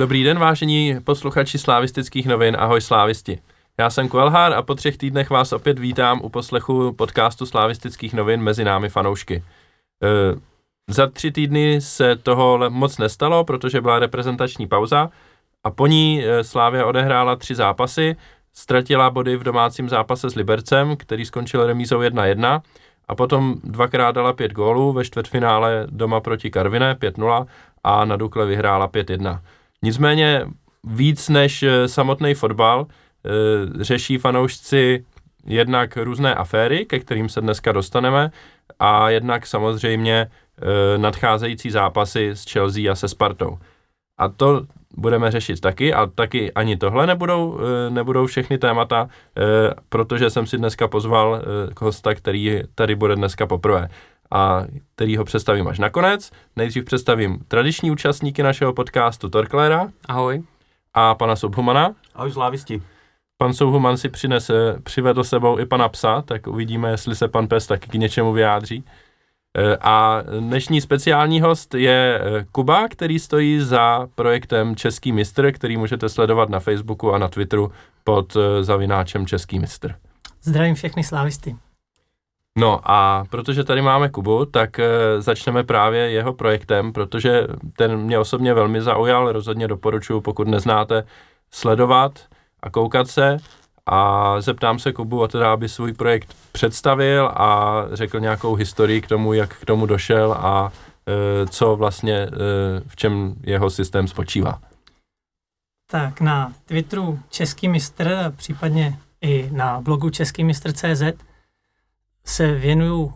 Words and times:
Dobrý 0.00 0.24
den, 0.24 0.38
vážení 0.38 0.96
posluchači 1.04 1.58
slávistických 1.58 2.26
novin, 2.26 2.56
ahoj 2.58 2.80
slávisti. 2.80 3.38
Já 3.78 3.90
jsem 3.90 4.08
Kuelhár 4.08 4.52
a 4.52 4.62
po 4.62 4.74
třech 4.74 4.96
týdnech 4.96 5.30
vás 5.30 5.52
opět 5.52 5.78
vítám 5.78 6.20
u 6.22 6.28
poslechu 6.28 6.92
podcastu 6.92 7.46
slávistických 7.46 8.14
novin 8.14 8.42
mezi 8.42 8.64
námi 8.64 8.88
fanoušky. 8.88 9.34
E, 9.36 9.42
za 10.88 11.06
tři 11.06 11.32
týdny 11.32 11.80
se 11.80 12.16
toho 12.16 12.58
moc 12.68 12.98
nestalo, 12.98 13.44
protože 13.44 13.80
byla 13.80 13.98
reprezentační 13.98 14.66
pauza 14.66 15.10
a 15.64 15.70
po 15.70 15.86
ní 15.86 16.24
e, 16.24 16.44
Slávia 16.44 16.86
odehrála 16.86 17.36
tři 17.36 17.54
zápasy, 17.54 18.16
ztratila 18.52 19.10
body 19.10 19.36
v 19.36 19.44
domácím 19.44 19.88
zápase 19.88 20.30
s 20.30 20.34
Libercem, 20.34 20.96
který 20.96 21.24
skončil 21.24 21.66
remízou 21.66 22.00
1-1 22.00 22.60
a 23.08 23.14
potom 23.14 23.54
dvakrát 23.64 24.12
dala 24.12 24.32
pět 24.32 24.52
gólů 24.52 24.92
ve 24.92 25.04
čtvrtfinále 25.04 25.86
doma 25.90 26.20
proti 26.20 26.50
Karviné 26.50 26.94
5-0 26.94 27.46
a 27.84 28.04
na 28.04 28.16
Dukle 28.16 28.46
vyhrála 28.46 28.88
5-1. 28.88 29.40
Nicméně 29.84 30.46
víc 30.84 31.28
než 31.28 31.62
eh, 31.62 31.88
samotný 31.88 32.34
fotbal 32.34 32.86
eh, 32.86 33.30
řeší 33.84 34.18
fanoušci 34.18 35.04
jednak 35.46 35.96
různé 35.96 36.34
aféry, 36.34 36.86
ke 36.86 36.98
kterým 36.98 37.28
se 37.28 37.40
dneska 37.40 37.72
dostaneme, 37.72 38.30
a 38.78 39.10
jednak 39.10 39.46
samozřejmě 39.46 40.26
eh, 40.26 40.98
nadcházející 40.98 41.70
zápasy 41.70 42.30
s 42.30 42.52
Chelsea 42.52 42.92
a 42.92 42.94
se 42.94 43.08
Spartou. 43.08 43.58
A 44.18 44.28
to 44.28 44.66
budeme 44.96 45.30
řešit 45.30 45.60
taky, 45.60 45.94
a 45.94 46.06
taky 46.06 46.52
ani 46.52 46.76
tohle 46.76 47.06
nebudou, 47.06 47.58
nebudou 47.88 48.26
všechny 48.26 48.58
témata, 48.58 49.08
protože 49.88 50.30
jsem 50.30 50.46
si 50.46 50.58
dneska 50.58 50.88
pozval 50.88 51.42
hosta, 51.80 52.14
který 52.14 52.60
tady 52.74 52.94
bude 52.94 53.16
dneska 53.16 53.46
poprvé 53.46 53.88
a 54.30 54.64
který 54.94 55.16
ho 55.16 55.24
představím 55.24 55.68
až 55.68 55.78
nakonec. 55.78 56.30
Nejdřív 56.56 56.84
představím 56.84 57.38
tradiční 57.48 57.90
účastníky 57.90 58.42
našeho 58.42 58.72
podcastu 58.72 59.28
Torklera. 59.28 59.88
Ahoj. 60.08 60.42
A 60.94 61.14
pana 61.14 61.36
Subhumana. 61.36 61.94
Ahoj 62.14 62.30
zlávisti. 62.30 62.82
Pan 63.36 63.54
Subhuman 63.54 63.96
si 63.96 64.08
přinese, 64.08 64.76
přivedl 64.82 65.24
sebou 65.24 65.58
i 65.58 65.66
pana 65.66 65.88
psa, 65.88 66.22
tak 66.22 66.46
uvidíme, 66.46 66.90
jestli 66.90 67.16
se 67.16 67.28
pan 67.28 67.48
pes 67.48 67.66
taky 67.66 67.88
k 67.88 67.94
něčemu 67.94 68.32
vyjádří. 68.32 68.84
E, 69.56 69.76
a 69.76 70.22
dnešní 70.40 70.80
speciální 70.80 71.40
host 71.40 71.74
je 71.74 72.20
e, 72.20 72.44
Kuba, 72.52 72.88
který 72.88 73.18
stojí 73.18 73.60
za 73.60 74.08
projektem 74.14 74.76
Český 74.76 75.12
mistr, 75.12 75.52
který 75.52 75.76
můžete 75.76 76.08
sledovat 76.08 76.48
na 76.48 76.60
Facebooku 76.60 77.12
a 77.12 77.18
na 77.18 77.28
Twitteru 77.28 77.72
pod 78.04 78.36
e, 78.36 78.64
zavináčem 78.64 79.26
Český 79.26 79.58
mistr. 79.58 79.94
Zdravím 80.42 80.74
všechny 80.74 81.04
slávisty. 81.04 81.56
No 82.58 82.80
a 82.84 83.24
protože 83.30 83.64
tady 83.64 83.82
máme 83.82 84.08
Kubu, 84.08 84.44
tak 84.44 84.78
e, 84.78 84.86
začneme 85.18 85.64
právě 85.64 86.10
jeho 86.10 86.32
projektem, 86.32 86.92
protože 86.92 87.46
ten 87.76 87.96
mě 87.96 88.18
osobně 88.18 88.54
velmi 88.54 88.82
zaujal, 88.82 89.32
rozhodně 89.32 89.68
doporučuji, 89.68 90.20
pokud 90.20 90.48
neznáte, 90.48 91.06
sledovat 91.50 92.12
a 92.62 92.70
koukat 92.70 93.08
se 93.08 93.36
a 93.86 94.34
zeptám 94.40 94.78
se 94.78 94.92
Kubu, 94.92 95.26
teda, 95.26 95.52
aby 95.52 95.68
svůj 95.68 95.92
projekt 95.92 96.36
představil 96.52 97.26
a 97.34 97.82
řekl 97.92 98.20
nějakou 98.20 98.54
historii 98.54 99.00
k 99.00 99.06
tomu, 99.06 99.32
jak 99.32 99.56
k 99.56 99.64
tomu 99.64 99.86
došel 99.86 100.32
a 100.32 100.72
e, 101.06 101.46
co 101.46 101.76
vlastně, 101.76 102.14
e, 102.14 102.28
v 102.86 102.96
čem 102.96 103.34
jeho 103.42 103.70
systém 103.70 104.08
spočívá. 104.08 104.60
Tak 105.90 106.20
na 106.20 106.52
Twitteru 106.66 107.18
Český 107.30 107.68
mistr, 107.68 108.32
případně 108.36 108.98
i 109.20 109.48
na 109.52 109.80
blogu 109.80 110.10
Český 110.10 110.44
mistr.cz 110.44 111.02
se 112.24 112.54
věnuju 112.54 113.14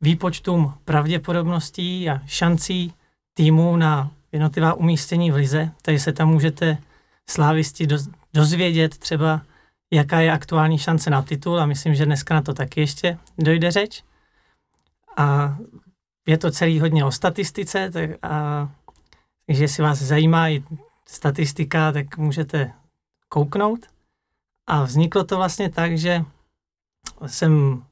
výpočtům 0.00 0.74
pravděpodobností 0.84 2.10
a 2.10 2.20
šancí 2.26 2.94
týmu 3.34 3.76
na 3.76 4.10
jednotlivá 4.32 4.74
umístění 4.74 5.30
v 5.30 5.34
lize, 5.34 5.70
takže 5.82 6.00
se 6.00 6.12
tam 6.12 6.28
můžete 6.28 6.78
slávisti 7.30 7.86
dozvědět 8.34 8.98
třeba, 8.98 9.42
jaká 9.90 10.20
je 10.20 10.32
aktuální 10.32 10.78
šance 10.78 11.10
na 11.10 11.22
titul 11.22 11.60
a 11.60 11.66
myslím, 11.66 11.94
že 11.94 12.06
dneska 12.06 12.34
na 12.34 12.42
to 12.42 12.54
taky 12.54 12.80
ještě 12.80 13.18
dojde 13.38 13.70
řeč. 13.70 14.04
A 15.16 15.56
je 16.26 16.38
to 16.38 16.50
celý 16.50 16.80
hodně 16.80 17.04
o 17.04 17.12
statistice, 17.12 17.90
tak 17.90 18.10
a, 18.22 18.70
takže 19.46 19.64
jestli 19.64 19.82
vás 19.82 19.98
zajímá 19.98 20.48
i 20.48 20.64
statistika, 21.08 21.92
tak 21.92 22.18
můžete 22.18 22.72
kouknout. 23.28 23.86
A 24.66 24.82
vzniklo 24.82 25.24
to 25.24 25.36
vlastně 25.36 25.70
tak, 25.70 25.98
že 25.98 26.24
jsem 27.26 27.82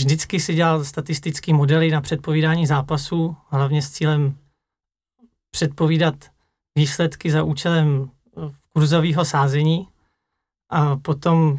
Vždycky 0.00 0.40
si 0.40 0.54
dělal 0.54 0.84
statistické 0.84 1.52
modely 1.52 1.90
na 1.90 2.00
předpovídání 2.00 2.66
zápasů, 2.66 3.36
hlavně 3.48 3.82
s 3.82 3.90
cílem 3.90 4.36
předpovídat 5.50 6.14
výsledky 6.78 7.30
za 7.30 7.42
účelem 7.42 8.10
eh, 8.36 8.50
kurzového 8.72 9.24
sázení. 9.24 9.88
A 10.70 10.96
potom 10.96 11.58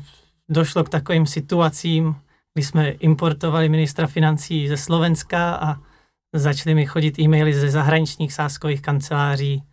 došlo 0.49 0.83
k 0.83 0.89
takovým 0.89 1.27
situacím, 1.27 2.15
kdy 2.53 2.63
jsme 2.63 2.89
importovali 2.89 3.69
ministra 3.69 4.07
financí 4.07 4.67
ze 4.67 4.77
Slovenska 4.77 5.55
a 5.55 5.75
začaly 6.35 6.75
mi 6.75 6.85
chodit 6.85 7.19
e-maily 7.19 7.53
ze 7.53 7.69
zahraničních 7.69 8.33
sáskových 8.33 8.81
kanceláří, 8.81 9.63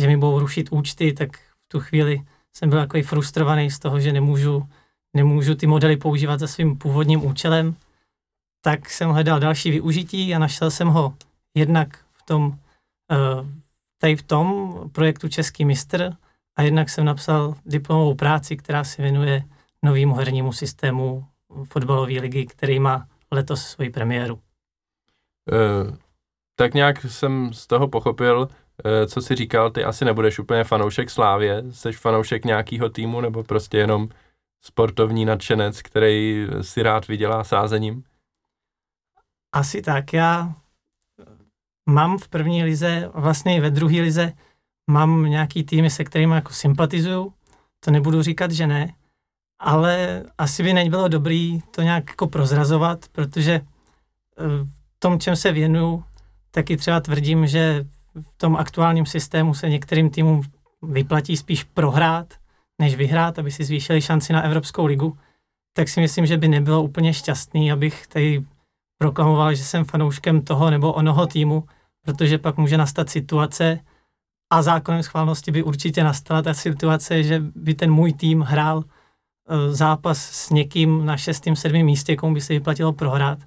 že 0.00 0.06
mi 0.06 0.16
budou 0.16 0.38
rušit 0.38 0.68
účty, 0.70 1.12
tak 1.12 1.36
v 1.36 1.68
tu 1.68 1.80
chvíli 1.80 2.22
jsem 2.56 2.70
byl 2.70 2.78
takový 2.78 3.02
frustrovaný 3.02 3.70
z 3.70 3.78
toho, 3.78 4.00
že 4.00 4.12
nemůžu, 4.12 4.68
nemůžu 5.16 5.54
ty 5.54 5.66
modely 5.66 5.96
používat 5.96 6.40
za 6.40 6.46
svým 6.46 6.78
původním 6.78 7.26
účelem 7.26 7.76
tak 8.60 8.90
jsem 8.90 9.10
hledal 9.10 9.40
další 9.40 9.70
využití 9.70 10.34
a 10.34 10.38
našel 10.38 10.70
jsem 10.70 10.88
ho 10.88 11.14
jednak 11.54 11.98
v 12.12 12.22
tom, 12.22 12.58
eh, 13.12 13.46
tady 14.00 14.16
v 14.16 14.22
tom 14.22 14.74
projektu 14.92 15.28
Český 15.28 15.64
mistr 15.64 16.12
a 16.56 16.62
jednak 16.62 16.90
jsem 16.90 17.04
napsal 17.04 17.54
diplomovou 17.66 18.14
práci, 18.14 18.56
která 18.56 18.84
se 18.84 19.02
věnuje 19.02 19.42
novému 19.84 20.14
hernímu 20.14 20.52
systému 20.52 21.24
fotbalové 21.64 22.20
ligy, 22.20 22.46
který 22.46 22.80
má 22.80 23.06
letos 23.30 23.66
svoji 23.66 23.90
premiéru. 23.90 24.34
Uh, 24.34 25.96
tak 26.56 26.74
nějak 26.74 27.02
jsem 27.02 27.52
z 27.52 27.66
toho 27.66 27.88
pochopil, 27.88 28.40
uh, 28.40 28.48
co 29.06 29.22
si 29.22 29.34
říkal, 29.34 29.70
ty 29.70 29.84
asi 29.84 30.04
nebudeš 30.04 30.38
úplně 30.38 30.64
fanoušek 30.64 31.10
Slávě, 31.10 31.64
jsi 31.70 31.92
fanoušek 31.92 32.44
nějakého 32.44 32.88
týmu 32.88 33.20
nebo 33.20 33.42
prostě 33.42 33.78
jenom 33.78 34.08
sportovní 34.64 35.24
nadšenec, 35.24 35.82
který 35.82 36.46
si 36.60 36.82
rád 36.82 37.08
vydělá 37.08 37.44
sázením? 37.44 38.04
Asi 39.52 39.82
tak. 39.82 40.12
Já 40.12 40.54
mám 41.88 42.18
v 42.18 42.28
první 42.28 42.64
lize, 42.64 43.10
vlastně 43.14 43.56
i 43.56 43.60
ve 43.60 43.70
druhé 43.70 44.00
lize, 44.00 44.32
mám 44.90 45.24
nějaký 45.24 45.64
týmy, 45.64 45.90
se 45.90 46.04
kterými 46.04 46.34
jako 46.34 46.52
sympatizuju. 46.52 47.32
To 47.80 47.90
nebudu 47.90 48.22
říkat, 48.22 48.50
že 48.50 48.66
ne, 48.66 48.94
ale 49.58 50.22
asi 50.38 50.62
by 50.62 50.72
nebylo 50.72 51.08
dobrý 51.08 51.60
to 51.70 51.82
nějak 51.82 52.08
jako 52.08 52.26
prozrazovat, 52.26 53.08
protože 53.12 53.52
eh, 53.52 53.64
v 54.96 54.98
tom, 54.98 55.20
čem 55.20 55.36
se 55.36 55.52
věnuju, 55.52 56.04
taky 56.50 56.76
třeba 56.76 57.00
tvrdím, 57.00 57.46
že 57.46 57.86
v 58.20 58.34
tom 58.36 58.56
aktuálním 58.56 59.06
systému 59.06 59.54
se 59.54 59.68
některým 59.68 60.10
týmům 60.10 60.42
vyplatí 60.82 61.36
spíš 61.36 61.64
prohrát, 61.64 62.34
než 62.78 62.94
vyhrát, 62.94 63.38
aby 63.38 63.50
si 63.50 63.64
zvýšili 63.64 64.02
šanci 64.02 64.32
na 64.32 64.42
Evropskou 64.42 64.86
ligu, 64.86 65.18
tak 65.72 65.88
si 65.88 66.00
myslím, 66.00 66.26
že 66.26 66.36
by 66.36 66.48
nebylo 66.48 66.82
úplně 66.82 67.14
šťastný, 67.14 67.72
abych 67.72 68.06
tady 68.06 68.44
proklamoval, 68.98 69.54
že 69.54 69.64
jsem 69.64 69.84
fanouškem 69.84 70.42
toho 70.42 70.70
nebo 70.70 70.92
onoho 70.92 71.26
týmu, 71.26 71.64
protože 72.04 72.38
pak 72.38 72.56
může 72.56 72.76
nastat 72.76 73.10
situace 73.10 73.80
a 74.50 74.62
zákonem 74.62 75.02
schválnosti 75.02 75.52
by 75.52 75.62
určitě 75.62 76.04
nastala 76.04 76.42
ta 76.42 76.54
situace, 76.54 77.22
že 77.22 77.42
by 77.54 77.74
ten 77.74 77.92
můj 77.92 78.12
tým 78.12 78.40
hrál 78.40 78.84
e, 78.84 79.72
zápas 79.72 80.18
s 80.18 80.50
někým 80.50 81.06
na 81.06 81.16
šestém, 81.16 81.56
sedmém 81.56 81.86
místě, 81.86 82.16
komu 82.16 82.34
by 82.34 82.40
se 82.40 82.52
vyplatilo 82.52 82.92
prohrát. 82.92 83.38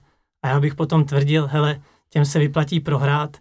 A 0.43 0.47
já 0.47 0.59
bych 0.59 0.75
potom 0.75 1.05
tvrdil, 1.05 1.47
hele, 1.47 1.81
těm 2.09 2.25
se 2.25 2.39
vyplatí 2.39 2.79
prohrát. 2.79 3.37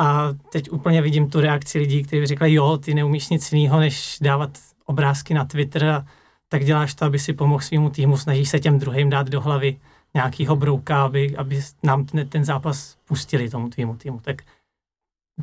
A 0.00 0.28
teď 0.52 0.70
úplně 0.70 1.02
vidím 1.02 1.30
tu 1.30 1.40
reakci 1.40 1.78
lidí, 1.78 2.02
kteří 2.02 2.20
by 2.20 2.26
řekli, 2.26 2.52
jo, 2.52 2.78
ty 2.78 2.94
neumíš 2.94 3.28
nic 3.28 3.52
jiného, 3.52 3.80
než 3.80 4.18
dávat 4.20 4.58
obrázky 4.86 5.34
na 5.34 5.44
Twitter 5.44 5.84
a 5.84 6.06
tak 6.48 6.64
děláš 6.64 6.94
to, 6.94 7.04
aby 7.04 7.18
si 7.18 7.32
pomohl 7.32 7.62
svýmu 7.62 7.90
týmu, 7.90 8.16
snažíš 8.16 8.48
se 8.48 8.60
těm 8.60 8.78
druhým 8.78 9.10
dát 9.10 9.28
do 9.28 9.40
hlavy 9.40 9.78
nějakýho 10.14 10.56
brouka, 10.56 11.04
aby, 11.04 11.36
aby 11.36 11.62
nám 11.82 12.04
ten, 12.04 12.28
ten 12.28 12.44
zápas 12.44 12.96
pustili 13.04 13.50
tomu 13.50 13.68
týmu 13.68 13.96
týmu. 13.96 14.20
Tak 14.20 14.42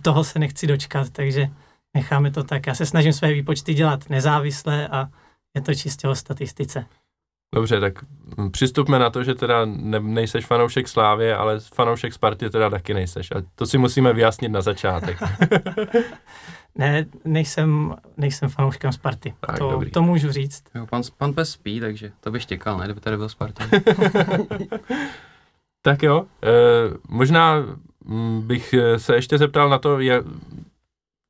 toho 0.02 0.24
se 0.24 0.40
nechci 0.40 0.68
dočkat, 0.68 1.10
takže 1.10 1.50
necháme 1.94 2.32
to 2.32 2.44
tak. 2.44 2.68
Já 2.68 2.76
se 2.76 2.86
snažím 2.86 3.14
své 3.14 3.34
výpočty 3.34 3.74
dělat 3.74 4.10
nezávisle 4.10 4.88
a 4.88 5.10
je 5.56 5.62
to 5.62 5.76
čistě 5.76 6.08
o 6.08 6.16
statistice. 6.16 6.86
Dobře, 7.56 7.80
tak 7.80 7.94
přistupme 8.52 9.00
na 9.00 9.10
to, 9.10 9.24
že 9.24 9.36
teda 9.36 9.66
ne, 9.66 10.00
nejseš 10.00 10.46
fanoušek 10.46 10.88
Slávě, 10.88 11.36
ale 11.36 11.60
fanoušek 11.60 12.14
Sparty 12.14 12.50
teda 12.50 12.70
taky 12.70 12.94
nejseš. 12.94 13.32
A 13.32 13.36
to 13.56 13.66
si 13.66 13.78
musíme 13.78 14.14
vyjasnit 14.14 14.52
na 14.52 14.62
začátek. 14.62 15.18
ne, 16.76 17.06
nejsem, 17.26 17.96
nejsem 18.18 18.50
fanouškem 18.50 18.92
Sparty. 18.92 19.34
Tak, 19.40 19.58
to, 19.58 19.72
dobrý. 19.72 19.92
to 19.92 20.02
můžu 20.02 20.32
říct. 20.32 20.64
Jo, 20.76 20.86
pan, 20.88 21.02
pan 21.18 21.34
Pes 21.34 21.52
spí, 21.52 21.80
takže 21.80 22.12
to 22.20 22.32
bych 22.32 22.46
čekal, 22.46 22.78
ne, 22.78 22.86
kdyby 22.86 23.02
tady 23.02 23.18
byl 23.18 23.30
Sparta. 23.30 23.64
tak 25.82 26.04
jo, 26.04 26.26
e, 26.44 26.50
možná 27.10 27.56
mm, 28.06 28.48
bych 28.48 28.76
se 28.98 29.16
ještě 29.16 29.38
zeptal 29.38 29.70
na 29.70 29.78
to, 29.78 30.00
jak, 30.00 30.26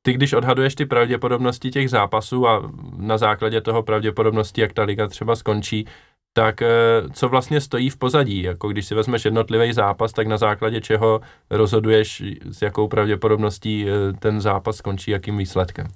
ty, 0.02 0.12
když 0.12 0.32
odhaduješ 0.32 0.74
ty 0.74 0.86
pravděpodobnosti 0.86 1.70
těch 1.70 1.90
zápasů 1.90 2.48
a 2.48 2.70
na 2.96 3.18
základě 3.18 3.60
toho 3.60 3.82
pravděpodobnosti, 3.82 4.60
jak 4.60 4.72
ta 4.72 4.82
liga 4.82 5.06
třeba 5.06 5.36
skončí, 5.36 5.86
tak 6.32 6.62
eh, 6.62 6.68
co 7.12 7.28
vlastně 7.28 7.60
stojí 7.60 7.90
v 7.90 7.96
pozadí? 7.96 8.42
Jako 8.42 8.68
když 8.68 8.86
si 8.86 8.94
vezmeš 8.94 9.24
jednotlivý 9.24 9.72
zápas, 9.72 10.12
tak 10.12 10.26
na 10.26 10.38
základě 10.38 10.80
čeho 10.80 11.20
rozhoduješ, 11.50 12.22
s 12.50 12.62
jakou 12.62 12.88
pravděpodobností 12.88 13.86
eh, 13.88 14.12
ten 14.12 14.40
zápas 14.40 14.76
skončí, 14.76 15.10
jakým 15.10 15.38
výsledkem? 15.38 15.86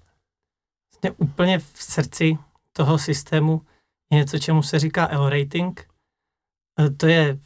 Vlastně 0.93 1.11
úplně 1.19 1.59
v 1.59 1.73
srdci 1.75 2.39
toho 2.73 2.99
systému 2.99 3.63
je 4.11 4.19
něco, 4.19 4.39
čemu 4.39 4.63
se 4.63 4.79
říká 4.79 5.09
L 5.11 5.29
rating. 5.29 5.87
Eh, 6.81 6.91
to 6.91 7.07
je 7.07 7.39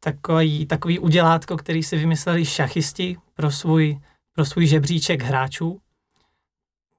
takový, 0.00 0.66
takový 0.66 0.98
udělátko, 0.98 1.56
který 1.56 1.82
si 1.82 1.96
vymysleli 1.96 2.44
šachisti 2.44 3.16
pro 3.34 3.50
svůj, 3.50 4.00
pro 4.32 4.44
svůj 4.44 4.66
žebříček 4.66 5.22
hráčů. 5.22 5.80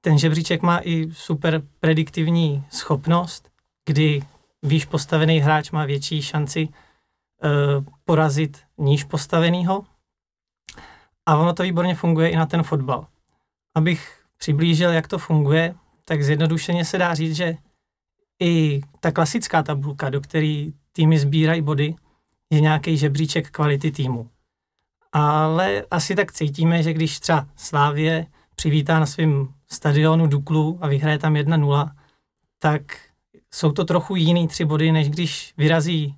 Ten 0.00 0.18
žebříček 0.18 0.62
má 0.62 0.80
i 0.84 1.10
super 1.12 1.62
prediktivní 1.80 2.64
schopnost, 2.70 3.50
kdy 3.86 4.22
výš 4.62 4.84
postavený 4.84 5.38
hráč 5.38 5.70
má 5.70 5.84
větší 5.84 6.22
šanci 6.22 6.68
uh, 6.68 7.84
porazit 8.04 8.62
níž 8.78 9.04
postavenýho. 9.04 9.84
A 11.26 11.36
ono 11.36 11.52
to 11.52 11.62
výborně 11.62 11.94
funguje 11.94 12.28
i 12.28 12.36
na 12.36 12.46
ten 12.46 12.62
fotbal. 12.62 13.06
Abych 13.74 14.20
přiblížil, 14.36 14.90
jak 14.90 15.08
to 15.08 15.18
funguje, 15.18 15.74
tak 16.04 16.22
zjednodušeně 16.22 16.84
se 16.84 16.98
dá 16.98 17.14
říct, 17.14 17.36
že 17.36 17.56
i 18.42 18.80
ta 19.00 19.12
klasická 19.12 19.62
tabulka, 19.62 20.10
do 20.10 20.20
které 20.20 20.66
týmy 20.92 21.18
sbírají 21.18 21.62
body, 21.62 21.94
je 22.50 22.60
nějaký 22.60 22.96
žebříček 22.96 23.50
kvality 23.50 23.90
týmu. 23.90 24.30
Ale 25.12 25.84
asi 25.90 26.14
tak 26.14 26.32
cítíme, 26.32 26.82
že 26.82 26.92
když 26.92 27.20
třeba 27.20 27.46
Slávě 27.56 28.26
přivítá 28.54 29.00
na 29.00 29.06
svém 29.06 29.48
stadionu 29.70 30.26
Duklu 30.26 30.78
a 30.80 30.88
vyhraje 30.88 31.18
tam 31.18 31.34
1-0, 31.34 31.90
tak 32.58 32.82
jsou 33.54 33.72
to 33.72 33.84
trochu 33.84 34.16
jiný 34.16 34.48
tři 34.48 34.64
body, 34.64 34.92
než 34.92 35.10
když 35.10 35.54
vyrazí 35.56 36.16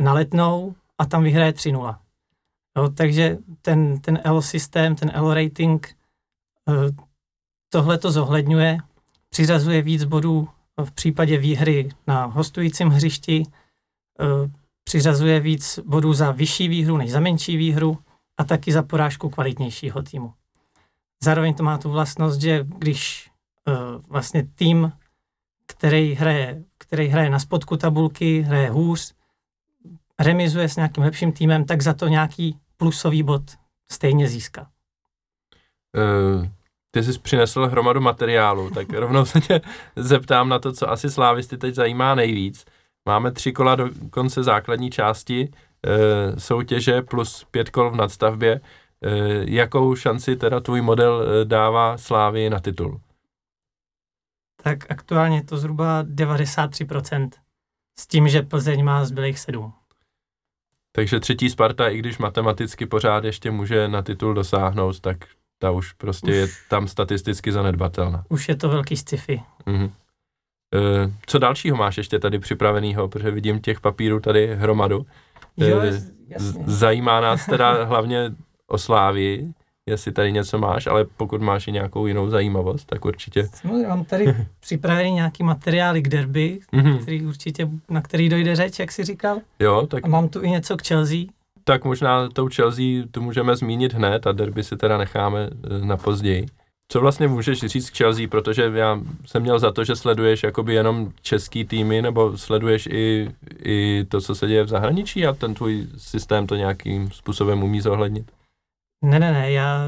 na 0.00 0.12
letnou 0.12 0.74
a 0.98 1.06
tam 1.06 1.22
vyhraje 1.22 1.52
3-0. 1.52 1.98
Jo, 2.76 2.88
takže 2.88 3.38
ten, 3.62 4.00
ten 4.00 4.20
L 4.24 4.42
systém, 4.42 4.94
ten 4.94 5.10
L 5.14 5.34
rating 5.34 5.96
eh, 6.68 6.72
tohle 7.68 7.98
to 7.98 8.10
zohledňuje, 8.10 8.78
přiřazuje 9.28 9.82
víc 9.82 10.04
bodů 10.04 10.48
v 10.84 10.92
případě 10.92 11.38
výhry 11.38 11.88
na 12.06 12.24
hostujícím 12.24 12.88
hřišti, 12.88 13.42
eh, 14.20 14.50
přiřazuje 14.84 15.40
víc 15.40 15.78
bodů 15.78 16.12
za 16.12 16.30
vyšší 16.30 16.68
výhru 16.68 16.96
než 16.96 17.10
za 17.10 17.20
menší 17.20 17.56
výhru 17.56 17.98
a 18.38 18.44
taky 18.44 18.72
za 18.72 18.82
porážku 18.82 19.28
kvalitnějšího 19.28 20.02
týmu. 20.02 20.32
Zároveň 21.22 21.54
to 21.54 21.62
má 21.62 21.78
tu 21.78 21.90
vlastnost, 21.90 22.40
že 22.40 22.64
když 22.78 23.30
uh, 23.68 24.02
vlastně 24.08 24.46
tým, 24.54 24.92
který 25.80 26.14
hraje, 26.14 26.62
který 26.78 27.08
hraje 27.08 27.30
na 27.30 27.38
spodku 27.38 27.76
tabulky, 27.76 28.40
hraje 28.40 28.70
hůř, 28.70 29.14
remizuje 30.18 30.68
s 30.68 30.76
nějakým 30.76 31.04
lepším 31.04 31.32
týmem, 31.32 31.64
tak 31.64 31.82
za 31.82 31.94
to 31.94 32.08
nějaký 32.08 32.56
plusový 32.76 33.22
bod 33.22 33.42
stejně 33.92 34.28
získá. 34.28 34.66
Uh, 35.96 36.46
ty 36.90 37.02
jsi 37.02 37.18
přinesl 37.18 37.66
hromadu 37.66 38.00
materiálu, 38.00 38.70
tak 38.70 38.92
rovnou 38.92 39.24
se 39.24 39.40
tě 39.40 39.60
zeptám 39.96 40.48
na 40.48 40.58
to, 40.58 40.72
co 40.72 40.90
asi 40.90 41.10
slávisty 41.10 41.58
teď 41.58 41.74
zajímá 41.74 42.14
nejvíc. 42.14 42.64
Máme 43.08 43.32
tři 43.32 43.52
kola 43.52 43.76
do 43.76 43.88
konce 44.10 44.42
základní 44.42 44.90
části 44.90 45.48
e, 45.86 46.40
soutěže 46.40 47.02
plus 47.02 47.46
pět 47.50 47.70
kol 47.70 47.90
v 47.90 47.96
nadstavbě. 47.96 48.52
E, 48.52 48.60
jakou 49.50 49.94
šanci 49.94 50.36
teda 50.36 50.60
tvůj 50.60 50.80
model 50.80 51.24
dává 51.44 51.98
Slávy 51.98 52.50
na 52.50 52.60
titul? 52.60 53.00
Tak 54.62 54.90
aktuálně 54.90 55.36
je 55.36 55.44
to 55.44 55.56
zhruba 55.56 56.02
93%. 56.02 57.30
S 57.98 58.06
tím, 58.06 58.28
že 58.28 58.42
Plzeň 58.42 58.84
má 58.84 59.04
zbylých 59.04 59.38
sedm. 59.38 59.72
Takže 60.92 61.20
třetí 61.20 61.50
Sparta, 61.50 61.88
i 61.88 61.98
když 61.98 62.18
matematicky 62.18 62.86
pořád 62.86 63.24
ještě 63.24 63.50
může 63.50 63.88
na 63.88 64.02
titul 64.02 64.34
dosáhnout, 64.34 65.00
tak 65.00 65.16
ta 65.58 65.70
už 65.70 65.92
prostě 65.92 66.30
už, 66.30 66.36
je 66.36 66.48
tam 66.68 66.88
statisticky 66.88 67.52
zanedbatelná. 67.52 68.24
Už 68.28 68.48
je 68.48 68.56
to 68.56 68.68
velký 68.68 68.96
sci-fi. 68.96 69.42
Mm-hmm. 69.66 69.90
Eh, 70.74 71.12
co 71.26 71.38
dalšího 71.38 71.76
máš 71.76 71.96
ještě 71.96 72.18
tady 72.18 72.38
připraveného, 72.38 73.08
protože 73.08 73.30
vidím 73.30 73.60
těch 73.60 73.80
papírů 73.80 74.20
tady 74.20 74.56
hromadu. 74.56 75.06
Jo, 75.56 75.80
eh, 75.80 76.00
jasně. 76.28 76.64
Zajímá 76.66 77.20
nás 77.20 77.46
teda 77.46 77.84
hlavně 77.84 78.34
o 78.66 78.78
Slávii, 78.78 79.52
jestli 79.90 80.12
tady 80.12 80.32
něco 80.32 80.58
máš, 80.58 80.86
ale 80.86 81.04
pokud 81.16 81.42
máš 81.42 81.68
i 81.68 81.72
nějakou 81.72 82.06
jinou 82.06 82.30
zajímavost, 82.30 82.84
tak 82.84 83.04
určitě. 83.04 83.48
Samozřejmě 83.54 83.88
mám 83.88 84.04
tady 84.04 84.36
připravený 84.60 85.10
nějaký 85.10 85.42
materiály 85.42 86.02
k 86.02 86.08
derby, 86.08 86.60
mm-hmm. 86.72 86.98
který 86.98 87.26
určitě, 87.26 87.68
na 87.88 88.00
který 88.00 88.28
dojde 88.28 88.56
řeč, 88.56 88.78
jak 88.78 88.92
jsi 88.92 89.04
říkal. 89.04 89.38
Jo, 89.60 89.86
tak... 89.86 90.04
A 90.04 90.08
mám 90.08 90.28
tu 90.28 90.42
i 90.42 90.50
něco 90.50 90.76
k 90.76 90.86
Chelsea. 90.86 91.18
Tak 91.64 91.84
možná 91.84 92.28
tou 92.28 92.48
Chelsea 92.48 92.84
tu 93.10 93.22
můžeme 93.22 93.56
zmínit 93.56 93.92
hned 93.92 94.26
a 94.26 94.32
derby 94.32 94.64
si 94.64 94.76
teda 94.76 94.98
necháme 94.98 95.50
eh, 95.50 95.86
na 95.86 95.96
později. 95.96 96.46
Co 96.92 97.00
vlastně 97.00 97.28
můžeš 97.28 97.58
říct 97.60 97.90
k 97.90 97.96
Chelsea, 97.96 98.28
protože 98.28 98.70
já 98.74 99.00
jsem 99.26 99.42
měl 99.42 99.58
za 99.58 99.72
to, 99.72 99.84
že 99.84 99.96
sleduješ 99.96 100.42
jakoby 100.42 100.74
jenom 100.74 101.10
český 101.22 101.64
týmy, 101.64 102.02
nebo 102.02 102.38
sleduješ 102.38 102.86
i, 102.86 103.30
i 103.64 104.04
to, 104.08 104.20
co 104.20 104.34
se 104.34 104.46
děje 104.46 104.64
v 104.64 104.68
zahraničí 104.68 105.26
a 105.26 105.32
ten 105.32 105.54
tvůj 105.54 105.86
systém 105.96 106.46
to 106.46 106.56
nějakým 106.56 107.10
způsobem 107.10 107.62
umí 107.62 107.80
zohlednit? 107.80 108.26
Ne, 109.04 109.18
ne, 109.18 109.32
ne, 109.32 109.52
já 109.52 109.78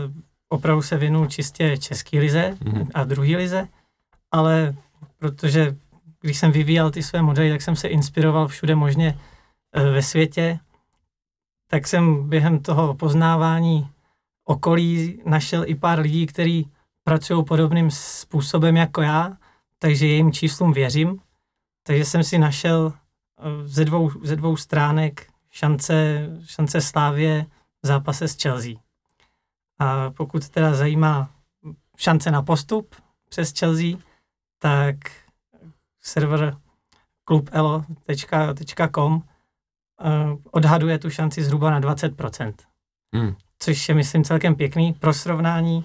opravdu 0.48 0.82
se 0.82 0.96
věnu 0.96 1.26
čistě 1.26 1.76
český 1.78 2.18
lize 2.18 2.56
mm-hmm. 2.60 2.86
a 2.94 3.04
druhý 3.04 3.36
lize, 3.36 3.68
ale 4.30 4.74
protože 5.18 5.76
když 6.20 6.38
jsem 6.38 6.52
vyvíjel 6.52 6.90
ty 6.90 7.02
své 7.02 7.22
modely, 7.22 7.50
tak 7.50 7.62
jsem 7.62 7.76
se 7.76 7.88
inspiroval 7.88 8.48
všude 8.48 8.74
možně 8.74 9.18
e, 9.72 9.90
ve 9.90 10.02
světě, 10.02 10.58
tak 11.70 11.88
jsem 11.88 12.28
během 12.28 12.58
toho 12.58 12.94
poznávání 12.94 13.90
okolí 14.44 15.22
našel 15.26 15.64
i 15.66 15.74
pár 15.74 15.98
lidí, 15.98 16.26
kteří 16.26 16.70
pracují 17.04 17.44
podobným 17.44 17.90
způsobem 17.90 18.76
jako 18.76 19.02
já, 19.02 19.36
takže 19.78 20.06
jejím 20.06 20.32
číslům 20.32 20.72
věřím. 20.72 21.20
Takže 21.86 22.04
jsem 22.04 22.24
si 22.24 22.38
našel 22.38 22.92
eh, 22.92 23.68
ze 23.68 23.84
dvou, 23.84 24.10
ze 24.22 24.36
dvou 24.36 24.56
stránek 24.56 25.26
šance, 25.50 26.28
šance 26.44 26.80
Slávě 26.80 27.46
v 27.82 27.86
zápase 27.86 28.28
s 28.28 28.42
Chelsea. 28.42 28.72
A 29.82 30.10
pokud 30.10 30.48
teda 30.48 30.74
zajímá 30.74 31.30
šance 31.96 32.30
na 32.30 32.42
postup 32.42 32.94
přes 33.28 33.58
Chelsea, 33.58 33.98
tak 34.58 34.96
server 36.00 36.56
klubelo.com 37.24 39.22
eh, 40.00 40.36
odhaduje 40.50 40.98
tu 40.98 41.10
šanci 41.10 41.44
zhruba 41.44 41.70
na 41.70 41.80
20%. 41.80 42.52
Hmm. 43.14 43.34
Což 43.58 43.88
je, 43.88 43.94
myslím, 43.94 44.24
celkem 44.24 44.54
pěkný. 44.54 44.92
Pro 44.92 45.14
srovnání 45.14 45.84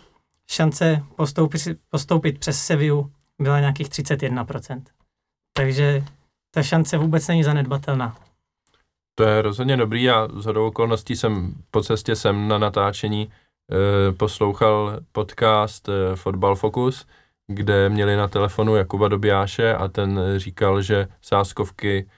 šance 0.50 1.04
postoupit, 1.16 1.62
postoupit 1.89 2.39
přes 2.39 2.66
Seviu 2.66 3.12
byla 3.42 3.60
nějakých 3.60 3.89
31%. 3.89 4.82
Takže 5.54 6.04
ta 6.51 6.63
šance 6.63 6.98
vůbec 6.98 7.27
není 7.27 7.44
zanedbatelná. 7.44 8.18
To 9.16 9.24
je 9.24 9.42
rozhodně 9.42 9.77
dobrý 9.77 10.10
a 10.10 10.27
z 10.39 10.46
hodou 10.46 10.68
okolností 10.68 11.16
jsem 11.16 11.56
po 11.72 11.84
cestě 11.84 12.16
sem 12.16 12.48
na 12.48 12.58
natáčení 12.58 13.32
poslouchal 14.17 15.00
podcast 15.12 15.89
e, 15.89 16.15
Fotbal 16.15 16.55
Focus, 16.55 17.07
kde 17.47 17.89
měli 17.89 18.15
na 18.15 18.27
telefonu 18.27 18.75
Jakuba 18.75 19.07
Dobijáše 19.07 19.75
a 19.75 19.88
ten 19.88 20.19
říkal, 20.38 20.81
že 20.81 21.07
sáskovky 21.21 22.09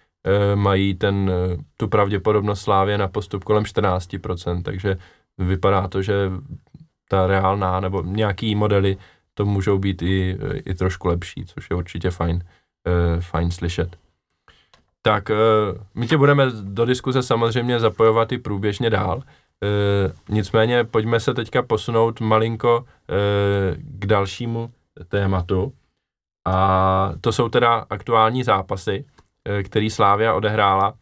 mají 0.55 0.95
ten, 0.95 1.31
tu 1.77 1.87
pravděpodobnost 1.87 2.61
Slávě 2.61 2.97
na 2.97 3.07
postup 3.07 3.43
kolem 3.43 3.63
14%, 3.63 4.63
takže 4.63 4.97
vypadá 5.37 5.87
to, 5.87 6.01
že 6.01 6.31
ta 7.09 7.27
reálná, 7.27 7.79
nebo 7.79 8.03
nějaký 8.03 8.55
modely, 8.55 8.97
to 9.33 9.45
můžou 9.45 9.77
být 9.77 10.01
i, 10.01 10.37
i 10.65 10.73
trošku 10.73 11.07
lepší, 11.07 11.45
což 11.45 11.69
je 11.69 11.75
určitě 11.75 12.11
fajn, 12.11 12.43
fajn 13.19 13.51
slyšet. 13.51 13.97
Tak 15.01 15.31
my 15.95 16.07
tě 16.07 16.17
budeme 16.17 16.45
do 16.61 16.85
diskuze 16.85 17.23
samozřejmě 17.23 17.79
zapojovat 17.79 18.31
i 18.31 18.37
průběžně 18.37 18.89
dál. 18.89 19.23
Uh, 19.63 20.11
nicméně 20.29 20.83
pojďme 20.83 21.19
se 21.19 21.33
teďka 21.33 21.61
posunout 21.61 22.21
malinko 22.21 22.79
uh, 22.79 22.85
k 23.77 24.05
dalšímu 24.05 24.71
tématu. 25.07 25.73
A 26.47 27.13
to 27.21 27.31
jsou 27.31 27.49
teda 27.49 27.85
aktuální 27.89 28.43
zápasy, 28.43 29.05
uh, 29.49 29.63
který 29.63 29.89
Slávia 29.89 30.33
odehrála. 30.33 30.93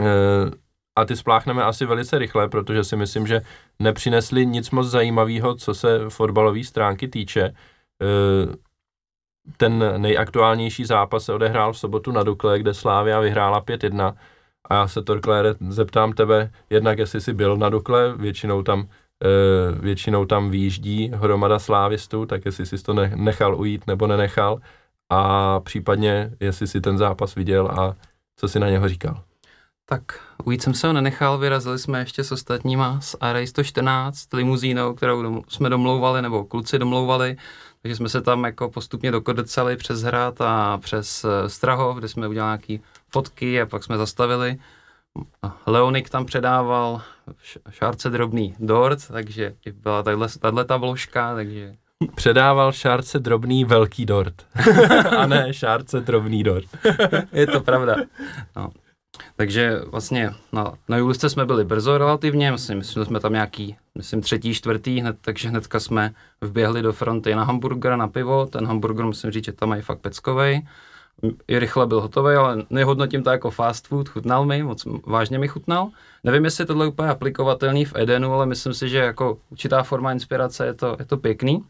Uh, 0.00 0.50
a 0.98 1.04
ty 1.04 1.16
spláchneme 1.16 1.64
asi 1.64 1.86
velice 1.86 2.18
rychle, 2.18 2.48
protože 2.48 2.84
si 2.84 2.96
myslím, 2.96 3.26
že 3.26 3.40
nepřinesli 3.78 4.46
nic 4.46 4.70
moc 4.70 4.86
zajímavého, 4.86 5.54
co 5.54 5.74
se 5.74 6.00
fotbalové 6.08 6.64
stránky 6.64 7.08
týče. 7.08 7.42
E, 7.42 7.54
ten 9.56 9.94
nejaktuálnější 9.96 10.84
zápas 10.84 11.24
se 11.24 11.32
odehrál 11.32 11.72
v 11.72 11.78
sobotu 11.78 12.12
na 12.12 12.22
Dukle, 12.22 12.58
kde 12.58 12.74
Slávia 12.74 13.20
vyhrála 13.20 13.60
5-1. 13.60 14.14
A 14.68 14.74
já 14.74 14.88
se, 14.88 15.02
Torklére, 15.02 15.54
zeptám 15.68 16.12
tebe 16.12 16.50
jednak, 16.70 16.98
jestli 16.98 17.20
jsi 17.20 17.32
byl 17.32 17.56
na 17.56 17.68
Dukle, 17.68 18.14
většinou 18.16 18.62
tam 18.62 18.88
většinou 19.80 20.24
tam 20.24 20.50
výjíždí 20.50 21.10
hromada 21.14 21.58
slávistů, 21.58 22.26
tak 22.26 22.44
jestli 22.44 22.66
jsi 22.66 22.82
to 22.82 22.94
nechal 22.94 23.60
ujít 23.60 23.86
nebo 23.86 24.06
nenechal 24.06 24.60
a 25.10 25.60
případně 25.60 26.30
jestli 26.40 26.66
si 26.66 26.80
ten 26.80 26.98
zápas 26.98 27.34
viděl 27.34 27.66
a 27.66 27.96
co 28.36 28.48
si 28.48 28.60
na 28.60 28.70
něho 28.70 28.88
říkal. 28.88 29.22
Tak 29.86 30.02
ujít 30.44 30.62
jsem 30.62 30.74
se 30.74 30.86
ho 30.86 30.92
nenechal, 30.92 31.38
vyrazili 31.38 31.78
jsme 31.78 31.98
ještě 31.98 32.24
s 32.24 32.32
ostatníma 32.32 33.00
z 33.00 33.16
Arej 33.20 33.46
114 33.46 34.32
limuzínou, 34.32 34.94
kterou 34.94 35.42
jsme 35.48 35.70
domlouvali, 35.70 36.22
nebo 36.22 36.44
kluci 36.44 36.78
domlouvali, 36.78 37.36
takže 37.82 37.96
jsme 37.96 38.08
se 38.08 38.20
tam 38.20 38.44
jako 38.44 38.70
postupně 38.70 39.10
dokodecali 39.10 39.76
přes 39.76 40.02
hrad 40.02 40.40
a 40.40 40.78
přes 40.78 41.24
eh, 41.24 41.48
Strahov, 41.48 41.98
kde 41.98 42.08
jsme 42.08 42.28
udělali 42.28 42.48
nějaké 42.48 42.84
fotky 43.10 43.60
a 43.60 43.66
pak 43.66 43.84
jsme 43.84 43.96
zastavili. 43.96 44.58
Leonik 45.66 46.10
tam 46.10 46.26
předával 46.26 47.02
šárce 47.70 48.10
drobný 48.10 48.54
dort, 48.58 49.08
takže 49.08 49.54
byla 49.72 50.02
tahle 50.40 50.64
ta 50.64 50.76
vložka, 50.76 51.34
takže... 51.34 51.74
Předával 52.14 52.72
šárce 52.72 53.18
drobný 53.18 53.64
velký 53.64 54.06
dort. 54.06 54.46
a 55.18 55.26
ne 55.26 55.54
šárce 55.54 56.00
drobný 56.00 56.42
dort. 56.42 56.68
Je 57.32 57.46
to 57.46 57.60
pravda. 57.60 57.96
No. 58.56 58.70
Takže 59.36 59.80
vlastně 59.86 60.30
na, 60.52 60.72
na 60.88 60.96
Julisce 60.96 61.30
jsme 61.30 61.46
byli 61.46 61.64
brzo 61.64 61.98
relativně, 61.98 62.52
myslím, 62.52 62.78
myslím, 62.78 63.02
že 63.02 63.06
jsme 63.06 63.20
tam 63.20 63.32
nějaký, 63.32 63.76
myslím 63.94 64.20
třetí, 64.20 64.54
čtvrtý, 64.54 65.00
hned, 65.00 65.16
takže 65.20 65.48
hnedka 65.48 65.80
jsme 65.80 66.14
vběhli 66.40 66.82
do 66.82 66.92
fronty 66.92 67.34
na 67.34 67.44
hamburger, 67.44 67.96
na 67.96 68.08
pivo, 68.08 68.46
ten 68.46 68.66
hamburger 68.66 69.04
musím 69.04 69.30
říct, 69.30 69.44
že 69.44 69.52
tam 69.52 69.68
mají 69.68 69.82
fakt 69.82 69.98
peckovej, 69.98 70.62
i 71.48 71.58
rychle 71.58 71.86
byl 71.86 72.00
hotový, 72.00 72.34
ale 72.34 72.64
nehodnotím 72.70 73.22
to 73.22 73.30
jako 73.30 73.50
fast 73.50 73.88
food, 73.88 74.08
chutnal 74.08 74.46
mi, 74.46 74.62
moc 74.62 74.86
vážně 75.06 75.38
mi 75.38 75.48
chutnal. 75.48 75.88
Nevím, 76.24 76.44
jestli 76.44 76.66
tohle 76.66 76.84
je 76.84 76.88
úplně 76.88 77.08
aplikovatelný 77.08 77.84
v 77.84 77.96
Edenu, 77.96 78.32
ale 78.32 78.46
myslím 78.46 78.74
si, 78.74 78.88
že 78.88 78.98
jako 78.98 79.38
určitá 79.50 79.82
forma 79.82 80.12
inspirace 80.12 80.66
je 80.66 80.74
to, 80.74 80.96
je 80.98 81.04
to 81.04 81.16
pěkný. 81.16 81.64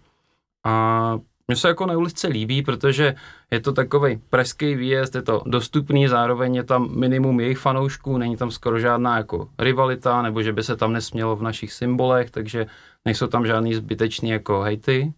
A 0.64 1.18
mně 1.48 1.56
se 1.56 1.68
jako 1.68 1.86
na 1.86 1.96
ulici 1.96 2.28
líbí, 2.28 2.62
protože 2.62 3.14
je 3.50 3.60
to 3.60 3.72
takový 3.72 4.20
pražský 4.30 4.74
výjezd, 4.74 5.14
je 5.14 5.22
to 5.22 5.42
dostupný, 5.46 6.08
zároveň 6.08 6.54
je 6.54 6.64
tam 6.64 6.98
minimum 6.98 7.40
jejich 7.40 7.58
fanoušků, 7.58 8.18
není 8.18 8.36
tam 8.36 8.50
skoro 8.50 8.78
žádná 8.78 9.16
jako 9.16 9.48
rivalita, 9.58 10.22
nebo 10.22 10.42
že 10.42 10.52
by 10.52 10.62
se 10.62 10.76
tam 10.76 10.92
nesmělo 10.92 11.36
v 11.36 11.42
našich 11.42 11.72
symbolech, 11.72 12.30
takže 12.30 12.66
nejsou 13.04 13.26
tam 13.26 13.46
žádný 13.46 13.74
zbytečný 13.74 14.30
jako 14.30 14.60
hejty. 14.60 15.12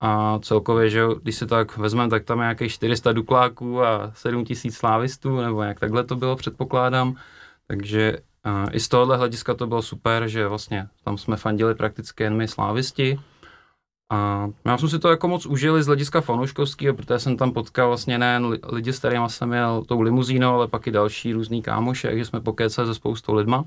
A 0.00 0.38
celkově, 0.38 0.90
že 0.90 1.02
když 1.22 1.36
se 1.36 1.46
tak 1.46 1.76
vezmeme, 1.76 2.10
tak 2.10 2.24
tam 2.24 2.38
je 2.38 2.42
nějakých 2.42 2.72
400 2.72 3.12
dukláků 3.12 3.82
a 3.82 4.12
7000 4.14 4.74
slávistů, 4.74 5.40
nebo 5.40 5.62
jak 5.62 5.80
takhle 5.80 6.04
to 6.04 6.16
bylo, 6.16 6.36
předpokládám. 6.36 7.16
Takže 7.66 8.18
i 8.72 8.80
z 8.80 8.88
tohohle 8.88 9.16
hlediska 9.16 9.54
to 9.54 9.66
bylo 9.66 9.82
super, 9.82 10.28
že 10.28 10.48
vlastně 10.48 10.88
tam 11.04 11.18
jsme 11.18 11.36
fandili 11.36 11.74
prakticky 11.74 12.22
jen 12.22 12.36
my 12.36 12.48
slávisti. 12.48 13.20
A 14.12 14.48
já 14.64 14.78
jsem 14.78 14.88
si 14.88 14.98
to 14.98 15.08
jako 15.08 15.28
moc 15.28 15.46
užili 15.46 15.82
z 15.82 15.86
hlediska 15.86 16.20
fanouškovského, 16.20 16.94
protože 16.94 17.18
jsem 17.18 17.36
tam 17.36 17.52
potkal 17.52 17.88
vlastně 17.88 18.18
nejen 18.18 18.58
lidi, 18.72 18.92
s 18.92 18.98
kterými 18.98 19.24
jsem 19.28 19.52
jel 19.52 19.84
tou 19.88 20.00
limuzínou, 20.00 20.54
ale 20.54 20.68
pak 20.68 20.86
i 20.86 20.90
další 20.90 21.32
různý 21.32 21.62
kámoše, 21.62 22.08
takže 22.08 22.24
jsme 22.24 22.40
pokecali 22.40 22.88
se 22.88 22.94
spoustou 22.94 23.34
lidma, 23.34 23.64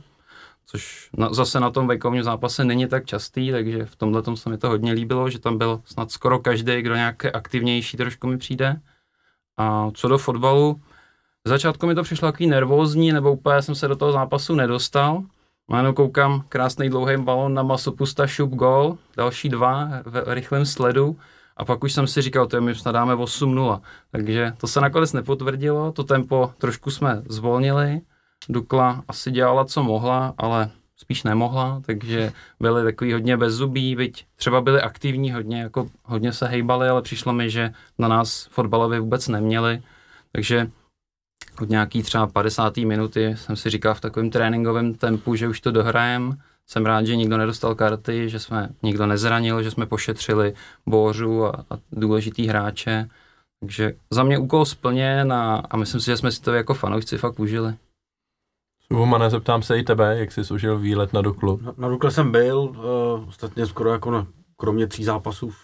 což 0.71 1.09
na, 1.17 1.33
zase 1.33 1.59
na 1.59 1.69
tom 1.69 1.87
vejkovním 1.87 2.23
zápase 2.23 2.63
není 2.63 2.87
tak 2.87 3.05
častý, 3.05 3.51
takže 3.51 3.85
v 3.85 3.95
tomhle 3.95 4.21
tom 4.21 4.37
se 4.37 4.49
mi 4.49 4.57
to 4.57 4.69
hodně 4.69 4.93
líbilo, 4.93 5.29
že 5.29 5.39
tam 5.39 5.57
byl 5.57 5.81
snad 5.85 6.11
skoro 6.11 6.39
každý, 6.39 6.81
kdo 6.81 6.95
nějaké 6.95 7.31
aktivnější 7.31 7.97
trošku 7.97 8.27
mi 8.27 8.37
přijde. 8.37 8.81
A 9.57 9.91
co 9.93 10.07
do 10.07 10.17
fotbalu, 10.17 10.81
v 11.45 11.49
začátku 11.49 11.87
mi 11.87 11.95
to 11.95 12.03
přišlo 12.03 12.27
takový 12.31 12.47
nervózní, 12.47 13.11
nebo 13.11 13.33
úplně 13.33 13.61
jsem 13.61 13.75
se 13.75 13.87
do 13.87 13.95
toho 13.95 14.11
zápasu 14.11 14.55
nedostal, 14.55 15.23
Máno 15.71 15.93
koukám, 15.93 16.43
krásný 16.49 16.89
dlouhý 16.89 17.17
balon 17.17 17.53
na 17.53 17.63
masopusta 17.63 18.27
šup 18.27 18.51
gol, 18.51 18.97
další 19.17 19.49
dva 19.49 19.89
v 20.05 20.23
rychlém 20.33 20.65
sledu 20.65 21.17
a 21.57 21.65
pak 21.65 21.83
už 21.83 21.93
jsem 21.93 22.07
si 22.07 22.21
říkal, 22.21 22.47
to 22.47 22.57
je 22.57 22.61
my 22.61 22.75
snad 22.75 22.91
dáme 22.91 23.15
8-0. 23.15 23.81
Takže 24.11 24.53
to 24.57 24.67
se 24.67 24.81
nakonec 24.81 25.13
nepotvrdilo, 25.13 25.91
to 25.91 26.03
tempo 26.03 26.53
trošku 26.57 26.91
jsme 26.91 27.23
zvolnili, 27.25 28.01
Dukla 28.49 29.03
asi 29.07 29.31
dělala, 29.31 29.65
co 29.65 29.83
mohla, 29.83 30.33
ale 30.37 30.71
spíš 30.97 31.23
nemohla, 31.23 31.81
takže 31.85 32.33
byli 32.59 32.83
takový 32.83 33.13
hodně 33.13 33.37
bezzubí, 33.37 33.95
byť 33.95 34.25
třeba 34.35 34.61
byli 34.61 34.81
aktivní 34.81 35.31
hodně, 35.31 35.61
jako 35.61 35.89
hodně 36.03 36.33
se 36.33 36.47
hejbali, 36.47 36.89
ale 36.89 37.01
přišlo 37.01 37.33
mi, 37.33 37.49
že 37.49 37.73
na 37.97 38.07
nás 38.07 38.47
fotbalově 38.51 38.99
vůbec 38.99 39.27
neměli, 39.27 39.83
takže 40.31 40.71
od 41.61 41.69
nějaký 41.69 42.03
třeba 42.03 42.27
50. 42.27 42.77
minuty 42.77 43.35
jsem 43.37 43.55
si 43.55 43.69
říkal 43.69 43.93
v 43.93 44.01
takovém 44.01 44.29
tréninkovém 44.29 44.93
tempu, 44.93 45.35
že 45.35 45.47
už 45.47 45.61
to 45.61 45.71
dohrajem. 45.71 46.37
Jsem 46.67 46.85
rád, 46.85 47.05
že 47.05 47.15
nikdo 47.15 47.37
nedostal 47.37 47.75
karty, 47.75 48.29
že 48.29 48.39
jsme 48.39 48.69
nikdo 48.83 49.05
nezranil, 49.05 49.63
že 49.63 49.71
jsme 49.71 49.85
pošetřili 49.85 50.53
Bořu 50.85 51.45
a, 51.45 51.65
a 51.69 51.77
důležitý 51.91 52.47
hráče. 52.47 53.09
Takže 53.59 53.93
za 54.09 54.23
mě 54.23 54.37
úkol 54.37 54.65
splněn 54.65 55.33
a, 55.33 55.63
a 55.69 55.77
myslím 55.77 56.01
si, 56.01 56.05
že 56.05 56.17
jsme 56.17 56.31
si 56.31 56.41
to 56.41 56.53
jako 56.53 56.73
fanoušci 56.73 57.17
fakt 57.17 57.39
užili. 57.39 57.75
Subomane, 58.93 59.29
zeptám 59.29 59.61
se 59.61 59.77
i 59.77 59.83
tebe, 59.83 60.19
jak 60.19 60.31
jsi 60.31 60.53
užil 60.53 60.79
výlet 60.79 61.13
na 61.13 61.21
Duklu. 61.21 61.59
Na, 61.63 61.73
na 61.77 61.89
Dukle 61.89 62.11
jsem 62.11 62.31
byl, 62.31 62.59
uh, 62.59 62.75
ostatně 63.27 63.65
skoro 63.65 63.91
jako 63.91 64.11
na, 64.11 64.27
kromě 64.57 64.87
tří 64.87 65.03
zápasů 65.03 65.49
v 65.49 65.57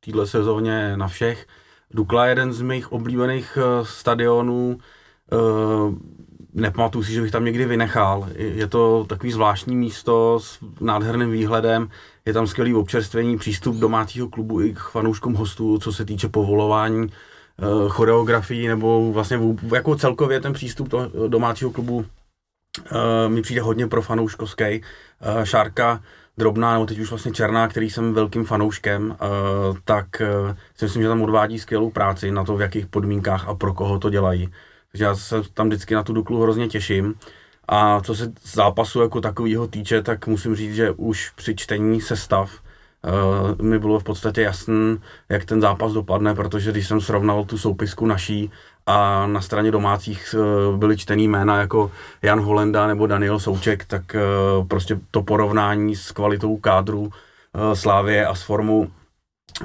této 0.00 0.26
sezóně 0.26 0.96
na 0.96 1.08
všech. 1.08 1.46
Dukla 1.90 2.24
je 2.24 2.30
jeden 2.30 2.52
z 2.52 2.62
mých 2.62 2.92
oblíbených 2.92 3.58
uh, 3.58 3.86
stadionů, 3.86 4.78
Uh, 5.32 5.94
nepamatuju 6.54 7.04
si, 7.04 7.12
že 7.12 7.22
bych 7.22 7.30
tam 7.30 7.44
někdy 7.44 7.64
vynechal. 7.64 8.28
Je 8.34 8.66
to 8.66 9.04
takový 9.08 9.32
zvláštní 9.32 9.76
místo 9.76 10.38
s 10.40 10.58
nádherným 10.80 11.30
výhledem, 11.30 11.88
je 12.26 12.32
tam 12.32 12.46
skvělý 12.46 12.74
občerstvení, 12.74 13.38
přístup 13.38 13.76
domácího 13.76 14.28
klubu 14.28 14.60
i 14.60 14.74
k 14.74 14.78
fanouškům 14.78 15.34
hostů, 15.34 15.78
co 15.78 15.92
se 15.92 16.04
týče 16.04 16.28
povolování 16.28 17.06
choreografií, 17.88 18.68
nebo 18.68 19.12
vlastně 19.12 19.38
jako 19.74 19.96
celkově 19.96 20.40
ten 20.40 20.52
přístup 20.52 20.88
toho 20.88 21.10
domácíího 21.28 21.70
klubu 21.70 22.04
uh, 22.78 23.32
mi 23.32 23.42
přijde 23.42 23.60
hodně 23.60 23.86
pro 23.86 24.02
fanouškovský. 24.02 24.82
Uh, 25.36 25.44
Šárka 25.44 26.02
drobná, 26.38 26.72
nebo 26.72 26.86
teď 26.86 26.98
už 26.98 27.10
vlastně 27.10 27.32
černá, 27.32 27.68
který 27.68 27.90
jsem 27.90 28.14
velkým 28.14 28.44
fanouškem, 28.44 29.10
uh, 29.10 29.76
tak 29.84 30.06
uh, 30.20 30.56
si 30.76 30.84
myslím, 30.84 31.02
že 31.02 31.08
tam 31.08 31.22
odvádí 31.22 31.58
skvělou 31.58 31.90
práci 31.90 32.30
na 32.30 32.44
to, 32.44 32.56
v 32.56 32.60
jakých 32.60 32.86
podmínkách 32.86 33.48
a 33.48 33.54
pro 33.54 33.74
koho 33.74 33.98
to 33.98 34.10
dělají. 34.10 34.48
Takže 34.92 35.04
já 35.04 35.14
se 35.14 35.42
tam 35.54 35.66
vždycky 35.66 35.94
na 35.94 36.02
tu 36.02 36.12
Duklu 36.12 36.42
hrozně 36.42 36.68
těším. 36.68 37.14
A 37.68 38.00
co 38.00 38.14
se 38.14 38.32
zápasu 38.42 39.00
jako 39.00 39.20
takového 39.20 39.66
týče, 39.66 40.02
tak 40.02 40.26
musím 40.26 40.56
říct, 40.56 40.74
že 40.74 40.90
už 40.90 41.30
při 41.30 41.56
čtení 41.56 42.00
sestav 42.00 42.50
uh, 42.52 43.66
mi 43.66 43.78
bylo 43.78 44.00
v 44.00 44.04
podstatě 44.04 44.42
jasný, 44.42 44.98
jak 45.28 45.44
ten 45.44 45.60
zápas 45.60 45.92
dopadne, 45.92 46.34
protože 46.34 46.72
když 46.72 46.86
jsem 46.88 47.00
srovnal 47.00 47.44
tu 47.44 47.58
soupisku 47.58 48.06
naší 48.06 48.50
a 48.86 49.26
na 49.26 49.40
straně 49.40 49.70
domácích 49.70 50.34
uh, 50.38 50.76
byly 50.76 50.96
čtený 50.96 51.28
jména 51.28 51.60
jako 51.60 51.90
Jan 52.22 52.40
Holenda 52.40 52.86
nebo 52.86 53.06
Daniel 53.06 53.38
Souček, 53.38 53.84
tak 53.84 54.02
uh, 54.14 54.66
prostě 54.66 55.00
to 55.10 55.22
porovnání 55.22 55.96
s 55.96 56.12
kvalitou 56.12 56.56
kádru 56.56 57.00
uh, 57.00 57.10
Slávě 57.74 58.26
a 58.26 58.34
s 58.34 58.42
formou 58.42 58.86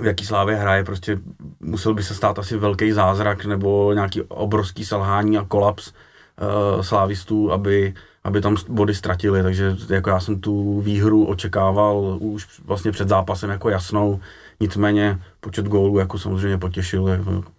v 0.02 0.06
jaký 0.06 0.26
slávě 0.26 0.56
hraje, 0.56 0.84
prostě 0.84 1.20
musel 1.60 1.94
by 1.94 2.04
se 2.04 2.16
stát 2.16 2.40
asi 2.40 2.58
velký 2.58 2.92
zázrak 2.92 3.46
nebo 3.46 3.94
nějaký 3.94 4.22
obrovský 4.22 4.86
selhání 4.86 5.38
a 5.38 5.46
kolaps 5.46 5.88
uh, 5.88 6.82
slávistů, 6.82 7.52
aby, 7.52 7.94
aby 8.24 8.42
tam 8.42 8.56
body 8.70 8.96
ztratili, 8.96 9.44
takže 9.44 9.76
jako 9.90 10.10
já 10.10 10.20
jsem 10.20 10.42
tu 10.42 10.82
výhru 10.82 11.26
očekával 11.26 12.18
už 12.20 12.48
vlastně 12.66 12.92
před 12.92 13.10
zápasem 13.10 13.50
jako 13.50 13.70
jasnou, 13.70 14.20
nicméně 14.62 15.20
počet 15.40 15.66
gólů 15.66 15.98
jako 15.98 16.20
samozřejmě 16.20 16.58
potěšil, 16.58 17.08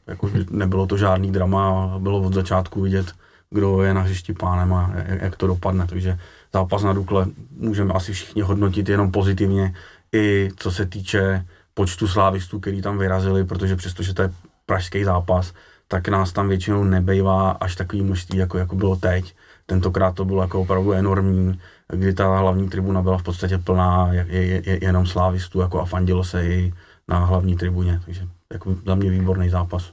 jako, 0.07 0.31
nebylo 0.51 0.87
to 0.87 0.97
žádný 0.97 1.33
drama, 1.33 1.99
bylo 1.99 2.21
od 2.21 2.35
začátku 2.35 2.81
vidět, 2.81 3.13
kdo 3.51 3.83
je 3.83 3.95
na 3.95 4.01
hřišti 4.01 4.33
pánem 4.33 4.75
a 4.75 4.91
jak 5.07 5.37
to 5.37 5.47
dopadne, 5.47 5.87
takže 5.87 6.19
zápas 6.53 6.83
na 6.83 6.93
Dukle 6.93 7.27
můžeme 7.57 7.95
asi 7.95 8.13
všichni 8.13 8.43
hodnotit 8.43 8.89
jenom 8.89 9.11
pozitivně, 9.11 9.75
i 10.13 10.49
co 10.57 10.71
se 10.71 10.87
týče 10.87 11.47
počtu 11.75 12.09
slávistů, 12.09 12.61
který 12.61 12.83
tam 12.83 12.99
vyrazili, 12.99 13.45
protože 13.45 13.77
přestože 13.77 14.15
to 14.15 14.23
je 14.23 14.31
pražský 14.67 15.05
zápas, 15.05 15.53
tak 15.89 16.09
nás 16.09 16.33
tam 16.33 16.49
většinou 16.49 16.85
nebejvá 16.85 17.51
až 17.51 17.77
takový 17.77 18.03
množství, 18.03 18.39
jako, 18.39 18.59
jako 18.59 18.77
bylo 18.77 18.97
teď. 18.97 19.35
Tentokrát 19.67 20.15
to 20.15 20.25
bylo 20.25 20.43
jako 20.43 20.61
opravdu 20.61 20.93
enormní, 20.93 21.61
kdy 21.89 22.13
ta 22.15 22.39
hlavní 22.39 22.69
tribuna 22.69 23.03
byla 23.03 23.19
v 23.19 23.23
podstatě 23.23 23.59
plná 23.59 24.09
je, 24.13 24.27
je, 24.29 24.63
je, 24.71 24.79
jenom 24.85 25.07
slávistů 25.07 25.61
jako 25.61 25.81
a 25.81 25.85
fandilo 25.85 26.25
se 26.25 26.47
i 26.47 26.73
na 27.13 27.25
hlavní 27.25 27.57
tribuně, 27.57 28.01
takže 28.05 28.29
jako 28.53 28.75
za 28.87 28.95
mě 28.95 29.11
výborný 29.11 29.49
zápas. 29.49 29.93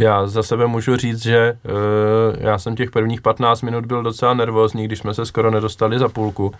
Já 0.00 0.26
za 0.26 0.42
sebe 0.42 0.66
můžu 0.66 0.96
říct, 0.96 1.22
že 1.22 1.58
uh, 1.64 2.42
já 2.44 2.58
jsem 2.58 2.76
těch 2.76 2.90
prvních 2.90 3.20
15 3.20 3.62
minut 3.62 3.86
byl 3.86 4.02
docela 4.02 4.34
nervózní, 4.34 4.84
když 4.84 4.98
jsme 4.98 5.14
se 5.14 5.26
skoro 5.26 5.50
nedostali 5.50 5.98
za 5.98 6.08
půlku 6.08 6.52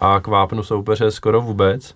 a 0.00 0.20
k 0.20 0.26
vápnu 0.26 0.62
soupeře 0.62 1.10
skoro 1.10 1.40
vůbec. 1.40 1.94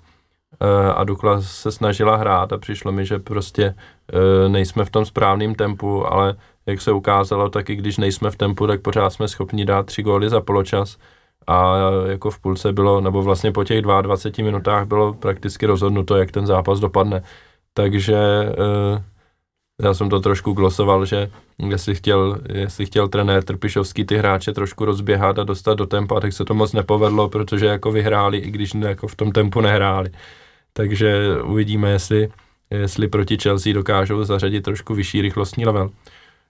Eh, 0.60 0.92
a 0.92 1.04
Dukla 1.04 1.42
se 1.42 1.72
snažila 1.72 2.16
hrát 2.16 2.52
a 2.52 2.58
přišlo 2.58 2.92
mi, 2.92 3.06
že 3.06 3.18
prostě 3.18 3.74
eh, 4.12 4.48
nejsme 4.48 4.84
v 4.84 4.90
tom 4.90 5.04
správném 5.04 5.54
tempu, 5.54 6.06
ale 6.12 6.34
jak 6.66 6.80
se 6.80 6.92
ukázalo, 6.92 7.50
tak 7.50 7.70
i 7.70 7.76
když 7.76 7.98
nejsme 7.98 8.30
v 8.30 8.36
tempu, 8.36 8.66
tak 8.66 8.80
pořád 8.80 9.10
jsme 9.10 9.28
schopni 9.28 9.64
dát 9.64 9.86
tři 9.86 10.02
góly 10.02 10.30
za 10.30 10.40
poločas 10.40 10.98
a 11.46 11.76
jako 12.08 12.30
v 12.30 12.38
půlce 12.38 12.72
bylo, 12.72 13.00
nebo 13.00 13.22
vlastně 13.22 13.52
po 13.52 13.64
těch 13.64 13.82
22 13.82 14.44
minutách 14.44 14.86
bylo 14.86 15.14
prakticky 15.14 15.66
rozhodnuto, 15.66 16.16
jak 16.16 16.30
ten 16.30 16.46
zápas 16.46 16.80
dopadne. 16.80 17.22
Takže 17.74 18.16
uh, 18.58 19.02
já 19.82 19.94
jsem 19.94 20.10
to 20.10 20.20
trošku 20.20 20.52
glosoval, 20.52 21.04
že 21.04 21.30
jestli 21.58 21.94
chtěl, 21.94 22.38
jestli 22.52 22.86
chtěl 22.86 23.08
trenér 23.08 23.44
Trpišovský 23.44 24.04
ty 24.04 24.16
hráče 24.16 24.52
trošku 24.52 24.84
rozběhat 24.84 25.38
a 25.38 25.44
dostat 25.44 25.74
do 25.74 25.86
tempa, 25.86 26.20
tak 26.20 26.32
se 26.32 26.44
to 26.44 26.54
moc 26.54 26.72
nepovedlo, 26.72 27.28
protože 27.28 27.66
jako 27.66 27.92
vyhráli, 27.92 28.38
i 28.38 28.50
když 28.50 28.74
jako 28.74 29.08
v 29.08 29.14
tom 29.14 29.32
tempu 29.32 29.60
nehráli. 29.60 30.10
Takže 30.72 31.36
uvidíme, 31.44 31.90
jestli, 31.90 32.28
jestli 32.70 33.08
proti 33.08 33.38
Chelsea 33.42 33.72
dokážou 33.72 34.24
zařadit 34.24 34.60
trošku 34.60 34.94
vyšší 34.94 35.22
rychlostní 35.22 35.66
level. 35.66 35.90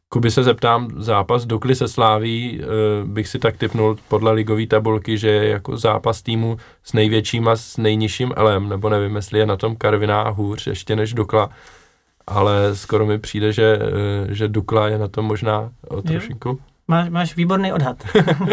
Kuby 0.08 0.30
se 0.30 0.42
zeptám, 0.42 0.88
zápas 0.96 1.46
Dukly 1.46 1.74
se 1.74 1.88
Sláví 1.88 2.60
eh, 2.62 2.66
bych 3.04 3.28
si 3.28 3.38
tak 3.38 3.56
typnul 3.56 3.98
podle 4.08 4.32
ligové 4.32 4.66
tabulky, 4.66 5.18
že 5.18 5.28
je 5.28 5.48
jako 5.48 5.76
zápas 5.76 6.22
týmu 6.22 6.56
s 6.84 6.92
největším 6.92 7.48
a 7.48 7.56
s 7.56 7.76
nejnižším 7.76 8.32
elem, 8.36 8.68
nebo 8.68 8.88
nevím, 8.88 9.16
jestli 9.16 9.38
je 9.38 9.46
na 9.46 9.56
tom 9.56 9.76
Karviná 9.76 10.28
hůř 10.28 10.66
ještě 10.66 10.96
než 10.96 11.14
Dukla, 11.14 11.50
ale 12.26 12.76
skoro 12.76 13.06
mi 13.06 13.18
přijde, 13.18 13.52
že, 13.52 13.78
eh, 13.80 14.34
že 14.34 14.48
Dukla 14.48 14.88
je 14.88 14.98
na 14.98 15.08
tom 15.08 15.24
možná 15.24 15.70
o 15.88 16.02
trošinku. 16.02 16.58
Máš, 16.88 17.08
máš 17.08 17.36
výborný 17.36 17.72
odhad. 17.72 17.96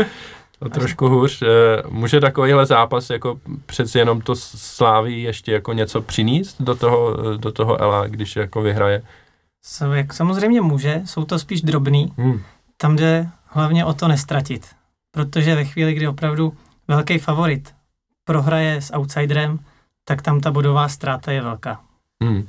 o 0.60 0.70
trošku 0.70 1.08
hůř. 1.08 1.42
Eh, 1.42 1.48
může 1.90 2.20
takovýhle 2.20 2.66
zápas 2.66 3.10
jako 3.10 3.40
přeci 3.66 3.98
jenom 3.98 4.22
to 4.22 4.36
Sláví 4.36 5.24
ještě 5.24 5.52
jako 5.52 5.74
něco 5.74 6.02
přinést 6.02 6.62
do 6.62 6.76
toho, 6.76 7.18
do 7.38 7.52
toho 7.52 7.82
Ela, 7.82 8.08
když 8.08 8.36
jako 8.36 8.62
vyhraje? 8.62 9.04
Jak 9.94 10.14
samozřejmě 10.14 10.62
může, 10.62 11.02
jsou 11.06 11.26
to 11.26 11.40
spíš 11.40 11.62
drobný. 11.62 12.14
Hmm. 12.18 12.42
Tam 12.78 12.96
jde 12.96 13.30
hlavně 13.46 13.86
o 13.86 13.94
to 13.94 14.08
nestratit. 14.08 14.68
Protože 15.12 15.56
ve 15.56 15.66
chvíli, 15.66 15.94
kdy 15.94 16.08
opravdu 16.08 16.54
velký 16.88 17.18
favorit 17.18 17.74
prohraje 18.24 18.82
s 18.82 18.94
outsiderem, 18.94 19.60
tak 20.06 20.22
tam 20.22 20.40
ta 20.40 20.52
bodová 20.52 20.88
ztráta 20.88 21.32
je 21.32 21.42
velká. 21.42 21.80
Hmm. 22.24 22.46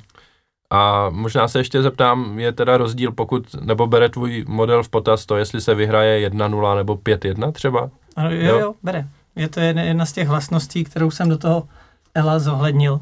A 0.69 1.09
možná 1.09 1.47
se 1.47 1.59
ještě 1.59 1.81
zeptám, 1.81 2.39
je 2.39 2.51
teda 2.51 2.77
rozdíl, 2.77 3.11
pokud, 3.11 3.55
nebo 3.61 3.87
bere 3.87 4.09
tvůj 4.09 4.45
model 4.47 4.83
v 4.83 4.89
potaz 4.89 5.25
to, 5.25 5.37
jestli 5.37 5.61
se 5.61 5.75
vyhraje 5.75 6.29
1-0 6.29 6.75
nebo 6.75 6.95
5-1 6.95 7.51
třeba? 7.51 7.89
Ano, 8.15 8.31
jo, 8.31 8.41
jo, 8.41 8.59
jo, 8.59 8.73
bere. 8.83 9.07
Je 9.35 9.49
to 9.49 9.59
jedna, 9.59 9.81
jedna 9.81 10.05
z 10.05 10.13
těch 10.13 10.27
vlastností, 10.27 10.83
kterou 10.83 11.11
jsem 11.11 11.29
do 11.29 11.37
toho 11.37 11.67
Ela 12.13 12.39
zohlednil. 12.39 12.99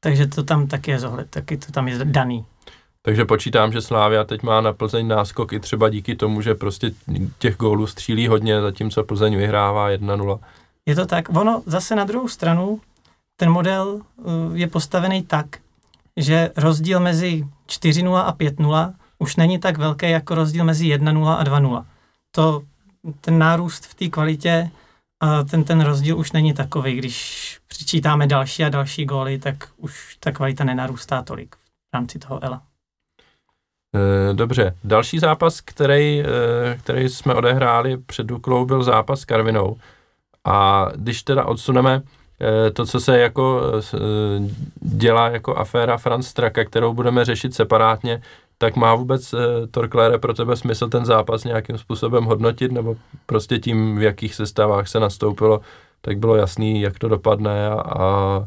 Takže 0.00 0.26
to 0.26 0.42
tam 0.42 0.66
taky 0.66 0.90
je 0.90 0.98
zohled, 0.98 1.30
taky 1.30 1.56
to 1.56 1.72
tam 1.72 1.88
je 1.88 2.04
daný. 2.04 2.44
Takže 3.08 3.24
počítám, 3.24 3.72
že 3.72 3.80
Slávia 3.80 4.24
teď 4.24 4.42
má 4.42 4.60
na 4.60 4.72
Plzeň 4.72 5.08
náskok 5.08 5.52
i 5.52 5.60
třeba 5.60 5.88
díky 5.88 6.16
tomu, 6.16 6.42
že 6.42 6.54
prostě 6.54 6.90
těch 7.38 7.56
gólů 7.56 7.86
střílí 7.86 8.28
hodně, 8.28 8.60
zatímco 8.60 9.04
Plzeň 9.04 9.36
vyhrává 9.36 9.90
1-0. 9.90 10.38
Je 10.86 10.94
to 10.94 11.06
tak. 11.06 11.28
Ono 11.28 11.62
zase 11.66 11.96
na 11.96 12.04
druhou 12.04 12.28
stranu, 12.28 12.80
ten 13.36 13.50
model 13.50 14.00
uh, 14.16 14.56
je 14.56 14.66
postavený 14.66 15.22
tak, 15.22 15.46
že 16.16 16.50
rozdíl 16.56 17.00
mezi 17.00 17.46
4-0 17.68 18.16
a 18.16 18.32
5-0 18.32 18.92
už 19.18 19.36
není 19.36 19.58
tak 19.58 19.78
velký 19.78 20.10
jako 20.10 20.34
rozdíl 20.34 20.64
mezi 20.64 20.84
1-0 20.84 21.28
a 21.28 21.44
2-0. 21.44 21.84
To, 22.30 22.62
ten 23.20 23.38
nárůst 23.38 23.86
v 23.86 23.94
té 23.94 24.08
kvalitě 24.08 24.70
a 25.20 25.42
ten, 25.42 25.64
ten 25.64 25.80
rozdíl 25.80 26.18
už 26.18 26.32
není 26.32 26.54
takový. 26.54 26.94
Když 26.94 27.58
přičítáme 27.68 28.26
další 28.26 28.64
a 28.64 28.68
další 28.68 29.04
góly, 29.04 29.38
tak 29.38 29.68
už 29.76 30.16
ta 30.20 30.32
kvalita 30.32 30.64
nenarůstá 30.64 31.22
tolik 31.22 31.56
v 31.56 31.94
rámci 31.94 32.18
toho 32.18 32.44
ELA. 32.44 32.67
Eh, 33.94 34.34
dobře, 34.34 34.74
další 34.84 35.18
zápas, 35.18 35.60
který, 35.60 36.22
eh, 36.22 36.78
který 36.78 37.08
jsme 37.08 37.34
odehráli 37.34 37.96
před 37.96 38.26
Duklou, 38.26 38.64
byl 38.66 38.82
zápas 38.82 39.20
s 39.20 39.24
Karvinou. 39.24 39.76
A 40.44 40.88
když 40.94 41.22
teda 41.22 41.44
odsuneme 41.44 42.02
eh, 42.40 42.70
to, 42.70 42.86
co 42.86 43.00
se 43.00 43.18
jako 43.18 43.62
dělá 44.80 45.28
jako 45.28 45.56
aféra 45.56 45.96
Franz 45.96 46.26
Straka, 46.28 46.64
kterou 46.64 46.94
budeme 46.94 47.24
řešit 47.24 47.54
separátně, 47.54 48.22
tak 48.58 48.76
má 48.76 48.94
vůbec 48.94 49.34
Torklére 49.70 50.18
pro 50.18 50.34
tebe 50.34 50.56
smysl 50.56 50.88
ten 50.88 51.04
zápas 51.04 51.44
nějakým 51.44 51.78
způsobem 51.78 52.24
hodnotit, 52.24 52.72
nebo 52.72 52.96
prostě 53.26 53.58
tím, 53.58 53.98
v 53.98 54.02
jakých 54.02 54.34
sestavách 54.34 54.88
se 54.88 55.00
nastoupilo, 55.00 55.60
tak 56.00 56.18
bylo 56.18 56.36
jasný, 56.36 56.80
jak 56.80 56.98
to 56.98 57.08
dopadne 57.08 57.68
a, 57.68 57.80
a, 57.80 58.46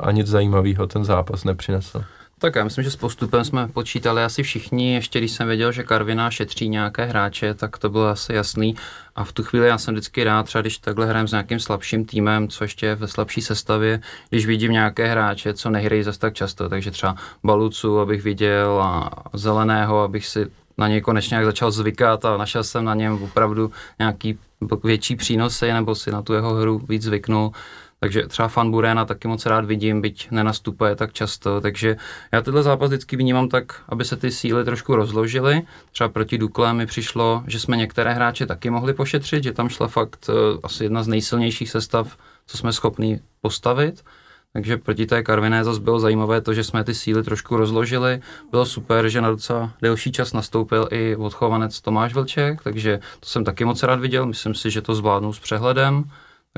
a 0.00 0.12
nic 0.12 0.26
zajímavého 0.26 0.86
ten 0.86 1.04
zápas 1.04 1.44
nepřinesl. 1.44 2.04
Tak 2.40 2.54
já 2.54 2.64
myslím, 2.64 2.84
že 2.84 2.90
s 2.90 2.96
postupem 2.96 3.44
jsme 3.44 3.68
počítali 3.68 4.22
asi 4.24 4.42
všichni, 4.42 4.94
ještě 4.94 5.18
když 5.18 5.32
jsem 5.32 5.48
věděl, 5.48 5.72
že 5.72 5.82
Karviná 5.82 6.30
šetří 6.30 6.68
nějaké 6.68 7.04
hráče, 7.04 7.54
tak 7.54 7.78
to 7.78 7.90
bylo 7.90 8.06
asi 8.06 8.32
jasný. 8.32 8.76
A 9.16 9.24
v 9.24 9.32
tu 9.32 9.42
chvíli 9.42 9.68
já 9.68 9.78
jsem 9.78 9.94
vždycky 9.94 10.24
rád, 10.24 10.42
třeba 10.42 10.62
když 10.62 10.78
takhle 10.78 11.06
hrajem 11.06 11.28
s 11.28 11.32
nějakým 11.32 11.60
slabším 11.60 12.04
týmem, 12.04 12.48
co 12.48 12.64
ještě 12.64 12.86
je 12.86 12.94
ve 12.94 13.08
slabší 13.08 13.40
sestavě, 13.40 14.00
když 14.30 14.46
vidím 14.46 14.72
nějaké 14.72 15.06
hráče, 15.06 15.54
co 15.54 15.70
nehrají 15.70 16.02
zase 16.02 16.18
tak 16.18 16.34
často, 16.34 16.68
takže 16.68 16.90
třeba 16.90 17.16
Balucu, 17.44 18.00
abych 18.00 18.22
viděl 18.22 18.82
a 18.82 19.10
Zeleného, 19.32 20.02
abych 20.02 20.26
si 20.26 20.46
na 20.78 20.88
něj 20.88 21.00
konečně 21.00 21.34
nějak 21.34 21.46
začal 21.46 21.70
zvykat 21.70 22.24
a 22.24 22.36
našel 22.36 22.64
jsem 22.64 22.84
na 22.84 22.94
něm 22.94 23.22
opravdu 23.22 23.72
nějaký 23.98 24.38
větší 24.84 25.16
přínosy, 25.16 25.72
nebo 25.72 25.94
si 25.94 26.10
na 26.10 26.22
tu 26.22 26.32
jeho 26.32 26.54
hru 26.54 26.82
víc 26.88 27.02
zvyknul 27.02 27.52
takže 28.00 28.26
třeba 28.26 28.48
fan 28.48 28.70
Burena 28.70 29.04
taky 29.04 29.28
moc 29.28 29.46
rád 29.46 29.64
vidím, 29.64 30.00
byť 30.00 30.30
nenastupuje 30.30 30.96
tak 30.96 31.12
často, 31.12 31.60
takže 31.60 31.96
já 32.32 32.42
tenhle 32.42 32.62
zápas 32.62 32.90
vždycky 32.90 33.16
vnímám 33.16 33.48
tak, 33.48 33.82
aby 33.88 34.04
se 34.04 34.16
ty 34.16 34.30
síly 34.30 34.64
trošku 34.64 34.96
rozložily. 34.96 35.62
Třeba 35.92 36.08
proti 36.08 36.38
Dukle 36.38 36.74
mi 36.74 36.86
přišlo, 36.86 37.42
že 37.46 37.60
jsme 37.60 37.76
některé 37.76 38.14
hráče 38.14 38.46
taky 38.46 38.70
mohli 38.70 38.94
pošetřit, 38.94 39.44
že 39.44 39.52
tam 39.52 39.68
šla 39.68 39.88
fakt 39.88 40.26
uh, 40.28 40.34
asi 40.62 40.84
jedna 40.84 41.02
z 41.02 41.08
nejsilnějších 41.08 41.70
sestav, 41.70 42.16
co 42.46 42.56
jsme 42.56 42.72
schopni 42.72 43.20
postavit. 43.40 44.04
Takže 44.52 44.76
proti 44.76 45.06
té 45.06 45.22
Karviné 45.22 45.64
zase 45.64 45.80
bylo 45.80 46.00
zajímavé 46.00 46.40
to, 46.40 46.54
že 46.54 46.64
jsme 46.64 46.84
ty 46.84 46.94
síly 46.94 47.22
trošku 47.22 47.56
rozložili. 47.56 48.20
Bylo 48.50 48.66
super, 48.66 49.08
že 49.08 49.20
na 49.20 49.30
docela 49.30 49.72
delší 49.82 50.12
čas 50.12 50.32
nastoupil 50.32 50.88
i 50.90 51.16
odchovanec 51.16 51.80
Tomáš 51.80 52.14
Vlček, 52.14 52.62
takže 52.62 53.00
to 53.20 53.26
jsem 53.26 53.44
taky 53.44 53.64
moc 53.64 53.82
rád 53.82 54.00
viděl. 54.00 54.26
Myslím 54.26 54.54
si, 54.54 54.70
že 54.70 54.82
to 54.82 54.94
zvládnu 54.94 55.32
s 55.32 55.38
přehledem. 55.38 56.04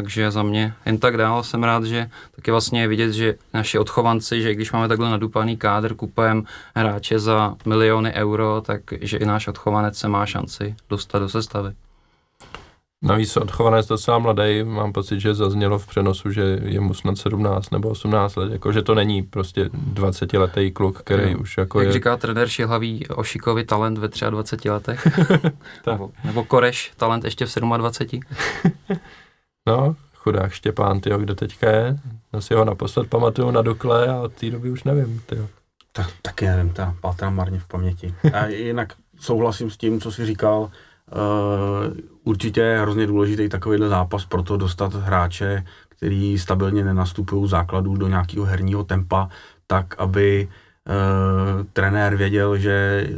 Takže 0.01 0.31
za 0.31 0.43
mě 0.43 0.75
jen 0.87 0.99
tak 0.99 1.17
dál 1.17 1.43
jsem 1.43 1.65
rád, 1.65 1.85
že 1.85 2.11
taky 2.37 2.51
vlastně 2.51 2.81
je 2.81 2.89
vidět, 2.89 3.13
že 3.13 3.35
naši 3.55 3.79
odchovanci, 3.79 4.43
že 4.43 4.55
když 4.55 4.73
máme 4.73 4.89
takhle 4.89 5.11
nadupaný 5.11 5.57
kádr, 5.57 5.95
kupujeme 5.95 6.43
hráče 6.75 7.19
za 7.19 7.57
miliony 7.67 8.13
euro, 8.13 8.63
takže 8.67 9.17
i 9.17 9.25
náš 9.25 9.49
odchovanec 9.49 9.99
se 9.99 10.09
má 10.09 10.27
šanci 10.27 10.75
dostat 10.91 11.19
do 11.19 11.29
sestavy. 11.29 11.73
Navíc 13.03 13.37
odchovanec 13.37 13.87
docela 13.87 14.19
mladý, 14.19 14.65
mám 14.65 14.93
pocit, 14.93 15.21
že 15.21 15.35
zaznělo 15.35 15.79
v 15.79 15.87
přenosu, 15.87 16.31
že 16.31 16.59
je 16.63 16.81
mu 16.81 16.95
snad 16.95 17.19
17 17.19 17.71
nebo 17.71 17.89
18 17.89 18.37
let, 18.37 18.53
jako 18.53 18.73
že 18.73 18.83
to 18.83 18.95
není 18.95 19.23
prostě 19.23 19.71
20 19.73 20.33
letý 20.33 20.71
kluk, 20.71 20.99
který 20.99 21.33
jo. 21.33 21.39
už 21.39 21.59
jako 21.59 21.81
Jak 21.81 21.87
je... 21.87 21.93
říká 21.93 22.17
trenér 22.17 22.49
Šilhavý, 22.49 23.09
Ošikovi 23.09 23.65
talent 23.65 23.99
ve 23.99 24.09
23 24.31 24.71
letech. 24.71 25.07
nebo, 25.87 26.11
nebo 26.25 26.45
Koreš, 26.45 26.93
talent 26.97 27.25
ještě 27.25 27.47
v 27.47 27.55
27. 27.77 28.21
No, 29.67 29.97
chudák 30.15 30.53
Štěpán, 30.53 31.01
tyjo, 31.01 31.19
kde 31.19 31.35
teďka 31.35 31.71
je? 31.71 31.99
Já 32.33 32.41
si 32.41 32.55
ho 32.55 32.65
naposled 32.65 33.09
pamatuju 33.09 33.51
na 33.51 33.63
Dukle 33.63 34.09
a 34.09 34.21
od 34.21 34.33
té 34.33 34.51
doby 34.51 34.71
už 34.71 34.85
nevím, 34.85 35.23
tyjo. 35.27 35.49
Tak, 35.93 36.07
taky 36.23 36.47
nevím, 36.47 36.73
ta 36.73 36.95
pátrám 37.01 37.37
marně 37.37 37.59
v 37.59 37.67
paměti. 37.67 38.15
A 38.33 38.47
jinak 38.47 38.93
souhlasím 39.21 39.71
s 39.71 39.77
tím, 39.77 40.01
co 40.01 40.13
jsi 40.13 40.27
říkal. 40.27 40.61
Uh, 40.61 41.95
určitě 42.25 42.61
je 42.61 42.81
hrozně 42.81 43.07
důležitý 43.07 43.49
takovýhle 43.49 43.89
zápas 43.89 44.25
pro 44.25 44.43
to 44.43 44.57
dostat 44.57 44.95
hráče, 44.95 45.65
který 45.89 46.39
stabilně 46.39 46.85
nenastupují 46.85 47.49
základů 47.49 47.97
do 47.97 48.09
nějakého 48.09 48.45
herního 48.45 48.85
tempa, 48.85 49.29
tak 49.67 49.95
aby 49.99 50.49
uh, 50.49 51.67
trenér 51.73 52.17
věděl, 52.17 52.59
že 52.59 53.09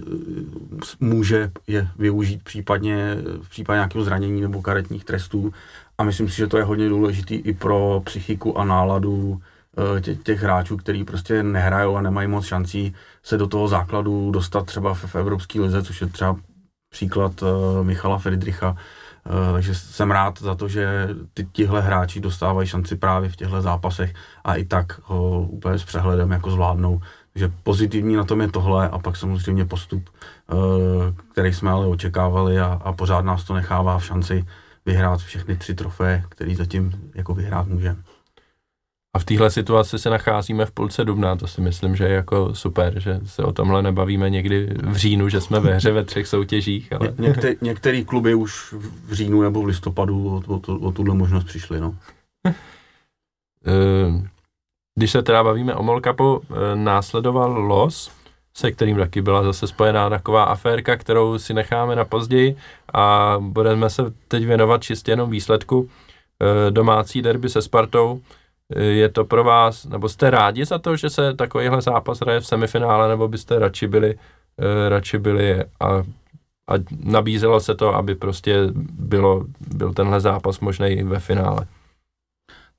může 1.01 1.51
je 1.67 1.89
využít 1.99 2.43
případně 2.43 3.17
v 3.43 3.49
případě 3.49 3.77
nějakého 3.77 4.05
zranění 4.05 4.41
nebo 4.41 4.63
karetních 4.63 5.05
trestů 5.05 5.53
a 6.03 6.05
myslím 6.05 6.29
si, 6.29 6.37
že 6.37 6.47
to 6.47 6.59
je 6.59 6.65
hodně 6.65 6.89
důležitý 6.89 7.35
i 7.35 7.53
pro 7.53 8.03
psychiku 8.05 8.59
a 8.59 8.65
náladu 8.65 9.41
eh, 9.97 10.01
tě, 10.01 10.15
těch 10.15 10.43
hráčů, 10.43 10.77
kteří 10.77 11.05
prostě 11.05 11.43
nehrajou 11.43 11.97
a 11.97 12.01
nemají 12.01 12.29
moc 12.29 12.47
šancí 12.47 12.95
se 13.23 13.39
do 13.39 13.47
toho 13.47 13.69
základu 13.69 14.31
dostat 14.31 14.67
třeba 14.67 14.95
v, 14.95 15.05
v 15.05 15.15
Evropské 15.15 15.61
lize, 15.61 15.83
což 15.83 16.01
je 16.01 16.07
třeba 16.07 16.37
příklad 16.91 17.43
uh, 17.43 17.49
Michala 17.83 18.19
Friedricha. 18.19 18.71
Uh, 18.71 19.53
takže 19.53 19.75
jsem 19.75 20.11
rád 20.11 20.39
za 20.39 20.55
to, 20.55 20.69
že 20.69 21.09
ty, 21.35 21.47
tihle 21.53 21.81
hráči 21.81 22.21
dostávají 22.21 22.69
šanci 22.69 22.97
právě 22.97 23.29
v 23.29 23.37
těchto 23.37 23.63
zápasech 23.63 24.15
a 24.45 24.55
i 24.55 24.65
tak 24.65 25.01
ho 25.05 25.41
úplně 25.41 25.79
s 25.79 25.85
přehledem 25.85 26.31
jako 26.31 26.51
zvládnou. 26.51 27.01
Takže 27.33 27.53
pozitivní 27.63 28.17
na 28.17 28.25
tom 28.25 28.41
je 28.41 28.49
tohle 28.49 28.89
a 28.89 28.99
pak 28.99 29.17
samozřejmě 29.17 29.65
postup, 29.65 30.11
který 31.33 31.55
jsme 31.55 31.71
ale 31.71 31.87
očekávali 31.87 32.61
a, 32.61 32.81
a 32.85 32.93
pořád 32.93 33.25
nás 33.25 33.45
to 33.45 33.55
nechává 33.55 33.99
v 33.99 34.05
šanci 34.05 34.45
vyhrát 34.87 35.21
všechny 35.21 35.57
tři 35.57 35.75
trofeje, 35.75 36.25
které 36.29 36.55
zatím 36.55 37.11
jako 37.15 37.35
vyhrát 37.35 37.67
můžeme. 37.67 38.03
A 39.17 39.19
v 39.19 39.25
téhle 39.25 39.51
situaci 39.51 39.99
se 39.99 40.11
nacházíme 40.11 40.67
v 40.67 40.71
půlce 40.71 41.05
dubna, 41.05 41.37
to 41.37 41.47
si 41.47 41.61
myslím, 41.61 41.97
že 41.97 42.05
je 42.05 42.15
jako 42.15 42.55
super, 42.55 43.01
že 43.01 43.21
se 43.25 43.43
o 43.43 43.53
tomhle 43.53 43.83
nebavíme 43.83 44.31
někdy 44.31 44.75
v 44.83 44.97
říjnu, 44.97 45.29
že 45.29 45.41
jsme 45.41 45.61
ve 45.61 45.75
hře 45.75 45.93
ve 45.93 46.05
třech 46.05 46.27
soutěžích. 46.27 46.93
Ale... 46.93 47.15
Ně, 47.19 47.29
některý, 47.29 47.57
některý 47.61 48.05
kluby 48.05 48.35
už 48.35 48.73
v 48.73 49.13
říjnu 49.13 49.43
nebo 49.43 49.63
v 49.63 49.67
listopadu 49.67 50.43
o, 50.47 50.55
o, 50.55 50.79
o 50.79 50.93
tuhle 50.93 51.15
možnost 51.15 51.45
přišli. 51.45 51.81
No. 51.81 51.97
Eh, 53.67 54.29
když 54.95 55.11
se 55.11 55.23
teda 55.23 55.45
bavíme 55.45 55.75
o 55.75 55.83
Molkapu, 55.83 56.43
eh, 56.51 56.77
následoval 56.77 57.53
los, 57.53 58.11
se 58.55 58.73
kterým 58.73 58.97
taky 58.97 59.23
byla 59.23 59.43
zase 59.43 59.67
spojená 59.67 60.11
taková 60.11 60.45
aférka, 60.45 60.97
kterou 60.97 61.39
si 61.39 61.55
necháme 61.55 61.97
na 61.97 62.05
později 62.05 62.57
a 62.95 63.37
budeme 63.41 63.91
se 63.91 64.03
teď 64.29 64.45
věnovat 64.45 64.83
čistě 64.83 65.13
jenom 65.13 65.31
výsledku 65.31 65.89
eh, 65.89 66.71
domácí 66.71 67.23
derby 67.23 67.49
se 67.49 67.63
Spartou. 67.63 68.21
Je 68.77 69.09
to 69.09 69.25
pro 69.25 69.45
vás, 69.45 69.85
nebo 69.85 70.09
jste 70.09 70.31
rádi 70.31 70.65
za 70.65 70.79
to, 70.79 70.97
že 70.97 71.11
se 71.11 71.35
takovýhle 71.35 71.83
zápas 71.83 72.21
hraje 72.21 72.41
v 72.41 72.47
semifinále, 72.47 73.09
nebo 73.09 73.29
byste 73.29 73.59
radši 73.59 73.89
byli, 73.89 74.15
radši 74.89 75.19
byli 75.19 75.65
a, 75.81 75.89
a 76.69 76.75
nabízelo 77.05 77.61
se 77.61 77.75
to, 77.75 77.95
aby 77.95 78.15
prostě 78.15 78.57
bylo, 78.93 79.45
byl 79.75 79.93
tenhle 79.93 80.21
zápas 80.21 80.61
možný 80.61 81.03
ve 81.03 81.21
finále? 81.21 81.67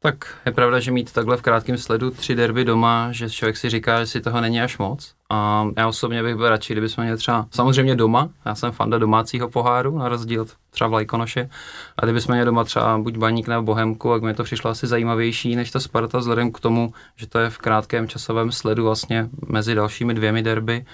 Tak 0.03 0.37
je 0.45 0.51
pravda, 0.51 0.79
že 0.79 0.91
mít 0.91 1.13
takhle 1.13 1.37
v 1.37 1.41
krátkém 1.41 1.77
sledu 1.77 2.11
tři 2.11 2.35
derby 2.35 2.65
doma, 2.65 3.07
že 3.11 3.29
člověk 3.29 3.57
si 3.57 3.69
říká, 3.69 3.99
že 3.99 4.07
si 4.07 4.21
toho 4.21 4.41
není 4.41 4.61
až 4.61 4.77
moc. 4.77 5.13
A 5.29 5.67
já 5.77 5.87
osobně 5.87 6.23
bych 6.23 6.35
byl 6.35 6.49
radši, 6.49 6.73
kdyby 6.73 6.89
jsme 6.89 7.03
měli 7.03 7.17
třeba 7.17 7.47
samozřejmě 7.51 7.95
doma, 7.95 8.29
já 8.45 8.55
jsem 8.55 8.71
fanda 8.71 8.97
domácího 8.97 9.49
poháru, 9.49 9.97
na 9.97 10.09
rozdíl 10.09 10.45
třeba 10.69 10.87
v 10.87 10.93
Lajkonoše, 10.93 11.49
a 11.97 12.05
kdyby 12.05 12.21
jsme 12.21 12.35
měli 12.35 12.45
doma 12.45 12.63
třeba 12.63 12.97
buď 12.97 13.17
Baník 13.17 13.47
nebo 13.47 13.63
Bohemku, 13.63 14.13
tak 14.13 14.21
mi 14.21 14.33
to 14.33 14.43
přišlo 14.43 14.71
asi 14.71 14.87
zajímavější 14.87 15.55
než 15.55 15.71
ta 15.71 15.79
Sparta, 15.79 16.17
vzhledem 16.17 16.51
k 16.51 16.59
tomu, 16.59 16.93
že 17.15 17.27
to 17.27 17.39
je 17.39 17.49
v 17.49 17.57
krátkém 17.57 18.07
časovém 18.07 18.51
sledu 18.51 18.83
vlastně 18.83 19.29
mezi 19.47 19.75
dalšími 19.75 20.13
dvěmi 20.13 20.43
derby. 20.43 20.85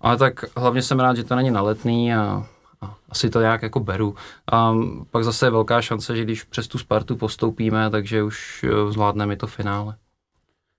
Ale 0.00 0.16
tak 0.16 0.44
hlavně 0.56 0.82
jsem 0.82 1.00
rád, 1.00 1.16
že 1.16 1.24
to 1.24 1.36
není 1.36 1.50
naletný 1.50 2.14
a 2.14 2.46
asi 3.08 3.30
to 3.30 3.40
nějak 3.40 3.62
jako 3.62 3.80
beru. 3.80 4.14
A 4.52 4.74
pak 5.10 5.24
zase 5.24 5.46
je 5.46 5.50
velká 5.50 5.82
šance, 5.82 6.16
že 6.16 6.24
když 6.24 6.42
přes 6.44 6.68
tu 6.68 6.78
Spartu 6.78 7.16
postoupíme, 7.16 7.90
takže 7.90 8.22
už 8.22 8.64
eh, 8.64 8.92
zvládneme 8.92 9.36
to 9.36 9.46
finále. 9.46 9.96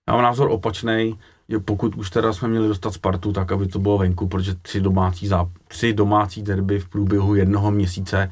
Já 0.08 0.14
mám 0.14 0.24
názor 0.24 0.48
opačný, 0.52 1.20
že 1.50 1.60
pokud 1.60 1.96
už 1.96 2.10
teda 2.10 2.34
jsme 2.34 2.48
měli 2.48 2.68
dostat 2.68 2.94
Spartu, 2.94 3.34
tak 3.34 3.52
aby 3.52 3.68
to 3.68 3.80
bylo 3.80 3.98
venku, 3.98 4.28
protože 4.28 4.56
tři 4.56 4.82
domácí, 4.82 5.30
záp- 5.30 5.52
tři 5.68 5.94
domácí 5.94 6.44
derby 6.44 6.80
v 6.80 6.90
průběhu 6.90 7.36
jednoho 7.36 7.72
měsíce 7.72 8.32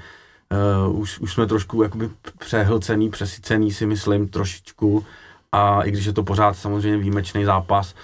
uh, 0.88 1.00
už, 1.00 1.20
už 1.20 1.34
jsme 1.34 1.46
trošku 1.48 1.84
jakoby 1.84 2.10
přehlcený, 2.40 3.10
přesycený 3.10 3.72
si 3.72 3.86
myslím 3.86 4.28
trošičku 4.28 5.06
a 5.52 5.84
i 5.84 5.92
když 5.92 6.06
je 6.06 6.14
to 6.14 6.24
pořád 6.24 6.54
samozřejmě 6.54 6.98
výjimečný 6.98 7.46
zápas, 7.46 7.96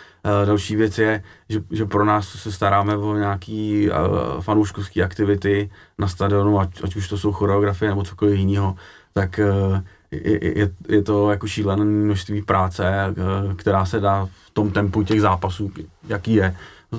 další 0.46 0.76
věc 0.76 0.98
je, 0.98 1.24
že, 1.50 1.62
že 1.72 1.86
pro 1.86 2.06
nás 2.06 2.28
se 2.28 2.52
staráme 2.52 2.98
o 2.98 3.16
nějaký 3.16 3.90
uh, 3.90 4.42
fanouškovské 4.42 5.04
aktivity 5.04 5.70
na 5.98 6.08
stadionu, 6.08 6.60
ať, 6.60 6.84
ať 6.84 6.96
už 6.96 7.08
to 7.08 7.18
jsou 7.18 7.32
choreografie 7.32 7.90
nebo 7.90 8.04
cokoliv 8.04 8.40
jiného, 8.40 8.76
tak 9.14 9.40
uh, 9.40 9.80
je, 10.12 10.60
je, 10.60 10.70
je 10.90 11.02
to 11.02 11.32
jako 11.32 11.48
šílené 11.48 11.86
množství 11.86 12.42
práce, 12.42 12.84
uh, 13.10 13.54
která 13.54 13.86
se 13.86 14.00
dá 14.00 14.30
v 14.46 14.52
tom 14.52 14.72
tempu 14.72 15.04
těch 15.04 15.22
zápasů, 15.22 15.72
jaký 16.08 16.34
je, 16.34 16.56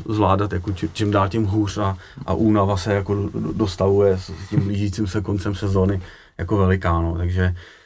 zvládat 0.08 0.52
jako 0.52 0.72
čím 0.92 1.10
dál 1.10 1.28
tím 1.28 1.44
hůř 1.44 1.78
a, 1.78 1.96
a 2.26 2.34
únava 2.34 2.76
se 2.76 2.94
jako 2.94 3.28
dostavuje 3.52 4.18
s 4.18 4.48
tím 4.48 4.60
blížícím 4.60 5.06
se 5.06 5.20
koncem 5.20 5.54
sezóny 5.54 6.02
jako 6.38 6.56
velikáno, 6.56 7.14
takže 7.16 7.54
Eh, 7.54 7.79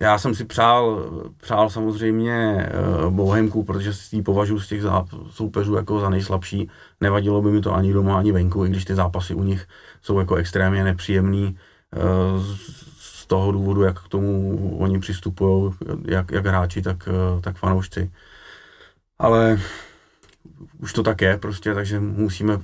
já 0.00 0.18
jsem 0.18 0.34
si 0.34 0.44
přál, 0.44 1.10
přál 1.40 1.70
samozřejmě 1.70 2.68
eh, 2.68 2.70
Bohemku, 3.10 3.64
protože 3.64 3.94
si 3.94 4.16
ji 4.16 4.22
považuji 4.22 4.58
z 4.58 4.68
těch 4.68 4.82
soupeřů 5.30 5.74
jako 5.74 6.00
za 6.00 6.08
nejslabší. 6.10 6.70
Nevadilo 7.00 7.42
by 7.42 7.50
mi 7.50 7.60
to 7.60 7.74
ani 7.74 7.92
doma, 7.92 8.18
ani 8.18 8.32
venku, 8.32 8.64
i 8.64 8.68
když 8.68 8.84
ty 8.84 8.94
zápasy 8.94 9.34
u 9.34 9.42
nich 9.42 9.66
jsou 10.02 10.18
jako 10.18 10.34
extrémně 10.34 10.84
nepříjemný 10.84 11.56
eh, 11.94 11.98
z 12.98 13.26
toho 13.26 13.52
důvodu, 13.52 13.82
jak 13.82 14.04
k 14.04 14.08
tomu 14.08 14.76
oni 14.78 14.98
přistupují, 14.98 15.72
jak, 16.08 16.30
jak 16.30 16.46
hráči, 16.46 16.82
tak, 16.82 17.08
tak 17.40 17.56
fanoušci. 17.56 18.12
Ale 19.18 19.60
už 20.78 20.92
to 20.92 21.02
tak 21.02 21.20
je 21.20 21.38
prostě, 21.38 21.74
takže 21.74 22.00
musíme 22.00 22.60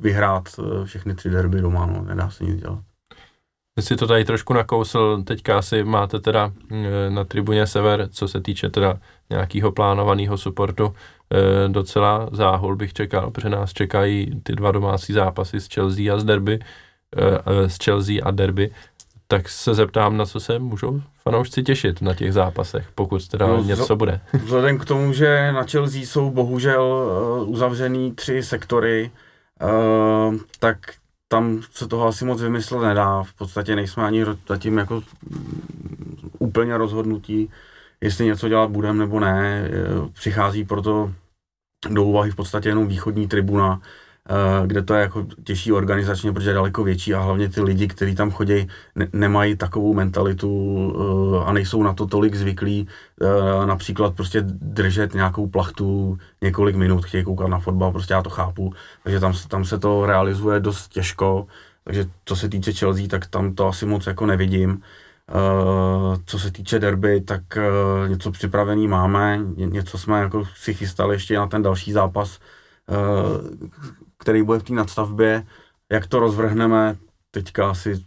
vyhrát 0.00 0.48
všechny 0.84 1.14
tři 1.14 1.30
derby 1.30 1.60
doma, 1.60 1.86
no, 1.86 2.02
nedá 2.02 2.30
se 2.30 2.44
nic 2.44 2.60
dělat. 2.60 2.93
Si 3.80 3.96
to 3.96 4.06
tady 4.06 4.24
trošku 4.24 4.52
nakousl, 4.52 5.22
teďka 5.22 5.58
asi 5.58 5.84
máte 5.84 6.20
teda 6.20 6.52
mm, 6.70 6.86
na 7.08 7.24
tribuně 7.24 7.66
Sever, 7.66 8.08
co 8.10 8.28
se 8.28 8.40
týče 8.40 8.70
teda 8.70 8.98
nějakého 9.30 9.72
plánovaného 9.72 10.38
supportu, 10.38 10.94
eh, 11.30 11.68
docela 11.68 12.28
záhul 12.32 12.76
bych 12.76 12.92
čekal, 12.92 13.30
protože 13.30 13.48
nás 13.48 13.72
čekají 13.72 14.40
ty 14.42 14.52
dva 14.52 14.72
domácí 14.72 15.12
zápasy 15.12 15.60
s 15.60 15.68
Chelsea 15.74 16.14
a 16.14 16.18
z 16.18 16.24
derby, 16.24 16.58
eh, 17.16 17.68
s 17.68 17.76
Chelsea 17.84 18.16
a 18.24 18.30
derby, 18.30 18.70
tak 19.28 19.48
se 19.48 19.74
zeptám, 19.74 20.16
na 20.16 20.26
co 20.26 20.40
se 20.40 20.58
můžou 20.58 21.02
fanoušci 21.22 21.62
těšit 21.62 22.02
na 22.02 22.14
těch 22.14 22.32
zápasech, 22.32 22.86
pokud 22.94 23.28
teda 23.28 23.46
no, 23.46 23.62
něco 23.62 23.96
bude. 23.96 24.20
Vzhledem 24.44 24.78
k 24.78 24.84
tomu, 24.84 25.12
že 25.12 25.52
na 25.52 25.62
Chelsea 25.62 26.00
jsou 26.00 26.30
bohužel 26.30 27.06
uzavřený 27.46 28.12
tři 28.12 28.42
sektory, 28.42 29.10
tak 30.58 30.78
tam 31.34 31.60
se 31.70 31.88
toho 31.88 32.06
asi 32.06 32.24
moc 32.24 32.42
vymyslet 32.42 32.82
nedá. 32.82 33.22
V 33.22 33.32
podstatě 33.32 33.76
nejsme 33.76 34.04
ani 34.04 34.24
zatím 34.48 34.78
jako 34.78 35.02
úplně 36.38 36.76
rozhodnutí, 36.76 37.50
jestli 38.00 38.26
něco 38.26 38.48
dělat 38.48 38.70
budeme 38.70 38.98
nebo 38.98 39.20
ne. 39.20 39.70
Přichází 40.12 40.64
proto 40.64 41.12
do 41.90 42.04
úvahy 42.04 42.30
v 42.30 42.36
podstatě 42.36 42.68
jenom 42.68 42.88
východní 42.88 43.28
tribuna, 43.28 43.80
kde 44.66 44.82
to 44.82 44.94
je 44.94 45.00
jako 45.00 45.26
těžší 45.44 45.72
organizačně, 45.72 46.32
protože 46.32 46.50
je 46.50 46.54
daleko 46.54 46.84
větší 46.84 47.14
a 47.14 47.20
hlavně 47.20 47.48
ty 47.48 47.60
lidi, 47.60 47.88
kteří 47.88 48.14
tam 48.14 48.30
chodí, 48.30 48.68
ne- 48.94 49.08
nemají 49.12 49.56
takovou 49.56 49.94
mentalitu 49.94 50.48
uh, 50.48 51.48
a 51.48 51.52
nejsou 51.52 51.82
na 51.82 51.92
to 51.92 52.06
tolik 52.06 52.34
zvyklí 52.34 52.88
uh, 53.20 53.66
například 53.66 54.14
prostě 54.14 54.40
držet 54.46 55.14
nějakou 55.14 55.46
plachtu 55.46 56.18
několik 56.42 56.76
minut, 56.76 57.04
chtějí 57.04 57.24
koukat 57.24 57.48
na 57.48 57.58
fotbal, 57.58 57.92
prostě 57.92 58.14
já 58.14 58.22
to 58.22 58.30
chápu, 58.30 58.72
takže 59.02 59.20
tam, 59.20 59.32
tam 59.48 59.64
se 59.64 59.78
to 59.78 60.06
realizuje 60.06 60.60
dost 60.60 60.88
těžko, 60.88 61.46
takže 61.84 62.04
co 62.24 62.36
se 62.36 62.48
týče 62.48 62.72
Chelsea, 62.72 63.08
tak 63.08 63.26
tam 63.26 63.54
to 63.54 63.68
asi 63.68 63.86
moc 63.86 64.06
jako 64.06 64.26
nevidím. 64.26 64.82
Uh, 65.34 66.16
co 66.26 66.38
se 66.38 66.50
týče 66.50 66.78
derby, 66.78 67.20
tak 67.20 67.42
uh, 67.56 68.08
něco 68.08 68.30
připravený 68.30 68.88
máme, 68.88 69.40
ně, 69.56 69.66
něco 69.66 69.98
jsme 69.98 70.20
jako 70.20 70.44
si 70.56 70.74
chystali 70.74 71.14
ještě 71.14 71.36
na 71.36 71.46
ten 71.46 71.62
další 71.62 71.92
zápas, 71.92 72.38
uh, 72.88 73.58
který 74.24 74.42
bude 74.42 74.58
v 74.58 74.62
té 74.62 74.72
nadstavbě, 74.72 75.46
jak 75.92 76.06
to 76.06 76.20
rozvrhneme, 76.20 76.96
teďka 77.30 77.70
asi 77.70 78.04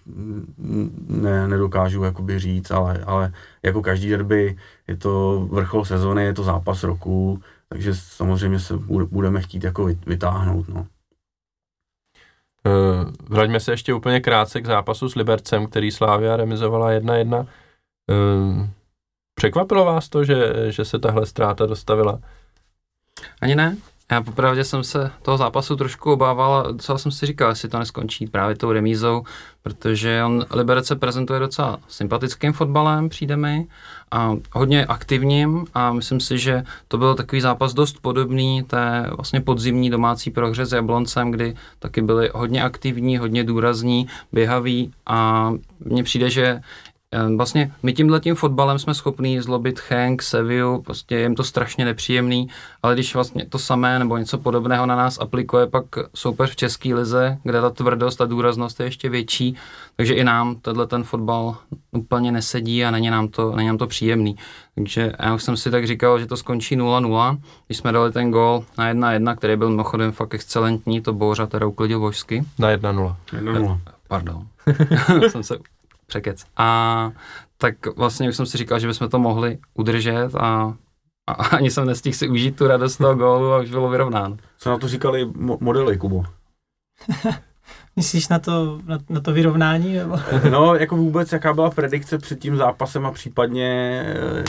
ne, 1.08 1.48
nedokážu 1.48 2.04
jakoby 2.04 2.40
říct, 2.40 2.72
ale, 2.72 3.04
ale 3.06 3.34
jako 3.64 3.82
každý 3.82 4.10
derby 4.10 4.58
je 4.88 4.98
to 4.98 5.40
vrchol 5.52 5.86
sezóny, 5.86 6.24
je 6.24 6.34
to 6.34 6.44
zápas 6.44 6.84
roku, 6.84 7.42
takže 7.70 7.96
samozřejmě 7.96 8.60
se 8.60 8.78
budeme 9.10 9.42
chtít 9.42 9.64
jako 9.64 9.90
vytáhnout. 10.08 10.68
No. 10.68 10.88
Uh, 12.66 13.12
vraťme 13.30 13.60
se 13.60 13.72
ještě 13.72 13.94
úplně 13.94 14.20
krátce 14.20 14.62
k 14.62 14.66
zápasu 14.66 15.10
s 15.10 15.16
Libercem, 15.16 15.68
který 15.68 15.92
Slávia 15.92 16.38
remizovala 16.38 16.92
1-1. 16.92 17.40
Uh, 17.40 18.68
překvapilo 19.36 19.86
vás 19.86 20.10
to, 20.10 20.24
že, 20.24 20.54
že 20.72 20.86
se 20.86 21.00
tahle 21.00 21.26
ztráta 21.26 21.66
dostavila? 21.66 22.20
Ani 23.42 23.56
ne. 23.56 23.78
Já 24.12 24.22
popravdě 24.22 24.64
jsem 24.64 24.84
se 24.84 25.12
toho 25.22 25.38
zápasu 25.38 25.76
trošku 25.76 26.12
obával 26.12 26.74
docela 26.74 26.98
jsem 26.98 27.12
si 27.12 27.26
říkal, 27.26 27.50
jestli 27.50 27.70
to 27.70 27.80
neskončí 27.80 28.28
právě 28.28 28.56
tou 28.56 28.72
remízou, 28.72 29.24
protože 29.62 30.24
on 30.24 30.46
Liberec 30.52 30.88
se 30.88 30.96
prezentuje 30.96 31.40
docela 31.40 31.80
sympatickým 31.88 32.54
fotbalem, 32.54 33.10
přijde 33.10 33.38
mi, 33.38 33.68
a 34.12 34.36
hodně 34.54 34.86
aktivním 34.86 35.66
a 35.74 35.94
myslím 35.94 36.20
si, 36.20 36.38
že 36.38 36.64
to 36.88 36.98
byl 36.98 37.16
takový 37.16 37.42
zápas 37.42 37.74
dost 37.74 38.00
podobný 38.02 38.64
té 38.64 39.10
vlastně 39.16 39.42
podzimní 39.42 39.90
domácí 39.90 40.32
prohře 40.32 40.66
s 40.66 40.72
Jabloncem, 40.72 41.32
kdy 41.32 41.56
taky 41.80 42.02
byli 42.02 42.30
hodně 42.34 42.64
aktivní, 42.64 43.18
hodně 43.18 43.44
důrazní, 43.44 44.08
běhaví 44.32 44.94
a 45.06 45.52
mně 45.80 46.04
přijde, 46.04 46.30
že 46.30 46.62
vlastně 47.36 47.72
my 47.84 47.94
tímhle 47.94 48.20
tím 48.20 48.36
fotbalem 48.36 48.80
jsme 48.80 48.94
schopní 48.94 49.42
zlobit 49.42 49.82
Hank, 49.92 50.22
Seviu, 50.22 50.82
prostě 50.82 51.16
je 51.16 51.22
jim 51.22 51.36
to 51.36 51.44
strašně 51.44 51.86
nepříjemný, 51.86 52.48
ale 52.84 52.94
když 52.94 53.16
vlastně 53.16 53.46
to 53.46 53.60
samé 53.60 54.00
nebo 54.00 54.18
něco 54.18 54.38
podobného 54.38 54.86
na 54.86 54.96
nás 54.96 55.20
aplikuje 55.20 55.68
pak 55.68 55.86
soupeř 56.16 56.52
v 56.52 56.56
České 56.56 56.94
lize, 56.94 57.38
kde 57.44 57.62
ta 57.62 57.70
tvrdost 57.70 58.22
a 58.22 58.26
důraznost 58.26 58.80
je 58.80 58.86
ještě 58.86 59.10
větší, 59.10 59.56
takže 59.96 60.14
i 60.14 60.24
nám 60.24 60.56
tenhle 60.56 60.88
ten 60.88 61.04
fotbal 61.04 61.56
úplně 61.92 62.32
nesedí 62.32 62.86
a 62.86 62.92
není 62.92 63.10
nám 63.10 63.28
to, 63.28 63.56
není 63.56 63.68
nám 63.68 63.78
to 63.78 63.88
příjemný. 63.88 64.36
Takže 64.76 65.14
já 65.20 65.34
už 65.34 65.44
jsem 65.44 65.58
si 65.58 65.72
tak 65.72 65.88
říkal, 65.88 66.20
že 66.20 66.26
to 66.26 66.38
skončí 66.38 66.78
0-0, 66.78 67.38
když 67.68 67.78
jsme 67.78 67.92
dali 67.92 68.12
ten 68.12 68.32
gol 68.32 68.64
na 68.78 68.94
1-1, 68.94 69.36
který 69.36 69.56
byl 69.56 69.70
mimochodem 69.70 70.12
fakt 70.12 70.34
excelentní, 70.34 71.02
to 71.02 71.14
Bouřa 71.14 71.46
teda 71.46 71.68
uklidil 71.68 72.00
vožsky. 72.00 72.44
Na 72.60 72.70
1-0. 72.70 73.16
1-0. 73.34 73.80
Pardon. 74.08 74.48
jsem 75.30 75.44
se 75.44 75.58
překec. 76.08 76.46
A 76.58 77.12
tak 77.58 77.96
vlastně 77.96 78.30
už 78.30 78.36
jsem 78.36 78.46
si 78.46 78.58
říkal, 78.58 78.80
že 78.80 78.88
bychom 78.88 79.10
to 79.10 79.20
mohli 79.20 79.58
udržet 79.74 80.36
a, 80.36 80.74
a 81.28 81.34
ani 81.56 81.72
jsem 81.72 81.86
nestihl 81.86 82.16
si 82.16 82.30
užít 82.30 82.56
tu 82.56 82.68
radost 82.68 82.98
toho 82.98 83.16
gólu 83.16 83.54
a 83.54 83.60
už 83.60 83.70
bylo 83.70 83.90
vyrovnáno. 83.90 84.38
Co 84.58 84.70
na 84.70 84.78
to 84.78 84.88
říkali 84.88 85.26
mo- 85.26 85.58
modely, 85.62 85.98
Kubo? 85.98 86.24
Myslíš 87.96 88.28
na 88.28 88.40
to, 88.40 88.80
na, 88.86 88.98
na 89.10 89.22
to 89.22 89.34
vyrovnání? 89.34 89.94
Nebo? 89.94 90.20
No, 90.50 90.76
jako 90.76 90.96
vůbec, 90.96 91.32
jaká 91.32 91.54
byla 91.54 91.70
predikce 91.70 92.18
před 92.18 92.40
tím 92.40 92.58
zápasem 92.58 93.06
a 93.06 93.12
případně 93.12 94.02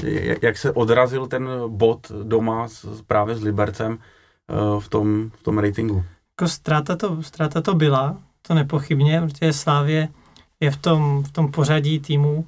eh, 0.04 0.36
jak 0.42 0.58
se 0.58 0.72
odrazil 0.72 1.26
ten 1.26 1.48
bod 1.66 2.12
doma 2.22 2.68
s, 2.68 3.02
právě 3.06 3.34
s 3.34 3.42
Libercem 3.42 3.98
eh, 3.98 4.80
v 4.80 4.88
tom, 4.88 5.30
v 5.30 5.42
tom 5.42 5.58
ratingu? 5.58 6.04
Jako 6.38 6.48
ztráta 6.48 6.96
to, 6.96 7.22
ztráta 7.22 7.60
to 7.60 7.74
byla, 7.74 8.16
to 8.42 8.54
nepochybně, 8.54 9.20
protože 9.20 9.52
Slávě 9.52 10.08
je 10.60 10.70
v 10.70 10.76
tom, 10.76 11.22
v 11.22 11.32
tom 11.32 11.50
pořadí 11.50 12.00
týmu 12.00 12.46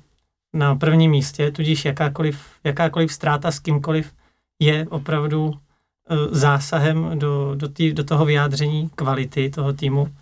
na 0.52 0.74
prvním 0.74 1.10
místě, 1.10 1.50
tudíž 1.50 1.84
jakákoliv, 1.84 2.46
jakákoliv 2.64 3.12
ztráta 3.12 3.50
s 3.50 3.58
kýmkoliv 3.58 4.12
je 4.62 4.86
opravdu 4.88 5.46
uh, 5.46 5.56
zásahem 6.30 7.18
do, 7.18 7.54
do, 7.54 7.68
tý, 7.68 7.92
do 7.92 8.04
toho 8.04 8.24
vyjádření 8.24 8.90
kvality 8.94 9.50
toho 9.50 9.72
týmu, 9.72 10.14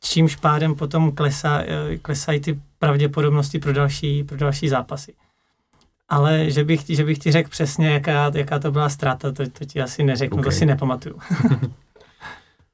čímž 0.00 0.36
pádem 0.36 0.74
potom 0.74 1.12
klesá, 1.12 1.58
uh, 1.58 1.96
klesají 2.02 2.40
ty 2.40 2.60
pravděpodobnosti 2.78 3.58
pro 3.58 3.72
další, 3.72 4.24
pro 4.24 4.36
další 4.36 4.68
zápasy. 4.68 5.14
Ale 6.08 6.50
že 6.50 6.64
bych, 6.64 6.84
že 6.88 7.04
bych 7.04 7.18
ti 7.18 7.32
řekl 7.32 7.50
přesně, 7.50 7.88
jaká, 7.88 8.30
jaká 8.34 8.58
to 8.58 8.70
byla 8.72 8.88
ztráta, 8.88 9.32
to, 9.32 9.50
to 9.50 9.64
ti 9.64 9.82
asi 9.82 10.04
neřeknu, 10.04 10.38
okay. 10.38 10.44
to 10.44 10.50
si 10.50 10.66
nepamatuju. 10.66 11.14
Uh, 11.14 11.22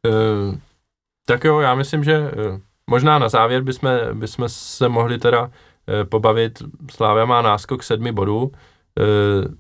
tak 1.27 1.45
jo, 1.45 1.61
já 1.61 1.75
myslím, 1.75 2.05
že 2.05 2.21
uh, 2.21 2.61
možná 2.91 3.19
na 3.19 3.29
závěr 3.29 3.63
bychom, 3.63 3.91
bychom 4.13 4.45
se 4.49 4.89
mohli 4.89 5.19
teda 5.19 5.43
uh, 5.43 5.49
pobavit. 6.09 6.63
Slávia 6.91 7.25
má 7.25 7.43
náskok 7.43 7.83
sedmi 7.83 8.13
bodů, 8.13 8.43
uh, 8.43 8.53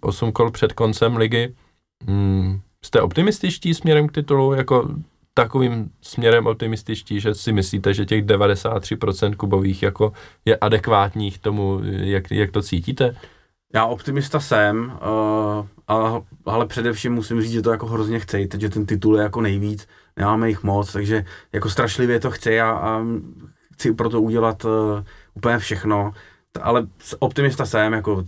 osm 0.01 0.33
kol 0.33 0.51
před 0.51 0.73
koncem 0.73 1.17
ligy. 1.17 1.55
Hmm, 2.07 2.61
jste 2.85 3.01
optimističtí 3.01 3.75
směrem 3.75 4.09
k 4.09 4.13
titulu, 4.13 4.53
jako 4.55 4.89
takovým 5.35 5.91
směrem 6.03 6.47
optimističtí, 6.47 7.21
že 7.21 7.35
si 7.35 7.53
myslíte, 7.53 7.95
že 7.95 8.07
těch 8.07 8.25
93% 8.25 9.35
kubových 9.35 9.83
jako 9.83 10.13
je 10.45 10.57
adekvátních 10.57 11.39
tomu, 11.39 11.81
jak, 11.85 12.31
jak 12.31 12.51
to 12.51 12.63
cítíte? 12.63 13.17
Já 13.75 13.85
optimista 13.85 14.41
jsem, 14.41 14.85
uh, 14.85 15.67
ale, 15.89 16.23
ale 16.47 16.67
především 16.67 17.13
musím 17.13 17.43
říct, 17.43 17.53
že 17.53 17.63
to 17.63 17.71
jako 17.71 17.87
hrozně 17.87 18.21
chci, 18.21 18.49
že 18.59 18.69
ten 18.69 18.87
titul 18.87 19.17
je 19.17 19.23
jako 19.23 19.41
nejvíc, 19.41 19.89
nemáme 20.17 20.49
jich 20.49 20.63
moc, 20.63 20.93
takže 20.93 21.25
jako 21.53 21.71
strašlivě 21.71 22.21
to 22.21 22.31
chci 22.31 22.61
a, 22.61 22.71
a 22.71 23.05
chci 23.73 23.95
pro 23.95 24.09
to 24.09 24.21
udělat 24.21 24.65
uh, 24.65 24.71
úplně 25.35 25.59
všechno, 25.59 26.13
ale 26.63 26.87
optimista 27.19 27.67
jsem, 27.67 27.93
jako 27.93 28.25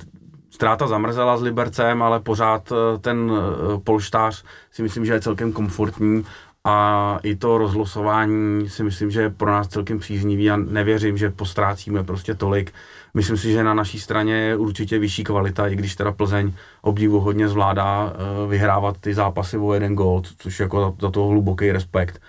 ztráta 0.51 0.87
zamrzela 0.87 1.37
s 1.37 1.43
Libercem, 1.43 2.03
ale 2.03 2.21
pořád 2.21 2.73
uh, 2.73 2.79
ten 3.01 3.31
uh, 3.31 3.39
polštář 3.85 4.45
si 4.71 4.83
myslím, 4.83 5.05
že 5.05 5.13
je 5.13 5.21
celkem 5.21 5.53
komfortní 5.53 6.25
a 6.65 7.19
i 7.23 7.37
to 7.37 7.59
rozlosování 7.59 8.69
si 8.69 8.83
myslím, 8.83 9.11
že 9.11 9.21
je 9.21 9.31
pro 9.31 9.51
nás 9.51 9.69
celkem 9.69 9.99
příznivý 9.99 10.51
a 10.51 10.57
nevěřím, 10.57 11.17
že 11.17 11.31
postrácíme 11.31 12.05
prostě 12.05 12.35
tolik. 12.35 12.73
Myslím 13.15 13.37
si, 13.37 13.53
že 13.53 13.65
na 13.65 13.75
naší 13.75 14.01
straně 14.01 14.35
je 14.35 14.57
určitě 14.57 14.99
vyšší 14.99 15.25
kvalita, 15.25 15.69
i 15.69 15.77
když 15.77 15.97
teda 15.97 16.13
Plzeň 16.13 16.53
obdivu 16.83 17.21
hodně 17.21 17.49
zvládá 17.49 18.05
uh, 18.05 18.51
vyhrávat 18.51 18.97
ty 19.01 19.15
zápasy 19.15 19.59
o 19.59 19.75
jeden 19.75 19.95
gól, 19.95 20.23
což 20.39 20.61
jako 20.61 20.81
za, 20.81 21.07
za 21.07 21.11
toho 21.11 21.29
hluboký 21.29 21.73
respekt. 21.73 22.21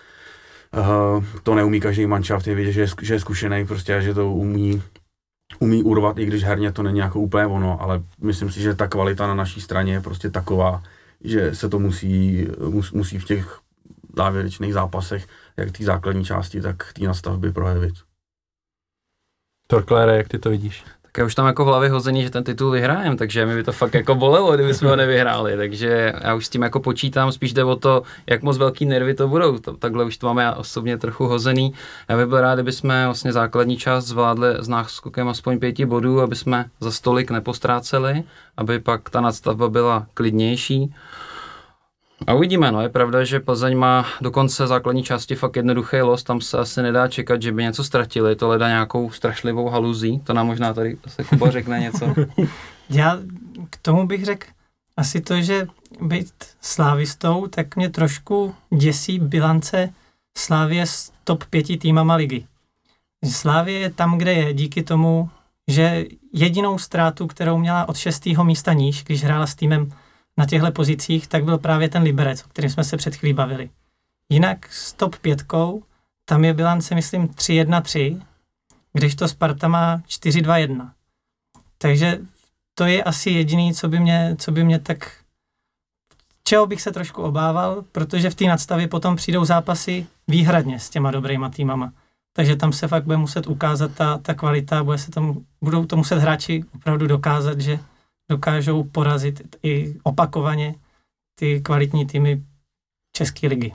Uh, 0.78 1.24
to 1.44 1.56
neumí 1.56 1.80
každý 1.80 2.06
manšaft, 2.06 2.48
je 2.48 2.56
vidět, 2.56 2.72
že 2.72 2.82
je, 2.82 2.88
že 3.02 3.14
je 3.14 3.20
zkušený 3.20 3.66
prostě 3.66 4.02
že 4.02 4.14
to 4.14 4.32
umí, 4.32 4.82
umí 5.60 5.84
urvat, 5.84 6.18
i 6.18 6.26
když 6.26 6.44
herně 6.44 6.72
to 6.72 6.84
není 6.84 7.00
jako 7.00 7.20
úplně 7.20 7.46
ono, 7.46 7.82
ale 7.82 8.04
myslím 8.22 8.52
si, 8.52 8.62
že 8.62 8.76
ta 8.76 8.88
kvalita 8.88 9.28
na 9.28 9.36
naší 9.36 9.62
straně 9.62 9.94
je 9.94 10.02
prostě 10.02 10.30
taková, 10.30 10.84
že 11.24 11.56
se 11.56 11.70
to 11.70 11.80
musí, 11.80 12.48
mus, 12.70 12.92
musí 12.92 13.20
v 13.20 13.26
těch 13.26 13.60
závěrečných 14.18 14.74
zápasech, 14.74 15.28
jak 15.58 15.72
té 15.72 15.84
základní 15.84 16.26
části, 16.26 16.62
tak 16.62 16.94
té 16.94 17.04
nastavby 17.04 17.52
projevit. 17.52 17.94
Torklére, 19.68 20.18
jak 20.18 20.28
ty 20.28 20.40
to 20.40 20.50
vidíš? 20.50 20.84
Tak 21.02 21.18
já 21.18 21.26
už 21.26 21.36
tam 21.36 21.46
jako 21.46 21.66
v 21.66 21.68
hlavě 21.68 21.90
hození, 21.90 22.24
že 22.24 22.30
ten 22.30 22.44
titul 22.44 22.72
vyhrájem, 22.72 23.18
takže 23.18 23.46
mi 23.46 23.56
by 23.56 23.64
to 23.64 23.72
fakt 23.72 23.94
jako 23.94 24.16
bolelo, 24.16 24.56
kdyby 24.56 24.74
jsme 24.74 24.90
ho 24.90 24.96
nevyhráli, 24.96 25.58
takže 25.58 26.14
já 26.22 26.36
už 26.36 26.46
s 26.46 26.50
tím 26.50 26.62
jako 26.62 26.80
počítám, 26.80 27.32
spíš 27.32 27.54
jde 27.54 27.64
o 27.64 27.76
to, 27.76 28.04
jak 28.28 28.44
moc 28.44 28.58
velký 28.58 28.86
nervy 28.86 29.14
to 29.14 29.28
budou, 29.28 29.58
takhle 29.58 30.06
už 30.06 30.18
to 30.18 30.28
máme 30.28 30.44
já 30.44 30.54
osobně 30.54 30.98
trochu 30.98 31.28
hozený. 31.28 31.74
Já 32.10 32.18
bych 32.18 32.26
byl 32.26 32.42
rád, 32.42 32.56
kdyby 32.56 32.72
jsme 32.72 33.06
vlastně 33.06 33.34
základní 33.34 33.78
část 33.78 34.06
zvládli 34.06 34.48
s 34.60 34.68
náskokem 34.68 35.28
aspoň 35.28 35.60
pěti 35.60 35.86
bodů, 35.86 36.22
aby 36.22 36.36
jsme 36.36 36.66
za 36.80 36.92
stolik 36.92 37.32
nepostráceli, 37.32 38.24
aby 38.58 38.80
pak 38.80 39.10
ta 39.10 39.22
nadstavba 39.22 39.70
byla 39.70 40.08
klidnější. 40.14 40.94
A 42.28 42.34
uvidíme, 42.34 42.72
no 42.72 42.82
je 42.82 42.90
pravda, 42.90 43.24
že 43.24 43.40
Plzeň 43.40 43.78
má 43.78 44.06
do 44.22 44.32
konce 44.32 44.68
základní 44.68 45.04
části 45.04 45.36
fakt 45.36 45.56
jednoduchý 45.56 46.02
los, 46.02 46.24
tam 46.24 46.42
se 46.42 46.58
asi 46.58 46.82
nedá 46.82 47.08
čekat, 47.08 47.42
že 47.42 47.52
by 47.52 47.64
něco 47.64 47.84
ztratili, 47.84 48.36
to 48.36 48.48
leda 48.48 48.68
nějakou 48.68 49.12
strašlivou 49.12 49.70
haluzí, 49.70 50.20
to 50.20 50.34
nám 50.34 50.48
možná 50.48 50.74
tady 50.74 50.98
se 51.08 51.24
Kuba 51.24 51.52
řekne 51.52 51.80
něco. 51.80 52.14
Já 52.90 53.20
k 53.70 53.78
tomu 53.78 54.08
bych 54.08 54.26
řekl 54.26 54.48
asi 54.98 55.22
to, 55.22 55.42
že 55.42 55.68
být 56.02 56.34
slávistou, 56.62 57.48
tak 57.48 57.76
mě 57.76 57.90
trošku 57.90 58.56
děsí 58.78 59.20
bilance 59.20 59.90
Slávě 60.38 60.86
s 60.86 61.12
top 61.24 61.44
pěti 61.46 61.78
týmama 61.78 62.16
ligy. 62.16 62.46
Slávě 63.32 63.80
je 63.80 63.90
tam, 63.90 64.18
kde 64.18 64.34
je, 64.34 64.54
díky 64.54 64.84
tomu, 64.84 65.30
že 65.68 66.06
jedinou 66.34 66.78
ztrátu, 66.78 67.28
kterou 67.28 67.58
měla 67.58 67.90
od 67.90 67.98
šestého 67.98 68.44
místa 68.44 68.74
níž, 68.74 69.04
když 69.04 69.24
hrála 69.24 69.48
s 69.48 69.56
týmem 69.56 69.92
na 70.38 70.46
těchto 70.46 70.72
pozicích, 70.72 71.28
tak 71.28 71.44
byl 71.44 71.58
právě 71.58 71.90
ten 71.90 72.04
Liberec, 72.04 72.44
o 72.46 72.50
kterém 72.50 72.70
jsme 72.70 72.84
se 72.84 72.98
před 72.98 73.16
chvílí 73.16 73.34
bavili. 73.34 73.70
Jinak 74.30 74.74
s 74.74 74.94
top 74.94 75.16
pětkou, 75.16 75.84
tam 76.26 76.46
je 76.46 76.54
bilance, 76.54 76.96
myslím, 76.96 77.28
3-1-3, 77.28 78.22
když 78.94 79.16
to 79.16 79.28
Sparta 79.28 79.68
má 79.68 79.98
4-2-1. 79.98 80.92
Takže 81.78 82.20
to 82.74 82.86
je 82.86 83.04
asi 83.04 83.30
jediný, 83.30 83.74
co 83.74 83.88
by 83.88 84.00
mě, 84.00 84.36
co 84.40 84.52
by 84.52 84.64
mě 84.64 84.80
tak 84.80 85.24
čeho 86.44 86.68
bych 86.68 86.82
se 86.82 86.92
trošku 86.92 87.24
obával, 87.24 87.84
protože 87.92 88.30
v 88.30 88.36
té 88.36 88.46
nadstavě 88.46 88.88
potom 88.88 89.16
přijdou 89.16 89.46
zápasy 89.46 90.08
výhradně 90.28 90.80
s 90.80 90.90
těma 90.90 91.12
dobrýma 91.12 91.50
týmama. 91.50 91.94
Takže 92.34 92.56
tam 92.56 92.74
se 92.74 92.88
fakt 92.88 93.04
bude 93.04 93.18
muset 93.18 93.48
ukázat 93.48 93.92
ta, 93.92 94.18
ta 94.18 94.34
kvalita, 94.34 94.84
bude 94.84 94.98
se 94.98 95.12
tam, 95.12 95.38
budou 95.62 95.86
to 95.86 95.98
muset 95.98 96.20
hráči 96.20 96.64
opravdu 96.76 97.08
dokázat, 97.08 97.62
že 97.62 97.80
dokážou 98.32 98.84
porazit 98.84 99.56
i 99.64 99.96
opakovaně 100.04 100.76
ty 101.40 101.62
kvalitní 101.62 102.06
týmy 102.06 102.44
České 103.16 103.48
ligy. 103.48 103.74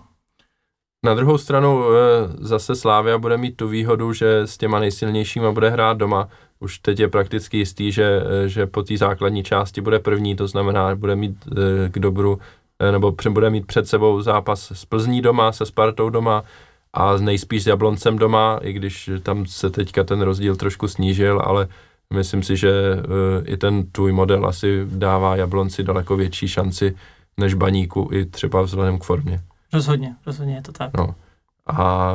Na 1.05 1.15
druhou 1.15 1.39
stranu 1.39 1.85
eh, 1.85 1.97
zase 2.39 2.77
Slávia 2.77 3.19
bude 3.19 3.37
mít 3.37 3.57
tu 3.57 3.69
výhodu, 3.69 4.13
že 4.13 4.41
s 4.41 4.59
těma 4.59 4.79
nejsilnějšíma 4.79 5.53
bude 5.53 5.71
hrát 5.71 5.99
doma. 5.99 6.29
Už 6.61 6.79
teď 6.79 7.01
je 7.01 7.09
prakticky 7.09 7.57
jistý, 7.57 7.93
že, 7.93 8.23
eh, 8.45 8.49
že 8.49 8.67
po 8.67 8.83
té 8.83 8.97
základní 8.97 9.45
části 9.45 9.81
bude 9.81 9.99
první, 9.99 10.37
to 10.37 10.49
znamená, 10.49 10.97
bude 10.97 11.17
mít 11.17 11.37
eh, 11.47 11.89
k 11.89 11.99
dobru, 11.99 12.39
nebo 12.91 13.15
bude 13.31 13.51
mít 13.51 13.67
před 13.67 13.89
sebou 13.89 14.23
zápas 14.23 14.73
s 14.75 14.85
Plzní 14.85 15.23
doma, 15.23 15.53
se 15.53 15.67
Spartou 15.67 16.11
doma 16.11 16.45
a 16.93 17.17
nejspíš 17.17 17.63
s 17.63 17.67
Jabloncem 17.67 18.19
doma, 18.19 18.59
i 18.63 18.73
když 18.73 19.11
tam 19.23 19.47
se 19.47 19.71
teďka 19.71 20.05
ten 20.05 20.21
rozdíl 20.21 20.57
trošku 20.57 20.89
snížil, 20.89 21.43
ale 21.45 21.69
Myslím 22.15 22.43
si, 22.43 22.57
že 22.57 22.71
uh, 22.95 23.03
i 23.45 23.57
ten 23.57 23.91
tvůj 23.91 24.13
model 24.13 24.47
asi 24.47 24.87
dává 24.91 25.37
Jablonci 25.37 25.83
daleko 25.83 26.17
větší 26.17 26.49
šanci 26.49 26.97
než 27.41 27.55
Baníku, 27.55 28.09
i 28.13 28.27
třeba 28.27 28.63
vzhledem 28.63 28.99
k 28.99 29.05
formě. 29.05 29.41
Rozhodně, 29.73 30.15
rozhodně 30.27 30.55
je 30.55 30.63
to 30.63 30.73
tak. 30.73 30.97
No. 30.97 31.15
A 31.67 32.15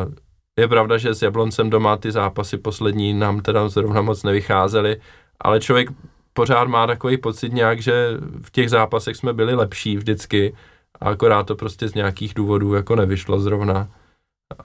je 0.59 0.67
pravda, 0.67 0.97
že 0.97 1.15
s 1.15 1.21
Jabloncem 1.21 1.69
doma 1.69 1.97
ty 1.97 2.11
zápasy 2.11 2.57
poslední 2.57 3.13
nám 3.13 3.41
teda 3.41 3.69
zrovna 3.69 4.01
moc 4.01 4.23
nevycházely, 4.23 5.01
ale 5.41 5.59
člověk 5.59 5.89
pořád 6.33 6.67
má 6.67 6.87
takový 6.87 7.17
pocit 7.17 7.53
nějak, 7.53 7.81
že 7.81 8.17
v 8.41 8.51
těch 8.51 8.69
zápasech 8.69 9.15
jsme 9.17 9.33
byli 9.33 9.55
lepší 9.55 9.97
vždycky 9.97 10.55
a 11.01 11.09
akorát 11.09 11.43
to 11.43 11.55
prostě 11.55 11.87
z 11.87 11.93
nějakých 11.93 12.33
důvodů 12.33 12.73
jako 12.73 12.95
nevyšlo 12.95 13.39
zrovna. 13.39 13.87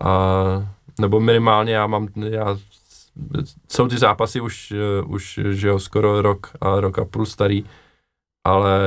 A, 0.01 0.13
nebo 1.01 1.21
minimálně 1.21 1.75
já 1.75 1.87
mám, 1.87 2.09
já 2.17 2.59
jsou 3.69 3.89
ty 3.89 3.99
zápasy 3.99 4.41
už, 4.41 4.73
eh, 4.73 5.03
už 5.03 5.41
že 5.51 5.69
jo, 5.69 5.79
skoro 5.79 6.23
rok 6.23 6.51
a 6.61 6.81
rok 6.81 6.99
a 6.99 7.05
půl 7.05 7.27
starý, 7.27 7.65
ale 8.45 8.81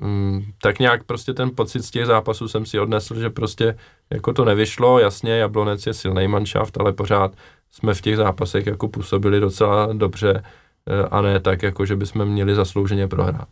mm, 0.00 0.44
tak 0.62 0.78
nějak 0.78 1.04
prostě 1.04 1.34
ten 1.34 1.50
pocit 1.54 1.82
z 1.82 1.90
těch 1.90 2.06
zápasů 2.06 2.48
jsem 2.48 2.66
si 2.66 2.80
odnesl, 2.80 3.20
že 3.20 3.30
prostě 3.30 3.78
jako 4.10 4.32
to 4.32 4.44
nevyšlo, 4.44 4.98
jasně, 4.98 5.32
Jablonec 5.32 5.86
je 5.86 5.94
silný 5.94 6.28
manšaft, 6.28 6.80
ale 6.80 6.92
pořád 6.92 7.32
jsme 7.70 7.94
v 7.94 8.00
těch 8.00 8.16
zápasech 8.16 8.66
jako 8.66 8.88
působili 8.88 9.40
docela 9.40 9.92
dobře 9.92 10.42
eh, 10.86 11.08
a 11.10 11.20
ne 11.20 11.40
tak, 11.40 11.62
jako 11.62 11.86
že 11.86 11.96
bychom 11.96 12.24
měli 12.24 12.54
zaslouženě 12.54 13.08
prohrát. 13.08 13.48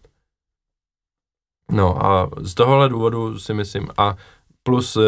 No 1.71 2.07
a 2.07 2.31
z 2.41 2.55
tohohle 2.55 2.89
důvodu 2.89 3.39
si 3.39 3.55
myslím, 3.55 3.89
a 3.99 4.17
plus 4.63 4.97
eh, 4.97 5.01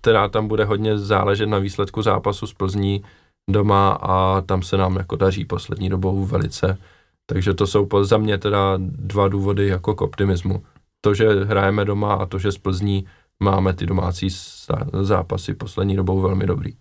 teda 0.00 0.28
tam 0.28 0.48
bude 0.48 0.64
hodně 0.64 0.98
záležet 0.98 1.46
na 1.46 1.58
výsledku 1.58 2.02
zápasu 2.02 2.46
z 2.46 2.54
Plzní, 2.54 3.04
doma 3.50 3.92
a 3.92 4.40
tam 4.40 4.62
se 4.62 4.76
nám 4.76 4.96
jako 4.96 5.16
daří 5.16 5.44
poslední 5.44 5.88
dobou 5.88 6.24
velice. 6.24 6.78
Takže 7.26 7.54
to 7.54 7.66
jsou 7.66 7.88
za 8.02 8.18
mě 8.18 8.38
teda 8.38 8.74
dva 8.78 9.28
důvody 9.28 9.68
jako 9.68 9.94
k 9.94 10.00
optimismu. 10.00 10.62
To, 11.00 11.14
že 11.14 11.44
hrajeme 11.44 11.84
doma 11.84 12.14
a 12.14 12.26
to, 12.26 12.38
že 12.38 12.52
z 12.52 12.58
Plzní 12.58 13.06
máme 13.40 13.74
ty 13.74 13.86
domácí 13.86 14.28
zápasy 15.02 15.54
poslední 15.54 15.96
dobou 15.96 16.20
velmi 16.20 16.46
dobrý. 16.46 16.72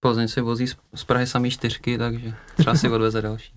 Plzeň 0.00 0.28
si 0.28 0.40
vozí 0.40 0.66
z 0.94 1.04
Prahy 1.04 1.26
samý 1.26 1.50
čtyřky, 1.50 1.98
takže 1.98 2.34
třeba 2.56 2.74
si 2.74 2.90
odveze 2.90 3.22
další. 3.22 3.52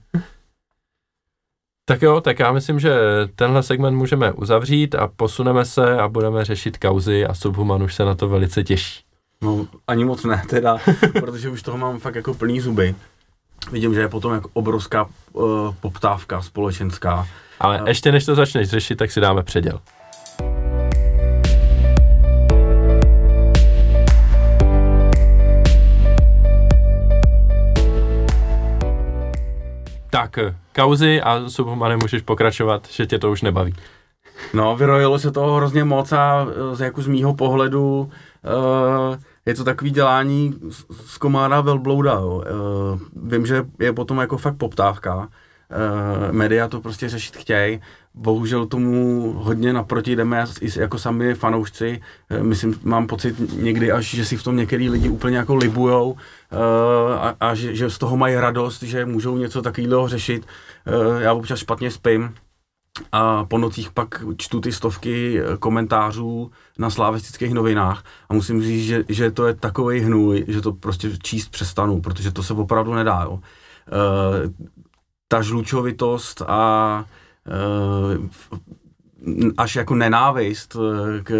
Tak 1.85 2.01
jo, 2.01 2.21
tak 2.21 2.39
já 2.39 2.51
myslím, 2.51 2.79
že 2.79 2.95
tenhle 3.35 3.63
segment 3.63 3.97
můžeme 3.97 4.31
uzavřít 4.31 4.95
a 4.95 5.07
posuneme 5.07 5.65
se 5.65 5.97
a 5.97 6.07
budeme 6.07 6.45
řešit 6.45 6.77
kauzy 6.77 7.25
a 7.25 7.33
Subhuman 7.33 7.83
už 7.83 7.95
se 7.95 8.05
na 8.05 8.15
to 8.15 8.29
velice 8.29 8.63
těší. 8.63 9.04
No, 9.41 9.67
ani 9.87 10.05
moc 10.05 10.23
ne 10.23 10.43
teda, 10.49 10.77
protože 11.19 11.49
už 11.49 11.61
toho 11.61 11.77
mám 11.77 11.99
fakt 11.99 12.15
jako 12.15 12.33
plný 12.33 12.61
zuby. 12.61 12.95
Vidím, 13.71 13.93
že 13.93 13.99
je 13.99 14.07
potom 14.07 14.33
jako 14.33 14.49
obrovská 14.53 15.09
uh, 15.33 15.75
poptávka 15.79 16.41
společenská. 16.41 17.27
Ale 17.59 17.81
uh, 17.81 17.87
ještě 17.87 18.11
než 18.11 18.25
to 18.25 18.35
začneš 18.35 18.69
řešit, 18.69 18.95
tak 18.95 19.11
si 19.11 19.21
dáme 19.21 19.43
předěl. 19.43 19.81
Tak, 30.09 30.39
kauzy 30.75 31.21
a 31.21 31.49
Subhumane 31.49 31.97
můžeš 31.97 32.21
pokračovat, 32.21 32.87
že 32.91 33.05
tě 33.05 33.19
to 33.19 33.31
už 33.31 33.41
nebaví. 33.41 33.73
No, 34.53 34.75
vyrojilo 34.75 35.19
se 35.19 35.31
toho 35.31 35.55
hrozně 35.55 35.83
moc 35.83 36.11
a 36.11 36.47
z, 36.73 36.81
jako 36.81 37.01
z 37.01 37.07
mýho 37.07 37.33
pohledu 37.33 38.09
uh, 38.45 39.17
je 39.45 39.55
to 39.55 39.63
takový 39.63 39.91
dělání 39.91 40.55
z, 41.05 41.17
komára 41.17 41.61
velblouda. 41.61 42.13
Jo. 42.13 42.43
Uh, 42.93 43.29
vím, 43.29 43.45
že 43.45 43.65
je 43.79 43.93
potom 43.93 44.17
jako 44.17 44.37
fakt 44.37 44.55
poptávka. 44.55 45.15
Uh, 45.15 46.67
to 46.69 46.81
prostě 46.81 47.09
řešit 47.09 47.37
chtějí. 47.37 47.81
Bohužel 48.13 48.65
tomu 48.65 49.33
hodně 49.37 49.73
naproti 49.73 50.15
jdeme 50.15 50.45
jako 50.77 50.97
sami 50.97 51.35
fanoušci. 51.35 52.01
Myslím, 52.41 52.79
mám 52.83 53.07
pocit 53.07 53.35
někdy 53.61 53.91
až, 53.91 54.05
že 54.05 54.25
si 54.25 54.37
v 54.37 54.43
tom 54.43 54.55
některý 54.55 54.89
lidi 54.89 55.09
úplně 55.09 55.37
jako 55.37 55.55
libujou 55.55 56.17
a, 57.19 57.35
a 57.39 57.55
že, 57.55 57.75
že 57.75 57.89
z 57.89 57.97
toho 57.97 58.17
mají 58.17 58.35
radost, 58.35 58.83
že 58.83 59.05
můžou 59.05 59.37
něco 59.37 59.61
takového 59.61 60.07
řešit. 60.07 60.45
Já 61.19 61.33
občas 61.33 61.59
špatně 61.59 61.91
spím 61.91 62.35
a 63.11 63.45
po 63.45 63.57
nocích 63.57 63.91
pak 63.91 64.23
čtu 64.37 64.61
ty 64.61 64.71
stovky 64.71 65.41
eh, 65.41 65.57
komentářů 65.57 66.51
na 66.79 66.89
slavistických 66.89 67.53
novinách 67.53 68.03
a 68.29 68.33
musím 68.33 68.61
říct, 68.61 68.85
že, 68.85 69.03
že 69.09 69.31
to 69.31 69.47
je 69.47 69.53
takový 69.53 69.99
hnůj, 69.99 70.45
že 70.47 70.61
to 70.61 70.73
prostě 70.73 71.11
číst 71.23 71.49
přestanu, 71.49 72.01
protože 72.01 72.31
to 72.31 72.43
se 72.43 72.53
opravdu 72.53 72.93
nedá. 72.93 73.21
Jo. 73.23 73.39
E, 73.39 73.41
ta 75.27 75.41
žlučovitost 75.41 76.41
a 76.41 77.05
e, 77.47 77.51
až 79.57 79.75
jako 79.75 79.95
nenávist 79.95 80.77
k 81.23 81.33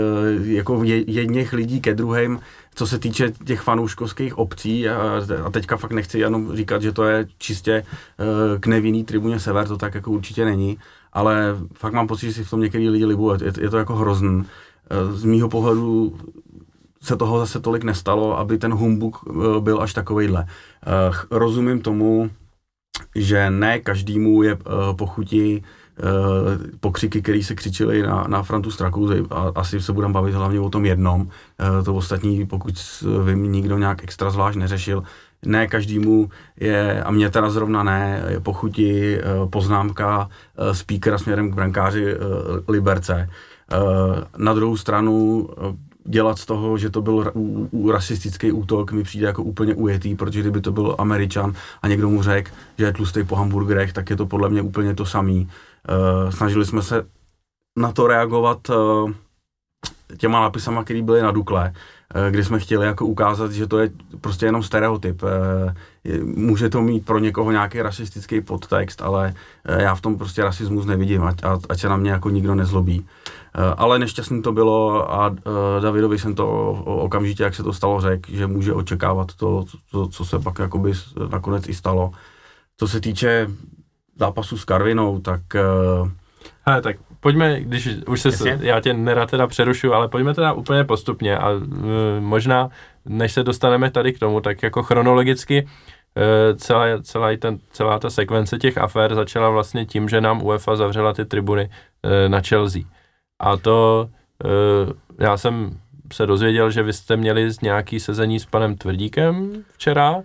jako 0.43 0.81
jedněch 0.83 1.53
lidí 1.53 1.81
ke 1.81 1.93
druhým, 1.93 2.39
co 2.75 2.87
se 2.87 2.99
týče 2.99 3.31
těch 3.45 3.61
fanouškovských 3.61 4.37
obcí, 4.37 4.89
a, 4.89 5.21
a 5.45 5.49
teďka 5.49 5.77
fakt 5.77 5.91
nechci 5.91 6.19
jenom 6.19 6.55
říkat, 6.55 6.81
že 6.81 6.91
to 6.91 7.03
je 7.03 7.27
čistě 7.37 7.85
k 8.59 8.67
nevinný 8.67 9.03
tribuně 9.03 9.39
Sever, 9.39 9.67
to 9.67 9.77
tak 9.77 9.95
jako 9.95 10.11
určitě 10.11 10.45
není, 10.45 10.77
ale 11.15 11.55
fakt 11.73 11.93
mám 11.93 12.07
pocit, 12.07 12.25
že 12.25 12.33
si 12.33 12.43
v 12.43 12.49
tom 12.49 12.61
některý 12.61 12.89
lidi 12.89 13.05
libují, 13.05 13.39
je, 13.43 13.53
je 13.61 13.69
to 13.69 13.77
jako 13.77 13.95
hrozný. 13.95 14.43
Eh, 14.89 15.13
z 15.13 15.23
mýho 15.23 15.49
pohledu 15.49 16.17
se 17.01 17.15
toho 17.15 17.39
zase 17.39 17.59
tolik 17.59 17.83
nestalo, 17.83 18.37
aby 18.37 18.57
ten 18.57 18.73
humbuk 18.73 19.17
eh, 19.29 19.61
byl 19.61 19.81
až 19.81 19.93
takovejhle. 19.93 20.45
Eh, 20.47 21.11
rozumím 21.31 21.81
tomu, 21.81 22.29
že 23.15 23.49
ne 23.49 23.79
každému 23.79 24.43
je 24.43 24.57
pochutí 24.95 25.63
pokřiky, 26.79 27.21
které 27.21 27.43
se 27.43 27.55
křičily 27.55 28.01
na, 28.01 28.25
na 28.27 28.43
Frantu 28.43 28.71
Straku, 28.71 29.09
a 29.29 29.51
asi 29.55 29.81
se 29.81 29.93
budeme 29.93 30.13
bavit 30.13 30.33
hlavně 30.33 30.59
o 30.59 30.69
tom 30.69 30.85
jednom. 30.85 31.29
To 31.85 31.95
ostatní, 31.95 32.47
pokud 32.47 33.03
vím, 33.25 33.51
nikdo 33.51 33.77
nějak 33.77 34.03
extra 34.03 34.29
zvlášť 34.29 34.57
neřešil, 34.57 35.03
ne 35.45 35.67
každému 35.67 36.29
je, 36.59 37.03
a 37.03 37.11
mě 37.11 37.29
teda 37.29 37.49
zrovna 37.49 37.83
ne, 37.83 38.23
je 38.27 38.39
pochutí 38.39 39.15
eh, 39.15 39.21
poznámka 39.49 40.29
eh, 40.57 40.75
speakera 40.75 41.17
směrem 41.17 41.51
k 41.51 41.55
brankáři 41.55 42.05
eh, 42.13 42.17
Liberce. 42.71 43.29
Na 44.37 44.53
druhou 44.53 44.77
stranu 44.77 45.49
dělat 46.03 46.39
z 46.39 46.45
toho, 46.45 46.77
že 46.77 46.89
to 46.89 47.01
byl 47.01 47.33
rasistický 47.91 48.51
útok, 48.51 48.91
mi 48.91 49.03
přijde 49.03 49.27
jako 49.27 49.43
úplně 49.43 49.75
ujetý, 49.75 50.15
protože 50.15 50.41
kdyby 50.41 50.61
to 50.61 50.71
byl 50.71 50.95
Američan 50.97 51.53
a 51.81 51.87
někdo 51.87 52.09
mu 52.09 52.23
řekl, 52.23 52.51
že 52.77 52.85
je 52.85 52.93
tlustý 52.93 53.23
po 53.23 53.35
hamburgerech, 53.35 53.93
tak 53.93 54.09
je 54.09 54.15
to 54.15 54.25
podle 54.25 54.49
mě 54.49 54.61
úplně 54.61 54.95
to 54.95 55.05
samý. 55.05 55.49
Snažili 56.29 56.65
jsme 56.65 56.81
se 56.81 57.05
na 57.77 57.91
to 57.91 58.07
reagovat 58.07 58.71
těma 60.17 60.39
nápisama, 60.39 60.83
které 60.83 61.01
byly 61.01 61.21
na 61.21 61.31
Dukle, 61.31 61.73
kdy 62.29 62.43
jsme 62.43 62.59
chtěli 62.59 62.85
jako 62.85 63.05
ukázat, 63.05 63.51
že 63.51 63.67
to 63.67 63.79
je 63.79 63.89
prostě 64.21 64.45
jenom 64.45 64.63
stereotyp. 64.63 65.23
Eh, 65.23 66.19
může 66.23 66.69
to 66.69 66.81
mít 66.81 67.05
pro 67.05 67.19
někoho 67.19 67.51
nějaký 67.51 67.81
rasistický 67.81 68.41
podtext, 68.41 69.01
ale 69.01 69.33
eh, 69.65 69.83
já 69.83 69.95
v 69.95 70.01
tom 70.01 70.17
prostě 70.17 70.43
rasismus 70.43 70.85
nevidím, 70.85 71.23
ať, 71.23 71.37
ať 71.69 71.79
se 71.79 71.89
na 71.89 71.97
mě 71.97 72.11
jako 72.11 72.29
nikdo 72.29 72.55
nezlobí. 72.55 73.05
Ale 73.77 73.99
nešťastný 73.99 74.41
to 74.41 74.51
bylo 74.51 75.11
a 75.13 75.35
Davidovi 75.79 76.19
jsem 76.19 76.35
to 76.35 76.71
okamžitě, 76.83 77.43
jak 77.43 77.55
se 77.55 77.63
to 77.63 77.73
stalo, 77.73 78.01
řekl, 78.01 78.31
že 78.31 78.47
může 78.47 78.73
očekávat 78.73 79.33
to, 79.33 79.65
co, 79.91 80.07
co 80.07 80.25
se 80.25 80.39
pak 80.39 80.59
jakoby 80.59 80.93
nakonec 81.29 81.69
i 81.69 81.73
stalo. 81.73 82.11
Co 82.77 82.87
se 82.87 83.01
týče 83.01 83.47
zápasu 84.19 84.57
s 84.57 84.65
Karvinou, 84.65 85.19
tak... 85.19 85.41
Hele, 86.67 86.81
tak 86.81 86.95
pojďme, 87.25 87.59
když 87.59 87.89
už 88.07 88.21
se, 88.21 88.27
Jasně. 88.27 88.57
já 88.61 88.79
tě 88.79 88.93
nerad 88.93 89.31
teda 89.31 89.47
přerušu, 89.47 89.93
ale 89.93 90.07
pojďme 90.07 90.33
teda 90.33 90.53
úplně 90.53 90.83
postupně 90.83 91.37
a 91.37 91.51
uh, 91.51 91.63
možná, 92.19 92.69
než 93.05 93.31
se 93.31 93.43
dostaneme 93.43 93.91
tady 93.91 94.13
k 94.13 94.19
tomu, 94.19 94.41
tak 94.41 94.63
jako 94.63 94.83
chronologicky 94.83 95.65
uh, 95.65 96.57
celá, 96.57 96.85
celá, 97.01 97.37
ten, 97.39 97.57
celá 97.71 97.99
ta 97.99 98.09
sekvence 98.09 98.57
těch 98.57 98.77
afér 98.77 99.15
začala 99.15 99.49
vlastně 99.49 99.85
tím, 99.85 100.09
že 100.09 100.21
nám 100.21 100.43
UEFA 100.43 100.75
zavřela 100.75 101.13
ty 101.13 101.25
tribuny 101.25 101.69
uh, 101.69 102.29
na 102.31 102.41
Chelsea. 102.41 102.81
A 103.39 103.57
to 103.57 104.09
uh, 104.43 104.93
já 105.19 105.37
jsem 105.37 105.79
se 106.13 106.25
dozvěděl, 106.25 106.71
že 106.71 106.83
vy 106.83 106.93
jste 106.93 107.17
měli 107.17 107.49
nějaký 107.61 107.99
sezení 107.99 108.39
s 108.39 108.45
panem 108.45 108.75
Tvrdíkem 108.75 109.63
včera, 109.71 110.21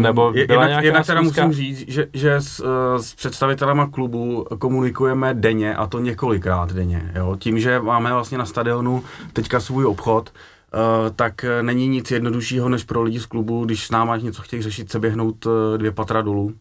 nebo 0.00 0.32
byla 0.46 0.66
jednak, 0.66 0.84
jednak 0.84 1.06
teda 1.06 1.22
musím 1.22 1.52
říct, 1.52 1.84
že, 1.88 2.06
že 2.12 2.34
s, 2.34 2.60
eh, 2.60 3.02
s 3.02 3.14
představitelema 3.14 3.86
klubu 3.86 4.46
komunikujeme 4.58 5.34
denně 5.34 5.74
a 5.74 5.86
to 5.86 5.98
několikrát 5.98 6.72
denně. 6.72 7.12
Jo? 7.16 7.36
Tím, 7.38 7.58
že 7.60 7.80
máme 7.80 8.12
vlastně 8.12 8.38
na 8.38 8.46
stadionu 8.46 9.04
teďka 9.32 9.60
svůj 9.60 9.86
obchod, 9.86 10.32
Uh, 10.74 11.10
tak 11.16 11.44
není 11.62 11.88
nic 11.88 12.10
jednoduššího 12.10 12.68
než 12.68 12.84
pro 12.84 13.02
lidi 13.02 13.20
z 13.20 13.26
klubu, 13.26 13.64
když 13.64 13.86
s 13.86 13.90
náma 13.90 14.16
něco 14.16 14.42
chtějí 14.42 14.62
řešit, 14.62 14.90
se 14.90 14.98
běhnout 14.98 15.46
uh, 15.46 15.52
dvě 15.76 15.92
patra 15.92 16.22
dolů 16.22 16.54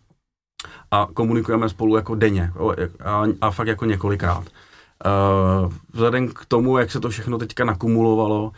a 0.92 1.08
komunikujeme 1.14 1.70
spolu 1.70 1.96
jako 1.96 2.16
denně 2.16 2.52
a, 3.06 3.24
a 3.42 3.52
fakt 3.52 3.68
jako 3.68 3.86
několikrát. 3.86 4.44
Uh, 5.06 5.72
vzhledem 5.94 6.28
k 6.28 6.46
tomu, 6.46 6.78
jak 6.78 6.92
se 6.92 7.00
to 7.00 7.10
všechno 7.10 7.38
teďka 7.38 7.66
nakumulovalo, 7.66 8.44
uh, 8.44 8.52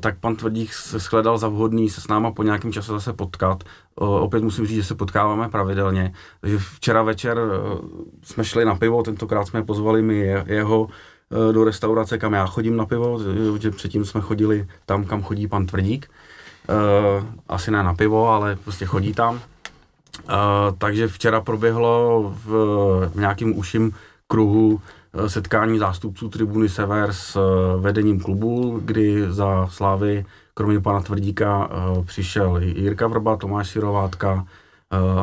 tak 0.00 0.18
pan 0.18 0.36
Tvrdík 0.36 0.74
se 0.74 0.98
shledal 0.98 1.38
za 1.38 1.48
vhodný 1.48 1.90
se 1.90 2.00
s 2.00 2.08
náma 2.08 2.30
po 2.30 2.42
nějakém 2.42 2.72
čase 2.72 2.92
zase 2.92 3.12
potkat. 3.12 3.64
Uh, 4.00 4.08
opět 4.08 4.44
musím 4.44 4.66
říct, 4.66 4.76
že 4.76 4.84
se 4.84 4.94
potkáváme 4.94 5.48
pravidelně. 5.48 6.14
Takže 6.40 6.58
včera 6.58 7.02
večer 7.02 7.38
jsme 8.22 8.44
šli 8.44 8.64
na 8.64 8.74
pivo, 8.74 9.02
tentokrát 9.02 9.46
jsme 9.46 9.62
pozvali 9.62 10.14
je, 10.16 10.44
jeho 10.46 10.88
do 11.52 11.64
restaurace, 11.64 12.18
kam 12.18 12.32
já 12.32 12.46
chodím 12.46 12.76
na 12.76 12.86
pivo, 12.86 13.20
že 13.58 13.70
předtím 13.70 14.04
jsme 14.04 14.20
chodili 14.20 14.68
tam, 14.86 15.04
kam 15.04 15.22
chodí 15.22 15.48
pan 15.48 15.66
Tvrdík. 15.66 16.10
Asi 17.48 17.70
ne 17.70 17.82
na 17.82 17.94
pivo, 17.94 18.28
ale 18.28 18.56
prostě 18.56 18.86
chodí 18.86 19.12
tam. 19.12 19.40
Takže 20.78 21.08
včera 21.08 21.40
proběhlo 21.40 22.22
v, 22.44 22.50
v 23.14 23.16
nějakým 23.16 23.58
uším 23.58 23.94
kruhu 24.28 24.80
Eh, 24.80 24.95
setkání 25.26 25.78
zástupců 25.78 26.28
tribuny 26.28 26.68
Sever 26.68 27.12
s 27.12 27.36
eh, 27.36 27.80
vedením 27.80 28.20
klubu, 28.20 28.80
kdy 28.84 29.32
za 29.32 29.66
Slávy 29.66 30.24
kromě 30.54 30.80
pana 30.80 31.00
Tvrdíka 31.00 31.70
eh, 31.70 32.02
přišel 32.04 32.58
Jirka 32.58 33.06
Vrba, 33.06 33.36
Tomáš 33.36 33.68
Sirovátka, 33.68 34.46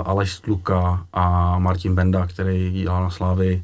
Aleš 0.06 0.32
Stluka 0.34 1.06
a 1.14 1.60
Martin 1.60 1.96
Benda, 1.96 2.28
který 2.28 2.72
dělal 2.72 3.04
na 3.04 3.10
Slávy 3.10 3.64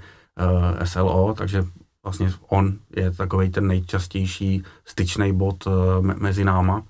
SLO, 0.83 1.33
takže 1.37 1.65
vlastně 2.03 2.31
on 2.47 2.73
je 2.95 3.11
takový 3.11 3.49
ten 3.49 3.67
nejčastější 3.67 4.63
styčný 4.85 5.33
bod 5.33 5.67
mezi 6.01 6.43
náma. 6.43 6.83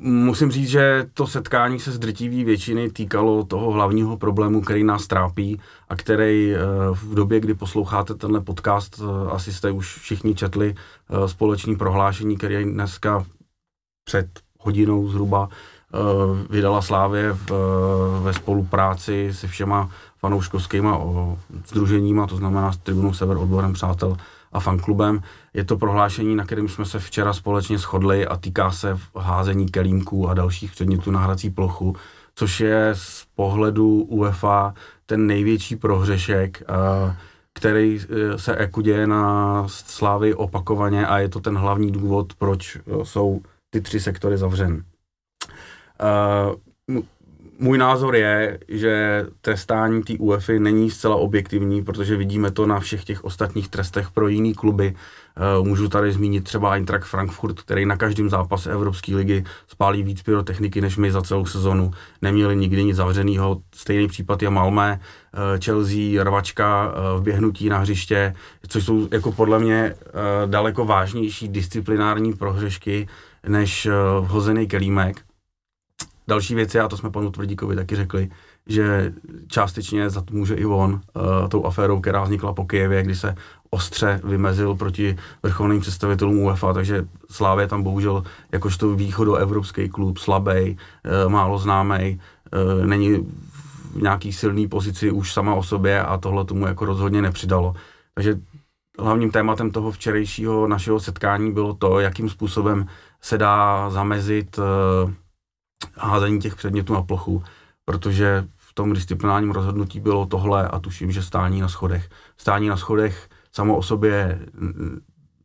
Musím 0.00 0.50
říct, 0.50 0.68
že 0.68 1.06
to 1.14 1.26
setkání 1.26 1.80
se 1.80 1.92
z 1.92 1.98
většiny 2.44 2.90
týkalo 2.90 3.44
toho 3.44 3.70
hlavního 3.70 4.16
problému, 4.16 4.60
který 4.60 4.84
nás 4.84 5.06
trápí 5.06 5.60
a 5.88 5.96
který 5.96 6.54
eh, 6.54 6.58
v 6.92 7.14
době, 7.14 7.40
kdy 7.40 7.54
posloucháte 7.54 8.14
tenhle 8.14 8.40
podcast, 8.40 9.00
eh, 9.00 9.30
asi 9.30 9.52
jste 9.52 9.70
už 9.70 9.98
všichni 9.98 10.34
četli 10.34 10.74
eh, 10.74 11.28
společný 11.28 11.76
prohlášení, 11.76 12.36
který 12.36 12.64
dneska 12.64 13.24
před 14.04 14.28
hodinou 14.58 15.08
zhruba 15.08 15.48
vydala 16.50 16.82
Slávě 16.82 17.32
v, 17.32 17.50
ve 18.22 18.32
spolupráci 18.32 19.30
se 19.32 19.48
všema 19.48 19.90
fanouškovskýma 20.18 21.00
združeníma, 21.66 22.26
to 22.26 22.36
znamená 22.36 22.72
s 22.72 22.76
Tribunou 22.76 23.12
Sever, 23.12 23.36
odborem 23.36 23.72
přátel 23.72 24.16
a 24.56 24.60
fanklubem. 24.60 25.22
Je 25.54 25.64
to 25.64 25.76
prohlášení, 25.76 26.36
na 26.36 26.44
kterém 26.44 26.68
jsme 26.68 26.84
se 26.84 26.98
včera 26.98 27.32
společně 27.32 27.78
shodli 27.78 28.26
a 28.26 28.36
týká 28.36 28.70
se 28.70 28.98
házení 29.16 29.68
kelímků 29.68 30.28
a 30.28 30.34
dalších 30.34 30.72
předmětů 30.72 31.10
na 31.10 31.20
hrací 31.20 31.50
plochu, 31.50 31.96
což 32.34 32.60
je 32.60 32.90
z 32.92 33.26
pohledu 33.34 34.02
UEFA 34.02 34.74
ten 35.06 35.26
největší 35.26 35.76
prohřešek, 35.76 36.62
který 37.54 38.00
e, 38.00 38.38
se 38.38 38.56
jako 38.60 38.82
děje 38.82 39.06
na 39.06 39.64
Slávy 39.68 40.34
opakovaně 40.34 41.06
a 41.06 41.18
je 41.18 41.28
to 41.28 41.40
ten 41.40 41.56
hlavní 41.56 41.92
důvod, 41.92 42.34
proč 42.34 42.76
e, 42.76 42.80
jsou 43.02 43.40
ty 43.70 43.80
tři 43.80 44.00
sektory 44.00 44.38
zavřeny. 44.38 44.82
Můj 47.58 47.78
názor 47.78 48.16
je, 48.16 48.58
že 48.68 49.26
trestání 49.40 50.02
té 50.02 50.12
UEFI 50.18 50.58
není 50.58 50.90
zcela 50.90 51.16
objektivní, 51.16 51.84
protože 51.84 52.16
vidíme 52.16 52.50
to 52.50 52.66
na 52.66 52.80
všech 52.80 53.04
těch 53.04 53.24
ostatních 53.24 53.68
trestech 53.68 54.10
pro 54.10 54.28
jiný 54.28 54.54
kluby. 54.54 54.94
Eh, 55.36 55.62
můžu 55.62 55.88
tady 55.88 56.12
zmínit 56.12 56.44
třeba 56.44 56.72
Eintracht 56.72 57.08
Frankfurt, 57.08 57.60
který 57.60 57.86
na 57.86 57.96
každém 57.96 58.30
zápase 58.30 58.72
Evropské 58.72 59.16
ligy 59.16 59.44
spálí 59.68 60.02
víc 60.02 60.22
pyrotechniky 60.22 60.80
než 60.80 60.96
my 60.96 61.12
za 61.12 61.22
celou 61.22 61.46
sezonu. 61.46 61.90
Neměli 62.22 62.56
nikdy 62.56 62.84
nic 62.84 62.96
zavřeného. 62.96 63.60
Stejný 63.74 64.08
případ 64.08 64.42
je 64.42 64.50
Malmé, 64.50 65.00
eh, 65.00 65.60
Chelsea, 65.64 66.24
rvačka, 66.24 66.92
eh, 66.92 67.20
vběhnutí 67.20 67.68
na 67.68 67.78
hřiště, 67.78 68.34
což 68.68 68.84
jsou 68.84 69.08
jako 69.12 69.32
podle 69.32 69.58
mě 69.58 69.94
daleko 70.46 70.84
vážnější 70.84 71.48
disciplinární 71.48 72.32
prohřešky 72.32 73.08
než 73.48 73.88
hozený 74.20 74.66
kelímek. 74.66 75.25
Další 76.28 76.54
věc 76.54 76.74
je, 76.74 76.82
a 76.82 76.88
to 76.88 76.96
jsme 76.96 77.10
panu 77.10 77.30
Tvrdíkovi 77.30 77.76
taky 77.76 77.96
řekli, 77.96 78.28
že 78.66 79.12
částečně 79.48 80.10
za 80.10 80.20
to 80.20 80.34
může 80.34 80.54
i 80.54 80.64
on 80.64 80.92
uh, 80.92 81.48
tou 81.48 81.64
aférou, 81.66 82.00
která 82.00 82.24
vznikla 82.24 82.52
po 82.52 82.64
Kijevě, 82.64 83.02
kdy 83.02 83.14
se 83.14 83.34
ostře 83.70 84.20
vymezil 84.24 84.74
proti 84.74 85.16
vrcholným 85.42 85.80
představitelům 85.80 86.38
UEFA, 86.38 86.72
takže 86.72 87.06
Slávě 87.30 87.66
tam 87.66 87.82
bohužel 87.82 88.22
jakožto 88.52 88.94
východoevropský 88.94 89.88
klub, 89.88 90.18
slabý, 90.18 90.76
uh, 91.24 91.32
málo 91.32 91.58
známý, 91.58 92.20
uh, 92.80 92.86
není 92.86 93.16
v 93.94 94.02
nějaký 94.02 94.32
silný 94.32 94.68
pozici 94.68 95.10
už 95.10 95.32
sama 95.32 95.54
o 95.54 95.62
sobě 95.62 96.02
a 96.02 96.18
tohle 96.18 96.44
tomu 96.44 96.66
jako 96.66 96.84
rozhodně 96.84 97.22
nepřidalo. 97.22 97.74
Takže 98.14 98.40
hlavním 98.98 99.30
tématem 99.30 99.70
toho 99.70 99.90
včerejšího 99.90 100.68
našeho 100.68 101.00
setkání 101.00 101.52
bylo 101.52 101.74
to, 101.74 102.00
jakým 102.00 102.28
způsobem 102.28 102.86
se 103.20 103.38
dá 103.38 103.90
zamezit 103.90 104.58
uh, 104.58 105.10
házení 105.98 106.40
těch 106.40 106.56
předmětů 106.56 106.94
na 106.94 107.02
plochu, 107.02 107.42
protože 107.84 108.44
v 108.56 108.74
tom 108.74 108.92
disciplinárním 108.92 109.50
rozhodnutí 109.50 110.00
bylo 110.00 110.26
tohle 110.26 110.68
a 110.68 110.78
tuším, 110.78 111.12
že 111.12 111.22
stání 111.22 111.60
na 111.60 111.68
schodech. 111.68 112.08
Stání 112.36 112.68
na 112.68 112.76
schodech 112.76 113.28
samo 113.52 113.76
o 113.76 113.82
sobě 113.82 114.40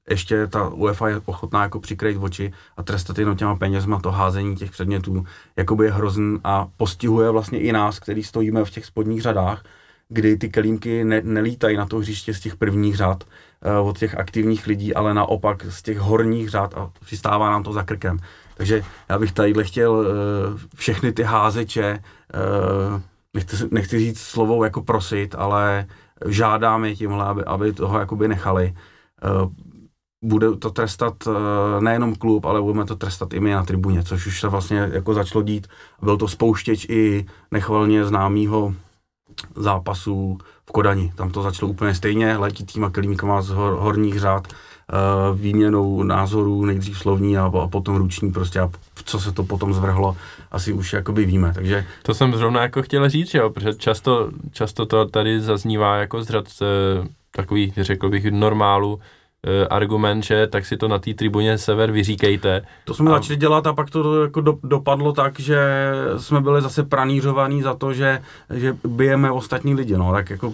ještě 0.10 0.48
ta 0.48 0.70
UEFA 0.70 1.10
je 1.10 1.22
ochotná 1.26 1.64
jako 1.64 1.80
přikrýt 1.80 2.18
oči 2.22 2.54
a 2.78 2.84
trestat 2.84 3.18
jenom 3.18 3.38
těma 3.38 3.56
penězma 3.56 4.00
to 4.00 4.12
házení 4.12 4.56
těch 4.56 4.72
předmětů, 4.72 5.26
jakoby 5.58 5.86
je 5.86 5.92
hrozný 5.92 6.40
a 6.44 6.68
postihuje 6.78 7.30
vlastně 7.30 7.60
i 7.60 7.72
nás, 7.72 8.00
který 8.00 8.24
stojíme 8.24 8.66
v 8.66 8.70
těch 8.70 8.86
spodních 8.86 9.22
řadách, 9.22 9.64
kdy 10.10 10.38
ty 10.38 10.50
kelímky 10.50 11.04
ne, 11.04 11.22
nelítají 11.24 11.78
na 11.78 11.86
to 11.86 11.98
hřiště 11.98 12.34
z 12.34 12.40
těch 12.40 12.56
prvních 12.56 12.96
řad 12.96 13.24
uh, 13.24 13.88
od 13.88 13.98
těch 13.98 14.18
aktivních 14.18 14.68
lidí, 14.68 14.94
ale 14.94 15.14
naopak 15.14 15.66
z 15.70 15.82
těch 15.82 16.00
horních 16.00 16.50
řad 16.50 16.74
a 16.78 16.92
přistává 17.00 17.50
nám 17.50 17.64
to 17.64 17.74
za 17.74 17.84
krkem. 17.84 18.20
Takže 18.62 18.84
já 19.10 19.20
bych 19.20 19.32
tady 19.32 19.54
chtěl 19.62 19.92
uh, 19.92 20.06
všechny 20.76 21.12
ty 21.12 21.24
házeče, 21.24 22.04
uh, 22.94 23.02
nechci, 23.34 23.56
nechci 23.72 24.00
říct 24.00 24.20
slovo 24.20 24.64
jako 24.64 24.82
prosit, 24.82 25.36
ale 25.38 25.86
žádáme 26.26 26.96
tímhle, 26.96 27.26
aby, 27.26 27.44
aby 27.44 27.74
toho 27.74 28.00
jakoby 28.00 28.28
nechali. 28.28 28.74
Uh, 29.42 29.52
bude 30.24 30.56
to 30.58 30.70
trestat 30.70 31.14
nejenom 31.80 32.16
klub, 32.16 32.46
ale 32.46 32.62
budeme 32.62 32.86
to 32.86 32.96
trestat 32.96 33.34
i 33.34 33.40
my 33.40 33.52
na 33.52 33.64
tribuně, 33.64 34.04
což 34.04 34.28
už 34.28 34.40
se 34.40 34.48
vlastně 34.48 34.90
jako 34.94 35.14
začalo 35.14 35.44
dít. 35.44 35.68
Byl 36.02 36.18
to 36.18 36.28
spouštěč 36.28 36.86
i 36.90 37.26
nechvalně 37.52 38.06
známýho 38.06 38.74
zápasu 39.56 40.38
v 40.66 40.72
Kodani. 40.72 41.14
Tam 41.16 41.32
to 41.32 41.42
začalo 41.42 41.72
úplně 41.72 41.96
stejně, 41.96 42.38
letí 42.38 42.66
týma 42.66 42.90
kelímkama 42.90 43.42
z 43.42 43.50
hor, 43.50 43.78
horních 43.80 44.20
řád, 44.20 44.48
výměnou 45.36 46.04
názorů, 46.04 46.66
nejdřív 46.66 46.98
slovní 46.98 47.38
a, 47.38 47.52
a 47.64 47.68
potom 47.68 47.96
ruční 47.96 48.32
prostě 48.32 48.60
a 48.60 48.70
co 49.06 49.20
se 49.20 49.32
to 49.32 49.44
potom 49.44 49.74
zvrhlo, 49.74 50.18
asi 50.52 50.74
už 50.74 50.94
jakoby 50.94 51.26
víme, 51.26 51.52
takže... 51.54 51.86
To 52.04 52.14
jsem 52.14 52.36
zrovna 52.36 52.62
jako 52.62 52.82
chtěl 52.82 53.10
říct, 53.10 53.34
jo, 53.34 53.50
protože 53.50 53.74
často, 53.74 54.30
často 54.52 54.86
to 54.86 55.06
tady 55.06 55.42
zaznívá 55.42 55.98
jako 55.98 56.24
z 56.24 56.28
řad 56.28 56.46
uh, 56.62 57.08
takových, 57.32 57.74
řekl 57.82 58.10
bych, 58.10 58.32
normálu, 58.32 59.00
Eh, 59.48 59.68
argument, 59.68 60.24
že 60.24 60.48
tak 60.48 60.66
si 60.66 60.78
to 60.78 60.88
na 60.88 61.00
té 61.00 61.14
tribuně 61.14 61.58
sever 61.58 61.92
vyříkejte. 61.92 62.62
To 62.86 62.94
jsme 62.94 63.12
a... 63.12 63.14
začali 63.14 63.38
dělat 63.38 63.68
a 63.68 63.74
pak 63.74 63.90
to 63.90 64.24
jako 64.24 64.42
do, 64.42 64.58
dopadlo 64.64 65.14
tak, 65.14 65.40
že 65.40 65.58
jsme 66.18 66.42
byli 66.42 66.62
zase 66.62 66.84
pranířovaní 66.84 67.62
za 67.62 67.74
to, 67.74 67.94
že, 67.94 68.22
že 68.54 68.78
bijeme 68.88 69.32
ostatní 69.32 69.74
lidi, 69.74 69.98
no, 69.98 70.12
tak 70.12 70.30
jako 70.30 70.54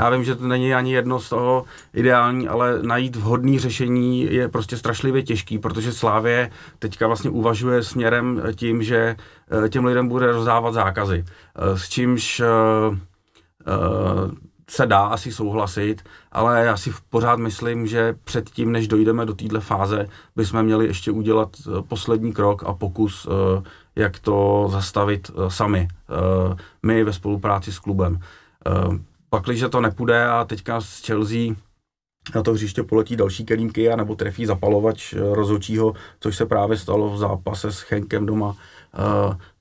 já 0.00 0.10
vím, 0.10 0.24
že 0.24 0.34
to 0.34 0.48
není 0.48 0.74
ani 0.74 0.92
jedno 0.92 1.20
z 1.20 1.28
toho 1.28 1.64
ideální, 1.94 2.48
ale 2.48 2.82
najít 2.82 3.16
vhodné 3.16 3.58
řešení 3.58 4.32
je 4.32 4.48
prostě 4.48 4.76
strašlivě 4.76 5.22
těžký, 5.22 5.58
protože 5.58 5.92
Slávě 5.92 6.50
teďka 6.78 7.06
vlastně 7.06 7.30
uvažuje 7.30 7.82
směrem 7.82 8.42
tím, 8.54 8.82
že 8.82 9.16
eh, 9.64 9.68
těm 9.68 9.84
lidem 9.84 10.08
bude 10.08 10.32
rozdávat 10.32 10.74
zákazy. 10.74 11.24
Eh, 11.24 11.78
s 11.78 11.88
čímž 11.88 12.42
se 14.70 14.86
dá 14.86 15.00
asi 15.00 15.32
souhlasit, 15.32 16.02
ale 16.32 16.64
já 16.64 16.76
si 16.76 16.92
pořád 17.10 17.38
myslím, 17.38 17.86
že 17.86 18.14
předtím, 18.24 18.72
než 18.72 18.88
dojdeme 18.88 19.26
do 19.26 19.34
téhle 19.34 19.60
fáze, 19.60 20.06
bychom 20.36 20.62
měli 20.62 20.86
ještě 20.86 21.10
udělat 21.10 21.48
eh, 21.58 21.82
poslední 21.82 22.32
krok 22.32 22.64
a 22.66 22.74
pokus, 22.74 23.28
eh, 23.30 23.62
jak 23.96 24.18
to 24.18 24.66
zastavit 24.70 25.30
eh, 25.30 25.50
sami, 25.50 25.88
my 26.82 27.04
ve 27.04 27.12
spolupráci 27.12 27.72
s 27.72 27.78
klubem. 27.78 28.20
Pak, 29.30 29.44
když 29.44 29.64
to 29.70 29.80
nepůjde 29.80 30.26
a 30.28 30.44
teďka 30.44 30.80
z 30.80 31.06
Chelsea 31.06 31.54
na 32.34 32.42
to 32.42 32.52
hřiště 32.52 32.82
poletí 32.82 33.16
další 33.16 33.44
kelímky 33.44 33.90
a 33.92 33.96
nebo 33.96 34.14
trefí 34.14 34.46
zapalovač 34.46 35.14
rozhodčího, 35.32 35.94
což 36.20 36.36
se 36.36 36.46
právě 36.46 36.76
stalo 36.76 37.10
v 37.10 37.18
zápase 37.18 37.72
s 37.72 37.80
Chenkem 37.80 38.26
doma, 38.26 38.56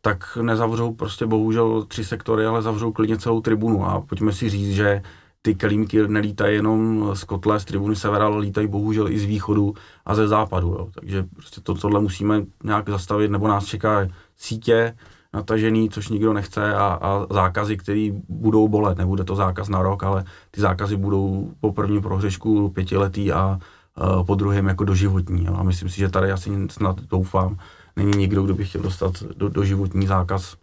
tak 0.01 0.38
nezavřou 0.41 0.93
prostě 0.93 1.26
bohužel 1.26 1.84
tři 1.84 2.05
sektory, 2.05 2.45
ale 2.45 2.61
zavřou 2.61 2.91
klidně 2.91 3.17
celou 3.17 3.41
tribunu 3.41 3.86
a 3.86 4.01
pojďme 4.01 4.32
si 4.32 4.49
říct, 4.49 4.76
že 4.76 5.01
ty 5.41 5.55
kelímky 5.55 6.07
nelítají 6.07 6.55
jenom 6.55 7.09
z 7.13 7.24
kotle, 7.24 7.59
z 7.59 7.65
tribuny 7.65 7.95
severa, 7.95 8.26
ale 8.26 8.38
lítají 8.38 8.67
bohužel 8.67 9.09
i 9.09 9.20
z 9.20 9.26
východu 9.26 9.74
a 10.05 10.15
ze 10.15 10.28
západu. 10.28 10.67
Jo. 10.67 10.89
Takže 10.93 11.26
prostě 11.36 11.61
to, 11.61 11.74
tohle 11.74 12.01
musíme 12.01 12.41
nějak 12.63 12.89
zastavit, 12.89 13.32
nebo 13.32 13.47
nás 13.47 13.65
čeká 13.65 14.07
sítě 14.38 14.95
natažený, 15.34 15.89
což 15.89 16.09
nikdo 16.09 16.34
nechce 16.34 16.75
a, 16.75 16.99
a 17.01 17.25
zákazy, 17.34 17.77
které 17.77 18.09
budou 18.30 18.67
bolet. 18.67 18.97
Nebude 18.97 19.23
to 19.23 19.36
zákaz 19.36 19.69
na 19.69 19.82
rok, 19.82 20.03
ale 20.03 20.25
ty 20.51 20.61
zákazy 20.61 20.97
budou 20.97 21.51
po 21.59 21.73
prvním 21.73 22.01
prohřešku 22.01 22.69
pětiletý 22.69 23.32
a, 23.32 23.59
a 23.95 24.23
po 24.23 24.36
druhém 24.36 24.67
jako 24.67 24.84
doživotní. 24.84 25.45
Jo. 25.45 25.55
A 25.57 25.63
myslím 25.63 25.89
si, 25.89 25.97
že 25.97 26.09
tady 26.09 26.32
asi 26.32 26.51
snad 26.69 27.01
doufám, 27.01 27.57
není 27.95 28.17
nikdo, 28.17 28.43
kdo 28.43 28.53
by 28.53 28.65
chtěl 28.65 28.82
dostat 28.82 29.23
do, 29.23 29.49
do 29.49 29.63
životní 29.63 30.07
zákaz 30.07 30.55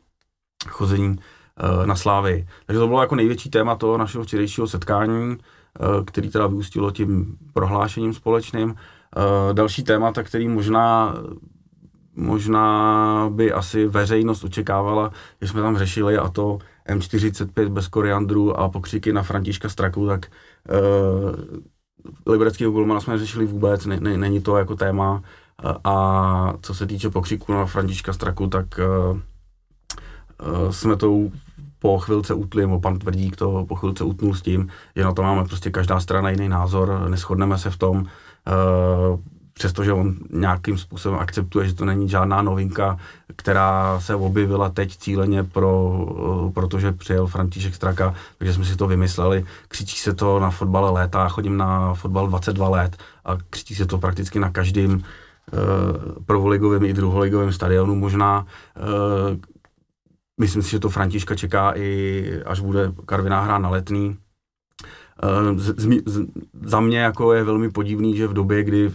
chození 0.68 1.08
uh, 1.08 1.86
na 1.86 1.96
slávy. 1.96 2.46
Takže 2.66 2.80
to 2.80 2.86
bylo 2.86 3.00
jako 3.00 3.14
největší 3.14 3.50
téma 3.50 3.76
toho 3.76 3.98
našeho 3.98 4.24
včerejšího 4.24 4.66
setkání, 4.66 5.36
uh, 5.36 6.04
který 6.04 6.30
teda 6.30 6.46
vyústilo 6.46 6.90
tím 6.90 7.36
prohlášením 7.52 8.14
společným. 8.14 8.68
Uh, 8.68 8.74
další 9.52 9.84
témata, 9.84 10.22
který 10.22 10.48
možná 10.48 11.14
možná 12.16 13.28
by 13.32 13.52
asi 13.52 13.86
veřejnost 13.86 14.44
očekávala, 14.44 15.10
že 15.42 15.48
jsme 15.48 15.62
tam 15.62 15.78
řešili 15.78 16.18
a 16.18 16.28
to 16.28 16.58
M45 16.88 17.68
bez 17.68 17.88
koriandru 17.88 18.60
a 18.60 18.68
pokřiky 18.68 19.12
na 19.12 19.22
Františka 19.22 19.68
Straku, 19.68 20.06
tak 20.06 20.26
uh, 20.70 21.34
libereckého 22.26 22.72
golmana 22.72 23.00
jsme 23.00 23.18
řešili 23.18 23.46
vůbec, 23.46 23.86
ne, 23.86 24.00
ne, 24.00 24.16
není 24.16 24.40
to 24.40 24.56
jako 24.56 24.76
téma. 24.76 25.22
A 25.84 26.52
co 26.62 26.74
se 26.74 26.86
týče 26.86 27.10
pokřiku 27.10 27.52
na 27.52 27.66
Františka 27.66 28.12
Straku, 28.12 28.46
tak 28.46 28.66
uh, 28.78 29.18
jsme 30.70 30.96
to 30.96 31.18
po 31.78 31.98
chvilce 31.98 32.34
utli, 32.34 32.62
nebo 32.62 32.80
pan 32.80 32.98
Tvrdík 32.98 33.36
to 33.36 33.66
po 33.68 33.74
chvilce 33.74 34.04
utnul 34.04 34.34
s 34.34 34.42
tím, 34.42 34.68
že 34.96 35.04
na 35.04 35.12
to 35.12 35.22
máme 35.22 35.44
prostě 35.44 35.70
každá 35.70 36.00
strana 36.00 36.30
jiný 36.30 36.48
názor, 36.48 37.06
neschodneme 37.08 37.58
se 37.58 37.70
v 37.70 37.76
tom, 37.76 37.96
uh, 37.96 38.06
přestože 39.58 39.92
on 39.92 40.14
nějakým 40.30 40.78
způsobem 40.78 41.18
akceptuje, 41.18 41.68
že 41.68 41.74
to 41.74 41.84
není 41.84 42.08
žádná 42.08 42.42
novinka, 42.42 42.98
která 43.36 44.00
se 44.00 44.14
objevila 44.14 44.68
teď 44.68 44.96
cíleně, 44.96 45.44
pro, 45.44 46.06
protože 46.54 46.92
přijel 46.92 47.26
František 47.26 47.74
Straka, 47.74 48.14
takže 48.38 48.54
jsme 48.54 48.64
si 48.64 48.76
to 48.76 48.86
vymysleli. 48.86 49.44
Křičí 49.68 49.96
se 49.96 50.14
to 50.14 50.40
na 50.40 50.50
fotbale 50.50 50.90
léta, 50.90 51.28
chodím 51.28 51.56
na 51.56 51.94
fotbal 51.94 52.26
22 52.26 52.68
let 52.68 52.96
a 53.24 53.36
křičí 53.50 53.74
se 53.74 53.86
to 53.86 53.98
prakticky 53.98 54.40
na 54.40 54.50
každém 54.50 55.02
prvoligovým 56.26 56.84
i 56.84 56.92
druholigovým 56.92 57.52
stadionu 57.52 57.94
možná. 57.94 58.46
Myslím 60.40 60.62
si, 60.62 60.70
že 60.70 60.78
to 60.78 60.88
Františka 60.88 61.34
čeká 61.34 61.72
i 61.76 62.42
až 62.46 62.60
bude 62.60 62.92
Karviná 63.06 63.40
hra 63.40 63.58
na 63.58 63.68
letný. 63.68 64.16
Z, 65.56 65.80
z, 65.80 66.02
z, 66.06 66.26
za 66.62 66.80
mě 66.80 66.98
jako 66.98 67.32
je 67.32 67.44
velmi 67.44 67.70
podivný, 67.70 68.16
že 68.16 68.26
v 68.26 68.32
době, 68.32 68.64
kdy 68.64 68.90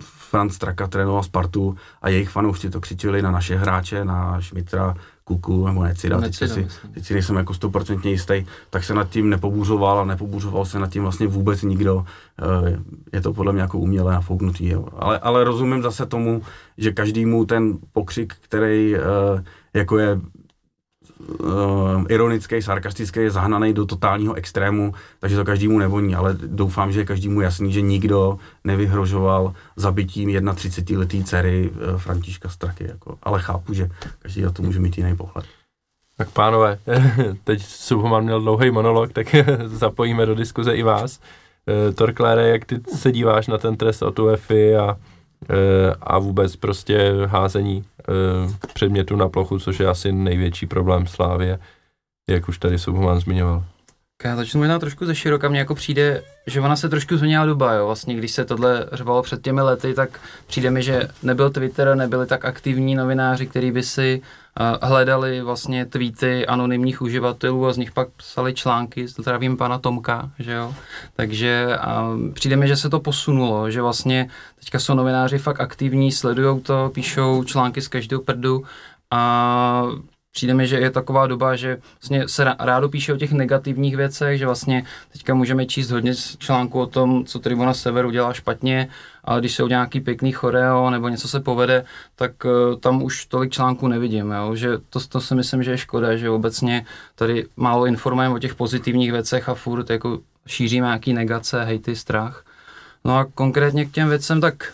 Franz 0.00 0.54
Straka 0.54 0.86
trénoval 0.86 1.22
Spartu 1.22 1.76
a 2.02 2.08
jejich 2.08 2.28
fanoušci 2.28 2.70
to 2.70 2.80
křičeli 2.80 3.22
na 3.22 3.30
naše 3.30 3.56
hráče, 3.56 4.04
na 4.04 4.40
Šmitra, 4.40 4.94
Kuku 5.24 5.66
nebo 5.66 5.82
Necida, 5.82 6.20
teď, 6.20 6.34
si, 6.34 6.68
teď 6.94 7.06
si 7.06 7.14
nejsem 7.14 7.36
jako 7.36 7.54
stoprocentně 7.54 8.10
jistý, 8.10 8.46
tak 8.70 8.84
se 8.84 8.94
nad 8.94 9.08
tím 9.08 9.30
nepobůřoval 9.30 9.98
a 9.98 10.04
nepobůřoval 10.04 10.64
se 10.64 10.78
nad 10.78 10.90
tím 10.90 11.02
vlastně 11.02 11.26
vůbec 11.26 11.62
nikdo. 11.62 12.04
Eh, 12.66 12.78
je 13.12 13.20
to 13.20 13.32
podle 13.32 13.52
mě 13.52 13.62
jako 13.62 13.78
uměle 13.78 14.12
nafouknutý. 14.12 14.68
Jo. 14.68 14.88
Ale, 14.96 15.18
ale 15.18 15.44
rozumím 15.44 15.82
zase 15.82 16.06
tomu, 16.06 16.42
že 16.78 16.92
každému 16.92 17.44
ten 17.44 17.78
pokřik, 17.92 18.34
který 18.40 18.96
eh, 18.96 19.00
jako 19.74 19.98
je 19.98 20.20
uh, 21.28 22.04
ironický, 22.08 22.62
sarkastický, 22.62 23.20
zahnaný 23.28 23.72
do 23.72 23.86
totálního 23.86 24.34
extrému, 24.34 24.94
takže 25.20 25.36
to 25.36 25.44
každému 25.44 25.78
nevoní, 25.78 26.14
ale 26.14 26.36
doufám, 26.46 26.92
že 26.92 27.00
je 27.00 27.04
každému 27.04 27.40
jasný, 27.40 27.72
že 27.72 27.80
nikdo 27.80 28.38
nevyhrožoval 28.64 29.54
zabitím 29.76 30.52
31 30.54 31.00
letý 31.00 31.24
dcery 31.24 31.70
uh, 31.70 31.98
Františka 31.98 32.48
Straky. 32.48 32.84
Jako. 32.88 33.18
Ale 33.22 33.42
chápu, 33.42 33.74
že 33.74 33.88
každý 34.18 34.42
na 34.42 34.50
to 34.50 34.62
může 34.62 34.80
mít 34.80 34.98
jiný 34.98 35.16
pohled. 35.16 35.44
Tak 36.16 36.30
pánové, 36.30 36.78
teď 37.44 37.62
Subhoman 37.62 38.24
měl 38.24 38.40
dlouhý 38.40 38.70
monolog, 38.70 39.12
tak 39.12 39.26
zapojíme 39.64 40.26
do 40.26 40.34
diskuze 40.34 40.74
i 40.74 40.82
vás. 40.82 41.20
Uh, 41.88 41.94
Torklére, 41.94 42.48
jak 42.48 42.64
ty 42.64 42.80
se 42.96 43.12
díváš 43.12 43.46
na 43.46 43.58
ten 43.58 43.76
trest 43.76 44.02
od 44.02 44.18
UEFI 44.18 44.76
a 44.76 44.96
Eh, 44.96 45.11
a 46.00 46.18
vůbec 46.18 46.56
prostě 46.56 47.12
házení 47.26 47.84
eh, 48.00 48.12
předmětu 48.74 49.16
na 49.16 49.28
plochu, 49.28 49.58
což 49.58 49.80
je 49.80 49.88
asi 49.88 50.12
největší 50.12 50.66
problém 50.66 51.06
Slávě, 51.06 51.58
jak 52.30 52.48
už 52.48 52.58
tady 52.58 52.78
Subhuman 52.78 53.20
zmiňoval. 53.20 53.64
Já 54.24 54.36
začnu 54.36 54.60
možná 54.60 54.78
trošku 54.78 55.06
ze 55.06 55.14
široka, 55.14 55.48
mně 55.48 55.58
jako 55.58 55.74
přijde, 55.74 56.22
že 56.46 56.60
ona 56.60 56.76
se 56.76 56.88
trošku 56.88 57.16
změnila 57.16 57.46
doba, 57.46 57.72
jo. 57.72 57.86
Vlastně, 57.86 58.14
když 58.14 58.32
se 58.32 58.44
tohle 58.44 58.86
řvalo 58.92 59.22
před 59.22 59.42
těmi 59.42 59.60
lety, 59.60 59.94
tak 59.94 60.20
přijde 60.46 60.70
mi, 60.70 60.82
že 60.82 61.08
nebyl 61.22 61.50
Twitter, 61.50 61.94
nebyli 61.96 62.26
tak 62.26 62.44
aktivní 62.44 62.94
novináři, 62.94 63.46
kteří 63.46 63.70
by 63.70 63.82
si 63.82 64.20
uh, 64.20 64.41
hledali 64.82 65.42
vlastně 65.42 65.86
tweety 65.86 66.46
anonymních 66.46 67.02
uživatelů 67.02 67.66
a 67.66 67.72
z 67.72 67.76
nich 67.76 67.92
pak 67.92 68.08
psali 68.08 68.54
články, 68.54 69.08
zdravím 69.08 69.56
pana 69.56 69.78
Tomka, 69.78 70.30
že 70.38 70.52
jo. 70.52 70.74
Takže 71.16 71.66
uh, 71.68 72.32
přijde 72.32 72.56
mi, 72.56 72.68
že 72.68 72.76
se 72.76 72.90
to 72.90 73.00
posunulo, 73.00 73.70
že 73.70 73.82
vlastně 73.82 74.28
teďka 74.58 74.78
jsou 74.78 74.94
novináři 74.94 75.38
fakt 75.38 75.60
aktivní, 75.60 76.12
sledují 76.12 76.60
to, 76.60 76.90
píšou 76.94 77.44
články 77.44 77.80
z 77.80 77.88
každého 77.88 78.22
prdu 78.22 78.64
a 79.10 79.84
přijde 80.32 80.54
mi, 80.54 80.66
že 80.66 80.76
je 80.76 80.90
taková 80.90 81.26
doba, 81.26 81.56
že 81.56 81.78
vlastně 82.00 82.28
se 82.28 82.44
rádo 82.58 82.88
píše 82.88 83.12
o 83.12 83.16
těch 83.16 83.32
negativních 83.32 83.96
věcech, 83.96 84.38
že 84.38 84.46
vlastně 84.46 84.84
teďka 85.12 85.34
můžeme 85.34 85.66
číst 85.66 85.90
hodně 85.90 86.14
článků 86.38 86.80
o 86.80 86.86
tom, 86.86 87.24
co 87.24 87.38
Tribuna 87.38 87.74
Severu 87.74 88.10
dělá 88.10 88.32
špatně, 88.32 88.88
ale 89.24 89.40
když 89.40 89.54
jsou 89.54 89.66
nějaký 89.68 90.00
pěkný 90.00 90.32
choreo 90.32 90.90
nebo 90.90 91.08
něco 91.08 91.28
se 91.28 91.40
povede, 91.40 91.84
tak 92.16 92.44
uh, 92.44 92.80
tam 92.80 93.02
už 93.02 93.26
tolik 93.26 93.52
článků 93.52 93.88
nevidím, 93.88 94.30
jo? 94.30 94.54
že 94.54 94.68
to, 94.90 95.00
to 95.08 95.20
si 95.20 95.34
myslím, 95.34 95.62
že 95.62 95.70
je 95.70 95.78
škoda, 95.78 96.16
že 96.16 96.30
obecně 96.30 96.86
tady 97.14 97.46
málo 97.56 97.86
informujeme 97.86 98.34
o 98.34 98.38
těch 98.38 98.54
pozitivních 98.54 99.12
věcech 99.12 99.48
a 99.48 99.54
furt 99.54 99.90
jako 99.90 100.18
šíříme 100.46 100.86
nějaký 100.86 101.12
negace, 101.12 101.64
hejty, 101.64 101.96
strach. 101.96 102.44
No 103.04 103.16
a 103.16 103.24
konkrétně 103.34 103.84
k 103.84 103.90
těm 103.90 104.08
věcem, 104.08 104.40
tak 104.40 104.72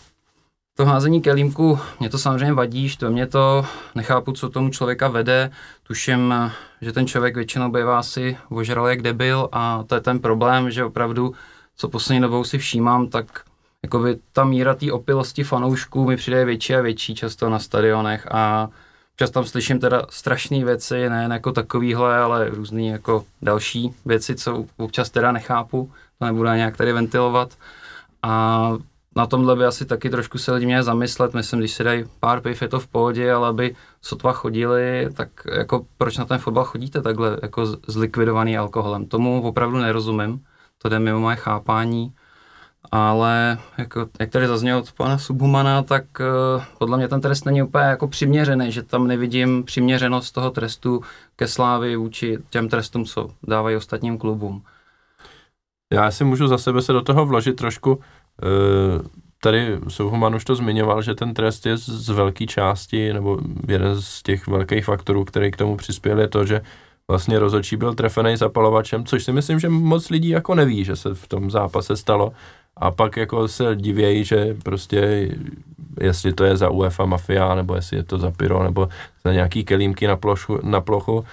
to 0.79 0.87
házení 0.87 1.23
kelímku, 1.23 1.79
mě 2.01 2.11
to 2.11 2.19
samozřejmě 2.19 2.53
vadí, 2.53 2.97
to 2.97 3.11
mě 3.11 3.27
to, 3.27 3.67
nechápu, 3.95 4.33
co 4.33 4.49
tomu 4.49 4.71
člověka 4.71 5.09
vede, 5.09 5.51
tuším, 5.83 6.35
že 6.81 6.93
ten 6.93 7.07
člověk 7.07 7.37
většinou 7.37 7.71
bývá 7.71 7.99
asi 7.99 8.37
ožral 8.49 8.89
jak 8.89 9.03
debil 9.03 9.49
a 9.53 9.85
to 9.87 9.95
je 9.95 10.01
ten 10.01 10.21
problém, 10.21 10.71
že 10.71 10.85
opravdu, 10.85 11.35
co 11.77 11.89
poslední 11.89 12.21
dobou 12.21 12.45
si 12.45 12.59
všímám, 12.59 13.09
tak 13.09 13.27
jakoby 13.83 14.19
ta 14.33 14.45
míra 14.45 14.75
té 14.75 14.93
opilosti 14.93 15.45
fanoušků 15.45 16.05
mi 16.05 16.17
přijde 16.17 16.45
větší 16.45 16.75
a 16.75 16.81
větší 16.81 17.15
často 17.15 17.51
na 17.51 17.59
stadionech 17.59 18.27
a 18.31 18.69
často 19.17 19.35
tam 19.35 19.45
slyším 19.45 19.81
teda 19.81 20.03
strašné 20.11 20.65
věci, 20.65 21.09
ne 21.09 21.29
jako 21.33 21.53
takovýhle, 21.53 22.19
ale 22.19 22.49
různé 22.49 22.83
jako 22.83 23.25
další 23.43 23.95
věci, 24.07 24.35
co 24.35 24.65
občas 24.77 25.11
teda 25.11 25.33
nechápu, 25.33 25.93
to 26.19 26.25
nebudu 26.25 26.49
nějak 26.49 26.77
tady 26.77 26.93
ventilovat. 26.93 27.55
A 28.23 28.73
na 29.19 29.27
tomhle 29.27 29.57
by 29.57 29.65
asi 29.65 29.85
taky 29.85 30.11
trošku 30.11 30.39
se 30.39 30.53
lidi 30.53 30.67
měli 30.67 30.83
zamyslet, 30.83 31.35
myslím, 31.35 31.61
když 31.61 31.73
si 31.73 31.85
dají 31.85 32.05
pár 32.21 32.41
piv, 32.41 32.63
je 32.63 32.69
to 32.69 32.81
v 32.81 32.87
pohodě, 32.87 33.33
ale 33.33 33.49
aby 33.49 33.75
sotva 34.03 34.33
chodili, 34.33 35.09
tak 35.17 35.29
jako 35.59 35.87
proč 35.97 36.17
na 36.17 36.25
ten 36.25 36.39
fotbal 36.39 36.65
chodíte 36.65 37.03
takhle 37.03 37.39
jako 37.43 37.67
zlikvidovaný 37.67 38.59
alkoholem? 38.59 39.07
Tomu 39.07 39.43
opravdu 39.43 39.79
nerozumím, 39.79 40.45
to 40.79 40.89
jde 40.89 40.99
mimo 40.99 41.21
moje 41.21 41.37
chápání, 41.37 42.13
ale 42.93 43.59
jako, 43.79 44.07
jak 44.21 44.31
tady 44.31 44.47
zaznělo 44.47 44.81
od 44.81 44.93
pana 44.93 45.19
Subhumana, 45.19 45.83
tak 45.83 46.05
uh, 46.21 46.63
podle 46.79 46.97
mě 46.97 47.09
ten 47.09 47.21
trest 47.21 47.45
není 47.45 47.63
úplně 47.63 47.85
jako 47.85 48.09
přiměřený, 48.09 48.73
že 48.73 48.83
tam 48.83 49.07
nevidím 49.07 49.65
přiměřenost 49.65 50.33
toho 50.33 50.51
trestu 50.51 51.03
ke 51.37 51.47
slávy 51.47 51.97
vůči 51.97 52.39
těm 52.51 52.69
trestům, 52.69 53.05
co 53.05 53.31
dávají 53.43 53.77
ostatním 53.77 54.19
klubům. 54.19 54.63
Já 55.93 56.11
si 56.11 56.25
můžu 56.25 56.47
za 56.47 56.59
sebe 56.59 56.83
se 56.83 56.93
do 56.93 57.03
toho 57.03 57.27
vložit 57.27 57.57
trošku. 57.57 58.01
Eh, 58.43 59.03
tady 59.41 59.79
Souhuman 59.89 60.35
už 60.35 60.45
to 60.45 60.55
zmiňoval, 60.55 61.03
že 61.03 61.15
ten 61.15 61.35
trest 61.35 61.67
je 61.67 61.77
z 61.77 62.09
velké 62.09 62.47
části, 62.47 63.13
nebo 63.13 63.39
jeden 63.69 64.03
z 64.03 64.23
těch 64.23 64.47
velkých 64.47 64.85
faktorů, 64.85 65.25
který 65.25 65.51
k 65.51 65.57
tomu 65.57 65.77
přispěl, 65.77 66.21
je 66.21 66.29
to, 66.29 66.45
že 66.45 66.61
vlastně 67.09 67.39
rozočí 67.39 67.77
byl 67.77 67.95
trefený 67.95 68.37
zapalovačem, 68.37 69.05
což 69.05 69.25
si 69.25 69.33
myslím, 69.33 69.61
že 69.61 69.69
moc 69.69 70.11
lidí 70.11 70.29
jako 70.29 70.55
neví, 70.55 70.85
že 70.85 70.97
se 70.97 71.15
v 71.15 71.29
tom 71.29 71.51
zápase 71.51 71.97
stalo. 71.97 72.33
A 72.77 72.91
pak 72.91 73.17
jako 73.17 73.49
se 73.49 73.77
divějí, 73.77 74.25
že 74.25 74.57
prostě 74.63 75.29
jestli 76.01 76.33
to 76.33 76.45
je 76.45 76.57
za 76.57 76.71
UEFA 76.71 77.07
mafia, 77.07 77.55
nebo 77.55 77.75
jestli 77.75 77.97
je 77.97 78.03
to 78.03 78.19
za 78.19 78.31
pyro, 78.31 78.63
nebo 78.63 78.89
za 79.25 79.33
nějaký 79.33 79.65
kelímky 79.65 80.07
na, 80.07 80.17
plochu, 80.17 80.61
na 80.63 80.81
plochu. 80.81 81.25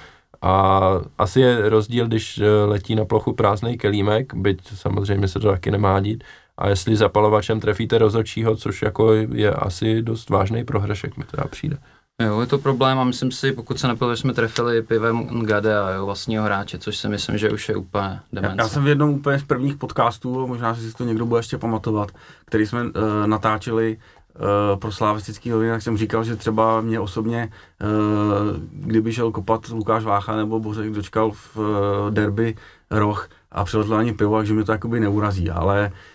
A 0.42 0.82
asi 1.18 1.42
je 1.42 1.70
rozdíl, 1.70 2.08
když 2.08 2.42
letí 2.66 2.96
na 2.96 3.06
plochu 3.06 3.34
prázdný 3.34 3.78
kelímek, 3.78 4.34
byť 4.34 4.60
samozřejmě 4.76 5.28
se 5.28 5.40
to 5.40 5.52
taky 5.52 5.72
nemá 5.72 6.00
dít, 6.00 6.24
a 6.58 6.70
jestli 6.70 6.96
zapalovačem 6.96 7.60
trefíte 7.60 7.98
rozhodčího, 7.98 8.56
což 8.56 8.82
jako 8.82 9.14
je 9.14 9.54
asi 9.54 10.02
dost 10.02 10.30
vážný 10.30 10.64
prohrašek, 10.64 11.18
mi 11.18 11.24
teda 11.24 11.44
přijde. 11.44 11.78
Jo, 12.22 12.42
je 12.42 12.48
to 12.48 12.58
problém 12.58 13.00
a 13.00 13.04
myslím 13.04 13.32
si, 13.32 13.52
pokud 13.52 13.80
se 13.80 13.88
nepil, 13.88 14.16
jsme 14.16 14.34
trefili 14.34 14.82
pivem 14.82 15.28
Ngade 15.32 15.80
a 15.80 15.90
jeho 15.90 16.06
vlastního 16.06 16.44
hráče, 16.44 16.78
což 16.78 16.98
si 16.98 17.10
myslím, 17.10 17.38
že 17.38 17.52
už 17.52 17.70
je 17.70 17.76
úplně 17.76 18.20
demence. 18.34 18.56
Já, 18.58 18.64
já 18.64 18.70
jsem 18.70 18.84
v 18.84 18.88
jednom 18.88 19.10
úplně 19.10 19.40
z 19.40 19.44
prvních 19.44 19.76
podcastů, 19.76 20.48
možná 20.48 20.76
si 20.76 20.94
to 20.94 21.04
někdo 21.04 21.26
bude 21.26 21.40
ještě 21.40 21.58
pamatovat, 21.58 22.12
který 22.46 22.66
jsme 22.66 22.84
uh, 22.84 22.92
natáčeli 23.26 23.98
uh, 24.36 24.80
pro 24.80 24.92
slavistický 24.92 25.50
novinách, 25.50 25.82
jsem 25.82 25.98
říkal, 25.98 26.24
že 26.24 26.36
třeba 26.36 26.82
mě 26.82 27.00
osobně, 27.00 27.52
uh, 27.82 28.58
kdyby 28.72 29.14
šel 29.14 29.32
kopat 29.32 29.68
Lukáš 29.68 30.04
Vácha 30.04 30.36
nebo 30.36 30.60
Bořek 30.60 30.92
dočkal 30.92 31.32
v 31.32 31.58
uh, 31.58 31.66
derby 32.10 32.56
roh 32.92 33.30
a 33.52 33.66
přiletl 33.66 33.96
ani 33.96 34.14
pivo, 34.14 34.46
že 34.46 34.54
mi 34.54 34.64
to 34.64 34.72
jakoby 34.72 35.00
neurazí, 35.00 35.50
ale 35.50 35.92
uh, 35.92 36.15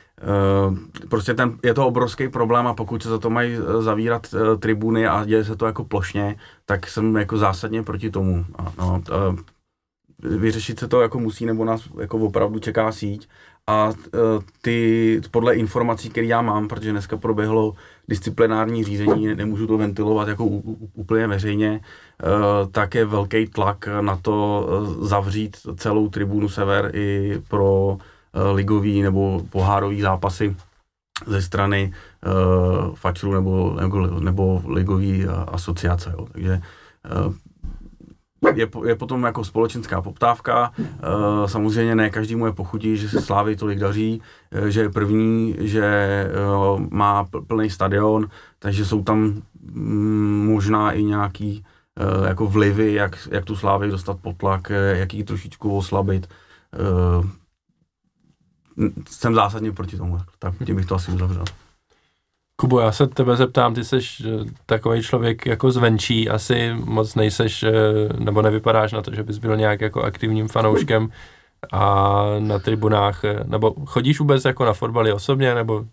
prostě 1.08 1.34
ten, 1.34 1.58
je 1.64 1.74
to 1.74 1.86
obrovský 1.86 2.28
problém 2.28 2.66
a 2.66 2.74
pokud 2.74 3.02
se 3.02 3.08
za 3.08 3.18
to 3.18 3.30
mají 3.30 3.54
eh, 3.54 3.82
zavírat 3.82 4.26
uh, 4.34 4.58
tribuny 4.58 5.06
a 5.06 5.24
děje 5.24 5.44
se 5.44 5.56
to 5.56 5.66
jako 5.66 5.84
plošně, 5.84 6.36
tak 6.66 6.86
jsem 6.86 7.16
jako 7.16 7.38
zásadně 7.38 7.82
proti 7.82 8.10
tomu. 8.10 8.44
A, 8.58 8.72
no, 8.78 9.02
vyřešit 10.22 10.78
se 10.78 10.88
to 10.88 11.00
jako 11.00 11.18
musí, 11.18 11.46
nebo 11.46 11.64
nás 11.64 11.82
jako 12.00 12.18
opravdu 12.18 12.58
čeká 12.58 12.92
síť. 12.92 13.28
A 13.66 13.92
ty, 14.62 15.20
podle 15.30 15.54
informací, 15.54 16.10
které 16.10 16.26
já 16.26 16.42
mám, 16.42 16.68
protože 16.68 16.90
dneska 16.90 17.16
proběhlo 17.16 17.74
disciplinární 18.08 18.84
řízení, 18.84 19.34
nemůžu 19.34 19.66
to 19.66 19.78
ventilovat 19.78 20.28
jako 20.28 20.44
úplně 20.94 21.26
veřejně, 21.26 21.80
tak 22.72 22.94
je 22.94 23.04
velký 23.04 23.46
tlak 23.46 23.88
na 24.00 24.16
to 24.16 24.68
zavřít 25.00 25.56
celou 25.76 26.08
tribunu 26.08 26.48
Sever 26.48 26.90
i 26.94 27.38
pro 27.48 27.98
Eh, 27.98 28.19
ligový 28.52 29.02
nebo 29.02 29.42
pohárový 29.50 30.00
zápasy 30.00 30.56
ze 31.26 31.42
strany 31.42 31.92
uh, 32.26 32.94
fačrů 32.94 33.34
nebo, 33.34 33.76
nebo, 33.80 34.20
nebo 34.20 34.62
ligový 34.68 35.26
asociace. 35.26 36.14
Jo. 36.18 36.26
Takže 36.32 36.60
uh, 37.26 37.34
je, 38.56 38.68
je 38.86 38.94
potom 38.96 39.22
jako 39.22 39.44
společenská 39.44 40.02
poptávka. 40.02 40.72
Uh, 40.78 41.46
samozřejmě 41.46 41.94
ne 41.94 42.10
každému 42.10 42.46
je 42.46 42.52
pochutí, 42.52 42.96
že 42.96 43.08
se 43.08 43.20
Slávy 43.20 43.56
tolik 43.56 43.78
daří, 43.78 44.22
že 44.68 44.80
je 44.80 44.90
první, 44.90 45.56
že 45.58 46.26
uh, 46.70 46.80
má 46.90 47.28
plný 47.46 47.70
stadion, 47.70 48.28
takže 48.58 48.84
jsou 48.84 49.02
tam 49.02 49.42
mm, 49.72 50.46
možná 50.46 50.92
i 50.92 51.02
nějaký 51.02 51.64
jako 52.28 52.46
vlivy, 52.46 52.94
jak, 52.94 53.28
jak 53.30 53.44
tu 53.44 53.56
Slávy 53.56 53.90
dostat 53.90 54.16
pod 54.22 54.36
tlak, 54.36 54.72
jak 54.92 55.14
ji 55.14 55.24
trošičku 55.24 55.76
oslabit. 55.76 56.28
Jsem 59.08 59.34
zásadně 59.34 59.72
proti 59.72 59.96
tomu, 59.96 60.18
tak 60.38 60.54
tím 60.66 60.76
bych 60.76 60.86
to 60.86 60.94
asi 60.94 61.12
uzavřel. 61.12 61.44
Kubo, 62.56 62.80
já 62.80 62.92
se 62.92 63.06
tebe 63.06 63.36
zeptám, 63.36 63.74
ty 63.74 63.84
jsi 63.84 63.98
takový 64.66 65.02
člověk 65.02 65.46
jako 65.46 65.72
zvenčí, 65.72 66.28
asi 66.28 66.74
moc 66.74 67.14
nejseš, 67.14 67.62
eh, 67.62 67.72
nebo 68.18 68.42
nevypadáš 68.42 68.92
na 68.92 69.02
to, 69.02 69.14
že 69.14 69.22
bys 69.22 69.38
byl 69.38 69.56
nějak 69.56 69.80
jako 69.80 70.02
aktivním 70.02 70.48
fanouškem 70.48 71.08
a 71.72 72.24
na 72.38 72.58
tribunách, 72.58 73.24
eh, 73.24 73.44
nebo 73.44 73.74
chodíš 73.86 74.18
vůbec 74.18 74.44
jako 74.44 74.64
na 74.64 74.72
fotbaly 74.72 75.12
osobně, 75.12 75.54
nebo... 75.54 75.84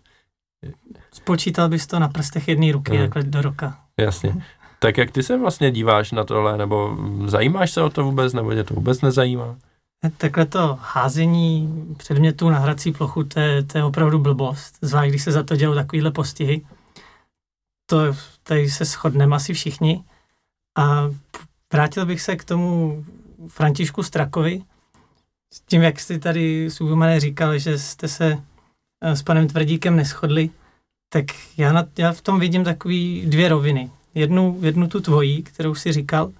Spočítal 1.11 1.69
bys 1.69 1.87
to 1.87 1.99
na 1.99 2.07
prstech 2.07 2.47
jedné 2.47 2.71
ruky, 2.71 2.91
hmm. 2.91 3.01
takhle 3.01 3.23
do 3.23 3.41
roka. 3.41 3.79
Jasně. 3.97 4.33
Tak 4.79 4.97
jak 4.97 5.11
ty 5.11 5.23
se 5.23 5.37
vlastně 5.37 5.71
díváš 5.71 6.11
na 6.11 6.23
tohle, 6.23 6.57
nebo 6.57 6.97
zajímáš 7.25 7.71
se 7.71 7.81
o 7.81 7.89
to 7.89 8.03
vůbec, 8.03 8.33
nebo 8.33 8.53
tě 8.53 8.63
to 8.63 8.73
vůbec 8.73 9.01
nezajímá? 9.01 9.55
Takhle 10.17 10.45
to 10.45 10.77
házení 10.81 11.85
předmětů 11.97 12.49
na 12.49 12.59
hrací 12.59 12.91
plochu, 12.91 13.23
to 13.23 13.39
je, 13.39 13.63
to 13.63 13.77
je 13.77 13.83
opravdu 13.83 14.19
blbost, 14.19 14.77
zvlášť 14.81 15.09
když 15.09 15.23
se 15.23 15.31
za 15.31 15.43
to 15.43 15.55
dělou 15.55 15.75
takovýhle 15.75 16.11
postihy. 16.11 16.65
To 17.85 17.97
tady 18.43 18.69
se 18.69 18.85
shodneme 18.85 19.35
asi 19.35 19.53
všichni. 19.53 20.03
A 20.77 21.09
vrátil 21.73 22.05
bych 22.05 22.21
se 22.21 22.35
k 22.35 22.43
tomu 22.43 23.05
Františku 23.47 24.03
Strakovi, 24.03 24.63
s 25.53 25.61
tím, 25.61 25.81
jak 25.81 25.99
jste 25.99 26.19
tady 26.19 26.71
Subomane 26.71 27.19
říkal, 27.19 27.57
že 27.57 27.79
jste 27.79 28.07
se 28.07 28.43
eh, 29.01 29.15
s 29.15 29.23
panem 29.23 29.47
Tvrdíkem 29.47 29.95
neschodli, 29.95 30.49
tak 31.09 31.25
já, 31.57 31.73
na, 31.73 31.85
já 31.97 32.11
v 32.11 32.21
tom 32.21 32.39
vidím 32.39 32.63
takový 32.63 33.25
dvě 33.25 33.49
roviny. 33.49 33.91
Jednu, 34.15 34.59
jednu 34.61 34.87
tu 34.87 35.01
tvojí, 35.01 35.43
kterou 35.43 35.75
si 35.75 35.91
říkal, 35.91 36.31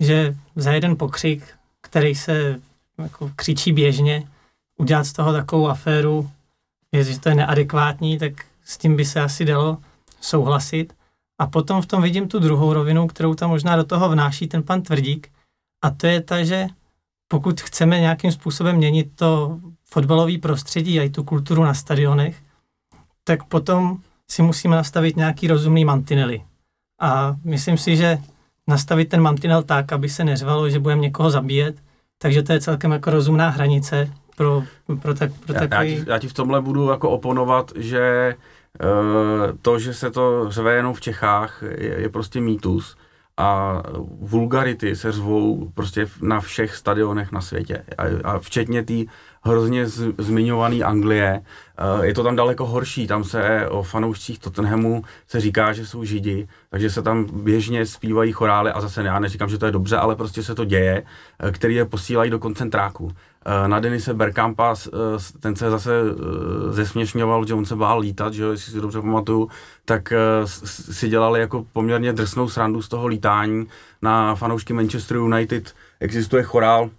že 0.00 0.36
za 0.56 0.72
jeden 0.72 0.96
pokřik, 0.96 1.54
který 1.80 2.14
se 2.14 2.60
jako 2.98 3.30
křičí 3.36 3.72
běžně, 3.72 4.28
udělat 4.78 5.04
z 5.04 5.12
toho 5.12 5.32
takovou 5.32 5.68
aféru, 5.68 6.30
že 6.92 7.20
to 7.20 7.28
je 7.28 7.34
neadekvátní, 7.34 8.18
tak 8.18 8.32
s 8.64 8.78
tím 8.78 8.96
by 8.96 9.04
se 9.04 9.20
asi 9.20 9.44
dalo 9.44 9.78
souhlasit. 10.20 10.92
A 11.38 11.46
potom 11.46 11.82
v 11.82 11.86
tom 11.86 12.02
vidím 12.02 12.28
tu 12.28 12.38
druhou 12.38 12.72
rovinu, 12.72 13.06
kterou 13.06 13.34
tam 13.34 13.50
možná 13.50 13.76
do 13.76 13.84
toho 13.84 14.08
vnáší 14.08 14.46
ten 14.46 14.62
pan 14.62 14.82
Tvrdík, 14.82 15.30
a 15.84 15.90
to 15.90 16.06
je 16.06 16.20
ta, 16.20 16.44
že 16.44 16.66
pokud 17.28 17.60
chceme 17.60 18.00
nějakým 18.00 18.32
způsobem 18.32 18.76
měnit 18.76 19.12
to 19.14 19.58
fotbalové 19.84 20.38
prostředí 20.38 21.00
a 21.00 21.02
i 21.02 21.10
tu 21.10 21.24
kulturu 21.24 21.64
na 21.64 21.74
stadionech, 21.74 22.42
tak 23.24 23.44
potom 23.44 23.98
si 24.30 24.42
musíme 24.42 24.76
nastavit 24.76 25.16
nějaký 25.16 25.48
rozumný 25.48 25.84
mantinely. 25.84 26.44
A 27.00 27.36
myslím 27.44 27.78
si, 27.78 27.96
že 27.96 28.18
nastavit 28.66 29.08
ten 29.08 29.20
mantinel 29.20 29.62
tak, 29.62 29.92
aby 29.92 30.08
se 30.08 30.24
neřvalo, 30.24 30.70
že 30.70 30.78
budeme 30.78 31.00
někoho 31.00 31.30
zabíjet, 31.30 31.76
takže 32.18 32.42
to 32.42 32.52
je 32.52 32.60
celkem 32.60 32.92
jako 32.92 33.10
rozumná 33.10 33.48
hranice 33.48 34.10
pro, 34.36 34.62
pro, 35.02 35.14
tak, 35.14 35.30
pro 35.46 35.54
takový... 35.54 35.92
Já, 35.92 35.98
já, 35.98 36.04
ti, 36.04 36.10
já 36.10 36.18
ti 36.18 36.28
v 36.28 36.32
tomhle 36.32 36.60
budu 36.60 36.88
jako 36.90 37.10
oponovat, 37.10 37.72
že 37.76 38.34
uh, 38.82 39.58
to, 39.62 39.78
že 39.78 39.94
se 39.94 40.10
to 40.10 40.50
řve 40.50 40.74
jenom 40.74 40.94
v 40.94 41.00
Čechách, 41.00 41.62
je, 41.62 42.00
je 42.00 42.08
prostě 42.08 42.40
mýtus 42.40 42.96
a 43.36 43.82
vulgarity 44.20 44.96
se 44.96 45.12
řvou 45.12 45.70
prostě 45.74 46.06
na 46.22 46.40
všech 46.40 46.76
stadionech 46.76 47.32
na 47.32 47.40
světě. 47.40 47.84
A, 47.98 48.02
a 48.24 48.38
včetně 48.38 48.82
té 48.82 49.04
hrozně 49.44 49.86
z, 49.86 50.14
zmiňované 50.18 50.76
Anglie. 50.76 51.40
Uh, 51.96 52.04
je 52.04 52.14
to 52.14 52.22
tam 52.22 52.36
daleko 52.36 52.66
horší, 52.66 53.06
tam 53.06 53.24
se 53.24 53.68
o 53.68 53.82
fanoušcích 53.82 54.38
Tottenhamu 54.38 55.04
se 55.28 55.40
říká, 55.40 55.72
že 55.72 55.86
jsou 55.86 56.04
židi, 56.04 56.48
takže 56.70 56.90
se 56.90 57.02
tam 57.02 57.24
běžně 57.24 57.86
zpívají 57.86 58.32
chorály 58.32 58.70
a 58.70 58.80
zase 58.80 59.02
já 59.02 59.18
neříkám, 59.18 59.48
že 59.48 59.58
to 59.58 59.66
je 59.66 59.72
dobře, 59.72 59.96
ale 59.96 60.16
prostě 60.16 60.42
se 60.42 60.54
to 60.54 60.64
děje, 60.64 61.02
uh, 61.44 61.50
který 61.50 61.74
je 61.74 61.84
posílají 61.84 62.30
do 62.30 62.38
koncentráku. 62.38 63.04
Uh, 63.04 63.12
na 63.66 63.80
Denise 63.80 64.14
Berkampa, 64.14 64.74
ten 65.40 65.56
se 65.56 65.70
zase 65.70 65.92
zesměšňoval, 66.70 67.46
že 67.46 67.54
on 67.54 67.64
se 67.64 67.76
bál 67.76 67.98
lítat, 67.98 68.34
že 68.34 68.44
jestli 68.44 68.72
si 68.72 68.80
dobře 68.80 69.00
pamatuju, 69.00 69.48
tak 69.84 70.12
si 70.44 71.08
dělali 71.08 71.40
jako 71.40 71.66
poměrně 71.72 72.12
drsnou 72.12 72.48
srandu 72.48 72.82
z 72.82 72.88
toho 72.88 73.06
lítání. 73.06 73.66
Na 74.02 74.34
fanoušky 74.34 74.72
Manchester 74.72 75.16
United 75.16 75.74
existuje 76.00 76.42
chorál, 76.42 76.90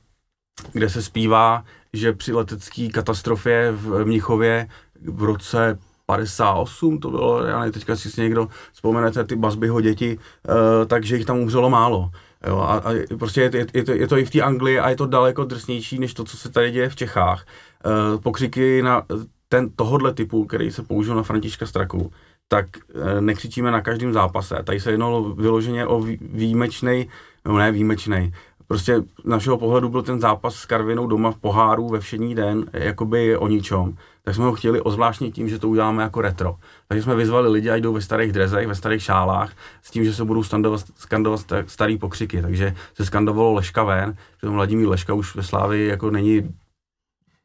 kde 0.74 0.90
se 0.90 1.02
zpívá 1.02 1.64
že 1.96 2.14
při 2.14 2.34
letecké 2.34 2.88
katastrofě 2.88 3.72
v 3.72 4.06
Mnichově 4.06 4.68
v 5.02 5.24
roce 5.24 5.78
58 6.06 7.00
to 7.00 7.10
bylo, 7.10 7.44
já 7.44 7.60
nevím, 7.60 7.74
teďka 7.74 7.96
si 7.96 8.22
někdo 8.22 8.48
vzpomenete 8.74 9.24
ty 9.24 9.36
Basbyho 9.36 9.82
děti, 9.82 10.18
uh, 10.18 10.56
takže 10.88 11.16
jich 11.18 11.26
tam 11.26 11.40
umřelo 11.40 11.70
málo. 11.70 12.10
Jo, 12.48 12.58
a, 12.58 12.74
a 12.78 13.18
prostě 13.20 13.42
je, 13.42 13.52
je, 13.54 13.66
je, 13.74 13.84
to, 13.84 13.92
je 13.92 14.08
to 14.08 14.18
i 14.18 14.26
v 14.26 14.30
té 14.30 14.42
Anglii 14.42 14.80
a 14.80 14.90
je 14.90 14.96
to 14.96 15.06
daleko 15.06 15.44
drsnější, 15.44 16.00
než 16.00 16.14
to, 16.14 16.24
co 16.24 16.38
se 16.38 16.52
tady 16.52 16.72
děje 16.72 16.90
v 16.90 16.96
Čechách. 16.96 17.46
Uh, 17.86 18.22
pokřiky 18.22 18.82
na 18.82 19.04
ten, 19.50 19.70
tohodle 19.70 20.14
typu, 20.14 20.46
který 20.46 20.72
se 20.72 20.84
použil 20.84 21.16
na 21.16 21.24
Františka 21.24 21.66
Straku, 21.66 22.12
tak 22.48 22.66
uh, 22.96 23.22
nekřičíme 23.22 23.72
na 23.72 23.82
každém 23.82 24.14
zápase. 24.14 24.56
Tady 24.64 24.80
se 24.80 24.92
jednalo 24.92 25.34
vyloženě 25.34 25.88
o 25.88 26.02
výjimečný, 26.22 27.10
no 27.46 27.58
ne 27.58 27.72
výjimečný, 27.72 28.34
prostě 28.68 29.04
našeho 29.26 29.58
pohledu 29.58 29.90
byl 29.90 30.02
ten 30.02 30.20
zápas 30.20 30.56
s 30.56 30.66
Karvinou 30.66 31.08
doma 31.08 31.32
v 31.32 31.38
poháru 31.38 31.90
ve 31.90 32.00
všední 32.00 32.36
den, 32.36 32.66
jakoby 32.74 33.38
o 33.38 33.48
ničom, 33.48 33.94
tak 34.24 34.36
jsme 34.36 34.44
ho 34.44 34.54
chtěli 34.54 34.82
ozvláštnit 34.82 35.36
tím, 35.36 35.50
že 35.50 35.60
to 35.60 35.70
uděláme 35.70 36.04
jako 36.04 36.22
retro. 36.22 36.56
Takže 36.88 37.04
jsme 37.04 37.16
vyzvali 37.16 37.50
lidi, 37.50 37.70
ať 37.70 37.82
jdou 37.82 37.94
ve 37.94 38.02
starých 38.02 38.32
drezech, 38.32 38.68
ve 38.68 38.76
starých 38.76 39.04
šálách, 39.04 39.54
s 39.82 39.92
tím, 39.92 40.06
že 40.06 40.14
se 40.14 40.26
budou 40.26 40.44
skandovat, 40.44 40.82
skandovat 40.96 41.40
starý 41.68 41.98
pokřiky. 41.98 42.42
Takže 42.42 42.76
se 42.94 43.06
skandovalo 43.06 43.54
Leška 43.54 43.84
ven, 43.84 44.16
že 44.44 44.50
Vladimír 44.50 44.88
Leška 44.88 45.14
už 45.14 45.36
ve 45.36 45.44
Slávi 45.44 45.88
jako 45.88 46.12
není 46.12 46.56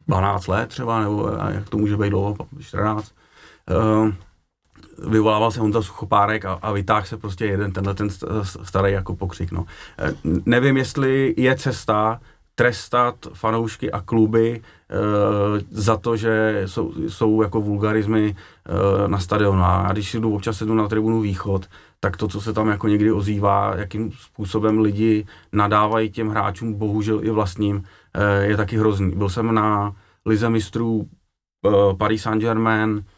12 0.09 0.47
let 0.47 0.69
třeba, 0.69 1.01
nebo 1.01 1.29
jak 1.51 1.69
to 1.69 1.79
může 1.79 1.97
být 1.97 2.11
dlouho, 2.11 2.37
14. 2.61 3.13
Uh, 3.71 4.05
ehm, 4.05 4.15
vyvolával 5.09 5.51
se 5.51 5.61
Honza 5.61 5.83
Suchopárek 5.83 6.45
a, 6.45 6.53
a 6.53 6.73
vytáhl 6.73 7.07
se 7.07 7.17
prostě 7.17 7.47
jeden 7.47 7.73
tenhle 7.73 7.95
ten 7.95 8.09
starý 8.63 8.93
jako 8.93 9.17
pokřik. 9.17 9.53
No. 9.53 9.67
E, 9.99 10.15
nevím, 10.47 10.77
jestli 10.77 11.35
je 11.37 11.57
cesta 11.57 12.21
trestat 12.55 13.15
fanoušky 13.35 13.93
a 13.93 14.01
kluby 14.01 14.61
e, 14.61 14.97
za 15.71 15.97
to, 15.97 16.17
že 16.17 16.63
jsou, 16.67 16.93
jsou 17.09 17.43
jako 17.43 17.61
vulgarizmy 17.61 18.37
e, 18.37 19.09
na 19.09 19.19
stadionu. 19.19 19.65
A 19.65 19.89
když 19.93 20.15
jdu 20.15 20.35
občas 20.35 20.63
jdu 20.63 20.75
na 20.75 20.89
tribunu 20.89 21.21
Východ, 21.21 21.67
tak 22.01 22.17
to, 22.17 22.29
co 22.29 22.41
se 22.41 22.53
tam 22.53 22.69
jako 22.69 22.89
někdy 22.89 23.13
ozývá, 23.13 23.75
jakým 23.77 24.13
způsobem 24.13 24.79
lidi 24.79 25.27
nadávají 25.53 26.11
těm 26.11 26.29
hráčům, 26.29 26.75
bohužel 26.75 27.25
i 27.25 27.31
vlastním, 27.31 27.85
e, 28.15 28.45
je 28.45 28.57
taky 28.57 28.79
hrozný. 28.79 29.11
Byl 29.11 29.29
jsem 29.29 29.55
na 29.55 29.97
Lize 30.27 30.51
mistrů 30.51 31.09
e, 31.67 31.97
Paris 31.97 32.23
Saint-Germain, 32.23 33.01
Eh, 33.01 33.10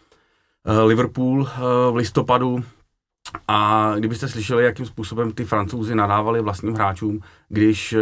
Liverpool 0.84 1.48
eh, 1.48 1.60
v 1.90 1.96
listopadu 1.96 2.64
a 3.48 3.92
kdybyste 3.98 4.28
slyšeli, 4.28 4.64
jakým 4.64 4.86
způsobem 4.86 5.32
ty 5.32 5.44
francouzi 5.44 5.94
nadávali 5.94 6.40
vlastním 6.40 6.74
hráčům, 6.74 7.20
když 7.48 7.92
eh, 7.92 7.98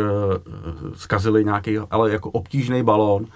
zkazili 0.95 1.45
nějaký, 1.45 1.79
ale 1.79 2.11
jako 2.13 2.31
obtížný 2.31 2.83
balón 2.83 3.27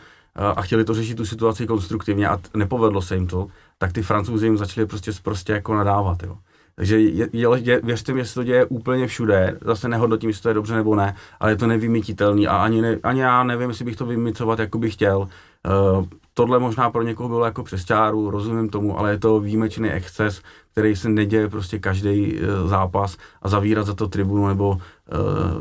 a 0.57 0.62
chtěli 0.62 0.85
to 0.85 0.95
řešit 0.95 1.14
tu 1.14 1.27
situaci 1.27 1.66
konstruktivně 1.66 2.29
a 2.29 2.41
nepovedlo 2.57 3.03
se 3.03 3.14
jim 3.14 3.27
to, 3.27 3.47
tak 3.79 3.93
ty 3.93 4.03
francouzi 4.03 4.47
jim 4.47 4.59
začali 4.59 4.87
prostě 4.87 5.12
prostě 5.22 5.53
jako 5.53 5.75
nadávat. 5.75 6.22
Jo. 6.22 6.39
Takže 6.77 7.01
je, 7.01 7.29
je, 7.33 7.81
věřte 7.83 8.12
mi, 8.12 8.20
že 8.20 8.27
se 8.27 8.35
to 8.35 8.45
děje 8.45 8.64
úplně 8.64 9.07
všude, 9.07 9.59
zase 9.64 9.89
nehodnotím, 9.89 10.31
jestli 10.31 10.43
to 10.43 10.49
je 10.49 10.55
dobře 10.55 10.75
nebo 10.75 10.97
ne, 10.97 11.14
ale 11.41 11.53
je 11.53 11.57
to 11.57 11.66
nevymytitelný 11.66 12.47
a 12.47 12.57
ani, 12.57 12.83
ne, 12.83 12.99
ani 13.03 13.20
já 13.20 13.45
nevím, 13.45 13.68
jestli 13.68 13.85
bych 13.85 13.97
to 13.97 14.07
vymycovat, 14.07 14.59
jako 14.59 14.79
bych 14.79 14.93
chtěl. 14.93 15.18
Uh, 15.18 16.05
tohle 16.35 16.59
možná 16.59 16.91
pro 16.91 17.03
někoho 17.03 17.29
bylo 17.29 17.45
jako 17.45 17.62
přes 17.62 17.85
čáru, 17.85 18.31
rozumím 18.31 18.68
tomu, 18.68 18.99
ale 18.99 19.11
je 19.11 19.18
to 19.18 19.41
výjimečný 19.41 19.91
exces, 19.91 20.43
který 20.72 20.97
se 20.97 21.09
neděje 21.09 21.49
prostě 21.49 21.79
každý 21.79 22.33
uh, 22.33 22.68
zápas 22.68 23.16
a 23.43 23.49
zavírat 23.49 23.87
za 23.87 23.95
to 23.95 24.09
tribunu 24.09 24.49
nebo 24.49 24.70
uh, 24.70 24.79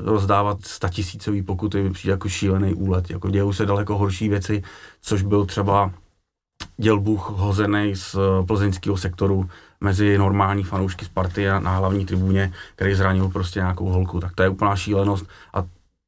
rozdávat 0.03 0.57
statisícový 0.61 1.41
pokuty 1.41 1.83
mi 1.83 1.89
přijde 1.89 2.11
jako 2.11 2.29
šílený 2.29 2.73
úlet. 2.73 3.09
Jako 3.09 3.29
dějou 3.29 3.53
se 3.53 3.65
daleko 3.65 3.97
horší 3.97 4.29
věci, 4.29 4.63
což 5.01 5.21
byl 5.21 5.45
třeba 5.45 5.91
dělbuch 6.77 7.29
hozený 7.29 7.95
z 7.95 8.15
plzeňského 8.47 8.97
sektoru 8.97 9.49
mezi 9.83 10.17
normální 10.17 10.63
fanoušky 10.63 11.05
Sparty 11.05 11.49
a 11.49 11.59
na 11.59 11.77
hlavní 11.77 12.05
tribuně, 12.05 12.53
který 12.75 12.95
zranil 12.95 13.29
prostě 13.29 13.59
nějakou 13.59 13.89
holku. 13.89 14.19
Tak 14.19 14.35
to 14.35 14.43
je 14.43 14.49
úplná 14.49 14.75
šílenost 14.75 15.25
a 15.53 15.63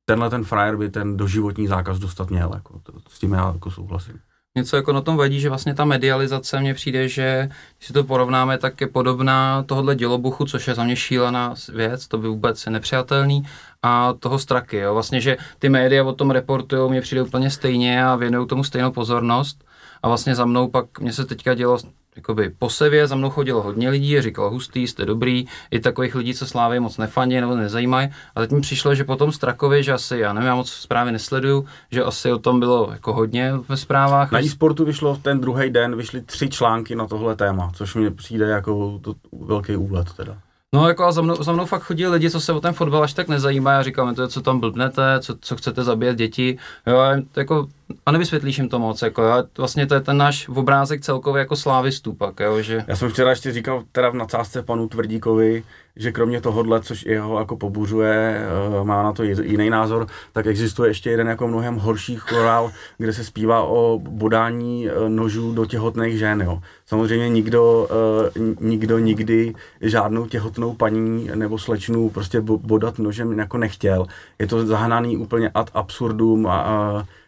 tenhle 0.05 0.29
ten 0.29 0.43
frajer 0.43 0.77
by 0.77 0.89
ten 0.89 1.17
doživotní 1.17 1.67
zákaz 1.67 1.99
dostat 1.99 2.29
měl. 2.29 2.51
Jako, 2.53 2.79
to, 2.83 2.93
s 3.09 3.19
tím 3.19 3.33
já 3.33 3.51
jako 3.53 3.71
souhlasím. 3.71 4.19
Něco 4.57 4.75
jako 4.75 4.93
na 4.93 5.01
tom 5.01 5.17
vadí, 5.17 5.39
že 5.39 5.49
vlastně 5.49 5.73
ta 5.73 5.85
medializace 5.85 6.59
mně 6.59 6.73
přijde, 6.73 7.07
že 7.07 7.49
když 7.77 7.87
si 7.87 7.93
to 7.93 8.03
porovnáme, 8.03 8.57
tak 8.57 8.81
je 8.81 8.87
podobná 8.87 9.63
tohohle 9.63 9.95
dělobuchu, 9.95 10.45
což 10.45 10.67
je 10.67 10.75
za 10.75 10.83
mě 10.83 10.95
šílená 10.95 11.53
věc, 11.73 12.07
to 12.07 12.17
by 12.17 12.27
vůbec 12.27 12.65
je 12.65 12.71
nepřijatelný, 12.71 13.43
a 13.83 14.13
toho 14.13 14.39
straky, 14.39 14.77
jo. 14.77 14.93
Vlastně, 14.93 15.21
že 15.21 15.37
ty 15.59 15.69
média 15.69 16.03
o 16.03 16.13
tom 16.13 16.31
reportují, 16.31 16.89
mně 16.91 17.01
přijde 17.01 17.21
úplně 17.21 17.49
stejně 17.49 18.05
a 18.05 18.15
věnují 18.15 18.47
tomu 18.47 18.63
stejnou 18.63 18.91
pozornost. 18.91 19.63
A 20.03 20.07
vlastně 20.07 20.35
za 20.35 20.45
mnou 20.45 20.67
pak, 20.67 20.99
mně 20.99 21.13
se 21.13 21.25
teďka 21.25 21.53
dělo 21.53 21.77
jakoby 22.15 22.49
po 22.59 22.69
sevě 22.69 23.07
za 23.07 23.15
mnou 23.15 23.29
chodilo 23.29 23.61
hodně 23.61 23.89
lidí, 23.89 24.21
říkalo 24.21 24.49
hustý, 24.49 24.87
jste 24.87 25.05
dobrý, 25.05 25.45
i 25.71 25.79
takových 25.79 26.15
lidí, 26.15 26.33
co 26.33 26.45
Slávy 26.45 26.79
moc 26.79 26.97
nefandí 26.97 27.41
nebo 27.41 27.55
nezajímají. 27.55 28.09
A 28.35 28.41
teď 28.41 28.51
mi 28.51 28.61
přišlo, 28.61 28.95
že 28.95 29.03
potom 29.03 29.31
Strakově, 29.31 29.83
že 29.83 29.93
asi, 29.93 30.17
já 30.17 30.33
nevím, 30.33 30.47
já 30.47 30.55
moc 30.55 30.69
zprávy 30.69 31.11
nesleduju, 31.11 31.65
že 31.91 32.03
asi 32.03 32.31
o 32.31 32.39
tom 32.39 32.59
bylo 32.59 32.89
jako 32.91 33.13
hodně 33.13 33.53
ve 33.69 33.77
zprávách. 33.77 34.31
Na 34.31 34.39
e-sportu 34.39 34.85
vyšlo 34.85 35.17
ten 35.21 35.39
druhý 35.39 35.69
den, 35.69 35.95
vyšly 35.95 36.21
tři 36.21 36.49
články 36.49 36.95
na 36.95 37.07
tohle 37.07 37.35
téma, 37.35 37.71
což 37.73 37.95
mi 37.95 38.11
přijde 38.11 38.45
jako 38.45 38.99
to, 39.01 39.15
velký 39.45 39.75
úlet 39.75 40.13
teda. 40.13 40.37
No 40.75 40.87
jako 40.87 41.03
a 41.03 41.11
za 41.11 41.21
mnou, 41.21 41.43
za 41.43 41.51
mnou 41.51 41.65
fakt 41.65 41.81
chodí 41.81 42.07
lidi, 42.07 42.29
co 42.29 42.39
se 42.39 42.53
o 42.53 42.61
ten 42.61 42.73
fotbal 42.73 43.03
až 43.03 43.13
tak 43.13 43.27
nezajímají 43.27 43.77
a 43.77 43.83
říkáme 43.83 44.13
to, 44.13 44.27
co 44.27 44.41
tam 44.41 44.59
blbnete, 44.59 45.19
co, 45.19 45.35
co 45.41 45.55
chcete 45.55 45.83
zabíjet 45.83 46.17
děti. 46.17 46.57
Jo, 46.87 46.97
a, 46.97 47.15
jako, 47.35 47.67
a 48.05 48.11
nevysvětlíš 48.11 48.57
jim 48.57 48.69
to 48.69 48.79
moc. 48.79 49.01
Jako, 49.01 49.21
jo, 49.21 49.43
vlastně 49.57 49.87
to 49.87 49.93
je 49.93 50.01
ten 50.01 50.17
náš 50.17 50.49
obrázek 50.49 51.01
celkově 51.01 51.39
jako 51.39 51.55
slávistů 51.55 52.13
pak. 52.13 52.39
Jo, 52.39 52.61
že... 52.61 52.83
Já 52.87 52.95
jsem 52.95 53.09
včera 53.09 53.29
ještě 53.29 53.51
říkal 53.51 53.83
teda 53.91 54.09
v 54.09 54.15
nadsázce 54.15 54.63
panu 54.63 54.87
Tvrdíkovi, 54.87 55.63
že 55.95 56.11
kromě 56.11 56.41
tohohle, 56.41 56.81
což 56.81 57.05
jeho 57.05 57.39
jako 57.39 57.57
pobuřuje, 57.57 58.47
eh, 58.81 58.83
má 58.83 59.03
na 59.03 59.13
to 59.13 59.23
jiný 59.23 59.69
názor, 59.69 60.07
tak 60.33 60.47
existuje 60.47 60.89
ještě 60.89 61.09
jeden 61.09 61.27
jako 61.27 61.47
mnohem 61.47 61.75
horší 61.75 62.15
chorál, 62.15 62.71
kde 62.97 63.13
se 63.13 63.23
zpívá 63.23 63.63
o 63.63 63.99
bodání 63.99 64.89
eh, 64.89 65.09
nožů 65.09 65.53
do 65.53 65.65
těhotných 65.65 66.19
žen. 66.19 66.41
Jo. 66.41 66.61
Samozřejmě 66.85 67.29
nikdo, 67.29 67.87
eh, 67.91 68.39
nikdo 68.59 68.99
nikdy 68.99 69.53
žádnou 69.81 70.25
těhotnou 70.25 70.73
paní 70.73 71.29
nebo 71.35 71.57
slečnu 71.57 72.09
prostě 72.09 72.41
bodat 72.41 72.99
nožem 72.99 73.39
jako 73.39 73.57
nechtěl. 73.57 74.05
Je 74.39 74.47
to 74.47 74.65
zahnaný 74.65 75.17
úplně 75.17 75.49
ad 75.53 75.69
absurdum 75.73 76.47
a, 76.47 76.59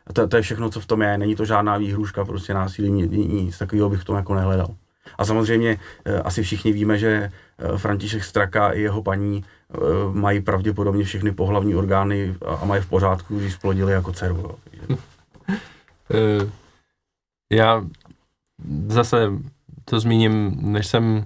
a 0.07 0.13
to, 0.13 0.28
to 0.28 0.36
je 0.36 0.41
všechno, 0.41 0.70
co 0.70 0.80
v 0.80 0.86
tom 0.86 1.01
je. 1.01 1.18
Není 1.18 1.36
to 1.36 1.45
žádná 1.45 1.78
výhruška, 1.78 2.26
prostě 2.26 2.53
násilí, 2.53 2.89
nic 2.91 3.57
takového 3.57 3.89
bych 3.89 4.01
v 4.01 4.05
tom 4.05 4.15
jako 4.15 4.36
nehledal. 4.36 4.68
A 5.17 5.25
samozřejmě 5.25 5.77
asi 6.23 6.43
všichni 6.43 6.71
víme, 6.71 6.97
že 6.97 7.31
Eh, 7.59 7.77
František 7.77 8.23
Straka 8.23 8.71
i 8.71 8.81
jeho 8.81 9.03
paní 9.03 9.43
eh, 9.73 9.77
mají 10.13 10.41
pravděpodobně 10.41 11.03
všechny 11.03 11.31
pohlavní 11.31 11.75
orgány 11.75 12.35
a 12.61 12.65
mají 12.65 12.81
v 12.81 12.89
pořádku, 12.89 13.39
když 13.39 13.53
splodili 13.53 13.93
jako 13.93 14.11
dceru. 14.11 14.55
Eh, 16.13 16.49
já 17.51 17.85
zase 18.87 19.31
to 19.85 19.99
zmíním, 19.99 20.57
než 20.61 20.87
jsem, 20.87 21.23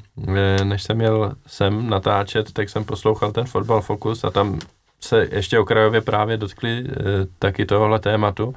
než 0.64 0.84
jsem 0.84 1.02
jel 1.02 1.36
sem 1.48 1.90
natáčet, 1.90 2.52
tak 2.52 2.70
jsem 2.70 2.84
poslouchal 2.84 3.32
ten 3.32 3.46
Fotbal 3.46 3.82
Focus 3.82 4.24
a 4.24 4.30
tam 4.30 4.60
se 5.00 5.28
ještě 5.32 5.60
okrajově 5.60 6.02
právě 6.02 6.38
dotkli 6.38 6.88
taky 7.40 7.66
tohohle 7.66 8.00
tématu 8.00 8.56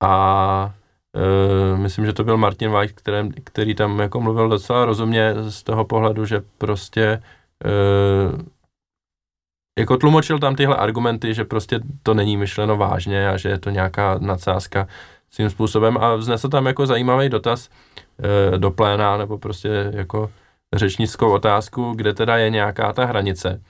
a 0.00 0.74
Uh, 1.16 1.78
myslím, 1.78 2.06
že 2.06 2.12
to 2.12 2.24
byl 2.24 2.36
Martin 2.36 2.70
White, 2.70 2.92
který, 2.92 3.30
který 3.44 3.74
tam 3.74 3.98
jako 3.98 4.20
mluvil 4.20 4.48
docela 4.48 4.84
rozumně 4.84 5.34
z 5.48 5.62
toho 5.62 5.84
pohledu, 5.84 6.26
že 6.26 6.42
prostě 6.58 7.22
uh, 7.64 8.40
jako 9.78 9.96
tlumočil 9.96 10.38
tam 10.38 10.56
tyhle 10.56 10.76
argumenty, 10.76 11.34
že 11.34 11.44
prostě 11.44 11.80
to 12.02 12.14
není 12.14 12.36
myšleno 12.36 12.76
vážně 12.76 13.28
a 13.28 13.36
že 13.36 13.48
je 13.48 13.58
to 13.58 13.70
nějaká 13.70 14.18
nadsázka 14.18 14.88
svým 15.30 15.50
způsobem 15.50 15.98
a 16.00 16.14
vznesl 16.14 16.48
tam 16.48 16.66
jako 16.66 16.86
zajímavý 16.86 17.28
dotaz 17.28 17.68
uh, 17.68 18.58
do 18.58 18.70
pléna 18.70 19.16
nebo 19.16 19.38
prostě 19.38 19.90
jako 19.94 20.30
řečnickou 20.74 21.32
otázku, 21.32 21.92
kde 21.96 22.14
teda 22.14 22.36
je 22.36 22.50
nějaká 22.50 22.92
ta 22.92 23.04
hranice. 23.04 23.62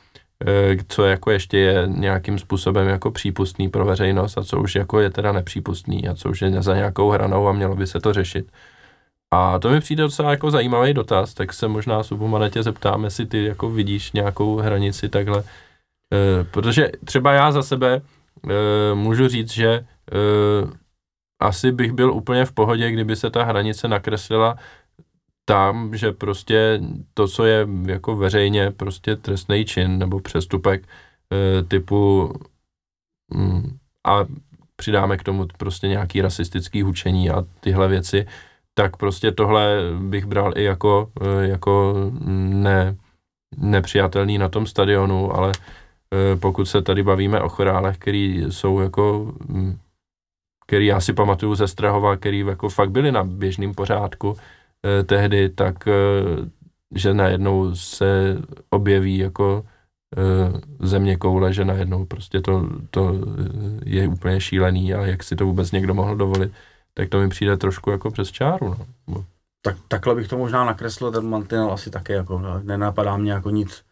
Eh, 0.47 0.77
co 0.89 1.05
jako 1.05 1.31
ještě 1.31 1.59
je 1.59 1.85
nějakým 1.87 2.39
způsobem 2.39 2.89
jako 2.89 3.11
přípustný 3.11 3.69
pro 3.69 3.85
veřejnost 3.85 4.39
a 4.39 4.45
co 4.45 4.61
už 4.61 4.75
jako 4.75 5.01
je 5.01 5.11
teda 5.11 5.33
nepřípustný 5.33 6.09
a 6.09 6.15
co 6.15 6.31
už 6.31 6.43
je 6.43 6.63
za 6.63 6.75
nějakou 6.75 7.11
hranou 7.11 7.49
a 7.49 7.53
mělo 7.53 7.77
by 7.77 7.87
se 7.87 8.01
to 8.01 8.13
řešit. 8.13 8.53
A 9.35 9.59
to 9.59 9.71
mi 9.71 9.81
přijde 9.81 10.03
docela 10.03 10.31
jako 10.31 10.51
zajímavý 10.51 10.95
dotaz, 10.95 11.35
tak 11.35 11.53
se 11.53 11.69
možná 11.69 12.03
Subumanetě 12.03 12.63
zeptám, 12.63 13.05
jestli 13.05 13.27
ty 13.27 13.45
jako 13.45 13.71
vidíš 13.71 14.13
nějakou 14.13 14.57
hranici 14.57 15.09
takhle. 15.09 15.45
E, 16.13 16.45
protože 16.45 16.91
třeba 17.05 17.33
já 17.33 17.53
za 17.53 17.63
sebe 17.63 18.03
e, 18.51 18.95
můžu 18.95 19.29
říct, 19.29 19.53
že 19.53 19.69
e, 19.69 19.85
asi 21.41 21.73
bych 21.73 21.93
byl 21.93 22.13
úplně 22.13 22.45
v 22.45 22.53
pohodě, 22.53 22.91
kdyby 22.91 23.17
se 23.17 23.31
ta 23.31 23.45
hranice 23.45 23.89
nakreslila 23.89 24.57
tam, 25.45 25.97
že 25.97 26.13
prostě 26.13 26.81
to, 27.15 27.29
co 27.29 27.45
je 27.45 27.69
jako 27.87 28.17
veřejně 28.17 28.71
prostě 28.71 29.17
trestný 29.17 29.65
čin 29.65 29.99
nebo 29.99 30.21
přestupek 30.21 30.83
e, 30.83 31.63
typu 31.63 32.33
mm, 33.35 33.79
a 34.07 34.25
přidáme 34.77 35.17
k 35.17 35.23
tomu 35.23 35.47
prostě 35.59 35.89
nějaký 35.89 36.23
rasistický 36.23 36.83
hučení 36.83 37.31
a 37.31 37.45
tyhle 37.61 37.89
věci, 37.89 38.27
tak 38.75 38.97
prostě 38.97 39.33
tohle 39.33 39.79
bych 40.01 40.27
bral 40.27 40.53
i 40.59 40.65
jako, 40.65 41.11
e, 41.21 41.49
jako 41.49 41.95
ne, 42.49 42.97
nepřijatelný 43.57 44.39
na 44.39 44.49
tom 44.49 44.67
stadionu, 44.67 45.37
ale 45.37 45.53
e, 45.53 46.37
pokud 46.37 46.65
se 46.65 46.83
tady 46.83 47.03
bavíme 47.03 47.41
o 47.41 47.49
chorálech, 47.49 47.99
který 47.99 48.45
jsou 48.49 48.81
jako, 48.81 49.33
mm, 49.49 49.79
který 50.67 50.87
já 50.87 51.01
si 51.01 51.13
pamatuju 51.13 51.55
ze 51.55 51.69
Strahova, 51.69 52.17
který 52.17 52.39
jako 52.39 52.69
fakt 52.69 52.91
byli 52.91 53.13
na 53.13 53.25
běžném 53.25 53.75
pořádku, 53.75 54.37
Eh, 54.37 54.39
tehdy, 55.07 55.49
tak 55.49 55.89
eh, 55.89 55.93
že 56.95 57.15
najednou 57.15 57.75
se 57.75 58.39
objeví 58.71 59.19
jako 59.19 59.65
eh, 60.17 60.61
země 60.87 61.17
koule, 61.17 61.53
že 61.53 61.65
najednou 61.65 62.05
prostě 62.05 62.41
to, 62.41 62.69
to 62.91 63.15
je 63.85 64.09
úplně 64.09 64.41
šílený 64.41 64.95
a 64.95 65.07
jak 65.07 65.23
si 65.23 65.37
to 65.37 65.47
vůbec 65.47 65.73
někdo 65.73 65.95
mohl 65.95 66.17
dovolit, 66.17 66.53
tak 66.95 67.09
to 67.09 67.19
mi 67.19 67.29
přijde 67.29 67.57
trošku 67.57 67.91
jako 67.91 68.11
přes 68.11 68.31
čáru. 68.31 68.77
No. 69.09 69.25
Tak, 69.63 69.77
takhle 69.89 70.15
bych 70.15 70.29
to 70.29 70.39
možná 70.39 70.65
nakreslil, 70.65 71.13
ten 71.13 71.29
mantinel 71.29 71.73
asi 71.73 71.91
taky, 71.91 72.13
jako, 72.13 72.39
no, 72.39 72.61
nenapadá 72.63 73.17
mě 73.17 73.33
jako 73.33 73.51
nic, 73.51 73.85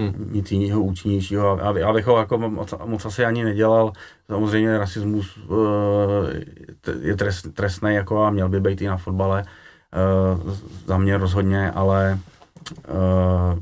hmm. 0.00 0.30
nic 0.32 0.52
jiného 0.52 0.82
účinnějšího, 0.82 1.64
aby, 1.64 1.82
abych 1.82 2.06
ho 2.06 2.18
jako 2.18 2.38
moc, 2.38 2.74
moc 2.84 3.04
asi 3.06 3.24
ani 3.24 3.44
nedělal. 3.44 3.92
Samozřejmě 4.26 4.78
rasismus 4.78 5.36
uh, 5.36 5.56
je 7.00 7.16
trest, 7.16 7.46
trestný 7.54 7.94
jako 7.94 8.22
a 8.22 8.30
měl 8.30 8.48
by 8.48 8.60
být 8.60 8.82
i 8.82 8.86
na 8.86 8.96
fotbale, 8.96 9.42
Uh, 9.42 9.48
za 10.86 10.98
mě 10.98 11.18
rozhodně, 11.18 11.70
ale 11.70 12.18
uh, 12.88 13.58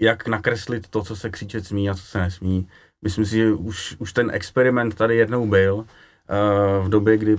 jak 0.00 0.28
nakreslit 0.28 0.88
to, 0.88 1.02
co 1.02 1.16
se 1.16 1.30
křičet 1.30 1.66
smí 1.66 1.90
a 1.90 1.94
co 1.94 2.02
se 2.02 2.20
nesmí. 2.20 2.68
Myslím 3.04 3.24
si, 3.24 3.36
že 3.36 3.52
už, 3.52 3.96
už 3.98 4.12
ten 4.12 4.30
experiment 4.32 4.94
tady 4.94 5.16
jednou 5.16 5.46
byl 5.46 5.74
uh, 5.74 5.84
v 6.86 6.88
době, 6.88 7.16
kdy 7.16 7.36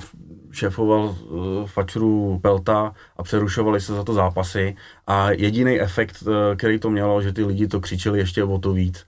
šéfoval 0.52 1.18
Fačru 1.66 2.40
Pelta 2.42 2.94
a 3.18 3.24
přerušovali 3.24 3.82
se 3.82 3.94
za 3.94 4.04
to 4.04 4.14
zápasy 4.14 4.76
a 5.08 5.32
jediný 5.32 5.80
efekt, 5.80 6.24
který 6.58 6.80
to 6.80 6.90
mělo, 6.90 7.22
že 7.22 7.34
ty 7.34 7.46
lidi 7.46 7.68
to 7.68 7.80
křičeli 7.80 8.20
ještě 8.20 8.44
o 8.44 8.60
to 8.60 8.74
víc. 8.74 9.06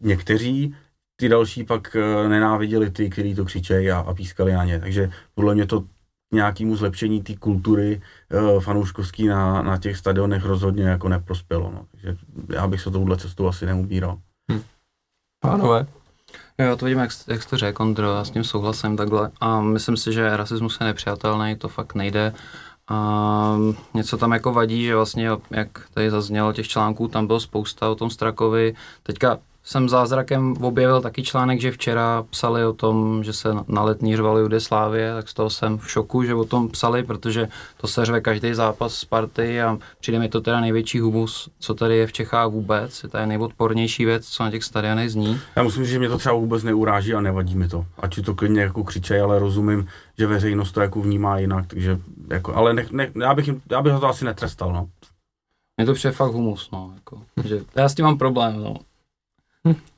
Někteří 0.00 0.74
ty 1.16 1.28
další 1.28 1.64
pak 1.64 1.96
nenáviděli 2.28 2.90
ty, 2.90 3.10
kteří 3.10 3.34
to 3.34 3.44
křičejí 3.44 3.90
a, 3.90 3.98
a 3.98 4.14
pískali 4.14 4.52
na 4.52 4.64
ně. 4.64 4.80
Takže 4.80 5.10
podle 5.34 5.54
mě 5.54 5.66
to 5.66 5.84
nějakému 6.34 6.76
zlepšení 6.76 7.22
té 7.22 7.36
kultury 7.36 8.02
uh, 8.32 8.60
fanouškovský 8.60 9.26
na, 9.26 9.62
na 9.62 9.78
těch 9.78 9.96
stadionech 9.96 10.44
rozhodně 10.44 10.84
jako 10.84 11.08
neprospělo. 11.08 11.70
No. 11.74 11.84
Takže 11.90 12.16
já 12.48 12.66
bych 12.66 12.80
se 12.80 12.90
touhle 12.90 13.16
cestou 13.16 13.48
asi 13.48 13.66
neubíral. 13.66 14.18
Hm. 14.52 14.62
Pánové? 15.40 15.86
Jo, 16.58 16.76
to 16.76 16.84
vidím, 16.84 16.98
jak, 16.98 17.10
jak 17.28 17.42
jste 17.42 17.56
řekl, 17.56 17.82
Ondro, 17.82 18.14
já 18.14 18.24
s 18.24 18.30
tím 18.30 18.44
souhlasím 18.44 18.96
takhle. 18.96 19.30
A 19.40 19.60
myslím 19.60 19.96
si, 19.96 20.12
že 20.12 20.36
rasismus 20.36 20.76
je 20.80 20.86
nepřijatelný, 20.86 21.56
to 21.56 21.68
fakt 21.68 21.94
nejde. 21.94 22.34
A 22.88 23.56
něco 23.94 24.16
tam 24.16 24.32
jako 24.32 24.52
vadí, 24.52 24.84
že 24.84 24.96
vlastně, 24.96 25.28
jak 25.50 25.68
tady 25.94 26.10
zaznělo 26.10 26.52
těch 26.52 26.68
článků, 26.68 27.08
tam 27.08 27.26
bylo 27.26 27.40
spousta 27.40 27.88
o 27.88 27.94
tom 27.94 28.10
Strakovi. 28.10 28.74
Teďka 29.02 29.38
jsem 29.64 29.88
zázrakem 29.88 30.54
objevil 30.60 31.00
taky 31.00 31.22
článek, 31.22 31.60
že 31.60 31.70
včera 31.70 32.24
psali 32.30 32.64
o 32.64 32.72
tom, 32.72 33.24
že 33.24 33.32
se 33.32 33.48
na 33.68 33.82
letní 33.82 34.16
řvali 34.16 34.40
Judeslávě, 34.40 35.14
tak 35.14 35.28
z 35.28 35.34
toho 35.34 35.50
jsem 35.50 35.78
v 35.78 35.90
šoku, 35.90 36.22
že 36.22 36.34
o 36.34 36.44
tom 36.44 36.68
psali, 36.68 37.02
protože 37.02 37.48
to 37.76 37.86
se 37.86 38.04
řve 38.04 38.20
každý 38.20 38.54
zápas 38.54 38.94
z 38.94 39.04
party 39.04 39.62
a 39.62 39.78
přijde 40.00 40.18
mi 40.18 40.28
to 40.28 40.40
teda 40.40 40.60
největší 40.60 41.00
humus, 41.00 41.48
co 41.58 41.74
tady 41.74 41.96
je 41.96 42.06
v 42.06 42.12
Čechách 42.12 42.50
vůbec. 42.50 43.02
Je 43.02 43.08
to 43.08 43.18
je 43.18 43.26
nejodpornější 43.26 44.04
věc, 44.04 44.26
co 44.26 44.42
na 44.42 44.50
těch 44.50 44.64
stadionech 44.64 45.10
zní. 45.10 45.40
Já 45.56 45.62
musím 45.62 45.84
říct, 45.84 45.92
že 45.92 45.98
mě 45.98 46.08
to 46.08 46.18
třeba 46.18 46.34
vůbec 46.34 46.62
neuráží 46.62 47.14
a 47.14 47.20
nevadí 47.20 47.54
mi 47.54 47.68
to. 47.68 47.86
Ať 47.98 48.24
to 48.24 48.34
klidně 48.34 48.60
jako 48.60 48.84
křičej, 48.84 49.20
ale 49.20 49.38
rozumím, 49.38 49.86
že 50.18 50.26
veřejnost 50.26 50.72
to 50.72 50.80
jako 50.80 51.00
vnímá 51.00 51.38
jinak, 51.38 51.66
takže 51.66 52.00
jako, 52.30 52.56
ale 52.56 52.74
ne, 52.74 52.86
ne, 52.92 53.10
já, 53.20 53.34
bych, 53.34 53.50
já 53.70 53.82
bych 53.82 53.92
to 54.00 54.08
asi 54.08 54.24
netrestal, 54.24 54.72
no. 54.72 54.88
Mně 55.76 55.86
to 55.86 55.94
přijde 55.94 56.12
fakt 56.12 56.32
humus, 56.32 56.70
no, 56.72 56.92
jako, 56.94 57.22
že 57.44 57.60
já 57.74 57.88
s 57.88 57.94
tím 57.94 58.04
mám 58.04 58.18
problém, 58.18 58.62
no. 58.62 58.76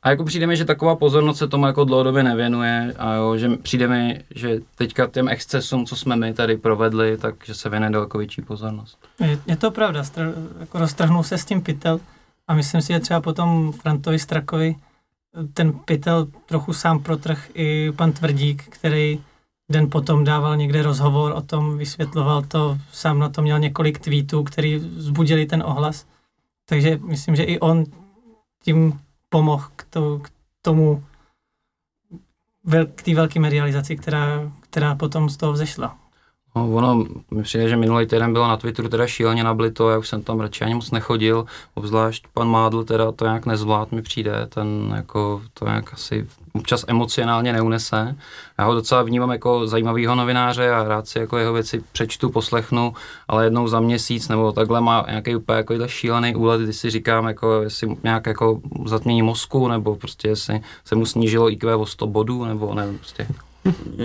A 0.03 0.11
jako 0.11 0.25
přijde 0.25 0.47
mi, 0.47 0.57
že 0.57 0.65
taková 0.65 0.97
pozornost 0.97 1.39
se 1.39 1.49
tomu 1.49 1.67
jako 1.67 1.85
dlouhodobě 1.85 2.23
nevěnuje 2.23 2.95
a 2.99 3.15
jo, 3.15 3.37
že 3.37 3.49
přijde 3.57 3.89
mi, 3.89 4.25
že 4.35 4.61
teďka 4.75 5.07
těm 5.07 5.29
excesům, 5.29 5.87
co 5.87 5.97
jsme 5.97 6.17
my 6.17 6.35
tady 6.35 6.57
provedli, 6.57 7.19
takže 7.19 7.55
se 7.55 7.69
věnuje 7.69 7.91
daleko 7.91 8.19
větší 8.19 8.43
pozornost. 8.43 8.99
Je, 9.21 9.39
je 9.47 9.57
to 9.57 9.71
pravda, 9.71 10.03
str- 10.03 10.35
jako 10.61 10.79
roztrhnul 10.79 11.23
se 11.23 11.39
s 11.39 11.45
tím 11.45 11.63
pytel 11.63 12.01
a 12.49 12.55
myslím 12.55 12.83
si, 12.83 12.93
že 12.93 13.01
třeba 13.01 13.21
potom 13.21 13.73
Frantovi 13.73 14.19
Strakovi 14.19 14.77
ten 15.55 15.73
pytel 15.73 16.27
trochu 16.47 16.73
sám 16.73 16.99
protrh 16.99 17.51
i 17.55 17.93
pan 17.97 18.13
Tvrdík, 18.13 18.65
který 18.69 19.21
den 19.73 19.91
potom 19.91 20.25
dával 20.25 20.57
někde 20.57 20.83
rozhovor 20.83 21.33
o 21.33 21.41
tom, 21.41 21.79
vysvětloval 21.79 22.43
to, 22.43 22.79
sám 22.93 23.19
na 23.19 23.29
to 23.29 23.43
měl 23.43 23.59
několik 23.59 23.99
tweetů, 23.99 24.43
který 24.43 24.77
vzbudili 24.77 25.47
ten 25.47 25.63
ohlas. 25.67 26.07
Takže 26.69 26.99
myslím, 27.03 27.37
že 27.37 27.43
i 27.43 27.59
on 27.59 27.85
tím 28.65 28.99
pomohl 29.29 29.69
k, 29.77 29.85
to, 29.85 30.19
k 30.19 30.31
tomu, 30.63 31.05
k 32.95 33.03
té 33.03 33.15
velké 33.15 33.41
medializaci, 33.41 33.97
která, 33.97 34.53
která 34.61 34.95
potom 34.95 35.31
z 35.31 35.37
toho 35.37 35.53
vzešla. 35.53 36.06
No, 36.57 36.71
ono, 36.71 37.05
mi 37.31 37.43
přijde, 37.43 37.69
že 37.69 37.77
minulý 37.77 38.07
týden 38.07 38.33
bylo 38.33 38.49
na 38.49 38.57
Twitteru 38.57 38.89
teda 38.89 39.07
šíleně 39.07 39.45
nablito, 39.45 39.91
já 39.91 39.99
už 39.99 40.09
jsem 40.09 40.23
tam 40.23 40.41
radši 40.41 40.65
ani 40.65 40.75
moc 40.75 40.91
nechodil, 40.91 41.47
obzvlášť 41.75 42.27
pan 42.35 42.49
Mádl 42.49 42.85
teda 42.85 43.13
to 43.13 43.25
nějak 43.25 43.47
nezvlád 43.47 43.93
mi 43.93 44.03
přijde, 44.03 44.47
ten 44.49 44.93
jako 44.97 45.43
to 45.55 45.65
nějak 45.65 45.93
asi 45.93 46.27
občas 46.53 46.85
emocionálně 46.89 47.53
neunese. 47.53 48.17
Já 48.59 48.65
ho 48.65 48.75
docela 48.75 49.03
vnímám 49.03 49.31
jako 49.31 49.67
zajímavého 49.67 50.15
novináře 50.15 50.71
a 50.71 50.85
rád 50.85 51.09
si 51.09 51.19
jako 51.19 51.39
jeho 51.39 51.53
věci 51.53 51.85
přečtu, 51.93 52.31
poslechnu, 52.31 52.95
ale 53.29 53.45
jednou 53.45 53.69
za 53.69 53.81
měsíc 53.81 54.29
nebo 54.29 54.53
takhle 54.53 54.81
má 54.81 55.05
nějaký 55.09 55.37
úplně 55.37 55.57
jako 55.57 55.89
šílený 55.89 56.35
úlet, 56.35 56.61
kdy 56.61 56.73
si 56.73 56.91
říkám, 56.91 57.27
jako 57.27 57.63
jestli 57.63 57.97
nějak 58.03 58.27
jako 58.27 58.61
zatmění 58.85 59.23
mozku, 59.23 59.69
nebo 59.69 59.97
prostě 59.97 60.29
jestli 60.29 60.61
se 60.85 60.95
mu 60.95 61.07
snížilo 61.07 61.53
IQ 61.53 61.77
o 61.77 61.87
100 61.87 62.07
bodů, 62.07 62.45
nebo 62.45 62.75
nevím, 62.75 62.99
prostě 62.99 63.27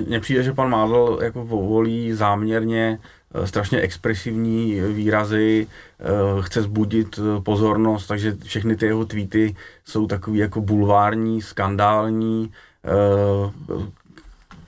mně 0.08 0.20
přijde, 0.20 0.44
že 0.44 0.54
pan 0.54 0.70
Mádl 0.70 1.20
jako 1.22 1.46
volí 1.46 2.14
záměrně 2.14 3.00
eh, 3.34 3.48
strašně 3.48 3.80
expresivní 3.80 4.82
výrazy, 4.82 5.68
eh, 6.00 6.06
chce 6.42 6.62
zbudit 6.62 7.20
eh, 7.20 7.42
pozornost, 7.42 8.08
takže 8.08 8.36
všechny 8.44 8.76
ty 8.76 8.86
jeho 8.86 9.06
tweety 9.06 9.56
jsou 9.86 10.08
takový 10.08 10.40
jako 10.40 10.62
bulvární, 10.62 11.42
skandální, 11.42 12.52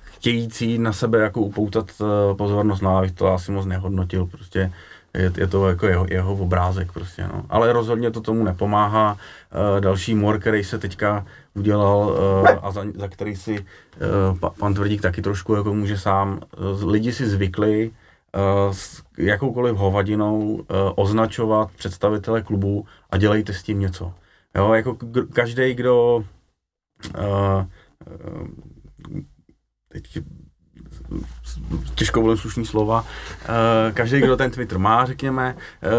chtějící 0.03 0.77
na 0.77 0.93
sebe 0.93 1.19
jako 1.19 1.41
upoutat 1.41 1.91
pozornost, 2.37 2.81
no 2.81 2.97
abych 2.97 3.11
to 3.11 3.33
asi 3.33 3.51
moc 3.51 3.65
nehodnotil, 3.65 4.25
prostě 4.25 4.71
je, 5.13 5.31
je 5.37 5.47
to 5.47 5.69
jako 5.69 5.87
jeho, 5.87 6.05
jeho 6.09 6.33
obrázek 6.33 6.91
prostě, 6.91 7.23
no. 7.23 7.45
Ale 7.49 7.73
rozhodně 7.73 8.11
to 8.11 8.21
tomu 8.21 8.43
nepomáhá. 8.43 9.17
další 9.79 10.15
mor, 10.15 10.39
který 10.39 10.63
se 10.63 10.77
teďka 10.77 11.25
udělal 11.55 11.97
uh, 11.97 12.47
a 12.61 12.71
za, 12.71 12.85
za 12.95 13.07
který 13.07 13.35
si 13.35 13.65
pa, 14.39 14.49
pan 14.49 14.73
Tvrdík 14.73 15.01
taky 15.01 15.21
trošku 15.21 15.55
jako 15.55 15.73
může 15.73 15.97
sám. 15.97 16.39
Uh, 16.57 16.89
lidi 16.91 17.13
si 17.13 17.27
zvykli 17.27 17.91
s 18.71 19.03
jakoukoliv 19.17 19.75
hovadinou 19.75 20.65
označovat 20.95 21.71
představitele 21.71 22.41
klubu 22.41 22.85
a 23.09 23.17
dělejte 23.17 23.53
s 23.53 23.63
tím 23.63 23.79
něco. 23.79 24.13
Jo, 24.55 24.73
jako 24.73 24.97
každý, 25.33 25.73
kdo 25.73 26.23
teď 29.93 30.23
těžko 31.95 32.21
volím 32.21 32.37
slušný 32.37 32.65
slova, 32.65 33.05
eh, 33.41 33.91
každý, 33.91 34.19
kdo 34.19 34.37
ten 34.37 34.51
Twitter 34.51 34.79
má, 34.79 35.05
řekněme, 35.05 35.55
eh, 35.81 35.89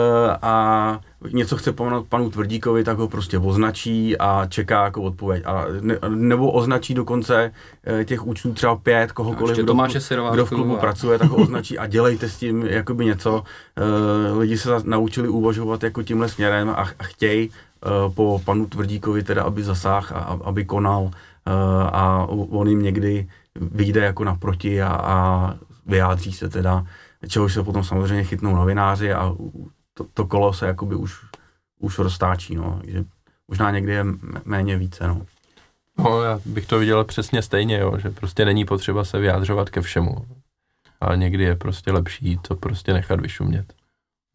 a 0.43 1.01
něco 1.33 1.57
chce 1.57 1.73
pomoct 1.73 2.07
panu 2.09 2.31
Tvrdíkovi, 2.31 2.85
tak 2.85 2.99
ho 2.99 3.09
prostě 3.09 3.39
označí 3.39 4.19
a 4.19 4.47
čeká 4.49 4.85
jako 4.85 5.03
odpověď. 5.03 5.43
A 5.47 5.65
ne, 5.81 5.99
nebo 6.09 6.51
označí 6.51 6.95
dokonce 6.95 7.53
eh, 7.85 8.05
těch 8.05 8.27
účtů 8.27 8.53
třeba 8.53 8.77
pět, 8.77 9.13
kohokoliv, 9.13 9.57
kdo, 9.57 9.75
kdo 10.33 10.47
v 10.47 10.51
klubu 10.51 10.77
pracuje, 10.77 11.19
tak 11.19 11.31
ho 11.31 11.37
označí 11.37 11.79
a 11.79 11.87
dělejte 11.87 12.29
s 12.29 12.37
tím 12.37 12.67
jakoby 12.67 13.05
něco. 13.05 13.43
Lidi 14.39 14.59
se 14.59 14.71
naučili 14.85 15.29
uvažovat 15.29 15.83
jako 15.83 16.03
tímhle 16.03 16.29
směrem 16.29 16.71
a, 16.71 16.89
a 16.99 17.03
chtějí 17.03 17.51
po 18.15 18.41
panu 18.45 18.67
Tvrdíkovi 18.67 19.23
teda, 19.23 19.43
aby 19.43 19.63
zasáhl 19.63 20.07
a 20.11 20.39
aby 20.45 20.65
konal 20.65 21.11
a 21.93 22.27
on 22.29 22.69
jim 22.69 22.83
někdy 22.83 23.29
vyjde 23.61 24.05
jako 24.05 24.25
naproti 24.25 24.83
a, 24.83 24.89
a 24.89 25.55
vyjádří 25.87 26.33
se 26.33 26.49
teda, 26.49 26.87
čehož 27.29 27.55
se 27.55 27.63
potom 27.63 27.85
samozřejmě 27.85 28.25
chytnou 28.25 28.57
novináři 28.57 29.13
a 29.13 29.35
to, 29.95 30.07
to 30.15 30.27
kolo 30.27 30.53
se 30.53 30.67
jakoby 30.67 30.95
už, 30.95 31.15
už 31.79 31.99
roztáčí, 31.99 32.55
no, 32.55 32.81
že 32.85 33.05
možná 33.49 33.71
někdy 33.71 33.93
je 33.93 34.05
méně 34.45 34.77
více, 34.77 35.09
no. 35.09 35.27
No, 35.99 36.23
já 36.23 36.41
bych 36.45 36.67
to 36.67 36.79
viděl 36.79 37.05
přesně 37.05 37.43
stejně, 37.43 37.79
jo, 37.79 37.99
že 37.99 38.11
prostě 38.11 38.45
není 38.45 38.65
potřeba 38.65 39.05
se 39.05 39.19
vyjádřovat 39.19 39.71
ke 39.71 39.81
všemu. 39.81 40.27
Ale 41.01 41.17
někdy 41.17 41.45
je 41.45 41.57
prostě 41.57 41.93
lepší 41.93 42.39
to 42.49 42.55
prostě 42.55 42.93
nechat 42.93 43.21
vyšumět. 43.21 43.73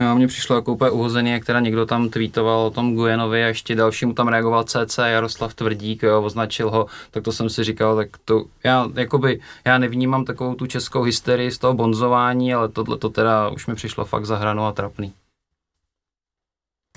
Jo, 0.03 0.15
mně 0.15 0.27
přišlo 0.27 0.55
jako 0.55 0.73
úplně 0.73 0.91
uhozený, 0.91 1.31
jak 1.31 1.45
teda 1.45 1.59
někdo 1.59 1.85
tam 1.85 2.09
tweetoval 2.09 2.59
o 2.59 2.69
tom 2.69 2.95
Gujenovi 2.95 3.43
a 3.43 3.47
ještě 3.47 3.75
dalšímu 3.75 4.13
tam 4.13 4.27
reagoval 4.27 4.63
CC 4.63 4.97
Jaroslav 4.97 5.53
Tvrdík, 5.53 6.03
jo, 6.03 6.21
označil 6.21 6.69
ho, 6.69 6.85
tak 7.11 7.23
to 7.23 7.31
jsem 7.31 7.49
si 7.49 7.63
říkal, 7.63 7.95
tak 7.95 8.09
to, 8.25 8.43
já 8.63 8.87
jakoby, 8.95 9.39
já 9.65 9.77
nevnímám 9.77 10.25
takovou 10.25 10.55
tu 10.55 10.67
českou 10.67 11.03
hysterii 11.03 11.51
z 11.51 11.57
toho 11.57 11.73
bonzování, 11.73 12.53
ale 12.53 12.69
tohle 12.69 12.97
to 12.97 13.09
teda 13.09 13.49
už 13.49 13.67
mi 13.67 13.75
přišlo 13.75 14.05
fakt 14.05 14.25
zahranou 14.25 14.63
a 14.63 14.71
trapný. 14.71 15.13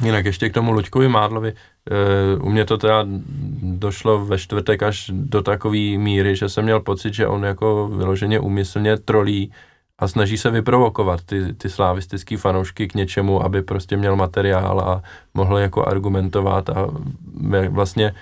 Jinak 0.04 0.24
ještě 0.24 0.48
k 0.48 0.54
tomu 0.54 0.72
Luďkovi 0.72 1.08
Mádlovi, 1.08 1.52
u 2.40 2.50
mě 2.50 2.64
to 2.64 2.78
teda 2.78 3.06
došlo 3.62 4.24
ve 4.24 4.38
čtvrtek 4.38 4.82
až 4.82 5.10
do 5.14 5.42
takové 5.42 5.78
míry, 5.78 6.36
že 6.36 6.48
jsem 6.48 6.64
měl 6.64 6.80
pocit, 6.80 7.14
že 7.14 7.26
on 7.26 7.44
jako 7.44 7.88
vyloženě 7.88 8.40
úmyslně 8.40 8.96
trolí 8.96 9.52
a 9.98 10.08
snaží 10.08 10.38
se 10.38 10.50
vyprovokovat 10.50 11.22
ty, 11.22 11.54
ty 11.54 11.70
slavistický 11.70 12.36
fanoušky 12.36 12.88
k 12.88 12.94
něčemu, 12.94 13.44
aby 13.44 13.62
prostě 13.62 13.96
měl 13.96 14.16
materiál 14.16 14.80
a 14.80 15.02
mohl 15.34 15.58
jako 15.58 15.88
argumentovat 15.88 16.68
a 16.70 16.86
vlastně 17.68 18.14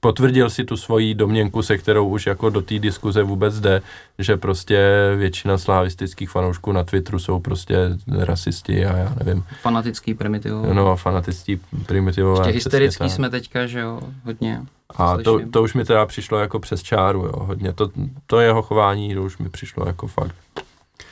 potvrdil 0.00 0.50
si 0.50 0.64
tu 0.64 0.76
svoji 0.76 1.14
domněnku, 1.14 1.62
se 1.62 1.78
kterou 1.78 2.08
už 2.08 2.26
jako 2.26 2.50
do 2.50 2.62
té 2.62 2.78
diskuze 2.78 3.22
vůbec 3.22 3.60
jde, 3.60 3.82
že 4.18 4.36
prostě 4.36 4.78
většina 5.16 5.58
slavistických 5.58 6.30
fanoušků 6.30 6.72
na 6.72 6.84
Twitteru 6.84 7.18
jsou 7.18 7.40
prostě 7.40 7.76
rasisti 8.18 8.86
a 8.86 8.96
já 8.96 9.14
nevím. 9.24 9.44
Fanatický 9.60 10.14
primitivové. 10.14 10.74
No, 10.74 10.96
fanatický 10.96 11.60
primitivové. 11.86 12.40
Ještě 12.40 12.52
hysterický 12.52 12.98
tak. 12.98 13.10
jsme 13.10 13.30
teďka, 13.30 13.66
že 13.66 13.80
jo, 13.80 14.00
hodně. 14.24 14.62
A 14.96 15.16
to, 15.16 15.40
to, 15.50 15.62
už 15.62 15.74
mi 15.74 15.84
teda 15.84 16.06
přišlo 16.06 16.38
jako 16.38 16.58
přes 16.58 16.82
čáru, 16.82 17.20
jo, 17.20 17.32
hodně. 17.36 17.72
To, 17.72 17.90
to 18.26 18.40
jeho 18.40 18.62
chování 18.62 19.14
to 19.14 19.22
už 19.22 19.38
mi 19.38 19.48
přišlo 19.48 19.86
jako 19.86 20.06
fakt 20.06 20.34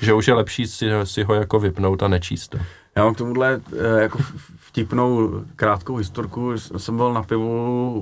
že 0.01 0.13
už 0.13 0.29
je 0.29 0.35
lepší 0.35 0.67
si, 0.67 0.91
si 1.05 1.23
ho 1.23 1.35
jako 1.35 1.61
vypnout 1.61 2.03
a 2.03 2.09
nečíst 2.09 2.49
to. 2.49 2.59
Já 2.97 3.05
mám 3.05 3.15
k 3.15 3.19
tomuhle 3.19 3.61
eh, 3.73 4.03
jako 4.03 4.19
vtipnou 4.77 5.31
krátkou 5.57 5.97
historku. 5.97 6.53
Jsem 6.59 6.97
byl 6.97 7.13
na 7.13 7.23
pivu 7.23 7.93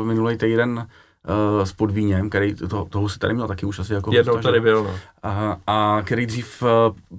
uh, 0.00 0.06
minulý 0.06 0.36
týden 0.36 0.78
uh, 0.78 1.64
s 1.64 1.72
Podvíněm, 1.72 2.30
který 2.30 2.54
to, 2.54 2.84
toho 2.84 3.08
si 3.08 3.18
tady 3.18 3.34
měl 3.34 3.48
taky 3.48 3.66
už 3.66 3.78
asi 3.78 3.94
jako 3.94 4.12
Jednou 4.12 4.38
tady 4.38 4.60
byl, 4.60 4.84
no. 4.84 4.90
A, 5.22 5.56
a 5.66 6.02
který 6.04 6.26
dřív 6.26 6.62
uh, 6.62 6.68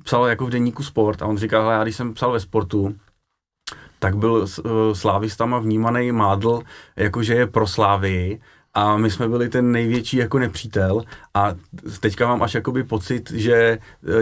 psal 0.03 0.25
jako 0.25 0.45
v 0.45 0.49
denníku 0.49 0.83
sport 0.83 1.21
a 1.21 1.25
on 1.25 1.37
říkal, 1.37 1.71
já 1.71 1.83
když 1.83 1.95
jsem 1.95 2.13
psal 2.13 2.31
ve 2.31 2.39
sportu, 2.39 2.95
tak 3.99 4.17
byl 4.17 4.31
uh, 4.31 4.71
slávistama 4.93 5.59
vnímaný 5.59 6.11
mádl, 6.11 6.61
jakože 6.95 7.33
je 7.33 7.47
pro 7.47 7.67
Slávii 7.67 8.41
a 8.73 8.97
my 8.97 9.11
jsme 9.11 9.29
byli 9.29 9.49
ten 9.49 9.71
největší 9.71 10.17
jako 10.17 10.39
nepřítel 10.39 11.03
a 11.33 11.53
teďka 11.99 12.27
mám 12.27 12.43
až 12.43 12.53
jakoby 12.53 12.83
pocit, 12.83 13.31
že 13.31 13.79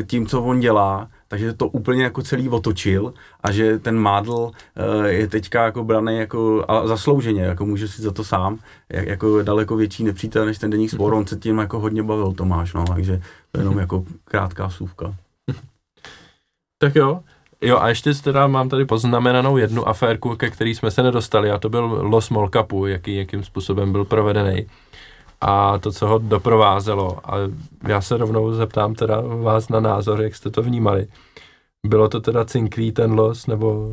tím, 0.07 0.27
co 0.27 0.43
on 0.43 0.59
dělá, 0.59 1.07
takže 1.28 1.53
to 1.53 1.67
úplně 1.67 2.03
jako 2.03 2.21
celý 2.21 2.49
otočil 2.49 3.13
a 3.43 3.51
že 3.51 3.80
ten 3.80 3.99
Mádl 3.99 4.51
e, 4.76 5.07
je 5.09 5.28
teďka 5.28 5.63
jako 5.63 5.84
braný 5.84 6.17
jako 6.17 6.65
a 6.67 6.88
zaslouženě, 6.88 7.41
jako 7.41 7.65
může 7.65 7.88
si 7.88 8.01
za 8.01 8.11
to 8.11 8.23
sám, 8.23 8.59
jako 8.89 9.43
daleko 9.43 9.76
větší 9.76 10.03
nepřítel 10.03 10.45
než 10.45 10.57
ten 10.57 10.69
denník 10.69 10.91
spor, 10.91 11.13
on 11.13 11.28
se 11.28 11.36
tím 11.36 11.57
jako 11.57 11.80
hodně 11.80 12.03
bavil 12.03 12.34
Tomáš, 12.34 12.73
no, 12.73 12.86
takže 12.86 13.21
to 13.51 13.59
je 13.59 13.61
jenom 13.61 13.80
jako 13.80 14.05
krátká 14.26 14.69
sůvka. 14.69 15.15
Tak 16.78 16.95
jo, 16.95 17.21
Jo 17.61 17.78
a 17.80 17.89
ještě 17.89 18.13
teda 18.13 18.47
mám 18.47 18.69
tady 18.69 18.86
poznamenanou 18.86 19.57
jednu 19.57 19.88
aférku, 19.88 20.36
ke 20.36 20.49
který 20.49 20.76
jsme 20.76 20.91
se 20.91 21.03
nedostali 21.03 21.51
a 21.51 21.57
to 21.57 21.69
byl 21.69 21.84
Los 21.84 22.30
Molkapu, 22.30 22.86
jaký, 22.86 23.15
jakým 23.15 23.43
způsobem 23.43 23.91
byl 23.91 24.05
provedený 24.05 24.67
a 25.41 25.77
to, 25.77 25.91
co 25.91 26.07
ho 26.07 26.17
doprovázelo. 26.17 27.19
A 27.23 27.36
já 27.88 28.01
se 28.01 28.17
rovnou 28.17 28.53
zeptám 28.53 28.95
teda 28.95 29.21
vás 29.21 29.69
na 29.69 29.79
názor, 29.79 30.21
jak 30.21 30.36
jste 30.36 30.49
to 30.49 30.61
vnímali. 30.61 31.07
Bylo 31.88 32.09
to 32.09 32.19
teda 32.19 32.45
cinklý 32.45 32.91
ten 32.91 33.11
los, 33.11 33.47
nebo 33.47 33.89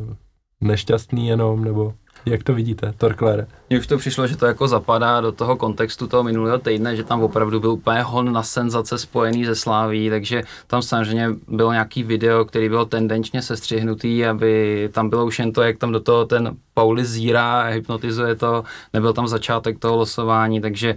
nešťastný 0.61 1.27
jenom, 1.27 1.63
nebo 1.63 1.93
jak 2.25 2.43
to 2.43 2.53
vidíte, 2.53 2.93
Torklere? 2.97 3.47
Mně 3.69 3.79
už 3.79 3.87
to 3.87 3.97
přišlo, 3.97 4.27
že 4.27 4.37
to 4.37 4.45
jako 4.45 4.67
zapadá 4.67 5.21
do 5.21 5.31
toho 5.31 5.55
kontextu 5.55 6.07
toho 6.07 6.23
minulého 6.23 6.59
týdne, 6.59 6.95
že 6.95 7.03
tam 7.03 7.23
opravdu 7.23 7.59
byl 7.59 7.71
úplně 7.71 8.01
hon 8.01 8.33
na 8.33 8.43
senzace 8.43 8.97
spojený 8.97 9.45
ze 9.45 9.55
Sláví, 9.55 10.09
takže 10.09 10.43
tam 10.67 10.81
samozřejmě 10.81 11.29
bylo 11.47 11.71
nějaký 11.71 12.03
video, 12.03 12.45
který 12.45 12.69
byl 12.69 12.85
tendenčně 12.85 13.41
sestřihnutý, 13.41 14.25
aby 14.25 14.89
tam 14.93 15.09
bylo 15.09 15.25
už 15.25 15.39
jen 15.39 15.51
to, 15.51 15.61
jak 15.61 15.77
tam 15.77 15.91
do 15.91 15.99
toho 15.99 16.25
ten 16.25 16.55
Pauli 16.73 17.05
zírá 17.05 17.61
a 17.61 17.67
hypnotizuje 17.67 18.35
to, 18.35 18.63
nebyl 18.93 19.13
tam 19.13 19.27
začátek 19.27 19.79
toho 19.79 19.95
losování, 19.95 20.61
takže 20.61 20.95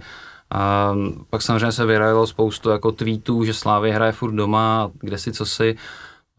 a 0.51 0.93
pak 1.29 1.41
samozřejmě 1.41 1.71
se 1.71 1.85
vyrajilo 1.85 2.27
spoustu 2.27 2.69
jako 2.69 2.91
tweetů, 2.91 3.43
že 3.43 3.53
Slávy 3.53 3.91
hraje 3.91 4.11
furt 4.11 4.31
doma, 4.31 4.91
kde 4.99 5.17
si 5.17 5.31
co 5.31 5.45
si. 5.45 5.75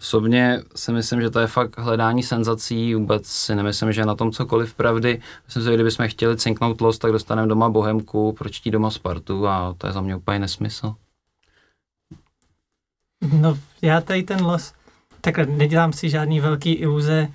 Osobně 0.00 0.62
si 0.76 0.92
myslím, 0.92 1.20
že 1.20 1.30
to 1.30 1.40
je 1.40 1.46
fakt 1.46 1.78
hledání 1.78 2.22
senzací, 2.22 2.94
vůbec 2.94 3.26
si 3.26 3.54
nemyslím, 3.54 3.92
že 3.92 4.00
je 4.00 4.06
na 4.06 4.14
tom 4.14 4.32
cokoliv 4.32 4.74
pravdy. 4.74 5.20
Myslím 5.46 5.62
si, 5.62 5.68
že 5.68 5.74
kdybychom 5.74 6.09
chtěli 6.09 6.36
cinknout 6.36 6.80
los, 6.80 6.98
tak 6.98 7.12
dostaneme 7.12 7.48
doma 7.48 7.68
Bohemku, 7.68 8.32
proč 8.32 8.61
tí 8.61 8.70
doma 8.70 8.90
Spartu 8.90 9.48
a 9.48 9.74
to 9.78 9.86
je 9.86 9.92
za 9.92 10.00
mě 10.00 10.16
úplně 10.16 10.38
nesmysl. 10.38 10.94
No, 13.32 13.59
já 13.82 14.00
tady 14.00 14.22
ten 14.22 14.44
los, 14.44 14.72
takhle 15.20 15.46
nedělám 15.46 15.92
si 15.92 16.11
žádný 16.11 16.40
velký 16.40 16.72
iluze 16.72 17.28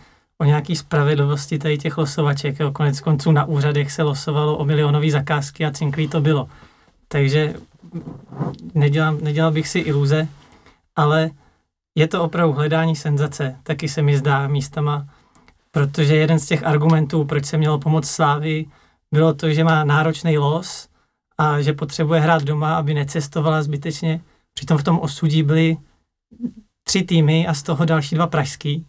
o 0.44 0.46
nějaký 0.46 0.76
spravedlivosti 0.76 1.60
tady 1.60 1.78
těch 1.78 1.98
losovaček. 1.98 2.60
Jo. 2.60 2.72
Konec 2.72 3.00
konců 3.00 3.32
na 3.32 3.46
úřadech 3.46 3.92
se 3.92 4.04
losovalo 4.04 4.58
o 4.58 4.66
milionové 4.66 5.12
zakázky 5.12 5.66
a 5.66 5.72
cinklí 5.72 6.08
to 6.08 6.22
bylo. 6.22 6.50
Takže 7.08 7.54
nedělám, 8.74 9.18
nedělal 9.22 9.52
bych 9.52 9.68
si 9.68 9.80
iluze, 9.80 10.28
ale 10.96 11.30
je 11.96 12.08
to 12.08 12.24
opravdu 12.24 12.54
hledání 12.54 12.96
senzace, 12.96 13.56
taky 13.64 13.90
se 13.90 14.02
mi 14.02 14.18
zdá 14.18 14.48
místama, 14.48 15.08
protože 15.72 16.16
jeden 16.16 16.40
z 16.40 16.46
těch 16.46 16.64
argumentů, 16.64 17.26
proč 17.26 17.46
se 17.46 17.58
mělo 17.58 17.80
pomoct 17.80 18.10
Slávy, 18.10 18.66
bylo 19.12 19.34
to, 19.34 19.50
že 19.54 19.64
má 19.64 19.84
náročný 19.84 20.38
los 20.38 20.88
a 21.38 21.62
že 21.62 21.74
potřebuje 21.74 22.20
hrát 22.20 22.44
doma, 22.44 22.76
aby 22.76 22.94
necestovala 22.94 23.64
zbytečně. 23.64 24.22
Přitom 24.54 24.78
v 24.78 24.84
tom 24.84 25.00
osudí 25.00 25.44
byly 25.44 25.78
tři 26.84 27.04
týmy 27.04 27.48
a 27.48 27.54
z 27.54 27.64
toho 27.64 27.86
další 27.86 28.16
dva 28.16 28.28
pražský. 28.28 28.86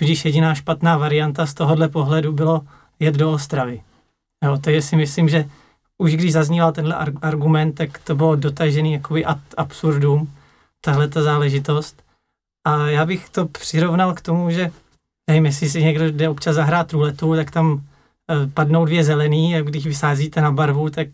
Tudíž 0.00 0.24
jediná 0.24 0.54
špatná 0.54 0.96
varianta 0.96 1.46
z 1.46 1.54
tohohle 1.54 1.88
pohledu 1.88 2.32
bylo 2.32 2.60
jet 3.00 3.14
do 3.14 3.32
Ostravy. 3.32 3.82
Jo, 4.44 4.58
takže 4.60 4.82
si 4.82 4.96
myslím, 4.96 5.28
že 5.28 5.44
už 5.98 6.14
když 6.14 6.32
zazníval 6.32 6.72
tenhle 6.72 6.94
argument, 7.22 7.72
tak 7.72 7.98
to 7.98 8.14
bylo 8.14 8.36
dotažený 8.36 8.92
jakoby 8.92 9.24
ad 9.24 9.38
absurdum, 9.56 10.32
tahle 10.80 11.08
ta 11.08 11.22
záležitost. 11.22 12.02
A 12.66 12.86
já 12.86 13.06
bych 13.06 13.28
to 13.28 13.46
přirovnal 13.46 14.14
k 14.14 14.20
tomu, 14.20 14.50
že 14.50 14.70
nevím, 15.30 15.46
jestli 15.46 15.68
si 15.68 15.84
někdo 15.84 16.10
jde 16.10 16.28
občas 16.28 16.54
zahrát 16.54 16.92
ruletu, 16.92 17.34
tak 17.36 17.50
tam 17.50 17.80
e, 18.30 18.46
padnou 18.46 18.84
dvě 18.84 19.04
zelený 19.04 19.56
a 19.56 19.62
když 19.62 19.86
vysázíte 19.86 20.40
na 20.40 20.52
barvu, 20.52 20.90
tak 20.90 21.08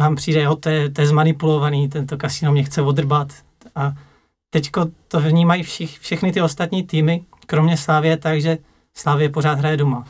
vám 0.00 0.16
přijde, 0.16 0.42
jo, 0.42 0.56
to 0.56 0.68
je, 0.68 0.90
to 0.90 1.00
je 1.00 1.06
zmanipulovaný, 1.06 1.88
tento 1.88 2.16
kasino 2.16 2.52
mě 2.52 2.64
chce 2.64 2.82
odrbat. 2.82 3.28
A 3.74 3.92
teďko 4.50 4.86
to 5.08 5.20
vnímají 5.20 5.62
všich, 5.62 5.98
všechny 5.98 6.32
ty 6.32 6.42
ostatní 6.42 6.82
týmy, 6.82 7.24
kromě 7.46 7.76
Slávě, 7.76 8.16
takže 8.16 8.58
Slávě 8.94 9.28
pořád 9.28 9.58
hraje 9.58 9.76
doma. 9.76 10.04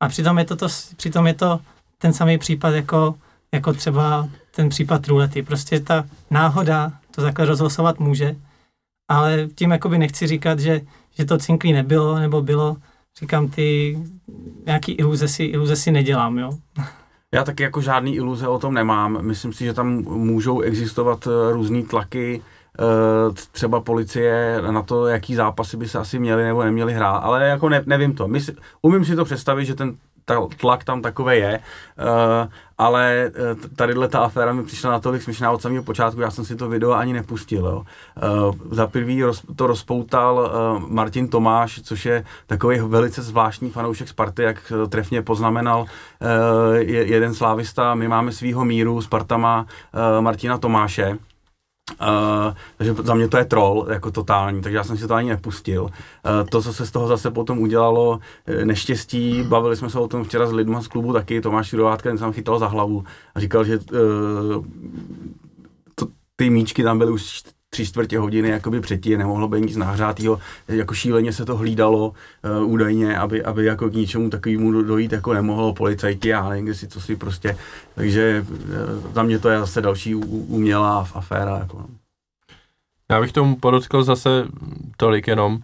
A 0.00 0.08
přitom 0.08 0.38
je 0.38 0.44
to, 0.44 0.56
to, 0.56 0.66
přitom 0.96 1.26
je 1.26 1.34
to 1.34 1.60
ten 1.98 2.12
samý 2.12 2.38
případ 2.38 2.70
jako, 2.70 3.14
jako 3.52 3.72
třeba 3.72 4.28
ten 4.54 4.68
případ 4.68 5.08
rulety. 5.08 5.42
Prostě 5.42 5.80
ta 5.80 6.04
náhoda 6.30 6.92
to 7.14 7.22
takhle 7.22 7.46
rozhlasovat 7.46 8.00
může, 8.00 8.36
ale 9.08 9.48
tím 9.54 9.70
jakoby 9.70 9.98
nechci 9.98 10.26
říkat, 10.26 10.58
že, 10.58 10.80
že 11.10 11.24
to 11.24 11.38
cinklí 11.38 11.72
nebylo, 11.72 12.18
nebo 12.18 12.42
bylo, 12.42 12.76
říkám, 13.20 13.48
ty 13.48 13.98
nějaký 14.66 14.92
iluze 14.92 15.28
si, 15.28 15.44
iluze 15.44 15.76
si 15.76 15.90
nedělám, 15.92 16.38
jo. 16.38 16.58
Já 17.34 17.44
taky 17.44 17.62
jako 17.62 17.80
žádný 17.80 18.16
iluze 18.16 18.48
o 18.48 18.58
tom 18.58 18.74
nemám. 18.74 19.22
Myslím 19.22 19.52
si, 19.52 19.64
že 19.64 19.74
tam 19.74 19.88
můžou 20.02 20.60
existovat 20.60 21.26
eh, 21.26 21.52
různé 21.52 21.82
tlaky, 21.82 22.42
třeba 23.52 23.80
policie 23.80 24.62
na 24.70 24.82
to, 24.82 25.06
jaký 25.06 25.34
zápasy 25.34 25.76
by 25.76 25.88
se 25.88 25.98
asi 25.98 26.18
měli 26.18 26.44
nebo 26.44 26.62
neměli 26.62 26.92
hrát, 26.92 27.16
ale 27.16 27.48
jako 27.48 27.68
ne, 27.68 27.82
nevím 27.86 28.14
to. 28.14 28.28
Mysl, 28.28 28.52
umím 28.82 29.04
si 29.04 29.16
to 29.16 29.24
představit, 29.24 29.64
že 29.64 29.74
ten 29.74 29.94
tlak 30.60 30.84
tam 30.84 31.02
takové 31.02 31.36
je, 31.36 31.58
uh, 31.58 32.48
ale 32.78 33.30
uh, 33.52 33.70
tadyhle 33.76 34.08
ta 34.08 34.20
aféra 34.20 34.52
mi 34.52 34.62
přišla 34.62 34.90
natolik 34.90 35.22
směšná 35.22 35.50
od 35.50 35.62
samého 35.62 35.82
počátku, 35.82 36.20
já 36.20 36.30
jsem 36.30 36.44
si 36.44 36.56
to 36.56 36.68
video 36.68 36.92
ani 36.92 37.12
nepustil. 37.12 37.66
Jo. 37.66 37.84
Za 38.70 38.86
prvý 38.86 39.22
to 39.56 39.66
rozpoutal 39.66 40.52
Martin 40.88 41.28
Tomáš, 41.28 41.80
což 41.82 42.06
je 42.06 42.24
takový 42.46 42.78
velice 42.80 43.22
zvláštní 43.22 43.70
fanoušek 43.70 44.08
Sparty, 44.08 44.42
jak 44.42 44.72
trefně 44.88 45.22
poznamenal 45.22 45.86
je, 46.74 47.06
jeden 47.06 47.34
slávista, 47.34 47.94
my 47.94 48.08
máme 48.08 48.32
svýho 48.32 48.64
míru, 48.64 49.00
Sparta 49.00 49.36
má 49.36 49.66
Martina 50.20 50.58
Tomáše, 50.58 51.18
Uh, 51.90 52.54
takže 52.76 52.94
za 53.02 53.14
mě 53.14 53.28
to 53.28 53.36
je 53.36 53.44
troll, 53.44 53.86
jako 53.90 54.10
totální, 54.10 54.62
takže 54.62 54.76
já 54.76 54.84
jsem 54.84 54.96
si 54.96 55.06
to 55.06 55.14
ani 55.14 55.28
nepustil. 55.28 55.82
Uh, 55.82 55.90
to, 56.50 56.62
co 56.62 56.72
se 56.72 56.86
z 56.86 56.90
toho 56.90 57.08
zase 57.08 57.30
potom 57.30 57.58
udělalo, 57.58 58.18
eh, 58.46 58.64
neštěstí, 58.64 59.42
bavili 59.42 59.76
jsme 59.76 59.90
se 59.90 59.98
o 59.98 60.08
tom 60.08 60.24
včera 60.24 60.46
s 60.46 60.52
lidmi 60.52 60.76
z 60.80 60.88
klubu 60.88 61.12
taky, 61.12 61.40
Tomáš 61.40 61.72
Jurovátka, 61.72 62.08
ten 62.10 62.18
jsem 62.18 62.32
chytal 62.32 62.58
za 62.58 62.66
hlavu 62.66 63.04
a 63.34 63.40
říkal, 63.40 63.64
že 63.64 63.78
uh, 63.78 64.64
to, 65.94 66.06
ty 66.36 66.50
míčky 66.50 66.82
tam 66.82 66.98
byly 66.98 67.12
už 67.12 67.42
tři 67.74 67.86
čtvrtě 67.86 68.18
hodiny 68.18 68.48
jakoby 68.48 68.80
předtím, 68.80 69.18
nemohlo 69.18 69.48
být 69.48 69.60
nic 69.60 69.76
nahřátého, 69.76 70.38
jako 70.68 70.94
šíleně 70.94 71.32
se 71.32 71.44
to 71.44 71.56
hlídalo 71.56 72.08
uh, 72.08 72.72
údajně, 72.72 73.18
aby, 73.18 73.44
aby 73.44 73.64
jako 73.64 73.88
k 73.88 73.92
ničemu 73.92 74.30
takovému 74.30 74.82
dojít 74.82 75.12
jako 75.12 75.32
nemohlo 75.32 75.74
policajti 75.74 76.34
a 76.34 76.48
nevím, 76.48 76.74
si 76.74 76.88
co 76.88 77.00
si 77.00 77.16
prostě, 77.16 77.56
takže 77.94 78.46
uh, 78.50 79.12
za 79.12 79.22
mě 79.22 79.38
to 79.38 79.48
je 79.48 79.58
zase 79.58 79.80
další 79.80 80.14
umělá 80.14 81.08
aféra. 81.14 81.58
Jako. 81.58 81.78
No. 81.78 81.86
Já 83.10 83.20
bych 83.20 83.32
tomu 83.32 83.56
podotkl 83.56 84.02
zase 84.02 84.44
tolik 84.96 85.26
jenom, 85.26 85.58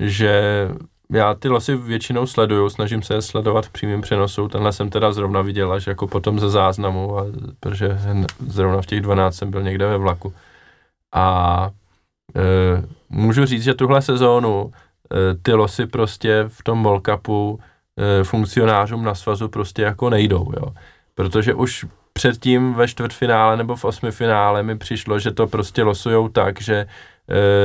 že 0.00 0.68
já 1.12 1.34
ty 1.34 1.48
losy 1.48 1.76
většinou 1.76 2.26
sleduju, 2.26 2.68
snažím 2.70 3.02
se 3.02 3.14
je 3.14 3.22
sledovat 3.22 3.66
v 3.66 3.70
přímém 3.70 4.00
přenosu, 4.00 4.48
tenhle 4.48 4.72
jsem 4.72 4.90
teda 4.90 5.12
zrovna 5.12 5.42
viděl 5.42 5.72
až 5.72 5.86
jako 5.86 6.06
potom 6.06 6.40
ze 6.40 6.50
záznamu, 6.50 7.18
a, 7.18 7.26
protože 7.60 7.98
zrovna 8.46 8.82
v 8.82 8.86
těch 8.86 9.00
12 9.00 9.36
jsem 9.36 9.50
byl 9.50 9.62
někde 9.62 9.86
ve 9.86 9.98
vlaku. 9.98 10.32
A 11.14 11.70
e, 12.36 12.40
můžu 13.08 13.44
říct, 13.44 13.62
že 13.62 13.74
tuhle 13.74 14.02
sezónu 14.02 14.72
e, 14.72 15.34
ty 15.42 15.52
losy 15.52 15.86
prostě 15.86 16.44
v 16.48 16.62
tom 16.62 17.00
Cupu 17.06 17.60
e, 17.96 18.24
funkcionářům 18.24 19.04
na 19.04 19.14
svazu 19.14 19.48
prostě 19.48 19.82
jako 19.82 20.10
nejdou, 20.10 20.52
jo. 20.56 20.74
Protože 21.14 21.54
už 21.54 21.86
předtím 22.12 22.74
ve 22.74 22.88
čtvrtfinále 22.88 23.56
nebo 23.56 23.76
v 23.76 23.84
osmifinále 23.84 24.62
mi 24.62 24.78
přišlo, 24.78 25.18
že 25.18 25.30
to 25.30 25.46
prostě 25.46 25.82
losujou 25.82 26.28
tak, 26.28 26.60
že 26.60 26.86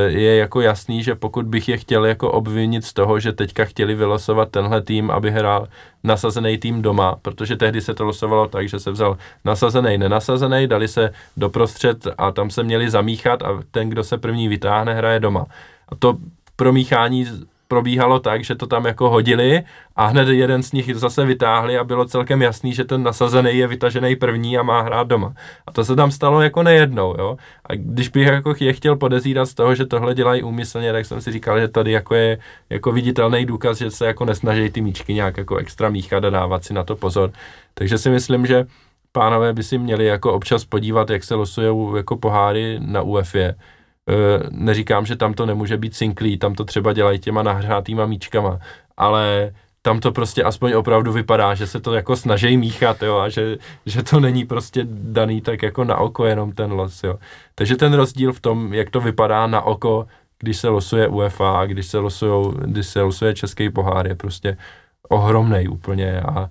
je 0.07 0.35
jako 0.35 0.61
jasný, 0.61 1.03
že 1.03 1.15
pokud 1.15 1.45
bych 1.45 1.69
je 1.69 1.77
chtěl 1.77 2.05
jako 2.05 2.31
obvinit 2.31 2.85
z 2.85 2.93
toho, 2.93 3.19
že 3.19 3.33
teďka 3.33 3.65
chtěli 3.65 3.95
vylosovat 3.95 4.49
tenhle 4.49 4.81
tým, 4.81 5.11
aby 5.11 5.31
hrál 5.31 5.67
nasazený 6.03 6.57
tým 6.57 6.81
doma, 6.81 7.15
protože 7.21 7.55
tehdy 7.55 7.81
se 7.81 7.93
to 7.93 8.03
losovalo 8.03 8.47
tak, 8.47 8.69
že 8.69 8.79
se 8.79 8.91
vzal 8.91 9.17
nasazený, 9.45 9.97
nenasazený, 9.97 10.67
dali 10.67 10.87
se 10.87 11.13
doprostřed 11.37 12.07
a 12.17 12.31
tam 12.31 12.49
se 12.49 12.63
měli 12.63 12.89
zamíchat 12.89 13.41
a 13.43 13.59
ten, 13.71 13.89
kdo 13.89 14.03
se 14.03 14.17
první 14.17 14.47
vytáhne, 14.47 14.93
hraje 14.93 15.19
doma. 15.19 15.45
A 15.89 15.95
to 15.95 16.17
promíchání 16.55 17.25
probíhalo 17.69 18.19
tak, 18.19 18.43
že 18.43 18.55
to 18.55 18.67
tam 18.67 18.85
jako 18.85 19.09
hodili 19.09 19.63
a 19.95 20.05
hned 20.05 20.27
jeden 20.27 20.63
z 20.63 20.71
nich 20.71 20.95
zase 20.95 21.25
vytáhli 21.25 21.77
a 21.77 21.83
bylo 21.83 22.05
celkem 22.05 22.41
jasný, 22.41 22.73
že 22.73 22.83
ten 22.83 23.03
nasazený 23.03 23.57
je 23.57 23.67
vytažený 23.67 24.15
první 24.15 24.57
a 24.57 24.63
má 24.63 24.81
hrát 24.81 25.07
doma. 25.07 25.33
A 25.67 25.71
to 25.71 25.85
se 25.85 25.95
tam 25.95 26.11
stalo 26.11 26.41
jako 26.41 26.63
nejednou, 26.63 27.15
jo. 27.17 27.37
A 27.65 27.75
když 27.75 28.09
bych 28.09 28.27
jako 28.27 28.53
je 28.59 28.73
chtěl 28.73 28.95
podezírat 28.95 29.45
z 29.45 29.53
toho, 29.53 29.75
že 29.75 29.85
tohle 29.85 30.15
dělají 30.15 30.43
úmyslně, 30.43 30.91
tak 30.91 31.05
jsem 31.05 31.21
si 31.21 31.31
říkal, 31.31 31.59
že 31.59 31.67
tady 31.67 31.91
jako 31.91 32.15
je 32.15 32.37
jako 32.69 32.91
viditelný 32.91 33.45
důkaz, 33.45 33.77
že 33.77 33.91
se 33.91 34.05
jako 34.05 34.25
nesnaží 34.25 34.69
ty 34.69 34.81
míčky 34.81 35.13
nějak 35.13 35.37
jako 35.37 35.57
extra 35.57 35.89
míchat 35.89 36.25
a 36.25 36.29
dávat 36.29 36.63
si 36.63 36.73
na 36.73 36.83
to 36.83 36.95
pozor. 36.95 37.31
Takže 37.73 37.97
si 37.97 38.09
myslím, 38.09 38.45
že 38.45 38.65
pánové 39.11 39.53
by 39.53 39.63
si 39.63 39.77
měli 39.77 40.05
jako 40.05 40.33
občas 40.33 40.65
podívat, 40.65 41.09
jak 41.09 41.23
se 41.23 41.35
losují 41.35 41.97
jako 41.97 42.17
poháry 42.17 42.79
na 42.81 43.01
UEFě 43.01 43.55
Eh, 43.55 43.55
neříkám, 44.49 45.05
že 45.05 45.15
tam 45.15 45.33
to 45.33 45.45
nemůže 45.45 45.77
být 45.77 45.95
sinklý, 45.95 46.37
tam 46.37 46.55
to 46.55 46.65
třeba 46.65 46.93
dělají 46.93 47.19
těma 47.19 47.43
nahřátýma 47.43 48.05
míčkama, 48.05 48.59
ale 48.97 49.53
tam 49.81 49.99
to 49.99 50.11
prostě 50.11 50.43
aspoň 50.43 50.73
opravdu 50.73 51.11
vypadá, 51.11 51.55
že 51.55 51.67
se 51.67 51.79
to 51.79 51.93
jako 51.93 52.15
snaží 52.15 52.57
míchat, 52.57 53.03
jo, 53.03 53.17
a 53.17 53.29
že, 53.29 53.57
že 53.85 54.03
to 54.03 54.19
není 54.19 54.45
prostě 54.45 54.85
daný 54.89 55.41
tak 55.41 55.63
jako 55.63 55.83
na 55.83 55.97
oko 55.97 56.25
jenom 56.25 56.51
ten 56.51 56.71
los, 56.71 57.03
jo. 57.03 57.15
Takže 57.55 57.75
ten 57.75 57.93
rozdíl 57.93 58.33
v 58.33 58.39
tom, 58.39 58.73
jak 58.73 58.89
to 58.89 59.01
vypadá 59.01 59.47
na 59.47 59.61
oko, 59.61 60.07
když 60.39 60.57
se 60.57 60.69
losuje 60.69 61.07
UEFA 61.07 61.59
a 61.59 61.65
když 61.65 61.87
se, 61.87 61.97
losujou, 61.97 62.51
když 62.51 62.87
se 62.87 63.01
losuje 63.01 63.33
český 63.33 63.69
pohár, 63.69 64.07
je 64.07 64.15
prostě 64.15 64.57
ohromný 65.09 65.67
úplně 65.67 66.21
a 66.21 66.43
e, 66.43 66.49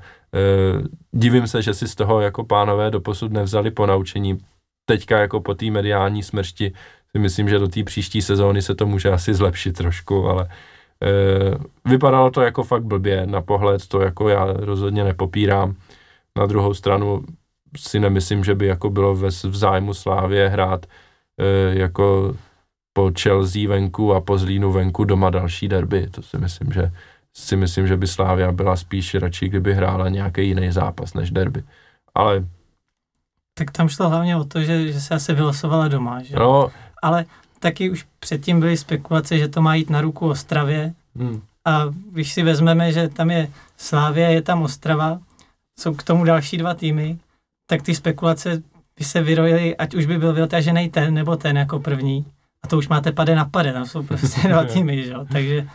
divím 1.12 1.46
se, 1.46 1.62
že 1.62 1.74
si 1.74 1.88
z 1.88 1.94
toho 1.94 2.20
jako 2.20 2.44
pánové 2.44 2.90
doposud 2.90 3.32
nevzali 3.32 3.70
po 3.70 3.86
naučení 3.86 4.38
teďka 4.84 5.18
jako 5.18 5.40
po 5.40 5.54
té 5.54 5.70
mediální 5.70 6.22
smršti 6.22 6.72
si 7.12 7.18
myslím, 7.18 7.48
že 7.48 7.58
do 7.58 7.68
té 7.68 7.84
příští 7.84 8.22
sezóny 8.22 8.62
se 8.62 8.74
to 8.74 8.86
může 8.86 9.10
asi 9.10 9.34
zlepšit 9.34 9.72
trošku, 9.72 10.26
ale 10.26 10.44
e, 10.44 11.88
vypadalo 11.90 12.30
to 12.30 12.40
jako 12.40 12.62
fakt 12.62 12.84
blbě 12.84 13.26
na 13.26 13.40
pohled, 13.42 13.86
to 13.86 14.00
jako 14.00 14.28
já 14.28 14.52
rozhodně 14.52 15.04
nepopírám. 15.04 15.74
Na 16.38 16.46
druhou 16.46 16.74
stranu 16.74 17.24
si 17.76 18.00
nemyslím, 18.00 18.44
že 18.44 18.54
by 18.54 18.66
jako 18.66 18.90
bylo 18.90 19.14
ve, 19.14 19.28
v 19.28 19.56
zájmu 19.56 19.94
Slávě 19.94 20.48
hrát 20.48 20.86
e, 21.38 21.78
jako 21.78 22.36
po 22.92 23.10
Chelsea 23.20 23.68
venku 23.68 24.14
a 24.14 24.20
po 24.20 24.38
Zlínu 24.38 24.72
venku 24.72 25.04
doma 25.04 25.30
další 25.30 25.68
derby. 25.68 26.06
To 26.10 26.22
si 26.22 26.38
myslím, 26.38 26.72
že 26.72 26.92
si 27.32 27.56
myslím, 27.56 27.86
že 27.86 27.96
by 27.96 28.06
Slávia 28.06 28.52
byla 28.52 28.76
spíš 28.76 29.14
radši, 29.14 29.48
kdyby 29.48 29.74
hrála 29.74 30.08
nějaký 30.08 30.48
jiný 30.48 30.72
zápas 30.72 31.14
než 31.14 31.30
derby. 31.30 31.62
Ale 32.14 32.44
tak 33.54 33.70
tam 33.70 33.88
šlo 33.88 34.08
hlavně 34.08 34.36
o 34.36 34.44
to, 34.44 34.62
že, 34.62 34.92
že 34.92 35.00
se 35.00 35.14
asi 35.14 35.34
vylosovala 35.34 35.88
doma, 35.88 36.22
že? 36.22 36.36
No, 36.36 36.70
ale 37.02 37.24
taky 37.58 37.90
už 37.90 38.06
předtím 38.20 38.60
byly 38.60 38.76
spekulace, 38.76 39.38
že 39.38 39.48
to 39.48 39.62
má 39.62 39.74
jít 39.74 39.90
na 39.90 40.00
ruku 40.00 40.28
Ostravě. 40.28 40.94
Hmm. 41.16 41.40
A 41.64 41.84
když 42.12 42.32
si 42.32 42.42
vezmeme, 42.42 42.92
že 42.92 43.08
tam 43.08 43.30
je 43.30 43.50
Slávě, 43.76 44.26
je 44.26 44.42
tam 44.42 44.62
Ostrava, 44.62 45.18
jsou 45.80 45.94
k 45.94 46.02
tomu 46.02 46.24
další 46.24 46.56
dva 46.56 46.74
týmy, 46.74 47.18
tak 47.70 47.82
ty 47.82 47.94
spekulace 47.94 48.62
by 48.98 49.04
se 49.04 49.22
vyrojily, 49.22 49.76
ať 49.76 49.94
už 49.94 50.06
by 50.06 50.18
byl 50.18 50.32
vytažený 50.32 50.90
ten 50.90 51.14
nebo 51.14 51.36
ten 51.36 51.56
jako 51.56 51.80
první. 51.80 52.24
A 52.64 52.68
to 52.68 52.78
už 52.78 52.88
máte 52.88 53.12
pade 53.12 53.34
na 53.34 53.44
pade, 53.44 53.72
tam 53.72 53.86
jsou 53.86 54.02
prostě 54.02 54.48
dva 54.48 54.64
týmy, 54.72 55.04
že 55.04 55.10
jo? 55.10 55.26
takže 55.32 55.66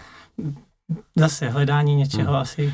zase 1.16 1.50
hledání 1.50 1.96
něčeho 1.96 2.32
hmm. 2.32 2.42
asi. 2.42 2.74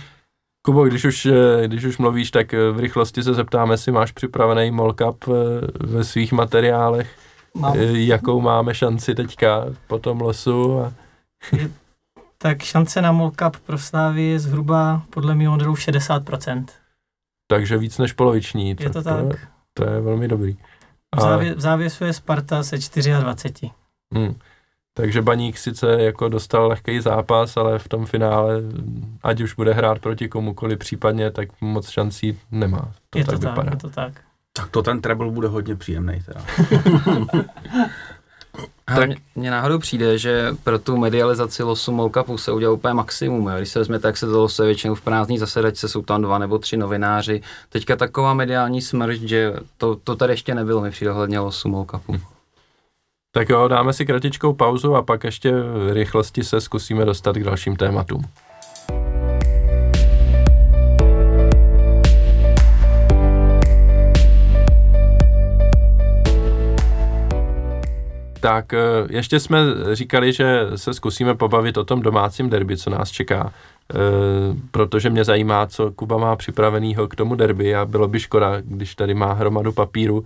Kubo, 0.65 0.85
když 0.85 1.05
už, 1.05 1.25
eh, 1.25 1.67
když 1.67 1.83
už 1.83 1.97
mluvíš, 1.97 2.31
tak 2.31 2.53
eh, 2.53 2.71
v 2.71 2.79
rychlosti 2.79 3.23
se 3.23 3.33
zeptáme, 3.33 3.73
jestli 3.73 3.91
máš 3.91 4.11
připravený 4.11 4.71
molkup 4.71 5.25
eh, 5.27 5.31
ve 5.79 6.03
svých 6.03 6.31
materiálech. 6.31 7.17
Mám. 7.53 7.75
Jakou 7.79 8.41
máme 8.41 8.73
šanci 8.73 9.15
teďka 9.15 9.65
po 9.87 9.99
tom 9.99 10.21
losu? 10.21 10.79
A... 10.79 10.93
tak 12.37 12.63
šance 12.63 13.01
na 13.01 13.11
molkup 13.11 13.57
pro 13.57 13.77
Slávy 13.77 14.23
je 14.23 14.39
zhruba 14.39 15.01
podle 15.09 15.35
mého 15.35 15.51
modelu 15.51 15.73
60%. 15.73 16.65
Takže 17.47 17.77
víc 17.77 17.97
než 17.97 18.13
poloviční. 18.13 18.75
Je 18.79 18.89
to 18.89 19.03
tak. 19.03 19.27
To, 19.27 19.35
to 19.73 19.91
je 19.91 20.01
velmi 20.01 20.27
dobrý. 20.27 20.57
A... 21.11 21.17
V, 21.17 21.21
závě, 21.21 21.55
v 21.55 21.59
závěsu 21.59 22.03
je 22.03 22.13
Sparta 22.13 22.63
se 22.63 22.77
24. 22.77 23.71
Hmm. 24.13 24.35
Takže 24.93 25.21
Baník 25.21 25.57
sice 25.57 26.01
jako 26.01 26.29
dostal 26.29 26.67
lehký 26.67 26.99
zápas, 26.99 27.57
ale 27.57 27.79
v 27.79 27.87
tom 27.87 28.05
finále, 28.05 28.61
ať 29.23 29.41
už 29.41 29.53
bude 29.53 29.73
hrát 29.73 29.99
proti 29.99 30.29
komukoli 30.29 30.77
případně, 30.77 31.31
tak 31.31 31.61
moc 31.61 31.89
šancí 31.89 32.39
nemá. 32.51 32.91
To 33.09 33.19
je 33.19 33.25
tak 33.25 33.39
to 33.39 33.49
vypadá. 33.49 33.63
tak, 33.63 33.73
je 33.73 33.79
to 33.79 33.89
tak. 33.89 34.13
Tak 34.59 34.69
to 34.71 34.81
ten 34.81 35.01
treble 35.01 35.31
bude 35.31 35.47
hodně 35.47 35.75
příjemný 35.75 36.23
teda. 36.25 36.41
tak 38.85 39.09
mně 39.35 39.51
náhodou 39.51 39.79
přijde, 39.79 40.17
že 40.17 40.55
pro 40.63 40.79
tu 40.79 40.97
medializaci 40.97 41.63
losu 41.63 41.91
Molkapu 41.91 42.37
se 42.37 42.51
udělal 42.51 42.75
úplně 42.75 42.93
maximum. 42.93 43.47
Jo. 43.47 43.57
Když 43.57 43.69
se 43.69 43.79
vezme, 43.79 43.99
tak 43.99 44.17
se 44.17 44.27
to 44.27 44.39
losuje 44.39 44.65
většinou 44.65 44.95
v 44.95 45.01
prázdní 45.01 45.37
zasedačce, 45.37 45.87
jsou 45.87 46.01
tam 46.01 46.21
dva 46.21 46.37
nebo 46.37 46.57
tři 46.57 46.77
novináři. 46.77 47.41
Teďka 47.69 47.95
taková 47.95 48.33
mediální 48.33 48.81
smršť, 48.81 49.21
že 49.21 49.53
to, 49.77 49.95
to 49.95 50.15
tady 50.15 50.33
ještě 50.33 50.55
nebylo, 50.55 50.81
mi 50.81 50.91
přijde 50.91 51.11
hledně 51.11 51.39
losu 51.39 51.69
Molkapu. 51.69 52.13
Hm. 52.13 52.19
Tak 53.31 53.49
jo, 53.49 53.67
dáme 53.67 53.93
si 53.93 54.05
kratičkou 54.05 54.53
pauzu 54.53 54.95
a 54.95 55.01
pak 55.01 55.23
ještě 55.23 55.51
v 55.51 55.93
rychlosti 55.93 56.43
se 56.43 56.61
zkusíme 56.61 57.05
dostat 57.05 57.35
k 57.35 57.43
dalším 57.43 57.75
tématům. 57.75 58.25
Tak 68.39 68.73
eh, 68.73 68.79
ještě 69.09 69.39
jsme 69.39 69.59
říkali, 69.93 70.33
že 70.33 70.65
se 70.75 70.93
zkusíme 70.93 71.35
pobavit 71.35 71.77
o 71.77 71.83
tom 71.83 72.01
domácím 72.01 72.49
derby, 72.49 72.77
co 72.77 72.89
nás 72.89 73.11
čeká, 73.11 73.53
e, 73.93 73.97
protože 74.71 75.09
mě 75.09 75.23
zajímá, 75.23 75.67
co 75.67 75.91
Kuba 75.91 76.17
má 76.17 76.35
připravenýho 76.35 77.07
k 77.07 77.15
tomu 77.15 77.35
derby 77.35 77.75
a 77.75 77.85
bylo 77.85 78.07
by 78.07 78.19
škoda, 78.19 78.61
když 78.61 78.95
tady 78.95 79.13
má 79.13 79.33
hromadu 79.33 79.71
papíru, 79.71 80.23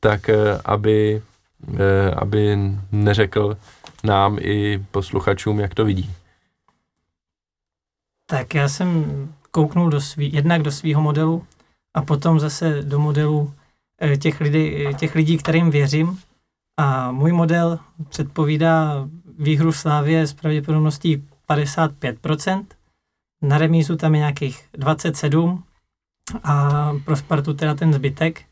tak 0.00 0.28
e, 0.28 0.58
aby 0.64 1.22
Eh, 1.68 2.10
aby 2.10 2.56
neřekl 2.92 3.56
nám 4.04 4.38
i 4.40 4.84
posluchačům, 4.90 5.60
jak 5.60 5.74
to 5.74 5.84
vidí. 5.84 6.10
Tak 8.26 8.54
já 8.54 8.68
jsem 8.68 9.04
kouknul 9.50 9.90
do 9.90 10.00
svý, 10.00 10.32
jednak 10.32 10.62
do 10.62 10.72
svého 10.72 11.02
modelu 11.02 11.46
a 11.94 12.02
potom 12.02 12.40
zase 12.40 12.82
do 12.82 12.98
modelu 12.98 13.54
eh, 14.02 14.16
těch 14.16 14.40
lidí, 14.40 14.86
těch 14.98 15.14
lidí, 15.14 15.38
kterým 15.38 15.70
věřím. 15.70 16.20
A 16.76 17.12
můj 17.12 17.32
model 17.32 17.78
předpovídá 18.08 19.08
výhru 19.38 19.72
Slávě 19.72 20.26
s 20.26 20.32
pravděpodobností 20.32 21.28
55%. 21.48 22.66
Na 23.42 23.58
remízu 23.58 23.96
tam 23.96 24.14
je 24.14 24.18
nějakých 24.18 24.68
27 24.72 25.64
a 26.44 26.90
pro 27.04 27.16
Spartu 27.16 27.54
teda 27.54 27.74
ten 27.74 27.92
zbytek. 27.92 28.42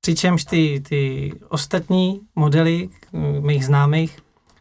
Přičemž 0.00 0.44
ty, 0.44 0.82
ty 0.88 1.32
ostatní 1.48 2.20
modely 2.34 2.88
mých 3.40 3.64
známých, 3.66 4.18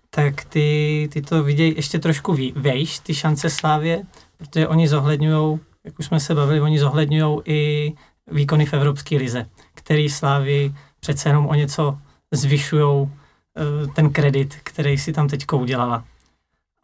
tak 0.09 0.45
ty, 0.45 1.09
ty 1.11 1.21
to 1.21 1.43
vidějí 1.43 1.75
ještě 1.75 1.99
trošku 1.99 2.37
vejš, 2.55 2.99
ty 2.99 3.13
šance 3.13 3.49
Slávě, 3.49 4.03
protože 4.37 4.67
oni 4.67 4.87
zohledňují, 4.87 5.59
jak 5.83 5.99
už 5.99 6.05
jsme 6.05 6.19
se 6.19 6.35
bavili, 6.35 6.61
oni 6.61 6.79
zohledňují 6.79 7.39
i 7.45 7.93
výkony 8.27 8.65
v 8.65 8.73
Evropské 8.73 9.17
lize, 9.17 9.49
který 9.73 10.09
Slávy 10.09 10.73
přece 11.05 11.29
jenom 11.29 11.47
o 11.47 11.53
něco 11.53 11.97
zvyšují 12.31 13.09
eh, 13.09 13.87
ten 13.87 14.09
kredit, 14.09 14.55
který 14.63 14.97
si 14.97 15.13
tam 15.13 15.27
teď 15.27 15.45
udělala. 15.53 16.03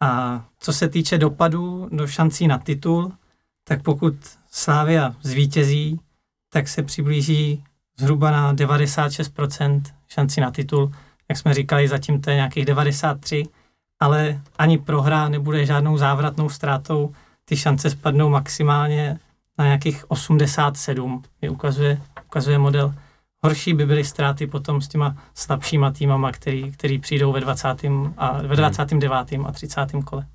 A 0.00 0.44
co 0.58 0.72
se 0.72 0.88
týče 0.88 1.18
dopadů 1.18 1.88
do 1.92 2.06
šancí 2.06 2.46
na 2.46 2.58
titul, 2.58 3.12
tak 3.64 3.82
pokud 3.82 4.14
Slávia 4.50 5.14
zvítězí, 5.22 6.00
tak 6.52 6.68
se 6.68 6.82
přiblíží 6.82 7.64
zhruba 7.98 8.30
na 8.30 8.54
96% 8.54 9.82
šanci 10.08 10.40
na 10.40 10.50
titul. 10.50 10.92
Jak 11.28 11.38
jsme 11.38 11.54
říkali, 11.54 11.88
zatím 11.88 12.20
to 12.20 12.30
je 12.30 12.36
nějakých 12.36 12.64
93, 12.64 13.44
ale 14.00 14.40
ani 14.58 14.78
prohra 14.78 15.28
nebude 15.28 15.66
žádnou 15.66 15.98
závratnou 15.98 16.48
ztrátou. 16.48 17.14
Ty 17.44 17.56
šance 17.56 17.90
spadnou 17.90 18.28
maximálně 18.28 19.18
na 19.58 19.64
nějakých 19.64 20.10
87, 20.10 21.22
mi 21.42 21.48
ukazuje, 21.48 22.00
ukazuje 22.26 22.58
model. 22.58 22.94
Horší 23.44 23.74
by 23.74 23.86
byly 23.86 24.04
ztráty 24.04 24.46
potom 24.46 24.80
s 24.80 24.88
těma 24.88 25.16
slabšíma 25.34 25.90
týmama, 25.90 26.32
který, 26.32 26.72
který 26.72 26.98
přijdou 26.98 27.32
ve 27.32 27.40
20. 27.40 27.68
a 28.16 28.42
ve 28.42 28.56
29. 28.56 29.14
a 29.44 29.52
30. 29.52 29.80
kole. 30.04 30.26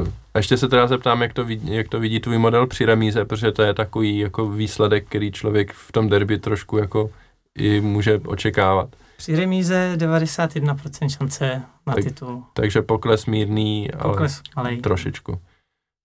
Uh, 0.00 0.08
a 0.34 0.38
ještě 0.38 0.56
se 0.56 0.68
teda 0.68 0.86
zeptám, 0.86 1.22
jak 1.22 1.32
to, 1.32 1.44
vidí, 1.44 1.74
jak 1.74 1.88
to 1.88 2.00
vidí 2.00 2.20
tvůj 2.20 2.38
model 2.38 2.66
při 2.66 2.84
remíze, 2.84 3.24
protože 3.24 3.52
to 3.52 3.62
je 3.62 3.74
takový 3.74 4.18
jako 4.18 4.48
výsledek, 4.48 5.06
který 5.08 5.32
člověk 5.32 5.72
v 5.72 5.92
tom 5.92 6.08
derby 6.08 6.38
trošku 6.38 6.78
jako 6.78 7.10
i 7.54 7.80
může 7.80 8.20
očekávat. 8.26 8.88
Při 9.16 9.36
remíze 9.36 9.92
91% 9.96 11.08
šance 11.08 11.62
na 11.86 11.94
tak, 11.94 12.04
titul. 12.04 12.44
Takže 12.52 12.82
pokles 12.82 13.26
mírný, 13.26 13.88
pokles, 14.02 14.42
ale 14.56 14.64
malej. 14.64 14.80
trošičku. 14.80 15.40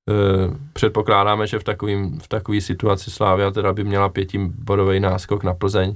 Uh, 0.09 0.55
předpokládáme, 0.73 1.47
že 1.47 1.59
v 1.59 1.63
takovým, 1.63 2.19
v 2.19 2.27
takové 2.27 2.61
situaci 2.61 3.11
Slávia 3.11 3.51
teda 3.51 3.73
by 3.73 3.83
měla 3.83 4.09
pětibodový 4.09 4.99
náskok 4.99 5.43
na 5.43 5.53
Plzeň 5.53 5.95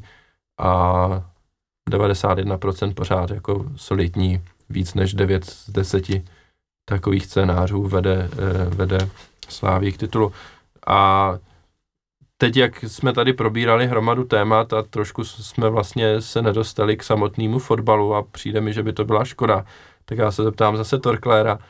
a 0.58 1.24
91% 1.89 2.93
pořád 2.93 3.30
jako 3.30 3.66
solidní, 3.76 4.41
víc 4.70 4.93
než 4.93 5.14
9 5.14 5.45
z 5.45 5.70
10 5.70 6.06
takových 6.86 7.26
scénářů 7.26 7.84
vede, 7.84 8.30
eh, 8.34 8.66
vede 8.76 9.10
Sláví 9.49 9.91
k 9.91 9.97
titulu. 9.97 10.32
A 10.88 11.32
teď, 12.38 12.58
jak 12.58 12.84
jsme 12.84 13.14
tady 13.14 13.34
probírali 13.34 13.88
hromadu 13.88 14.24
témat 14.24 14.74
a 14.74 14.82
trošku 14.82 15.24
jsme 15.24 15.70
vlastně 15.70 16.22
se 16.22 16.41
nedostali 16.41 16.97
k 16.97 17.03
samotnému 17.03 17.60
fotbalu 17.60 18.16
a 18.16 18.24
přijde 18.24 18.62
mi, 18.62 18.74
že 18.74 18.84
by 18.84 18.93
to 18.93 19.06
byla 19.06 19.26
škoda, 19.26 19.66
tak 20.06 20.18
já 20.18 20.32
se 20.32 20.43
zeptám 20.43 20.78
zase 20.78 20.99
Torkléra, 20.99 21.60
eh, 21.62 21.66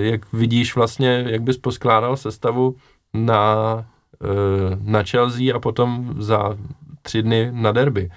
jak 0.00 0.32
vidíš 0.32 0.76
vlastně, 0.76 1.24
jak 1.28 1.42
bys 1.42 1.58
poskládal 1.58 2.16
sestavu 2.16 2.76
na, 3.14 3.84
eh, 4.24 4.78
na 4.82 5.02
Chelsea 5.02 5.56
a 5.56 5.58
potom 5.58 6.14
za 6.18 6.56
tři 7.02 7.22
dny 7.22 7.48
na 7.52 7.72
derby. 7.72 8.10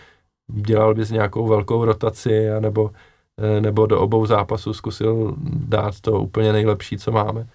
Dělal 0.47 0.95
bys 0.95 1.11
nějakou 1.11 1.47
velkou 1.47 1.85
rotaci, 1.85 2.51
anebo 2.51 2.91
Eh, 3.41 3.61
nebo 3.61 3.85
do 3.85 3.99
obou 3.99 4.25
zápasů 4.25 4.73
zkusil 4.73 5.35
dát 5.53 5.99
to 5.99 6.11
úplně 6.11 6.53
nejlepší, 6.53 6.97
co 6.97 7.11
máme. 7.11 7.47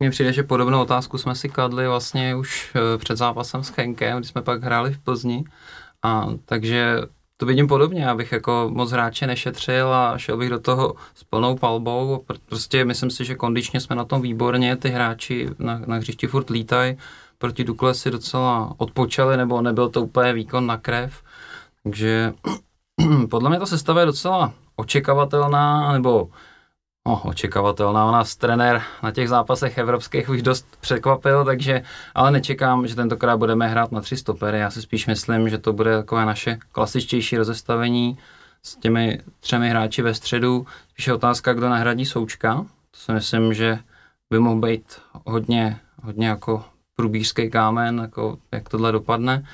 Mně 0.00 0.10
přijde, 0.10 0.32
že 0.32 0.42
podobnou 0.42 0.82
otázku 0.82 1.18
jsme 1.18 1.34
si 1.34 1.48
kladli 1.48 1.88
vlastně 1.88 2.36
už 2.36 2.74
eh, 2.76 2.98
před 2.98 3.16
zápasem 3.16 3.64
s 3.64 3.76
Henkem, 3.76 4.18
když 4.18 4.30
jsme 4.30 4.42
pak 4.42 4.62
hráli 4.62 4.92
v 4.92 4.98
Plzni. 4.98 5.44
A 6.02 6.26
takže 6.44 6.98
to 7.36 7.46
vidím 7.46 7.68
podobně, 7.68 8.08
abych 8.08 8.32
jako 8.32 8.70
moc 8.72 8.90
hráče 8.90 9.26
nešetřil 9.26 9.94
a 9.94 10.18
šel 10.18 10.36
bych 10.36 10.50
do 10.50 10.60
toho 10.60 10.94
s 11.14 11.24
plnou 11.24 11.56
palbou. 11.56 12.24
Prostě 12.46 12.84
myslím 12.84 13.10
si, 13.10 13.24
že 13.24 13.34
kondičně 13.34 13.80
jsme 13.80 13.96
na 13.96 14.04
tom 14.04 14.22
výborně, 14.22 14.76
ty 14.76 14.88
hráči 14.88 15.48
na, 15.58 15.78
na 15.86 15.96
hřišti 15.96 16.26
furt 16.26 16.50
lítají, 16.50 16.96
proti 17.38 17.64
Dukle 17.64 17.94
si 17.94 18.10
docela 18.10 18.74
odpočali, 18.78 19.36
nebo 19.36 19.62
nebyl 19.62 19.88
to 19.88 20.02
úplně 20.02 20.32
výkon 20.32 20.66
na 20.66 20.76
krev. 20.76 21.22
Takže 21.82 22.34
podle 23.30 23.50
mě 23.50 23.58
ta 23.58 23.66
sestava 23.66 24.00
je 24.00 24.06
docela 24.06 24.52
očekavatelná, 24.76 25.92
nebo 25.92 26.28
no, 27.06 27.20
očekavatelná. 27.24 28.10
Nás 28.10 28.36
trenér 28.36 28.82
na 29.02 29.10
těch 29.10 29.28
zápasech 29.28 29.78
evropských 29.78 30.28
už 30.28 30.42
dost 30.42 30.66
překvapil, 30.80 31.44
takže 31.44 31.82
ale 32.14 32.30
nečekám, 32.30 32.86
že 32.86 32.94
tentokrát 32.94 33.36
budeme 33.36 33.68
hrát 33.68 33.92
na 33.92 34.00
tři 34.00 34.16
stopery. 34.16 34.58
Já 34.58 34.70
si 34.70 34.82
spíš 34.82 35.06
myslím, 35.06 35.48
že 35.48 35.58
to 35.58 35.72
bude 35.72 35.96
takové 35.96 36.26
naše 36.26 36.58
klasičtější 36.72 37.36
rozestavení 37.36 38.18
s 38.62 38.76
těmi 38.76 39.20
třemi 39.40 39.70
hráči 39.70 40.02
ve 40.02 40.14
středu. 40.14 40.66
Spíš 40.88 41.06
je 41.06 41.14
otázka, 41.14 41.52
kdo 41.52 41.68
nahradí 41.68 42.06
Součka. 42.06 42.54
To 42.90 42.98
si 42.98 43.12
myslím, 43.12 43.54
že 43.54 43.78
by 44.30 44.38
mohl 44.38 44.60
být 44.60 45.00
hodně, 45.26 45.80
hodně 46.02 46.28
jako 46.28 46.64
průbířský 46.96 47.50
kámen, 47.50 47.98
jako 47.98 48.38
jak 48.52 48.68
tohle 48.68 48.92
dopadne. 48.92 49.46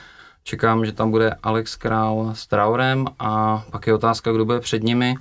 Čekám, 0.44 0.86
že 0.86 0.92
tam 0.92 1.10
bude 1.10 1.36
Alex 1.42 1.76
Král 1.76 2.30
s 2.32 2.46
Traurem 2.46 3.06
a 3.18 3.64
pak 3.70 3.86
je 3.86 3.94
otázka, 3.94 4.32
kdo 4.32 4.44
bude 4.44 4.60
před 4.60 4.82
nimi. 4.82 5.14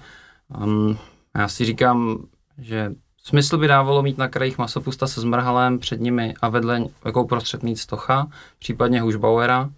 Um, 0.64 0.98
já 1.38 1.48
si 1.48 1.66
říkám, 1.66 2.26
že 2.58 2.92
smysl 3.24 3.58
by 3.58 3.68
dávalo 3.68 4.04
mít 4.04 4.18
na 4.18 4.28
krajích 4.28 4.58
Masopusta 4.58 5.08
se 5.08 5.22
Zmrhalem 5.22 5.80
před 5.80 6.00
nimi 6.00 6.34
a 6.42 6.50
vedle 6.50 6.84
jako 7.06 7.28
prostřed 7.28 7.64
mít 7.64 7.76
Stocha, 7.76 8.28
případně 8.60 9.02
Hušbauera. 9.02 9.70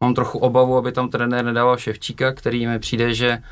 Mám 0.00 0.14
trochu 0.14 0.38
obavu, 0.38 0.76
aby 0.76 0.92
tam 0.92 1.10
trenér 1.10 1.44
nedával 1.44 1.76
Ševčíka, 1.76 2.32
který 2.32 2.66
mi 2.66 2.78
přijde, 2.78 3.14
že 3.14 3.42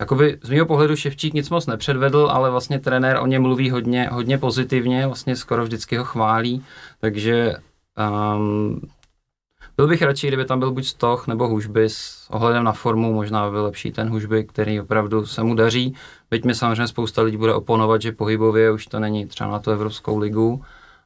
jakoby 0.00 0.38
z 0.42 0.50
mého 0.50 0.66
pohledu 0.66 0.96
Ševčík 0.96 1.34
nic 1.34 1.50
moc 1.50 1.66
nepředvedl, 1.66 2.28
ale 2.32 2.50
vlastně 2.50 2.78
trenér 2.78 3.16
o 3.20 3.26
něm 3.26 3.42
mluví 3.42 3.70
hodně, 3.70 4.08
hodně 4.12 4.38
pozitivně, 4.38 5.06
vlastně 5.06 5.36
skoro 5.36 5.64
vždycky 5.64 5.96
ho 5.96 6.04
chválí, 6.04 6.64
takže 7.00 7.54
um, 8.34 8.80
byl 9.78 9.88
bych 9.88 10.02
radši, 10.02 10.28
kdyby 10.28 10.44
tam 10.44 10.58
byl 10.58 10.72
buď 10.72 10.86
Stoch 10.86 11.26
nebo 11.26 11.48
Hužby 11.48 11.88
s 11.88 12.26
ohledem 12.30 12.64
na 12.64 12.72
formu, 12.72 13.12
možná 13.12 13.46
by 13.46 13.50
byl 13.50 13.64
lepší 13.64 13.92
ten 13.92 14.10
Hužby, 14.10 14.44
který 14.44 14.80
opravdu 14.80 15.26
se 15.26 15.42
mu 15.42 15.54
daří. 15.54 15.94
Byť 16.30 16.44
mi 16.44 16.54
samozřejmě 16.54 16.86
spousta 16.86 17.22
lidí 17.22 17.36
bude 17.36 17.54
oponovat, 17.54 18.02
že 18.02 18.12
pohybově 18.12 18.72
už 18.72 18.86
to 18.86 19.00
není 19.00 19.26
třeba 19.26 19.50
na 19.50 19.58
tu 19.58 19.70
Evropskou 19.70 20.18
ligu, 20.18 20.62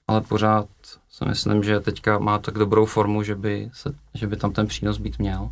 ale 0.09 0.21
pořád 0.21 0.67
si 1.11 1.25
myslím, 1.25 1.63
že 1.63 1.81
teďka 1.81 2.19
má 2.19 2.39
tak 2.39 2.55
dobrou 2.55 2.85
formu, 2.85 3.23
že 3.23 3.35
by, 3.35 3.71
se, 3.73 3.95
že 4.15 4.27
by 4.27 4.37
tam 4.37 4.53
ten 4.53 4.67
přínos 4.67 4.99
být 4.99 5.19
měl. 5.19 5.51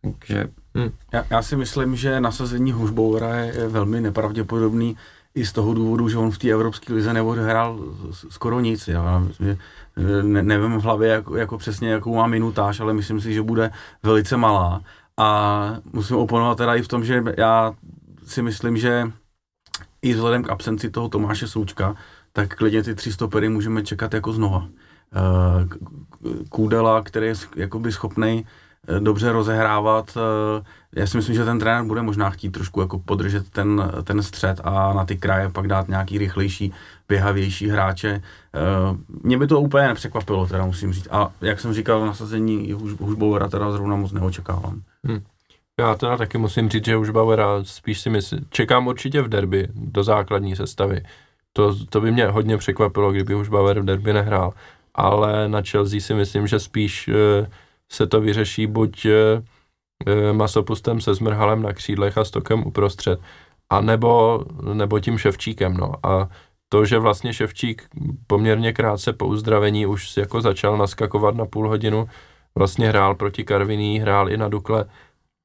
Takže... 0.00 0.48
Hmm. 0.74 0.90
Já, 1.12 1.24
já 1.30 1.42
si 1.42 1.56
myslím, 1.56 1.96
že 1.96 2.20
nasazení 2.20 2.72
Hušboura 2.72 3.34
je 3.34 3.68
velmi 3.68 4.00
nepravděpodobný 4.00 4.96
i 5.34 5.46
z 5.46 5.52
toho 5.52 5.74
důvodu, 5.74 6.08
že 6.08 6.18
on 6.18 6.30
v 6.30 6.38
té 6.38 6.50
Evropské 6.50 6.92
lize 6.92 7.12
neodehrál 7.12 7.80
skoro 8.10 8.60
nic. 8.60 8.88
Já 8.88 9.26
ne, 10.22 10.42
nevím 10.42 10.78
v 10.78 10.82
hlavě 10.82 11.08
jako, 11.08 11.36
jako 11.36 11.58
přesně, 11.58 11.88
jakou 11.88 12.16
má 12.16 12.26
minutáž, 12.26 12.80
ale 12.80 12.92
myslím 12.92 13.20
si, 13.20 13.34
že 13.34 13.42
bude 13.42 13.70
velice 14.02 14.36
malá. 14.36 14.80
A 15.16 15.76
musím 15.92 16.16
oponovat 16.16 16.58
teda 16.58 16.74
i 16.74 16.82
v 16.82 16.88
tom, 16.88 17.04
že 17.04 17.22
já 17.38 17.74
si 18.26 18.42
myslím, 18.42 18.76
že 18.76 19.12
i 20.02 20.12
vzhledem 20.12 20.42
k 20.42 20.50
absenci 20.50 20.90
toho 20.90 21.08
Tomáše 21.08 21.48
Součka, 21.48 21.94
tak 22.32 22.54
klidně 22.56 22.82
ty 22.82 22.94
tři 22.94 23.12
stopery 23.12 23.48
můžeme 23.48 23.82
čekat 23.82 24.14
jako 24.14 24.32
znova. 24.32 24.68
Eh, 25.16 25.68
Kůdela, 26.48 27.02
který 27.02 27.26
je 27.26 27.34
jakoby 27.56 27.92
schopný 27.92 28.46
eh, 28.46 28.63
dobře 28.98 29.32
rozehrávat. 29.32 30.16
Eh, 30.16 30.64
já 30.96 31.06
si 31.06 31.16
myslím, 31.16 31.34
že 31.34 31.44
ten 31.44 31.58
trenér 31.58 31.84
bude 31.84 32.02
možná 32.02 32.30
chtít 32.30 32.50
trošku 32.50 32.80
jako 32.80 32.98
podržet 32.98 33.50
ten, 33.50 33.92
ten 34.04 34.22
střed 34.22 34.60
a 34.64 34.92
na 34.92 35.04
ty 35.04 35.16
kraje 35.16 35.48
pak 35.48 35.68
dát 35.68 35.88
nějaký 35.88 36.18
rychlejší, 36.18 36.72
běhavější 37.08 37.68
hráče. 37.68 38.22
Mě 39.22 39.38
by 39.38 39.46
to 39.46 39.60
úplně 39.60 39.88
nepřekvapilo, 39.88 40.46
teda 40.46 40.64
musím 40.64 40.92
říct. 40.92 41.08
A 41.10 41.30
jak 41.40 41.60
jsem 41.60 41.72
říkal, 41.72 42.06
nasazení 42.06 42.72
Hužbauera 43.00 43.48
teda 43.48 43.72
zrovna 43.72 43.96
moc 43.96 44.12
neočekávám. 44.12 44.82
Hmm. 45.04 45.22
Já 45.80 45.94
teda 45.94 46.16
taky 46.16 46.38
musím 46.38 46.68
říct, 46.68 46.84
že 46.84 46.94
Hužbauera 46.94 47.46
spíš 47.62 48.00
si 48.00 48.10
myslím, 48.10 48.46
čekám 48.50 48.86
určitě 48.86 49.22
v 49.22 49.28
derby 49.28 49.68
do 49.74 50.04
základní 50.04 50.56
sestavy. 50.56 51.02
To, 51.52 51.76
to 51.86 52.00
by 52.00 52.12
mě 52.12 52.26
hodně 52.26 52.56
překvapilo, 52.56 53.12
kdyby 53.12 53.34
už 53.34 53.48
Bauer 53.48 53.80
v 53.80 53.84
derby 53.84 54.12
nehrál. 54.12 54.52
Ale 54.94 55.48
na 55.48 55.62
Chelsea 55.62 56.00
si 56.00 56.14
myslím, 56.14 56.46
že 56.46 56.60
spíš 56.60 57.08
uh, 57.08 57.46
se 57.92 58.06
to 58.06 58.20
vyřeší 58.20 58.66
buď 58.66 59.06
uh, 59.06 60.32
masopustem 60.32 61.00
se 61.00 61.14
zmrhalem 61.14 61.62
na 61.62 61.72
křídlech 61.72 62.18
a 62.18 62.24
stokem 62.24 62.66
uprostřed, 62.66 63.20
a 63.70 63.80
nebo, 63.80 64.44
nebo 64.74 65.00
tím 65.00 65.18
Ševčíkem. 65.18 65.76
No. 65.76 66.06
A 66.06 66.28
to, 66.68 66.84
že 66.84 66.98
vlastně 66.98 67.32
Ševčík 67.32 67.88
poměrně 68.26 68.72
krátce 68.72 69.12
po 69.12 69.26
uzdravení 69.26 69.86
už 69.86 70.16
jako 70.16 70.40
začal 70.40 70.76
naskakovat 70.76 71.34
na 71.34 71.46
půl 71.46 71.68
hodinu, 71.68 72.08
vlastně 72.58 72.88
hrál 72.88 73.14
proti 73.14 73.44
Karviní, 73.44 74.00
hrál 74.00 74.30
i 74.30 74.36
na 74.36 74.48
Dukle, 74.48 74.84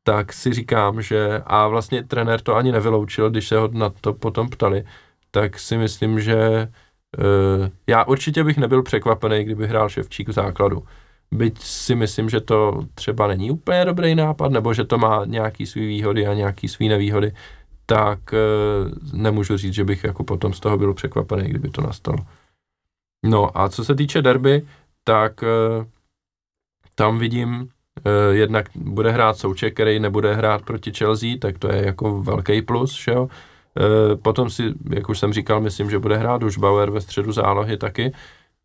tak 0.04 0.34
si 0.34 0.54
říkám, 0.54 1.02
že 1.02 1.42
a 1.46 1.68
vlastně 1.68 2.04
trenér 2.04 2.42
to 2.42 2.56
ani 2.56 2.72
nevyloučil, 2.72 3.30
když 3.30 3.48
se 3.48 3.58
ho 3.58 3.70
na 3.72 3.90
to 3.90 4.14
potom 4.14 4.50
ptali, 4.50 4.84
tak 5.32 5.60
si 5.60 5.78
myslím, 5.78 6.20
že 6.20 6.68
uh, 7.18 7.68
já 7.88 8.04
určitě 8.04 8.44
bych 8.44 8.58
nebyl 8.58 8.84
překvapený, 8.84 9.44
kdyby 9.44 9.68
hrál 9.68 9.90
Ševčík 9.90 10.28
v 10.28 10.32
základu. 10.32 10.84
Byť 11.32 11.60
si 11.60 11.96
myslím, 11.96 12.30
že 12.30 12.42
to 12.42 12.82
třeba 12.96 13.28
není 13.28 13.52
úplně 13.52 13.86
dobrý 13.86 14.16
nápad, 14.16 14.52
nebo 14.52 14.74
že 14.74 14.84
to 14.84 14.98
má 14.98 15.26
nějaký 15.26 15.66
svý 15.66 15.88
výhody 15.88 16.28
a 16.28 16.34
nějaký 16.34 16.68
svý 16.68 16.90
nevýhody, 16.90 17.34
tak 17.86 18.20
uh, 18.34 19.20
nemůžu 19.20 19.58
říct, 19.58 19.74
že 19.74 19.84
bych 19.84 20.04
jako 20.04 20.24
potom 20.24 20.54
z 20.54 20.60
toho 20.60 20.78
byl 20.78 20.94
překvapený, 20.94 21.50
kdyby 21.50 21.70
to 21.70 21.82
nastalo. 21.82 22.18
No 23.26 23.58
a 23.58 23.70
co 23.70 23.86
se 23.86 23.96
týče 23.96 24.22
derby, 24.22 24.68
tak 25.04 25.42
uh, 25.44 25.86
tam 26.96 27.20
vidím, 27.20 27.52
uh, 27.60 27.68
jednak 28.32 28.70
bude 28.76 29.12
hrát 29.12 29.38
Souček, 29.38 29.74
který 29.74 30.00
nebude 30.00 30.36
hrát 30.36 30.62
proti 30.62 30.92
Chelsea, 30.94 31.38
tak 31.42 31.58
to 31.58 31.72
je 31.72 31.86
jako 31.86 32.22
velký 32.22 32.62
plus, 32.62 33.04
že 33.04 33.12
jo. 33.12 33.30
Eh, 33.78 34.16
potom 34.16 34.50
si, 34.50 34.74
jak 34.90 35.10
už 35.10 35.20
jsem 35.20 35.34
říkal, 35.34 35.62
myslím, 35.62 35.90
že 35.90 36.00
bude 36.00 36.18
hrát 36.18 36.44
už 36.44 36.58
Bauer 36.58 36.92
ve 36.92 37.02
středu 37.02 37.32
zálohy 37.32 37.78
taky, 37.78 38.12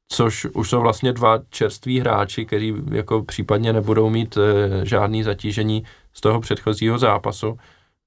což 0.08 0.44
už 0.44 0.70
jsou 0.70 0.80
vlastně 0.80 1.12
dva 1.12 1.38
čerství 1.50 2.00
hráči, 2.00 2.46
kteří 2.46 2.74
jako 2.90 3.22
případně 3.22 3.72
nebudou 3.72 4.10
mít 4.10 4.38
eh, 4.38 4.86
žádný 4.86 5.22
zatížení 5.22 5.84
z 6.12 6.20
toho 6.20 6.40
předchozího 6.40 6.98
zápasu, 6.98 7.58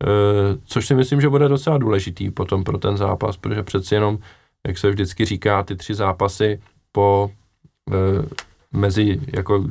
eh, 0.03 0.07
což 0.65 0.87
si 0.87 0.95
myslím, 0.95 1.21
že 1.21 1.29
bude 1.29 1.47
docela 1.47 1.77
důležitý 1.77 2.31
potom 2.31 2.63
pro 2.63 2.77
ten 2.77 2.97
zápas, 2.97 3.37
protože 3.37 3.63
přeci 3.63 3.95
jenom, 3.95 4.19
jak 4.67 4.77
se 4.77 4.89
vždycky 4.89 5.25
říká, 5.25 5.63
ty 5.63 5.75
tři 5.75 5.95
zápasy 5.95 6.61
po 6.91 7.31
mezi 8.71 9.21
jako 9.33 9.65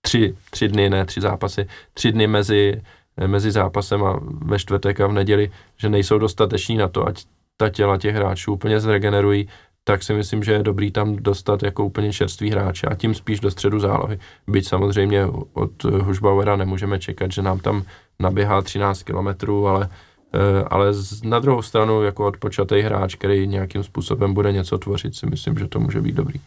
tři, 0.00 0.36
tři 0.50 0.68
dny, 0.68 0.90
ne 0.90 1.04
tři 1.04 1.20
zápasy, 1.20 1.66
tři 1.94 2.12
dny 2.12 2.26
mezi 2.26 2.82
mezi 3.26 3.50
zápasem 3.50 4.04
a 4.04 4.20
ve 4.22 4.58
čtvrtek 4.58 5.00
a 5.00 5.06
v 5.06 5.12
neděli, 5.12 5.50
že 5.76 5.88
nejsou 5.88 6.18
dostateční 6.18 6.76
na 6.76 6.88
to, 6.88 7.06
ať 7.06 7.24
ta 7.56 7.68
těla 7.68 7.98
těch 7.98 8.14
hráčů 8.14 8.52
úplně 8.52 8.80
zregenerují, 8.80 9.48
tak 9.84 10.02
si 10.02 10.14
myslím, 10.14 10.44
že 10.44 10.52
je 10.52 10.62
dobrý 10.62 10.90
tam 10.90 11.16
dostat 11.16 11.62
jako 11.62 11.84
úplně 11.84 12.12
čerstvý 12.12 12.50
hráče 12.50 12.86
a 12.86 12.94
tím 12.94 13.14
spíš 13.14 13.40
do 13.40 13.50
středu 13.50 13.80
zálohy. 13.80 14.18
Byť 14.46 14.68
samozřejmě 14.68 15.26
od 15.52 15.84
Hušbauera 15.84 16.56
nemůžeme 16.56 16.98
čekat, 16.98 17.32
že 17.32 17.42
nám 17.42 17.58
tam 17.58 17.84
naběhá 18.18 18.62
13 18.62 19.02
kilometrů, 19.02 19.68
ale, 19.68 19.88
eh, 20.34 20.64
ale 20.70 20.92
na 21.24 21.38
druhou 21.38 21.62
stranu 21.62 22.02
jako 22.02 22.26
odpočatý 22.26 22.80
hráč, 22.80 23.14
který 23.14 23.46
nějakým 23.46 23.82
způsobem 23.82 24.34
bude 24.34 24.52
něco 24.52 24.78
tvořit, 24.78 25.16
si 25.16 25.26
myslím, 25.26 25.58
že 25.58 25.68
to 25.68 25.80
může 25.80 26.00
být 26.00 26.14
dobrý. 26.14 26.40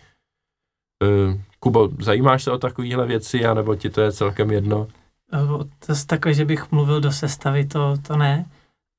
Eh, 1.04 1.42
Kubo, 1.60 1.90
zajímáš 2.00 2.44
se 2.44 2.52
o 2.52 2.58
takovéhle 2.58 3.06
věci, 3.06 3.46
anebo 3.46 3.76
ti 3.76 3.90
to 3.90 4.02
je 4.02 4.12
celkem 4.12 4.52
jedno? 4.52 4.88
zase 5.86 6.08
takové, 6.08 6.34
že 6.34 6.46
bych 6.46 6.72
mluvil 6.72 7.02
do 7.02 7.12
sestavy, 7.12 7.66
to, 7.66 7.98
to 8.08 8.18
ne, 8.18 8.46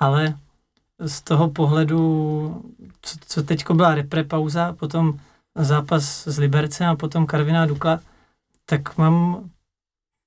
ale 0.00 0.34
z 1.00 1.20
toho 1.22 1.50
pohledu, 1.50 2.62
co, 3.02 3.16
co 3.26 3.42
teď 3.42 3.70
byla 3.70 3.94
repre 3.94 4.24
pauza, 4.24 4.72
potom 4.72 5.18
zápas 5.54 6.26
s 6.26 6.38
Libercem 6.38 6.88
a 6.88 6.96
potom 6.96 7.26
Karviná 7.26 7.66
Dukla, 7.66 8.00
tak 8.66 8.98
mám 8.98 9.50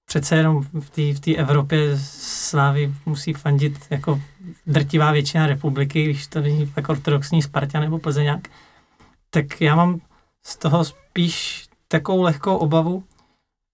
přece 0.06 0.35
jenom 0.35 0.61
v 0.64 0.89
té 0.89 1.31
v 1.31 1.35
Evropě 1.35 1.98
Slávy 1.98 2.93
musí 3.06 3.34
fandit 3.34 3.80
jako 3.89 4.22
drtivá 4.68 5.11
většina 5.11 5.48
republiky, 5.48 6.03
když 6.03 6.27
to 6.27 6.41
není 6.41 6.68
tak 6.68 6.89
ortodoxní 6.89 7.41
Sparta 7.41 7.80
nebo 7.80 7.99
Plzeňák, 7.99 8.48
tak 9.30 9.61
já 9.61 9.76
mám 9.76 10.02
z 10.45 10.57
toho 10.57 10.85
spíš 10.85 11.68
takovou 11.88 12.22
lehkou 12.22 12.56
obavu, 12.56 13.03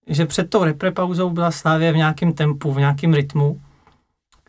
že 0.06 0.26
před 0.26 0.50
tou 0.50 0.64
reprepauzou 0.64 1.30
byla 1.30 1.50
Slávě 1.50 1.92
v 1.92 1.96
nějakém 1.96 2.32
tempu, 2.32 2.72
v 2.72 2.78
nějakém 2.78 3.14
rytmu, 3.14 3.60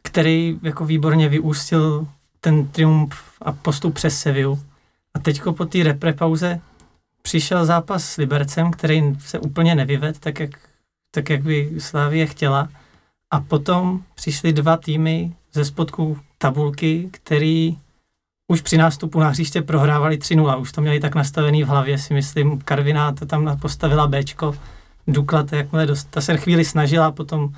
který 0.03 0.59
jako 0.63 0.85
výborně 0.85 1.29
vyústil 1.29 2.07
ten 2.41 2.67
triumf 2.67 3.15
a 3.41 3.51
postup 3.51 3.93
přes 3.93 4.19
Seviu. 4.19 4.63
A 5.13 5.19
teďko 5.19 5.53
po 5.53 5.65
té 5.65 5.83
reprepauze 5.83 6.61
přišel 7.21 7.65
zápas 7.65 8.05
s 8.05 8.17
Libercem, 8.17 8.71
který 8.71 9.03
se 9.19 9.39
úplně 9.39 9.75
nevyved, 9.75 10.19
tak 10.19 10.39
jak, 10.39 10.49
tak 11.11 11.29
jak 11.29 11.43
by 11.43 11.71
Slávě 11.79 12.25
chtěla. 12.25 12.69
A 13.31 13.39
potom 13.39 14.03
přišly 14.15 14.53
dva 14.53 14.77
týmy 14.77 15.35
ze 15.53 15.65
spodku 15.65 16.19
tabulky, 16.37 17.09
který 17.11 17.77
už 18.47 18.61
při 18.61 18.77
nástupu 18.77 19.19
na 19.19 19.29
hřiště 19.29 19.61
prohrávali 19.61 20.17
3-0. 20.17 20.61
Už 20.61 20.71
to 20.71 20.81
měli 20.81 20.99
tak 20.99 21.15
nastavený 21.15 21.63
v 21.63 21.67
hlavě, 21.67 21.97
si 21.97 22.13
myslím. 22.13 22.61
Karviná 22.61 23.11
to 23.11 23.25
tam 23.25 23.59
postavila 23.59 24.07
Bčko 24.07 24.55
Dukla, 25.07 25.45
jakmile 25.51 25.85
dost, 25.85 26.07
ta 26.09 26.21
se 26.21 26.37
chvíli 26.37 26.65
snažila, 26.65 27.11
potom 27.11 27.53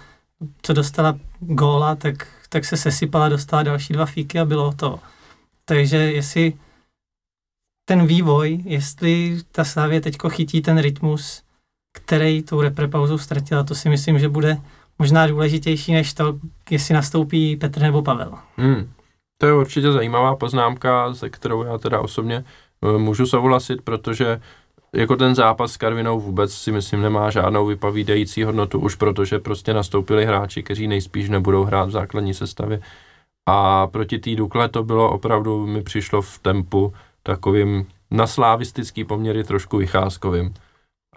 co 0.61 0.73
dostala 0.73 1.19
góla, 1.39 1.95
tak, 1.95 2.27
tak 2.53 2.65
se 2.65 2.77
sesypala, 2.77 3.29
dostala 3.29 3.63
další 3.63 3.93
dva 3.93 4.05
fíky 4.05 4.39
a 4.39 4.45
bylo 4.45 4.73
to. 4.73 4.99
Takže 5.65 5.97
jestli 5.97 6.53
ten 7.85 8.07
vývoj, 8.07 8.63
jestli 8.65 9.37
ta 9.51 9.63
Slavě 9.63 10.01
teďko 10.01 10.29
chytí 10.29 10.61
ten 10.61 10.77
rytmus, 10.77 11.43
který 11.93 12.43
tou 12.43 12.61
reprepauzou 12.61 13.17
ztratila, 13.17 13.63
to 13.63 13.75
si 13.75 13.89
myslím, 13.89 14.19
že 14.19 14.29
bude 14.29 14.57
možná 14.99 15.27
důležitější 15.27 15.93
než 15.93 16.13
to, 16.13 16.39
jestli 16.69 16.93
nastoupí 16.93 17.55
Petr 17.55 17.81
nebo 17.81 18.01
Pavel. 18.01 18.33
Hmm. 18.57 18.91
To 19.37 19.47
je 19.47 19.53
určitě 19.53 19.91
zajímavá 19.91 20.35
poznámka, 20.35 21.13
se 21.13 21.29
kterou 21.29 21.63
já 21.63 21.77
teda 21.77 21.99
osobně 21.99 22.43
eh, 22.83 22.97
můžu 22.97 23.25
souhlasit, 23.25 23.81
protože 23.81 24.41
jako 24.95 25.15
ten 25.15 25.35
zápas 25.35 25.71
s 25.71 25.77
Karvinou 25.77 26.19
vůbec 26.19 26.53
si 26.53 26.71
myslím 26.71 27.01
nemá 27.01 27.29
žádnou 27.29 27.65
vypovídající 27.65 28.43
hodnotu, 28.43 28.79
už 28.79 28.95
protože 28.95 29.39
prostě 29.39 29.73
nastoupili 29.73 30.25
hráči, 30.25 30.63
kteří 30.63 30.87
nejspíš 30.87 31.29
nebudou 31.29 31.63
hrát 31.63 31.85
v 31.85 31.91
základní 31.91 32.33
sestavě. 32.33 32.81
A 33.49 33.87
proti 33.87 34.19
té 34.19 34.35
Dukle 34.35 34.69
to 34.69 34.83
bylo 34.83 35.11
opravdu, 35.11 35.67
mi 35.67 35.83
přišlo 35.83 36.21
v 36.21 36.39
tempu 36.39 36.93
takovým 37.23 37.87
na 38.11 38.27
slávistický 38.27 39.03
poměry 39.03 39.43
trošku 39.43 39.77
vycházkovým. 39.77 40.53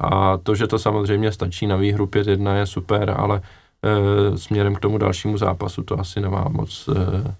A 0.00 0.36
to, 0.36 0.54
že 0.54 0.66
to 0.66 0.78
samozřejmě 0.78 1.32
stačí 1.32 1.66
na 1.66 1.76
výhru 1.76 2.06
5-1 2.06 2.56
je 2.56 2.66
super, 2.66 3.14
ale 3.16 3.40
e, 3.82 4.38
směrem 4.38 4.74
k 4.74 4.80
tomu 4.80 4.98
dalšímu 4.98 5.38
zápasu 5.38 5.82
to 5.82 6.00
asi 6.00 6.20
nemá 6.20 6.48
moc 6.48 6.88
e, 6.88 7.34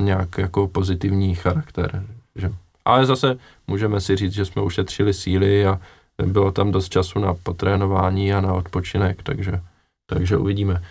nějak 0.00 0.38
jako 0.38 0.68
pozitivní 0.68 1.34
charakter. 1.34 2.06
Že? 2.36 2.50
Ale 2.88 3.06
zase 3.06 3.38
můžeme 3.66 4.00
si 4.00 4.16
říct, 4.16 4.32
že 4.32 4.44
jsme 4.44 4.62
ušetřili 4.62 5.14
síly 5.14 5.66
a 5.66 5.80
bylo 6.26 6.52
tam 6.52 6.72
dost 6.72 6.88
času 6.88 7.18
na 7.18 7.34
potrénování 7.34 8.34
a 8.34 8.40
na 8.40 8.52
odpočinek, 8.52 9.22
takže, 9.22 9.60
takže 10.06 10.36
uvidíme. 10.36 10.82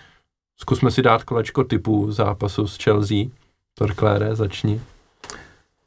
Zkusme 0.60 0.91
si 0.91 1.02
dát 1.02 1.24
kolečko 1.24 1.64
typu 1.64 2.11
zápasu 2.11 2.68
s 2.68 2.78
Chelsea. 2.84 3.18
Torklére, 3.78 4.36
začni. 4.36 4.82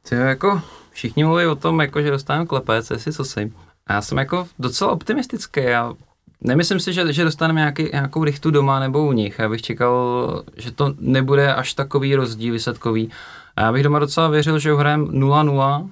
Ty 0.09 0.15
jako 0.15 0.61
všichni 0.91 1.23
mluví 1.23 1.45
o 1.45 1.55
tom, 1.55 1.81
jako, 1.81 2.01
že 2.01 2.11
dostaneme 2.11 2.45
klepec, 2.45 2.91
jestli 2.91 3.13
co 3.13 3.25
si. 3.25 3.53
A 3.87 3.93
já 3.93 4.01
jsem 4.01 4.17
jako 4.17 4.47
docela 4.59 4.91
optimistický. 4.91 5.63
Já 5.63 5.93
nemyslím 6.41 6.79
si, 6.79 6.93
že, 6.93 7.13
že 7.13 7.23
dostaneme 7.23 7.59
nějaký, 7.59 7.89
nějakou 7.93 8.23
rychtu 8.23 8.51
doma 8.51 8.79
nebo 8.79 9.07
u 9.07 9.11
nich. 9.11 9.39
Já 9.39 9.49
bych 9.49 9.61
čekal, 9.61 10.43
že 10.57 10.71
to 10.71 10.93
nebude 10.99 11.53
až 11.53 11.73
takový 11.73 12.15
rozdíl 12.15 12.53
výsledkový. 12.53 13.11
A 13.55 13.61
já 13.61 13.71
bych 13.71 13.83
doma 13.83 13.99
docela 13.99 14.27
věřil, 14.27 14.59
že 14.59 14.73
uhrajeme 14.73 15.05
0-0. 15.05 15.89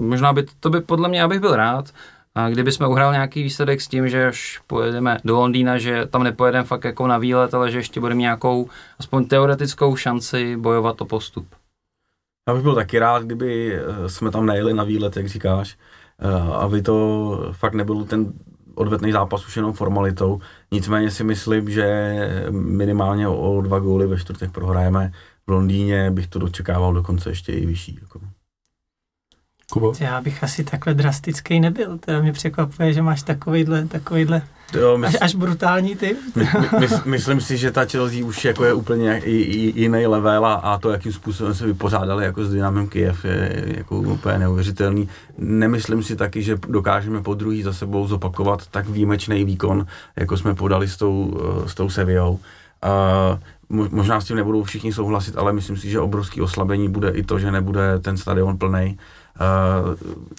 Možná 0.00 0.32
by 0.32 0.46
to 0.60 0.70
by 0.70 0.80
podle 0.80 1.08
mě, 1.08 1.20
já 1.20 1.28
bych 1.28 1.40
byl 1.40 1.56
rád. 1.56 1.90
A 2.34 2.48
kdyby 2.48 2.72
jsme 2.72 2.86
uhrál 2.86 3.12
nějaký 3.12 3.42
výsledek 3.42 3.80
s 3.80 3.88
tím, 3.88 4.08
že 4.08 4.26
až 4.26 4.60
pojedeme 4.66 5.18
do 5.24 5.36
Londýna, 5.36 5.78
že 5.78 6.06
tam 6.06 6.22
nepojedeme 6.22 6.64
fakt 6.64 6.84
jako 6.84 7.06
na 7.06 7.18
výlet, 7.18 7.54
ale 7.54 7.70
že 7.70 7.78
ještě 7.78 8.00
budeme 8.00 8.20
nějakou 8.20 8.68
aspoň 8.98 9.24
teoretickou 9.24 9.96
šanci 9.96 10.56
bojovat 10.56 11.00
o 11.00 11.04
postup. 11.04 11.46
Já 12.48 12.54
bych 12.54 12.62
byl 12.62 12.74
taky 12.74 12.98
rád, 12.98 13.22
kdyby 13.22 13.74
eh, 13.74 14.08
jsme 14.08 14.30
tam 14.30 14.46
nejeli 14.46 14.74
na 14.74 14.84
výlet, 14.84 15.16
jak 15.16 15.28
říkáš, 15.28 15.78
eh, 16.18 16.52
aby 16.52 16.82
to 16.82 17.48
fakt 17.52 17.74
nebyl 17.74 18.04
ten 18.04 18.32
odvetný 18.74 19.12
zápas 19.12 19.46
už 19.46 19.56
jenom 19.56 19.72
formalitou. 19.72 20.40
Nicméně 20.72 21.10
si 21.10 21.24
myslím, 21.24 21.70
že 21.70 22.16
minimálně 22.50 23.28
o 23.28 23.60
dva 23.60 23.78
góly 23.78 24.06
ve 24.06 24.18
čtvrtek 24.18 24.52
prohrajeme. 24.52 25.12
V 25.46 25.50
Londýně 25.50 26.10
bych 26.10 26.26
to 26.26 26.38
dočekával 26.38 26.94
dokonce 26.94 27.30
ještě 27.30 27.52
i 27.52 27.66
vyšší. 27.66 27.98
Jako. 28.02 28.20
Kubo? 29.72 29.92
Já 30.00 30.20
bych 30.20 30.44
asi 30.44 30.64
takhle 30.64 30.94
drastický 30.94 31.60
nebyl. 31.60 31.98
Teda 31.98 32.20
mě 32.20 32.32
překvapuje, 32.32 32.92
že 32.92 33.02
máš 33.02 33.22
takovýhle, 33.22 33.86
takovýhle 33.86 34.42
jo, 34.74 34.98
mysl... 34.98 35.16
až, 35.16 35.22
až 35.22 35.34
brutální 35.34 35.96
typ. 35.96 36.18
My, 36.36 36.48
my, 36.62 36.68
my, 36.80 36.88
myslím 37.04 37.40
si, 37.40 37.56
že 37.56 37.70
ta 37.70 37.84
Chelsea 37.84 38.24
už 38.24 38.44
jako 38.44 38.64
je 38.64 38.72
úplně 38.72 39.22
jiný 39.74 40.06
level 40.06 40.46
a, 40.46 40.54
a 40.54 40.78
to, 40.78 40.90
jakým 40.90 41.12
způsobem 41.12 41.54
se 41.54 41.66
vypořádali 41.66 42.24
jako 42.24 42.44
s 42.44 42.50
Dynamem 42.50 42.88
Kiev, 42.88 43.24
je 43.24 43.64
jako 43.76 43.98
úplně 43.98 44.38
neuvěřitelný. 44.38 45.08
Nemyslím 45.38 46.02
si 46.02 46.16
taky, 46.16 46.42
že 46.42 46.58
dokážeme 46.68 47.22
po 47.22 47.34
druhý 47.34 47.62
za 47.62 47.72
sebou 47.72 48.06
zopakovat 48.06 48.66
tak 48.66 48.88
výjimečný 48.88 49.44
výkon, 49.44 49.86
jako 50.16 50.36
jsme 50.36 50.54
podali 50.54 50.88
s 50.88 50.96
tou, 50.96 51.40
s 51.66 51.74
tou 51.74 51.90
Sevillou. 51.90 52.40
Uh, 53.70 53.88
možná 53.90 54.20
s 54.20 54.24
tím 54.24 54.36
nebudou 54.36 54.62
všichni 54.62 54.92
souhlasit, 54.92 55.36
ale 55.36 55.52
myslím 55.52 55.76
si, 55.76 55.90
že 55.90 56.00
obrovský 56.00 56.40
oslabení 56.40 56.88
bude 56.88 57.10
i 57.10 57.22
to, 57.22 57.38
že 57.38 57.52
nebude 57.52 57.98
ten 57.98 58.16
stadion 58.16 58.58
plný 58.58 58.98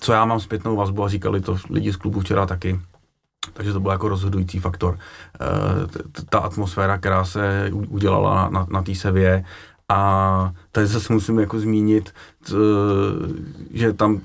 co 0.02 0.14
já 0.14 0.26
mám 0.26 0.40
zpětnou 0.40 0.76
vazbu 0.76 1.04
a 1.04 1.10
říkali 1.10 1.42
to 1.42 1.58
lidi 1.70 1.94
z 1.94 1.96
klubu 1.96 2.20
včera 2.20 2.46
taky, 2.46 2.80
takže 3.54 3.74
to 3.74 3.80
byl 3.80 3.92
jako 3.92 4.10
rozhodující 4.10 4.60
faktor. 4.60 5.00
Eh, 5.42 6.24
ta 6.30 6.40
atmosféra, 6.40 6.98
která 6.98 7.26
se 7.26 7.72
udělala 7.74 8.50
na, 8.50 8.68
na 8.70 8.84
té 8.84 8.96
sevě 8.96 9.46
a 9.90 10.52
tady 10.72 10.88
zase 10.88 11.14
musím 11.14 11.40
jako 11.40 11.60
zmínit, 11.60 12.14
že 13.74 13.94
tam 13.94 14.22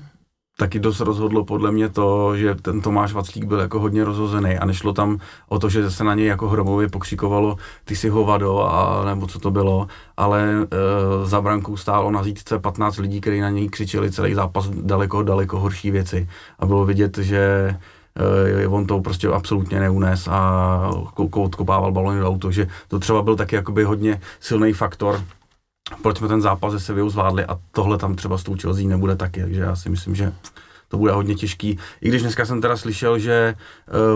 taky 0.57 0.81
dost 0.81 1.01
rozhodlo 1.01 1.45
podle 1.45 1.73
mě 1.73 1.89
to, 1.89 2.37
že 2.37 2.55
ten 2.55 2.81
Tomáš 2.81 3.13
Vaclík 3.13 3.45
byl 3.45 3.61
jako 3.61 3.81
hodně 3.81 4.05
rozhozený 4.05 4.59
a 4.59 4.67
nešlo 4.67 4.93
tam 4.93 5.19
o 5.49 5.59
to, 5.59 5.69
že 5.69 5.91
se 5.91 6.05
na 6.05 6.15
něj 6.15 6.27
jako 6.27 6.49
hromově 6.49 6.89
pokřikovalo 6.89 7.57
ty 7.85 7.97
si 7.97 8.09
hovado 8.09 8.61
a 8.61 9.05
nebo 9.05 9.27
co 9.27 9.39
to 9.39 9.51
bylo, 9.51 9.87
ale 10.17 10.43
e, 10.53 10.67
za 11.27 11.41
brankou 11.41 11.77
stálo 11.77 12.11
na 12.11 12.23
zítce 12.23 12.59
15 12.59 12.99
lidí, 12.99 13.21
kteří 13.21 13.41
na 13.41 13.51
něj 13.51 13.69
křičeli 13.69 14.13
celý 14.13 14.35
zápas 14.35 14.69
daleko, 14.69 15.23
daleko 15.23 15.61
horší 15.61 15.91
věci. 15.91 16.29
A 16.59 16.67
bylo 16.67 16.85
vidět, 16.85 17.19
že 17.19 17.39
e, 18.61 18.69
on 18.69 18.87
to 18.87 19.01
prostě 19.01 19.29
absolutně 19.29 19.81
neunes 19.81 20.29
a 20.29 20.91
odkopával 21.17 21.93
balony 21.93 22.21
do 22.21 22.29
auto, 22.29 22.51
že 22.51 22.69
to 22.89 22.99
třeba 22.99 23.23
byl 23.23 23.37
taky 23.37 23.57
jakoby 23.57 23.85
hodně 23.85 24.21
silný 24.41 24.73
faktor, 24.73 25.21
proč 26.03 26.19
jsme 26.19 26.29
ten 26.29 26.41
zápas 26.41 26.73
ze 26.73 26.81
Sevillou 26.81 27.11
zvládli 27.11 27.45
a 27.45 27.59
tohle 27.73 27.99
tam 27.99 28.15
třeba 28.15 28.39
s 28.39 28.43
tou 28.43 28.57
Chelsea 28.63 28.89
nebude 28.89 29.17
taky, 29.17 29.41
takže 29.41 29.61
já 29.61 29.77
si 29.77 29.91
myslím, 29.91 30.15
že 30.15 30.33
to 30.89 30.99
bude 30.99 31.13
hodně 31.13 31.35
těžký. 31.35 31.79
I 32.01 32.09
když 32.09 32.23
dneska 32.23 32.47
jsem 32.47 32.61
teda 32.61 32.77
slyšel, 32.77 33.19
že 33.19 33.55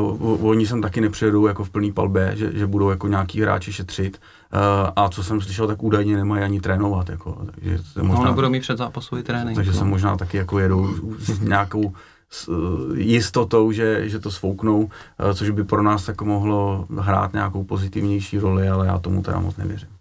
uh, 0.09 0.49
oni 0.49 0.67
sem 0.67 0.83
taky 0.83 1.01
nepřijedou 1.01 1.47
jako 1.47 1.65
v 1.65 1.71
plný 1.71 1.93
palbě, 1.93 2.33
že, 2.37 2.59
že 2.59 2.67
budou 2.67 2.91
jako 2.91 3.09
nějaký 3.09 3.41
hráči 3.41 3.73
šetřit. 3.73 4.21
Uh, 4.55 4.61
a 4.97 5.09
co 5.09 5.25
jsem 5.25 5.41
slyšel, 5.41 5.67
tak 5.67 5.83
údajně 5.83 6.17
nemají 6.17 6.43
ani 6.43 6.61
trénovat. 6.61 7.09
Jako, 7.09 7.39
takže 7.55 7.79
se 7.93 8.03
možná, 8.03 8.25
no, 8.25 8.31
nebudou 8.31 8.51
mít 8.51 8.61
předzápasový 8.61 9.23
trénink. 9.23 9.57
Takže 9.57 9.71
no. 9.71 9.79
se 9.79 9.85
možná 9.85 10.17
taky 10.17 10.37
jako 10.37 10.59
jedou 10.59 10.89
s 11.19 11.41
nějakou 11.41 11.93
s 12.31 12.49
uh, 12.49 12.99
jistotou, 12.99 13.73
že, 13.73 14.09
že 14.09 14.19
to 14.19 14.31
svouknou, 14.31 14.91
což 15.35 15.51
by 15.51 15.65
pro 15.65 15.83
nás 15.83 16.09
jako 16.09 16.25
mohlo 16.25 16.87
hrát 16.99 17.33
nějakou 17.33 17.65
pozitivnější 17.65 18.39
roli, 18.39 18.69
ale 18.69 18.87
já 18.87 18.99
tomu 18.99 19.23
teda 19.23 19.41
moc 19.41 19.57
nevěřím. 19.57 19.98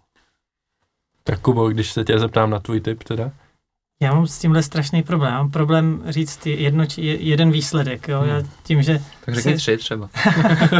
Tak 1.28 1.40
Kubo, 1.40 1.68
když 1.68 1.92
se 1.92 2.04
tě 2.04 2.18
zeptám 2.18 2.50
na 2.50 2.58
tvůj 2.58 2.80
tip 2.80 3.04
teda? 3.04 3.30
Já 4.02 4.14
mám 4.14 4.26
s 4.26 4.38
tímhle 4.38 4.62
strašný 4.62 5.02
problém. 5.02 5.32
Mám 5.32 5.50
problém 5.50 6.02
říct 6.06 6.46
jedno, 6.46 6.84
jeden 6.96 7.50
výsledek. 7.50 8.08
Jo? 8.08 8.20
Hmm. 8.20 8.28
Já 8.28 8.42
tím, 8.62 8.82
že 8.82 9.02
tak 9.24 9.34
řekni 9.34 9.52
si... 9.52 9.56
tři 9.56 9.76
třeba. 9.76 10.08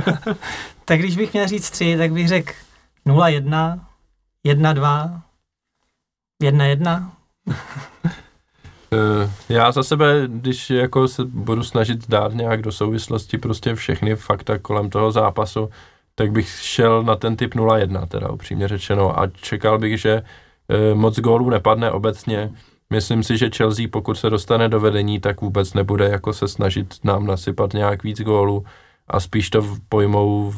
tak 0.84 0.98
když 0.98 1.16
bych 1.16 1.32
měl 1.32 1.48
říct 1.48 1.70
tři, 1.70 1.96
tak 1.96 2.12
bych 2.12 2.28
řekl 2.28 2.52
0-1, 3.06 3.80
1-2, 4.46 5.20
1-1. 6.42 7.10
Já 9.48 9.72
za 9.72 9.82
sebe, 9.82 10.24
když 10.26 10.70
jako 10.70 11.08
se 11.08 11.24
budu 11.24 11.62
snažit 11.62 12.08
dát 12.08 12.34
nějak 12.34 12.62
do 12.62 12.72
souvislosti 12.72 13.38
prostě 13.38 13.74
všechny 13.74 14.16
fakta 14.16 14.58
kolem 14.58 14.90
toho 14.90 15.12
zápasu, 15.12 15.70
tak 16.18 16.32
bych 16.32 16.48
šel 16.48 17.02
na 17.02 17.16
ten 17.16 17.36
typ 17.36 17.54
0-1, 17.54 18.06
teda 18.06 18.30
upřímně 18.30 18.68
řečeno, 18.68 19.20
a 19.20 19.26
čekal 19.26 19.78
bych, 19.78 20.00
že 20.00 20.22
e, 20.68 20.94
moc 20.94 21.20
gólů 21.20 21.50
nepadne 21.50 21.90
obecně. 21.90 22.50
Myslím 22.90 23.22
si, 23.22 23.38
že 23.38 23.50
Chelsea, 23.56 23.86
pokud 23.92 24.14
se 24.14 24.30
dostane 24.30 24.68
do 24.68 24.80
vedení, 24.80 25.20
tak 25.20 25.40
vůbec 25.40 25.74
nebude 25.74 26.08
jako 26.08 26.32
se 26.32 26.48
snažit 26.48 26.94
nám 27.04 27.26
nasypat 27.26 27.72
nějak 27.72 28.02
víc 28.02 28.20
gólů 28.20 28.64
a 29.08 29.20
spíš 29.20 29.50
to 29.50 29.76
pojmou, 29.88 30.52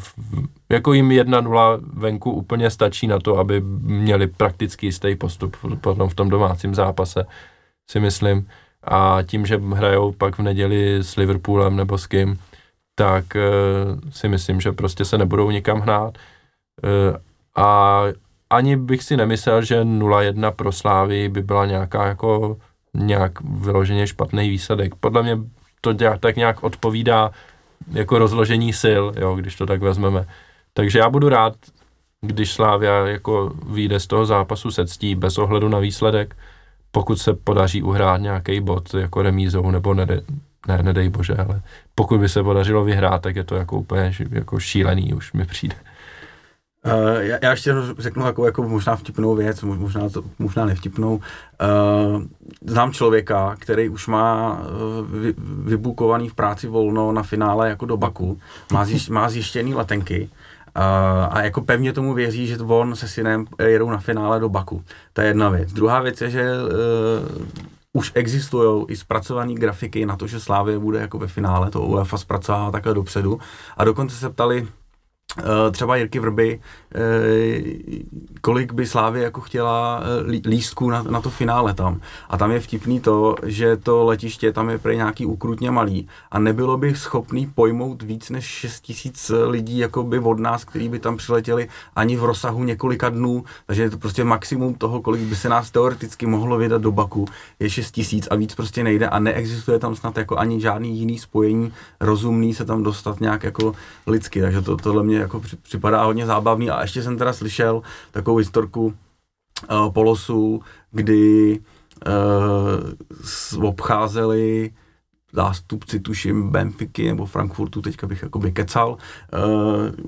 jako 0.68 0.92
jim 0.92 1.08
1-0 1.08 1.80
venku 1.92 2.30
úplně 2.30 2.70
stačí 2.70 3.06
na 3.06 3.18
to, 3.18 3.38
aby 3.38 3.60
měli 3.80 4.26
prakticky 4.26 4.86
jistý 4.86 5.16
postup 5.16 5.56
potom 5.80 6.08
v 6.08 6.14
tom 6.14 6.28
domácím 6.28 6.74
zápase, 6.74 7.26
si 7.90 8.00
myslím. 8.00 8.48
A 8.84 9.18
tím, 9.26 9.46
že 9.46 9.60
hrajou 9.74 10.12
pak 10.12 10.38
v 10.38 10.42
neděli 10.42 10.96
s 10.96 11.16
Liverpoolem 11.16 11.76
nebo 11.76 11.98
s 11.98 12.06
kým, 12.06 12.38
tak 13.00 13.24
uh, 13.34 14.10
si 14.10 14.28
myslím, 14.28 14.60
že 14.60 14.72
prostě 14.72 15.04
se 15.04 15.18
nebudou 15.18 15.50
nikam 15.50 15.80
hnát. 15.80 16.18
Uh, 16.84 17.16
a 17.56 18.02
ani 18.50 18.76
bych 18.76 19.02
si 19.02 19.16
nemyslel, 19.16 19.62
že 19.62 19.82
0-1 19.82 20.50
pro 20.50 20.72
Slávy 20.72 21.28
by 21.28 21.42
byla 21.42 21.66
nějaká 21.66 22.06
jako 22.06 22.56
nějak 22.94 23.40
vyloženě 23.40 24.06
špatný 24.06 24.50
výsledek. 24.50 24.94
Podle 24.94 25.22
mě 25.22 25.38
to 25.80 25.94
tak 26.20 26.36
nějak 26.36 26.62
odpovídá 26.62 27.30
jako 27.92 28.18
rozložení 28.18 28.72
sil, 28.82 29.04
jo, 29.16 29.36
když 29.36 29.56
to 29.56 29.66
tak 29.66 29.80
vezmeme. 29.80 30.26
Takže 30.72 30.98
já 30.98 31.10
budu 31.10 31.28
rád, 31.28 31.54
když 32.20 32.52
Slávia 32.52 33.06
jako 33.06 33.52
vyjde 33.72 34.00
z 34.00 34.06
toho 34.06 34.26
zápasu 34.26 34.70
se 34.70 34.86
ctí 34.86 35.14
bez 35.14 35.38
ohledu 35.38 35.68
na 35.68 35.78
výsledek, 35.78 36.36
pokud 36.90 37.16
se 37.16 37.34
podaří 37.34 37.82
uhrát 37.82 38.20
nějaký 38.20 38.60
bod 38.60 38.94
jako 38.94 39.22
remízou 39.22 39.70
nebo 39.70 39.94
nede, 39.94 40.22
ne, 40.68 40.82
nedej 40.82 41.08
bože, 41.08 41.34
ale 41.34 41.60
pokud 41.94 42.20
by 42.20 42.28
se 42.28 42.42
podařilo 42.42 42.84
vyhrát, 42.84 43.22
tak 43.22 43.36
je 43.36 43.44
to 43.44 43.56
jako 43.56 43.78
úplně 43.78 44.12
jako 44.30 44.60
šílený, 44.60 45.14
už 45.14 45.32
mi 45.32 45.44
přijde. 45.44 45.76
Uh, 46.86 47.20
já, 47.20 47.38
já 47.42 47.50
ještě 47.50 47.74
řeknu 47.98 48.26
jako, 48.26 48.46
jako 48.46 48.62
možná 48.62 48.96
vtipnou 48.96 49.34
věc, 49.34 49.62
možná, 49.62 50.08
to, 50.08 50.22
možná 50.38 50.64
nevtipnou. 50.64 51.14
Uh, 51.14 52.22
znám 52.66 52.92
člověka, 52.92 53.56
který 53.58 53.88
už 53.88 54.06
má 54.06 54.60
uh, 54.60 55.20
vy, 55.20 55.34
vybukovaný 55.64 56.28
v 56.28 56.34
práci 56.34 56.66
volno 56.66 57.12
na 57.12 57.22
finále 57.22 57.68
jako 57.68 57.86
do 57.86 57.96
Baku, 57.96 58.40
má, 58.72 58.84
zjiš, 58.84 59.08
má 59.08 59.28
zjištěný 59.28 59.74
letenky 59.74 60.30
uh, 60.76 60.82
a 61.30 61.42
jako 61.42 61.60
pevně 61.60 61.92
tomu 61.92 62.14
věří, 62.14 62.46
že 62.46 62.58
on 62.58 62.96
se 62.96 63.08
synem 63.08 63.46
jedou 63.66 63.90
na 63.90 63.98
finále 63.98 64.40
do 64.40 64.48
Baku. 64.48 64.84
To 65.12 65.20
je 65.20 65.26
jedna 65.26 65.48
věc. 65.48 65.72
Druhá 65.72 66.00
věc 66.00 66.20
je, 66.20 66.30
že 66.30 66.44
uh, 66.62 67.46
už 67.92 68.12
existují 68.14 68.86
i 68.88 68.96
zpracované 68.96 69.54
grafiky 69.54 70.06
na 70.06 70.16
to, 70.16 70.26
že 70.26 70.40
Slávě 70.40 70.78
bude 70.78 71.00
jako 71.00 71.18
ve 71.18 71.26
finále, 71.26 71.70
to 71.70 71.82
UEFA 71.82 72.18
zpracovává 72.18 72.70
takhle 72.70 72.94
dopředu. 72.94 73.38
A 73.76 73.84
dokonce 73.84 74.16
se 74.16 74.30
ptali 74.30 74.68
třeba 75.70 75.96
Jirky 75.96 76.18
Vrby, 76.18 76.60
eh, 76.94 77.00
kolik 78.40 78.72
by 78.72 78.86
Slávy 78.86 79.20
jako 79.20 79.40
chtěla 79.40 80.02
eh, 80.02 80.48
lístků 80.48 80.90
na, 80.90 81.02
na 81.02 81.20
to 81.20 81.30
finále 81.30 81.74
tam. 81.74 82.00
A 82.30 82.36
tam 82.36 82.50
je 82.50 82.60
vtipný 82.60 83.00
to, 83.00 83.34
že 83.42 83.76
to 83.76 84.04
letiště 84.04 84.52
tam 84.52 84.70
je 84.70 84.78
pro 84.78 84.92
nějaký 84.92 85.26
ukrutně 85.26 85.70
malý 85.70 86.08
a 86.30 86.38
nebylo 86.38 86.76
by 86.76 86.94
schopný 86.94 87.46
pojmout 87.46 88.02
víc 88.02 88.30
než 88.30 88.44
6 88.44 88.80
tisíc 88.80 89.32
lidí 89.46 89.78
jako 89.78 90.02
by 90.02 90.18
od 90.18 90.38
nás, 90.38 90.64
kteří 90.64 90.88
by 90.88 90.98
tam 90.98 91.16
přiletěli 91.16 91.68
ani 91.96 92.16
v 92.16 92.24
rozsahu 92.24 92.64
několika 92.64 93.08
dnů, 93.08 93.44
takže 93.66 93.82
je 93.82 93.90
to 93.90 93.98
prostě 93.98 94.24
maximum 94.24 94.74
toho, 94.74 95.02
kolik 95.02 95.22
by 95.22 95.36
se 95.36 95.48
nás 95.48 95.70
teoreticky 95.70 96.26
mohlo 96.26 96.58
vydat 96.58 96.82
do 96.82 96.92
Baku, 96.92 97.24
je 97.60 97.70
6 97.70 97.90
tisíc 97.90 98.28
a 98.30 98.34
víc 98.34 98.54
prostě 98.54 98.84
nejde. 98.84 99.08
A 99.08 99.18
neexistuje 99.18 99.78
tam 99.78 99.96
snad 99.96 100.18
jako 100.18 100.36
ani 100.36 100.60
žádný 100.60 100.98
jiný 100.98 101.18
spojení 101.18 101.72
rozumný 102.00 102.54
se 102.54 102.64
tam 102.64 102.82
dostat 102.82 103.20
nějak 103.20 103.42
jako 103.42 103.72
lidsky, 104.06 104.40
takže 104.40 104.62
to, 104.62 104.76
tohle 104.76 105.02
mě 105.02 105.19
jako 105.20 105.42
připadá 105.62 106.04
hodně 106.04 106.26
zábavný 106.26 106.70
a 106.70 106.82
ještě 106.82 107.02
jsem 107.02 107.18
teda 107.18 107.32
slyšel 107.32 107.82
takovou 108.10 108.36
historku 108.36 108.94
uh, 109.70 109.92
Polosu, 109.92 110.62
kdy 110.92 111.58
uh, 113.58 113.64
obcházeli 113.64 114.70
zástupci, 115.32 116.00
tuším, 116.00 116.50
Benfiky 116.50 117.08
nebo 117.08 117.26
Frankfurtu, 117.26 117.82
teďka 117.82 118.06
bych 118.06 118.22
jakoby 118.22 118.52
kecal, 118.52 118.96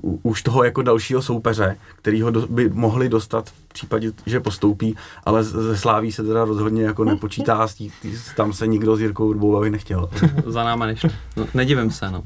uh, 0.03 0.19
už 0.23 0.41
toho 0.41 0.63
jako 0.63 0.81
dalšího 0.81 1.21
soupeře, 1.21 1.77
který 1.95 2.21
ho 2.21 2.31
do, 2.31 2.47
by 2.47 2.69
mohli 2.69 3.09
dostat 3.09 3.49
v 3.49 3.73
případě, 3.73 4.11
že 4.25 4.39
postoupí, 4.39 4.95
ale 5.25 5.43
ze 5.43 5.77
Sláví 5.77 6.11
se 6.11 6.23
teda 6.23 6.45
rozhodně 6.45 6.83
jako 6.83 7.03
nepočítá, 7.03 7.67
tam 8.35 8.53
se 8.53 8.67
nikdo 8.67 8.95
s 8.95 9.01
Jirkou 9.01 9.33
Ruboulovi 9.33 9.69
nechtěl. 9.69 10.09
Za 10.45 10.63
náma 10.63 10.85
nešli. 10.85 11.09
No, 11.37 11.47
nedivím 11.53 11.91
se, 11.91 12.11
no. 12.11 12.23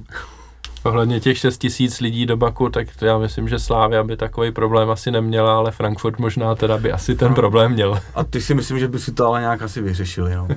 Ohledně 0.88 1.20
těch 1.20 1.38
6 1.38 1.58
tisíc 1.58 2.00
lidí 2.00 2.26
do 2.26 2.38
Baku, 2.38 2.70
tak 2.70 2.88
já 3.02 3.18
myslím, 3.18 3.48
že 3.48 3.60
Slávia 3.60 4.04
by 4.04 4.18
takový 4.18 4.52
problém 4.52 4.90
asi 4.90 5.12
neměla, 5.12 5.58
ale 5.58 5.72
Frankfurt 5.72 6.20
možná 6.20 6.56
teda 6.56 6.78
by 6.78 6.92
asi 6.92 7.16
ten 7.16 7.34
problém 7.34 7.72
měl. 7.72 8.00
A 8.16 8.24
ty 8.24 8.42
si 8.42 8.54
myslím, 8.54 8.80
že 8.80 8.88
by 8.88 9.00
si 9.00 9.12
to 9.12 9.28
ale 9.28 9.40
nějak 9.40 9.62
asi 9.62 9.82
vyřešili. 9.82 10.36
No. 10.36 10.48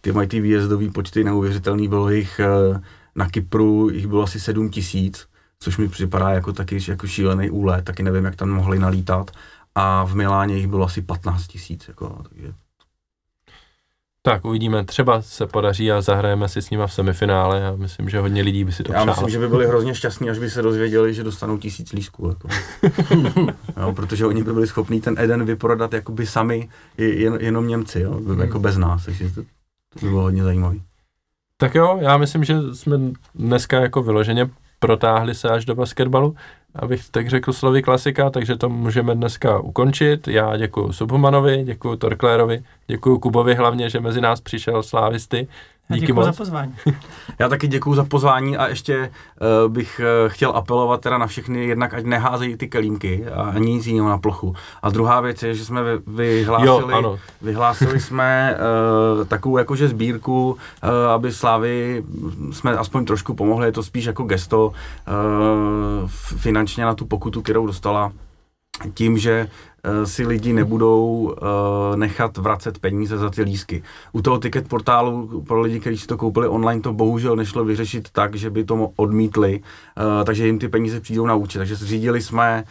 ty 0.00 0.12
mají 0.12 0.28
ty 0.28 0.40
výjezdové 0.40 0.90
počty 0.90 1.24
neuvěřitelný, 1.24 1.88
bylo 1.88 2.10
jich 2.10 2.40
eh, 2.40 2.80
na 3.16 3.28
Kypru, 3.28 3.90
jich 3.90 4.06
bylo 4.06 4.22
asi 4.22 4.40
7 4.40 4.70
tisíc, 4.70 5.26
což 5.60 5.76
mi 5.76 5.88
připadá 5.88 6.30
jako 6.30 6.52
taky 6.52 6.78
jako 6.88 7.06
šílený 7.06 7.50
úlet, 7.50 7.84
taky 7.84 8.02
nevím, 8.02 8.24
jak 8.24 8.36
tam 8.36 8.50
mohli 8.50 8.78
nalítat. 8.78 9.30
A 9.74 10.04
v 10.04 10.14
Miláně 10.14 10.56
jich 10.56 10.66
bylo 10.66 10.86
asi 10.86 11.02
15 11.02 11.46
tisíc, 11.46 11.88
jako, 11.88 12.22
takže 12.28 12.52
tak 14.30 14.44
uvidíme, 14.44 14.84
třeba 14.84 15.22
se 15.22 15.46
podaří 15.46 15.92
a 15.92 16.00
zahrajeme 16.00 16.48
si 16.48 16.62
s 16.62 16.70
nima 16.70 16.86
v 16.86 16.92
semifinále 16.92 17.68
a 17.68 17.76
myslím, 17.76 18.08
že 18.08 18.18
hodně 18.18 18.42
lidí 18.42 18.64
by 18.64 18.72
si 18.72 18.82
to 18.82 18.92
Já 18.92 19.04
myslím, 19.04 19.28
že 19.28 19.38
by 19.38 19.48
byli 19.48 19.66
hrozně 19.66 19.94
šťastní, 19.94 20.30
až 20.30 20.38
by 20.38 20.50
se 20.50 20.62
dozvěděli, 20.62 21.14
že 21.14 21.24
dostanou 21.24 21.58
tisíc 21.58 21.92
lísků. 21.92 22.28
Jako. 22.28 22.48
jo, 23.80 23.92
protože 23.92 24.26
oni 24.26 24.44
by 24.44 24.52
byli 24.52 24.66
schopní 24.66 25.00
ten 25.00 25.14
Eden 25.18 25.44
vyprodat 25.44 25.92
jakoby 25.92 26.26
sami, 26.26 26.68
jen, 26.98 27.38
jenom 27.40 27.68
Němci, 27.68 28.00
jo, 28.00 28.12
hmm. 28.12 28.40
jako 28.40 28.58
bez 28.58 28.76
nás, 28.76 29.04
takže 29.04 29.30
to, 29.30 29.42
to 29.88 30.06
by 30.06 30.08
bylo 30.08 30.22
hodně 30.22 30.42
zajímavé. 30.42 30.76
Tak 31.56 31.74
jo, 31.74 31.98
já 32.00 32.16
myslím, 32.16 32.44
že 32.44 32.56
jsme 32.72 32.98
dneska 33.34 33.80
jako 33.80 34.02
vyloženě 34.02 34.50
protáhli 34.78 35.34
se 35.34 35.48
až 35.48 35.64
do 35.64 35.74
basketbalu 35.74 36.36
abych 36.74 37.10
tak 37.10 37.28
řekl 37.28 37.52
slovy 37.52 37.82
klasika, 37.82 38.30
takže 38.30 38.56
to 38.56 38.68
můžeme 38.68 39.14
dneska 39.14 39.58
ukončit. 39.58 40.28
Já 40.28 40.56
děkuji 40.56 40.92
Subhumanovi, 40.92 41.62
děkuji 41.64 41.96
Torklérovi, 41.96 42.62
děkuji 42.86 43.18
Kubovi 43.18 43.54
hlavně, 43.54 43.90
že 43.90 44.00
mezi 44.00 44.20
nás 44.20 44.40
přišel 44.40 44.82
slávisty. 44.82 45.48
Díky 45.90 46.06
děkuji 46.06 46.14
moc. 46.14 46.24
za 46.26 46.32
pozvání. 46.32 46.74
Já 47.38 47.48
taky 47.48 47.66
děkuji 47.68 47.94
za 47.94 48.04
pozvání 48.04 48.56
a 48.56 48.68
ještě 48.68 49.10
uh, 49.66 49.72
bych 49.72 50.00
uh, 50.00 50.32
chtěl 50.32 50.50
apelovat 50.50 51.00
teda 51.00 51.18
na 51.18 51.26
všechny, 51.26 51.66
jednak 51.66 51.94
ať 51.94 52.04
neházejí 52.04 52.56
ty 52.56 52.68
kelímky 52.68 53.26
a 53.26 53.42
ani 53.42 53.72
nic 53.72 53.86
jiného 53.86 54.08
na 54.08 54.18
plochu. 54.18 54.54
A 54.82 54.90
druhá 54.90 55.20
věc 55.20 55.42
je, 55.42 55.54
že 55.54 55.64
jsme 55.64 55.82
vyhlásili, 56.06 56.92
jo, 56.92 56.98
ano. 56.98 57.18
vyhlásili 57.42 58.00
jsme 58.08 58.56
uh, 59.18 59.24
takovou 59.24 59.58
jakože 59.58 59.88
sbírku, 59.88 60.50
uh, 60.50 60.90
aby 61.10 61.32
Slávy 61.32 62.04
jsme 62.52 62.76
aspoň 62.76 63.04
trošku 63.04 63.34
pomohli, 63.34 63.66
je 63.66 63.72
to 63.72 63.82
spíš 63.82 64.04
jako 64.04 64.22
gesto 64.22 64.66
uh, 64.66 66.08
finančně 66.36 66.84
na 66.84 66.94
tu 66.94 67.06
pokutu, 67.06 67.42
kterou 67.42 67.66
dostala 67.66 68.12
tím, 68.94 69.18
že 69.18 69.48
Eh, 69.84 70.06
si 70.06 70.26
lidi 70.26 70.52
nebudou 70.52 71.06
uh, 71.06 71.96
nechat 71.96 72.36
vracet 72.38 72.78
peníze 72.78 73.18
za 73.18 73.30
ty 73.30 73.42
lísky. 73.42 73.82
U 74.12 74.22
toho 74.22 74.38
ticket 74.38 74.68
portálu 74.68 75.42
pro 75.46 75.60
lidi, 75.60 75.80
kteří 75.80 75.98
si 75.98 76.06
to 76.06 76.16
koupili 76.16 76.48
online, 76.48 76.80
to 76.80 76.92
bohužel 76.92 77.36
nešlo 77.36 77.64
vyřešit 77.64 78.10
tak, 78.10 78.34
že 78.34 78.50
by 78.50 78.64
to 78.64 78.90
odmítli, 78.96 79.60
uh, 79.60 80.24
takže 80.24 80.46
jim 80.46 80.58
ty 80.58 80.68
peníze 80.68 81.00
přijdou 81.00 81.26
na 81.26 81.34
účet. 81.34 81.58
Takže 81.58 81.76
zřídili 81.76 82.22
jsme 82.22 82.64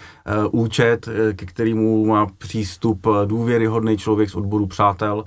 účet, 0.51 1.09
ke 1.35 1.45
kterému 1.45 2.05
má 2.05 2.27
přístup 2.37 3.07
důvěryhodný 3.25 3.97
člověk 3.97 4.29
z 4.29 4.35
odboru 4.35 4.65
přátel. 4.67 5.23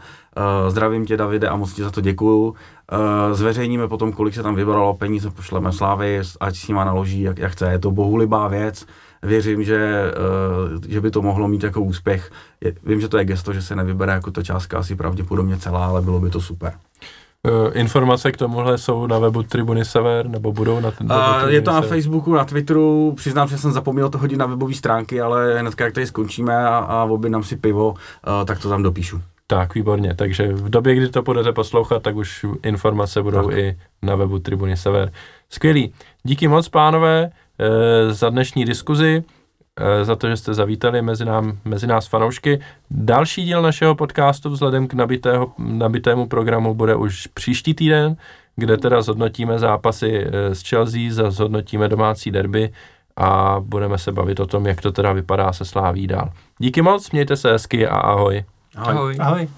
Zdravím 0.69 1.07
tě, 1.07 1.17
Davide, 1.17 1.49
a 1.49 1.57
moc 1.57 1.73
ti 1.73 1.83
za 1.83 1.91
to 1.91 2.01
děkuju. 2.01 2.55
Zveřejníme 3.33 3.89
potom, 3.89 4.13
kolik 4.13 4.35
se 4.35 4.43
tam 4.43 4.55
vybralo, 4.55 4.95
peníze 4.95 5.31
pošleme 5.31 5.73
Slávy, 5.73 6.21
ať 6.41 6.57
s 6.57 6.69
nima 6.69 6.85
naloží, 6.85 7.21
jak, 7.21 7.39
jak 7.39 7.53
chce. 7.53 7.71
Je 7.71 7.79
to 7.79 7.91
bohulibá 7.91 8.49
věc 8.49 8.87
věřím, 9.23 9.65
že, 9.65 10.13
eh, 10.13 10.93
že 10.93 11.01
by 11.01 11.11
to 11.11 11.23
mohlo 11.23 11.49
mít 11.49 11.63
jako 11.63 11.81
úspěch. 11.81 12.31
Vím, 12.87 13.01
že 13.01 13.09
to 13.09 13.19
je 13.19 13.25
gesto, 13.25 13.53
že 13.53 13.63
se 13.63 13.77
nevybere 13.77 14.13
jako 14.13 14.31
ta 14.31 14.43
částka 14.43 14.79
asi 14.79 14.97
pravděpodobně 14.97 15.57
celá, 15.57 15.87
ale 15.87 16.03
bylo 16.03 16.21
by 16.21 16.31
to 16.31 16.41
super. 16.41 16.73
Eh, 17.47 17.79
informace 17.79 18.33
k 18.33 18.37
tomuhle 18.37 18.79
jsou 18.79 19.07
na 19.07 19.19
webu 19.19 19.43
Tribuny 19.43 19.85
Sever, 19.85 20.29
nebo 20.29 20.53
budou 20.53 20.81
na 20.81 20.91
ten 20.91 21.13
uh, 21.13 21.49
Je 21.49 21.63
to 21.63 21.73
na 21.73 21.81
Facebooku, 21.81 22.35
na 22.35 22.45
Twitteru, 22.45 23.15
přiznám, 23.17 23.49
že 23.49 23.59
jsem 23.59 23.73
zapomněl 23.73 24.09
to 24.09 24.19
hodit 24.19 24.37
na 24.37 24.47
webové 24.47 24.75
stránky, 24.75 25.21
ale 25.21 25.61
hnedka 25.61 25.85
jak 25.85 25.95
tady 25.95 26.07
skončíme 26.07 26.57
a, 26.57 26.79
a 26.79 27.05
objednám 27.05 27.43
si 27.43 27.57
pivo, 27.57 27.91
uh, 27.91 28.45
tak 28.45 28.59
to 28.59 28.69
tam 28.69 28.83
dopíšu. 28.83 29.21
Tak, 29.47 29.75
výborně. 29.75 30.15
Takže 30.15 30.53
v 30.53 30.71
době, 30.71 30.95
kdy 30.95 31.09
to 31.09 31.23
budete 31.23 31.53
poslouchat, 31.53 32.03
tak 32.03 32.17
už 32.17 32.47
informace 32.63 33.23
budou 33.23 33.49
tak. 33.49 33.59
i 33.59 33.77
na 34.03 34.15
webu 34.15 34.39
Tribuny 34.39 34.77
Sever. 34.77 35.13
Skvělý. 35.49 35.93
Díky 36.23 36.49
moc, 36.49 36.69
pánové. 36.69 37.31
Eh, 37.61 38.13
za 38.13 38.31
dnešní 38.31 38.65
diskuzi, 38.65 39.25
eh, 39.77 40.05
za 40.05 40.17
to, 40.17 40.29
že 40.29 40.37
jste 40.37 40.55
zavítali 40.55 41.03
mezi, 41.03 41.25
nám, 41.25 41.59
mezi 41.65 41.87
nás 41.87 42.07
fanoušky. 42.07 42.61
Další 42.91 43.45
díl 43.45 43.63
našeho 43.63 43.95
podcastu 43.95 44.51
vzhledem 44.51 44.89
k 44.89 44.95
nabitého, 44.95 45.53
nabitému 45.59 46.27
programu 46.27 46.75
bude 46.75 46.95
už 46.95 47.27
příští 47.27 47.75
týden, 47.75 48.17
kde 48.57 48.77
teda 48.77 49.03
zhodnotíme 49.03 49.59
zápasy 49.59 50.27
eh, 50.27 50.55
s 50.55 50.63
Chelsea, 50.63 51.31
zhodnotíme 51.31 51.89
domácí 51.89 52.31
derby 52.31 52.73
a 53.17 53.57
budeme 53.61 53.99
se 53.99 54.13
bavit 54.13 54.41
o 54.41 54.47
tom, 54.47 54.67
jak 54.67 54.81
to 54.81 54.93
teda 54.93 55.13
vypadá 55.13 55.53
se 55.53 55.65
sláví 55.65 56.07
dál. 56.07 56.33
Díky 56.59 56.83
moc, 56.83 57.11
mějte 57.11 57.37
se 57.37 57.53
hezky 57.53 57.87
a 57.87 57.97
ahoj. 57.97 58.45
Ahoj. 58.77 59.17
ahoj. 59.21 59.49